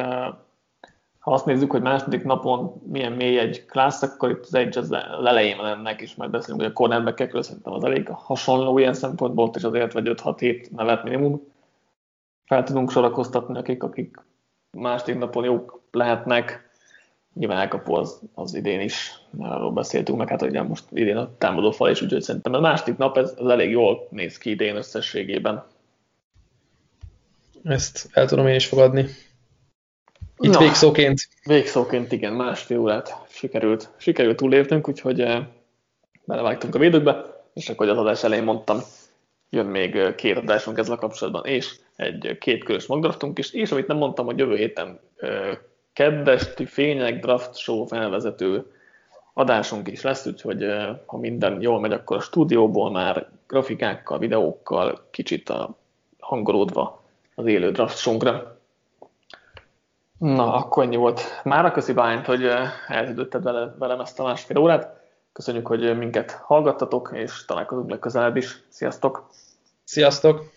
ha 1.29 1.35
azt 1.35 1.45
nézzük, 1.45 1.71
hogy 1.71 1.83
második 1.83 2.25
napon 2.25 2.83
milyen 2.87 3.13
mély 3.13 3.39
egy 3.39 3.67
klassz, 3.67 4.03
akkor 4.03 4.31
itt 4.31 4.45
az 4.45 4.55
egy 4.55 4.79
az 4.79 4.93
elején 5.25 5.59
ennek, 5.59 6.01
és 6.01 6.15
majd 6.15 6.31
beszélünk, 6.31 6.61
hogy 6.61 6.71
a 6.71 6.75
cornerback 6.75 7.43
szerintem 7.43 7.73
az 7.73 7.85
elég 7.85 8.09
hasonló 8.09 8.79
ilyen 8.79 8.95
szempontból, 8.95 9.51
és 9.55 9.63
azért 9.63 9.93
vagy 9.93 10.11
5-6-7 10.23 10.71
nevet 10.71 11.05
minimum 11.05 11.43
fel 12.45 12.63
tudunk 12.63 12.91
sorakoztatni, 12.91 13.59
akik, 13.59 13.83
akik 13.83 14.17
második 14.71 15.19
napon 15.19 15.45
jók 15.45 15.81
lehetnek. 15.91 16.71
Nyilván 17.35 17.59
elkapó 17.59 17.95
az, 17.95 18.21
az 18.35 18.55
idén 18.55 18.81
is, 18.81 19.13
mert 19.31 19.53
arról 19.53 19.73
beszéltünk 19.73 20.19
meg, 20.19 20.29
hát 20.29 20.43
ugye 20.43 20.63
most 20.63 20.85
idén 20.93 21.17
a 21.17 21.31
támadó 21.39 21.71
fal 21.71 21.91
is, 21.91 22.03
úgyhogy 22.03 22.23
szerintem 22.23 22.55
a 22.55 22.61
második 22.61 22.97
nap 22.97 23.17
ez, 23.17 23.35
ez 23.39 23.47
elég 23.47 23.71
jól 23.71 24.07
néz 24.11 24.39
ki 24.39 24.51
idén 24.51 24.77
összességében. 24.77 25.65
Ezt 27.65 28.09
el 28.13 28.27
tudom 28.27 28.47
én 28.47 28.55
is 28.55 28.67
fogadni. 28.67 29.07
Itt 30.39 30.53
Na, 30.53 30.59
végszóként. 30.59 31.29
Végszóként 31.45 32.13
igen, 32.13 32.33
másfél 32.33 32.79
órát 32.79 33.17
sikerült, 33.29 33.91
sikerült 33.97 34.37
túléltünk, 34.37 34.89
úgyhogy 34.89 35.21
eh, 35.21 35.47
belevágtunk 36.25 36.75
a 36.75 36.79
védőkbe, 36.79 37.43
és 37.55 37.69
akkor 37.69 37.89
az 37.89 37.99
adás 37.99 38.25
elején 38.25 38.45
mondtam, 38.45 38.79
jön 39.51 39.67
még 39.67 39.97
eh, 39.97 40.15
két 40.15 40.37
adásunk 40.37 40.79
ezzel 40.79 40.97
kapcsolatban, 40.97 41.45
és 41.45 41.75
egy 41.97 42.39
két 42.41 42.65
körös 42.65 42.87
magdraftunk 42.87 43.39
is, 43.39 43.53
és 43.53 43.71
amit 43.71 43.87
nem 43.87 43.97
mondtam, 43.97 44.27
hogy 44.27 44.39
jövő 44.39 44.57
héten 44.57 45.01
eh, 45.17 45.59
keddesti 45.93 46.67
fények 46.67 47.21
draft 47.21 47.57
show 47.57 47.85
felvezető 47.85 48.73
adásunk 49.33 49.89
is 49.89 50.03
lesz, 50.03 50.27
úgyhogy 50.27 50.65
ha 51.07 51.17
minden 51.17 51.61
jól 51.61 51.81
megy, 51.81 51.93
akkor 51.93 52.17
a 52.17 52.21
stúdióból 52.21 52.91
már 52.91 53.29
grafikákkal, 53.47 54.19
videókkal 54.19 55.07
kicsit 55.11 55.49
a 55.49 55.77
hangolódva 56.19 57.03
az 57.35 57.47
élő 57.47 57.71
draft 57.71 57.99
shownkra. 57.99 58.58
Na, 60.19 60.55
akkor 60.55 60.83
ennyi 60.83 60.97
volt. 60.97 61.21
Mára 61.45 61.71
köszi 61.71 61.93
Bányt, 61.93 62.27
hogy 62.27 62.45
elhűdötted 62.89 63.43
vele, 63.43 63.75
velem 63.79 64.01
ezt 64.01 64.21
a 64.21 64.23
másfél 64.23 64.59
órát. 64.59 64.97
Köszönjük, 65.33 65.67
hogy 65.67 65.99
minket 65.99 66.31
hallgattatok, 66.31 67.11
és 67.15 67.45
találkozunk 67.45 67.91
legközelebb 67.91 68.37
is. 68.37 68.65
Sziasztok! 68.69 69.31
Sziasztok! 69.85 70.57